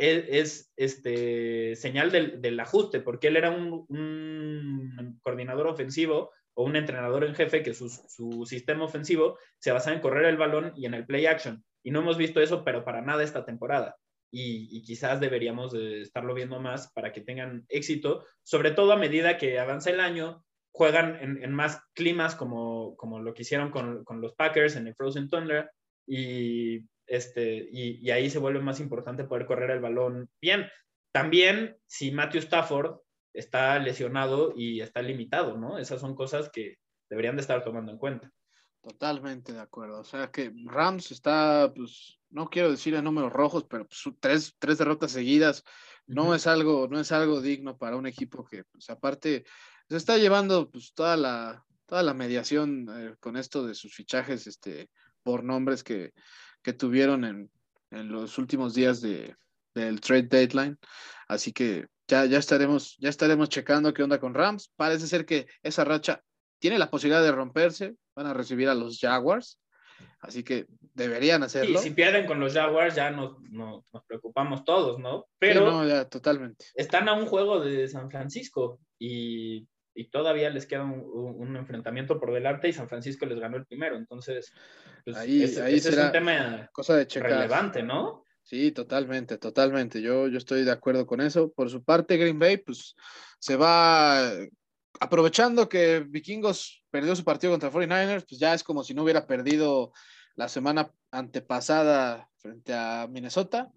es, 0.00 0.72
este, 0.76 1.76
señal 1.76 2.10
del, 2.10 2.60
ajuste, 2.60 3.00
porque 3.00 3.28
él 3.28 3.36
era 3.36 3.50
un, 3.50 5.20
coordinador 5.22 5.66
ofensivo 5.66 6.32
o 6.54 6.64
un 6.64 6.76
entrenador 6.76 7.24
en 7.24 7.34
jefe 7.34 7.62
que 7.62 7.74
su, 7.74 7.88
sistema 8.46 8.84
ofensivo 8.84 9.38
se 9.58 9.72
basaba 9.72 9.94
en 9.94 10.02
correr 10.02 10.26
el 10.26 10.36
balón 10.36 10.72
y 10.74 10.86
en 10.86 10.94
el 10.94 11.06
play 11.06 11.26
action. 11.26 11.64
Y 11.82 11.90
no 11.90 12.00
hemos 12.00 12.16
visto 12.16 12.40
eso, 12.40 12.64
pero 12.64 12.84
para 12.84 13.02
nada 13.02 13.22
esta 13.22 13.44
temporada. 13.44 13.96
Y, 14.32 14.82
quizás 14.82 15.20
deberíamos 15.20 15.74
estarlo 15.74 16.34
viendo 16.34 16.60
más 16.60 16.92
para 16.92 17.12
que 17.12 17.20
tengan 17.20 17.64
éxito, 17.68 18.24
sobre 18.44 18.70
todo 18.70 18.92
a 18.92 18.96
medida 18.96 19.38
que 19.38 19.58
avanza 19.58 19.90
el 19.90 20.00
año, 20.00 20.44
juegan 20.72 21.18
en, 21.20 21.52
más 21.52 21.82
climas 21.94 22.36
como, 22.36 22.94
como 22.96 23.20
lo 23.20 23.34
que 23.34 23.42
hicieron 23.42 23.70
con, 23.70 24.04
con 24.04 24.20
los 24.20 24.34
Packers 24.34 24.76
en 24.76 24.86
el 24.86 24.94
Frozen 24.94 25.28
Thunder 25.28 25.70
y 26.06 26.84
este, 27.10 27.68
y, 27.72 28.08
ahí 28.10 28.30
se 28.30 28.38
vuelve 28.38 28.60
más 28.60 28.78
importante 28.78 29.24
poder 29.24 29.44
correr 29.44 29.70
el 29.72 29.80
balón 29.80 30.30
bien. 30.40 30.68
También 31.12 31.76
si 31.86 32.12
Matthew 32.12 32.42
Stafford 32.42 33.00
está 33.34 33.80
lesionado 33.80 34.54
y 34.56 34.80
está 34.80 35.02
limitado, 35.02 35.58
¿no? 35.58 35.76
Esas 35.78 36.00
son 36.00 36.14
cosas 36.14 36.50
que 36.50 36.76
deberían 37.10 37.34
de 37.34 37.42
estar 37.42 37.64
tomando 37.64 37.90
en 37.90 37.98
cuenta. 37.98 38.30
Totalmente 38.82 39.52
de 39.52 39.60
acuerdo. 39.60 40.00
O 40.00 40.04
sea 40.04 40.30
que 40.30 40.52
Rams 40.64 41.10
está, 41.10 41.72
pues, 41.74 42.18
no 42.30 42.48
quiero 42.48 42.70
decir 42.70 42.94
en 42.94 43.04
números 43.04 43.32
rojos, 43.32 43.64
pero 43.68 43.86
pues, 43.86 44.02
tres, 44.20 44.54
tres 44.58 44.78
derrotas 44.78 45.12
seguidas 45.12 45.64
no 46.06 46.34
es 46.34 46.46
algo, 46.46 46.88
no 46.88 46.98
es 46.98 47.12
algo 47.12 47.40
digno 47.40 47.76
para 47.76 47.96
un 47.96 48.06
equipo 48.06 48.44
que, 48.44 48.64
pues, 48.64 48.88
aparte, 48.90 49.44
se 49.88 49.96
está 49.96 50.16
llevando 50.16 50.70
pues 50.70 50.94
toda 50.94 51.16
la, 51.16 51.64
toda 51.86 52.02
la 52.02 52.14
mediación 52.14 52.88
eh, 52.90 53.16
con 53.20 53.36
esto 53.36 53.66
de 53.66 53.74
sus 53.74 53.94
fichajes, 53.94 54.46
este, 54.46 54.88
por 55.22 55.44
nombres 55.44 55.84
que, 55.84 56.12
que 56.62 56.72
tuvieron 56.72 57.24
en, 57.24 57.50
en 57.90 58.08
los 58.10 58.38
últimos 58.38 58.74
días 58.74 59.00
de, 59.00 59.36
del 59.74 60.00
trade 60.00 60.28
deadline. 60.28 60.78
Así 61.28 61.52
que 61.52 61.86
ya, 62.06 62.24
ya, 62.24 62.38
estaremos, 62.38 62.96
ya 62.98 63.08
estaremos 63.08 63.48
checando 63.48 63.92
qué 63.92 64.02
onda 64.02 64.18
con 64.18 64.34
Rams. 64.34 64.72
Parece 64.76 65.06
ser 65.06 65.26
que 65.26 65.46
esa 65.62 65.84
racha 65.84 66.22
tiene 66.58 66.78
la 66.78 66.90
posibilidad 66.90 67.22
de 67.22 67.32
romperse. 67.32 67.96
Van 68.20 68.26
a 68.26 68.34
recibir 68.34 68.68
a 68.68 68.74
los 68.74 68.98
Jaguars. 69.00 69.58
Así 70.20 70.42
que 70.42 70.66
deberían 70.92 71.42
hacerlo. 71.42 71.78
Y 71.78 71.82
si 71.82 71.90
pierden 71.92 72.26
con 72.26 72.38
los 72.38 72.52
Jaguars 72.52 72.94
ya 72.94 73.10
nos, 73.10 73.40
nos, 73.50 73.84
preocupamos 74.06 74.64
todos, 74.64 74.98
¿no? 74.98 75.26
Pero 75.38 75.70
no, 75.70 75.88
ya, 75.88 76.06
totalmente. 76.06 76.66
Están 76.74 77.08
a 77.08 77.14
un 77.14 77.24
juego 77.24 77.60
de 77.60 77.88
San 77.88 78.10
Francisco 78.10 78.78
y 78.98 79.66
y 79.94 80.08
todavía 80.08 80.50
les 80.50 80.66
queda 80.66 80.84
un, 80.84 81.56
enfrentamiento 81.56 82.18
por 82.20 82.32
delante 82.32 82.68
y 82.68 82.72
San 82.72 82.88
Francisco 82.88 83.26
les 83.26 83.38
ganó 83.38 83.56
el 83.56 83.66
primero. 83.66 83.96
Entonces, 83.96 84.52
pues, 85.04 85.16
ahí, 85.16 85.42
ese, 85.42 85.74
es 85.74 85.86
un 85.86 86.12
tema 86.12 86.68
cosa 86.72 86.96
de 86.96 87.04
relevante, 87.04 87.82
¿no? 87.82 88.24
Sí, 88.42 88.72
totalmente, 88.72 89.38
totalmente. 89.38 90.00
Yo, 90.00 90.28
yo 90.28 90.38
estoy 90.38 90.64
de 90.64 90.70
acuerdo 90.70 91.06
con 91.06 91.20
eso. 91.20 91.52
Por 91.52 91.70
su 91.70 91.84
parte, 91.84 92.16
Green 92.16 92.38
Bay, 92.38 92.56
pues 92.58 92.94
se 93.38 93.56
va 93.56 94.30
aprovechando 95.00 95.68
que 95.68 96.00
Vikingos 96.08 96.79
perdió 96.90 97.14
su 97.16 97.24
partido 97.24 97.52
contra 97.52 97.70
49ers, 97.70 98.24
pues 98.28 98.40
ya 98.40 98.54
es 98.54 98.62
como 98.64 98.84
si 98.84 98.94
no 98.94 99.02
hubiera 99.02 99.26
perdido 99.26 99.92
la 100.36 100.48
semana 100.48 100.90
antepasada 101.10 102.28
frente 102.38 102.72
a 102.74 103.06
Minnesota 103.10 103.70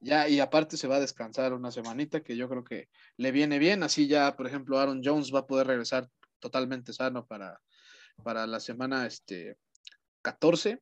ya, 0.00 0.28
y 0.28 0.40
aparte 0.40 0.76
se 0.76 0.88
va 0.88 0.96
a 0.96 1.00
descansar 1.00 1.52
una 1.52 1.70
semanita 1.70 2.22
que 2.22 2.36
yo 2.36 2.48
creo 2.48 2.64
que 2.64 2.88
le 3.16 3.32
viene 3.32 3.58
bien. 3.58 3.82
Así 3.82 4.08
ya, 4.08 4.34
por 4.34 4.46
ejemplo, 4.46 4.78
Aaron 4.78 5.02
Jones 5.04 5.32
va 5.34 5.40
a 5.40 5.46
poder 5.46 5.66
regresar 5.66 6.08
totalmente 6.38 6.92
sano 6.92 7.26
para, 7.26 7.60
para 8.22 8.46
la 8.46 8.60
semana 8.60 9.06
este, 9.06 9.58
14. 10.22 10.80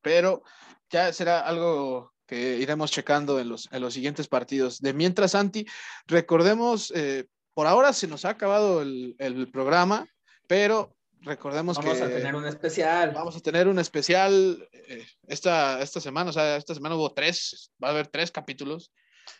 Pero 0.00 0.42
ya 0.88 1.12
será 1.12 1.40
algo 1.40 2.14
que 2.26 2.56
iremos 2.58 2.90
checando 2.90 3.38
en 3.40 3.50
los, 3.50 3.68
en 3.72 3.82
los 3.82 3.92
siguientes 3.92 4.26
partidos. 4.26 4.80
De 4.80 4.94
mientras, 4.94 5.32
Santi, 5.32 5.66
recordemos, 6.06 6.92
eh, 6.96 7.26
por 7.52 7.66
ahora 7.66 7.92
se 7.92 8.06
nos 8.06 8.24
ha 8.24 8.30
acabado 8.30 8.80
el, 8.80 9.16
el 9.18 9.50
programa, 9.50 10.06
pero 10.46 10.96
recordemos 11.20 11.78
que 11.78 11.86
vamos 11.86 12.02
a 12.02 12.08
tener 12.08 12.34
un 12.34 12.46
especial. 12.46 13.12
Vamos 13.12 13.36
a 13.36 13.40
tener 13.40 13.68
un 13.68 13.78
especial 13.78 14.68
eh, 14.72 15.06
esta, 15.26 15.80
esta 15.82 16.00
semana, 16.00 16.30
o 16.30 16.32
sea, 16.32 16.56
esta 16.56 16.74
semana 16.74 16.96
hubo 16.96 17.12
tres, 17.12 17.72
va 17.82 17.88
a 17.88 17.90
haber 17.92 18.06
tres 18.06 18.30
capítulos. 18.30 18.92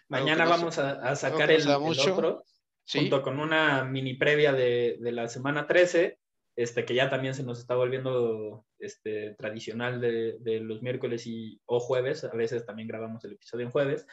Mañana 0.09 0.45
vamos 0.45 0.79
a, 0.79 1.17
sacar 1.17 1.51
el, 1.51 1.67
otro, 1.69 2.45
junto 2.87 3.23
con 3.23 3.41
una 3.41 3.85
mini 3.85 4.15
previa 4.15 4.53
de, 4.53 4.99
de, 5.01 5.13
la 5.13 5.29
semana 5.29 5.67
13, 5.67 6.19
este, 6.57 6.85
que 6.85 6.95
ya 6.95 7.09
también 7.09 7.35
se 7.35 7.43
nos 7.43 7.59
está 7.59 7.75
volviendo 7.75 8.65
este, 8.79 9.35
tradicional 9.35 10.01
de, 10.01 10.37
de 10.41 10.61
los 10.61 10.83
miércoles 10.83 11.27
y, 11.27 11.61
o 11.67 11.81
jueves, 11.81 12.25
a 12.25 12.35
veces 12.37 12.67
también 12.67 12.89
grabamos 12.89 13.25
el 13.25 13.33
episodio 13.33 13.67
en 13.67 13.73
jueves, 13.73 14.07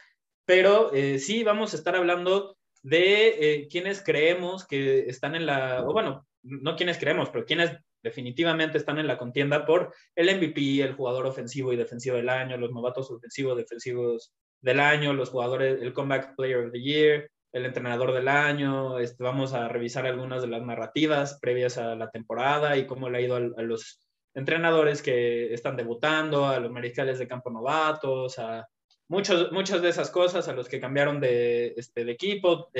pero 0.44 0.92
eh, 0.94 1.18
sí 1.18 1.44
vamos 1.44 1.74
a 1.74 1.76
estar 1.76 1.94
hablando 1.94 2.56
de 2.82 3.28
eh, 3.28 3.68
quienes 3.68 4.02
creemos 4.02 4.66
que 4.66 5.00
están 5.08 5.34
en 5.34 5.46
la, 5.46 5.84
o 5.86 5.92
bueno, 5.92 6.27
no 6.42 6.76
quienes 6.76 6.98
creemos, 6.98 7.30
pero 7.30 7.44
quienes 7.44 7.72
definitivamente 8.02 8.78
están 8.78 8.98
en 8.98 9.06
la 9.06 9.18
contienda 9.18 9.66
por 9.66 9.94
el 10.14 10.36
MVP, 10.36 10.82
el 10.82 10.94
jugador 10.94 11.26
ofensivo 11.26 11.72
y 11.72 11.76
defensivo 11.76 12.16
del 12.16 12.28
año, 12.28 12.56
los 12.56 12.72
novatos 12.72 13.10
ofensivos, 13.10 13.56
defensivos 13.56 14.32
del 14.60 14.80
año, 14.80 15.12
los 15.12 15.30
jugadores, 15.30 15.80
el 15.82 15.92
Comeback 15.92 16.34
Player 16.36 16.66
of 16.66 16.72
the 16.72 16.80
Year, 16.80 17.30
el 17.52 17.64
entrenador 17.64 18.12
del 18.12 18.28
año. 18.28 18.98
Este, 18.98 19.22
vamos 19.22 19.52
a 19.52 19.68
revisar 19.68 20.06
algunas 20.06 20.42
de 20.42 20.48
las 20.48 20.62
narrativas 20.62 21.38
previas 21.40 21.78
a 21.78 21.94
la 21.94 22.10
temporada 22.10 22.76
y 22.76 22.86
cómo 22.86 23.08
le 23.08 23.18
ha 23.18 23.20
ido 23.22 23.36
a, 23.36 23.62
los 23.62 24.00
entrenadores 24.34 25.02
que 25.02 25.52
están 25.52 25.76
debutando, 25.76 26.46
a 26.46 26.60
los 26.60 26.70
mariscales 26.70 27.18
de 27.18 27.28
campo 27.28 27.50
novatos, 27.50 28.38
a 28.38 28.68
muchos, 29.08 29.50
muchas 29.52 29.82
de 29.82 29.88
esas 29.88 30.10
cosas, 30.10 30.48
a 30.48 30.52
los 30.52 30.68
que 30.68 30.80
cambiaron 30.80 31.20
de, 31.20 31.74
este, 31.76 32.04
de 32.04 32.12
equipo. 32.12 32.70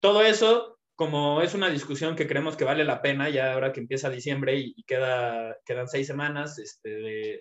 todo 0.00 0.22
eso 0.22 0.77
como 0.98 1.42
es 1.42 1.54
una 1.54 1.70
discusión 1.70 2.16
que 2.16 2.26
creemos 2.26 2.56
que 2.56 2.64
vale 2.64 2.82
la 2.84 3.00
pena, 3.02 3.28
ya 3.28 3.52
ahora 3.52 3.72
que 3.72 3.78
empieza 3.78 4.10
diciembre 4.10 4.56
y, 4.58 4.82
queda, 4.82 5.56
quedan 5.64 5.86
seis 5.86 6.08
semanas 6.08 6.58
este, 6.58 6.88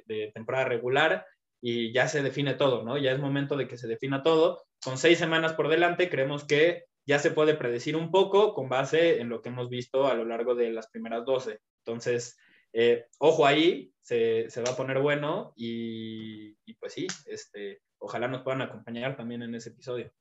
de, 0.06 0.32
temporada 0.36 0.66
regular 0.66 1.26
y 1.60 1.92
ya 1.92 2.08
se 2.08 2.22
define 2.22 2.54
todo, 2.54 2.84
¿no? 2.84 3.00
Ya 3.00 3.12
es 3.14 3.20
momento 3.20 3.58
de 3.58 3.68
que 3.68 3.80
se 3.80 3.88
defina 3.88 4.22
todo. 4.22 4.62
Con 4.84 5.00
seis 5.00 5.18
semanas 5.18 5.54
por 5.54 5.70
delante, 5.70 6.08
creemos 6.08 6.46
que 6.46 6.84
ya 7.08 7.18
se 7.18 7.32
puede 7.32 7.56
predecir 7.56 7.96
un 7.96 8.12
poco 8.12 8.54
con 8.54 8.70
base 8.70 9.22
en 9.22 9.30
lo 9.30 9.42
que 9.42 9.50
hemos 9.50 9.70
visto 9.70 10.06
a 10.06 10.14
lo 10.14 10.24
largo 10.24 10.54
de 10.54 10.70
las 10.70 10.88
primeras 10.92 11.26
12. 11.26 11.60
Entonces, 11.84 12.38
eh, 12.74 13.08
ojo 13.18 13.48
ahí, 13.48 13.92
se, 14.04 14.52
se, 14.52 14.62
va 14.62 14.74
a 14.74 14.78
poner 14.78 15.00
bueno 15.00 15.54
y, 15.56 16.56
y, 16.64 16.76
pues 16.76 16.94
sí, 16.94 17.08
este, 17.26 17.82
ojalá 17.98 18.28
nos 18.28 18.44
puedan 18.44 18.62
acompañar 18.62 19.18
también 19.18 19.42
en 19.42 19.56
ese 19.56 19.70
episodio. 19.70 20.12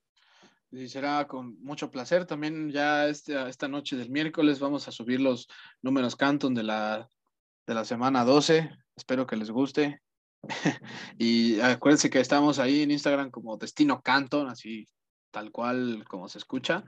Y 0.71 0.89
será 0.89 1.27
con 1.27 1.63
mucho 1.63 1.91
placer. 1.91 2.27
También 2.27 2.71
ya 2.71 3.07
este, 3.07 3.49
esta 3.49 3.69
noche 3.69 3.97
del 3.97 4.11
miércoles 4.11 4.59
vamos 4.59 4.89
a 4.89 4.93
subir 4.93 5.21
los 5.21 5.49
números 5.83 6.17
Canton 6.17 6.55
de 6.55 6.65
la, 6.65 7.09
de 7.67 7.75
la 7.75 7.85
semana 7.85 8.25
12. 8.25 8.71
Espero 8.97 9.27
que 9.27 9.37
les 9.37 9.51
guste. 9.51 10.01
y 11.19 11.61
acuérdense 11.61 12.11
que 12.11 12.21
estamos 12.21 12.59
ahí 12.59 12.83
en 12.83 12.91
Instagram 12.91 13.31
como 13.31 13.57
Destino 13.57 14.01
Canton, 14.03 14.49
así 14.49 14.87
tal 15.31 15.53
cual 15.53 16.05
como 16.09 16.29
se 16.29 16.39
escucha, 16.39 16.85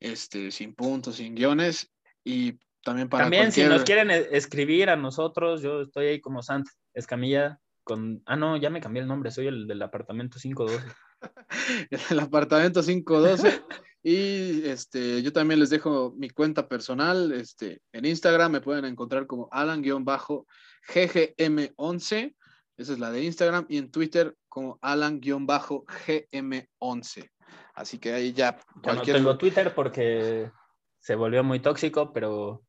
este, 0.00 0.50
sin 0.50 0.74
puntos, 0.74 1.16
sin 1.16 1.34
guiones. 1.34 1.90
Y 2.24 2.58
también 2.84 3.08
para... 3.08 3.24
También 3.24 3.52
si 3.52 3.64
nos 3.64 3.84
quieren 3.84 4.10
e, 4.10 4.28
escribir 4.32 4.90
a 4.90 4.96
nosotros, 4.96 5.62
yo 5.62 5.80
estoy 5.82 6.06
ahí 6.06 6.20
como 6.20 6.42
Sant 6.42 6.66
Escamilla 6.92 7.58
con... 7.84 8.22
Ah, 8.26 8.36
no, 8.36 8.56
ya 8.56 8.70
me 8.70 8.80
cambié 8.80 9.02
el 9.02 9.08
nombre, 9.08 9.30
soy 9.30 9.46
el 9.46 9.66
del 9.66 9.82
apartamento 9.82 10.38
512. 10.38 10.94
el 12.10 12.20
apartamento 12.20 12.82
512. 12.82 13.62
Y 14.02 14.68
este, 14.68 15.22
yo 15.22 15.32
también 15.32 15.58
les 15.58 15.70
dejo 15.70 16.12
mi 16.16 16.28
cuenta 16.30 16.68
personal. 16.68 17.32
Este, 17.32 17.80
en 17.92 18.04
Instagram 18.04 18.52
me 18.52 18.60
pueden 18.60 18.84
encontrar 18.84 19.26
como 19.26 19.48
Alan-GGM11. 19.50 22.36
Esa 22.76 22.92
es 22.92 23.00
la 23.00 23.10
de 23.10 23.24
Instagram. 23.24 23.66
Y 23.68 23.78
en 23.78 23.90
Twitter 23.90 24.36
como 24.48 24.78
Alan-GM11. 24.80 27.30
Así 27.74 27.98
que 27.98 28.12
ahí 28.12 28.32
ya. 28.32 28.56
Cualquier... 28.82 29.16
no 29.16 29.22
tengo 29.22 29.38
Twitter 29.38 29.74
porque 29.74 30.52
se 31.00 31.14
volvió 31.14 31.42
muy 31.42 31.60
tóxico, 31.60 32.12
pero 32.12 32.62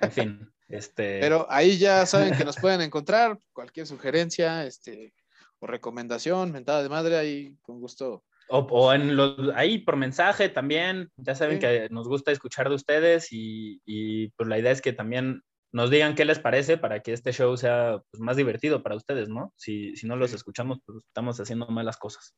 en 0.00 0.12
fin. 0.12 0.40
Este... 0.70 1.18
Pero 1.18 1.48
ahí 1.50 1.78
ya 1.78 2.06
saben 2.06 2.36
que 2.36 2.44
nos 2.44 2.56
pueden 2.56 2.80
encontrar. 2.80 3.36
Cualquier 3.52 3.88
sugerencia, 3.88 4.64
este, 4.64 5.12
o 5.60 5.66
recomendación, 5.66 6.52
mentada 6.52 6.82
de 6.82 6.88
madre, 6.88 7.16
ahí 7.16 7.56
con 7.62 7.80
gusto. 7.80 8.24
O, 8.48 8.92
en 8.92 9.14
los, 9.14 9.36
ahí 9.54 9.78
por 9.78 9.94
mensaje 9.94 10.48
también, 10.48 11.08
ya 11.16 11.36
saben 11.36 11.60
que 11.60 11.86
nos 11.90 12.08
gusta 12.08 12.32
escuchar 12.32 12.68
de 12.68 12.74
ustedes 12.74 13.28
y, 13.30 13.80
y, 13.86 14.30
pues 14.30 14.48
la 14.48 14.58
idea 14.58 14.72
es 14.72 14.82
que 14.82 14.92
también 14.92 15.44
nos 15.72 15.90
digan 15.90 16.14
qué 16.14 16.24
les 16.24 16.38
parece 16.38 16.78
para 16.78 17.00
que 17.00 17.12
este 17.12 17.32
show 17.32 17.56
sea 17.56 18.02
pues, 18.10 18.20
más 18.20 18.36
divertido 18.36 18.82
para 18.82 18.96
ustedes, 18.96 19.28
¿no? 19.28 19.52
Si, 19.56 19.94
si 19.96 20.06
no 20.06 20.16
los 20.16 20.32
escuchamos, 20.32 20.78
pues 20.84 20.98
estamos 21.06 21.38
haciendo 21.38 21.66
malas 21.68 21.96
cosas. 21.96 22.34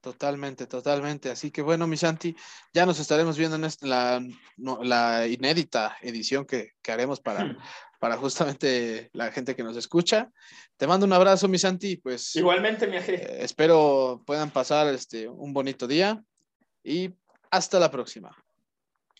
Totalmente, 0.00 0.66
totalmente. 0.66 1.30
Así 1.30 1.50
que 1.50 1.62
bueno, 1.62 1.86
mi 1.86 1.96
Santi, 1.96 2.36
ya 2.72 2.86
nos 2.86 3.00
estaremos 3.00 3.36
viendo 3.36 3.56
en 3.56 3.68
la, 3.82 4.24
la, 4.82 5.26
inédita 5.26 5.96
edición 6.02 6.44
que, 6.44 6.72
que 6.82 6.92
haremos 6.92 7.20
para, 7.20 7.56
para 8.00 8.16
justamente 8.16 9.10
la 9.12 9.32
gente 9.32 9.56
que 9.56 9.64
nos 9.64 9.76
escucha. 9.76 10.30
Te 10.76 10.86
mando 10.86 11.06
un 11.06 11.12
abrazo, 11.12 11.48
mi 11.48 11.58
Santi. 11.58 11.96
Pues, 11.96 12.36
Igualmente, 12.36 12.86
mi 12.86 12.96
aje. 12.96 13.14
Eh, 13.14 13.44
espero 13.44 14.22
puedan 14.24 14.50
pasar 14.50 14.86
este, 14.94 15.28
un 15.28 15.52
bonito 15.52 15.88
día 15.88 16.22
y 16.84 17.10
hasta 17.50 17.80
la 17.80 17.90
próxima. 17.90 18.36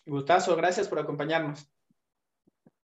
Gustazo, 0.05 0.55
gracias 0.55 0.87
por 0.87 0.99
acompañarnos. 0.99 1.69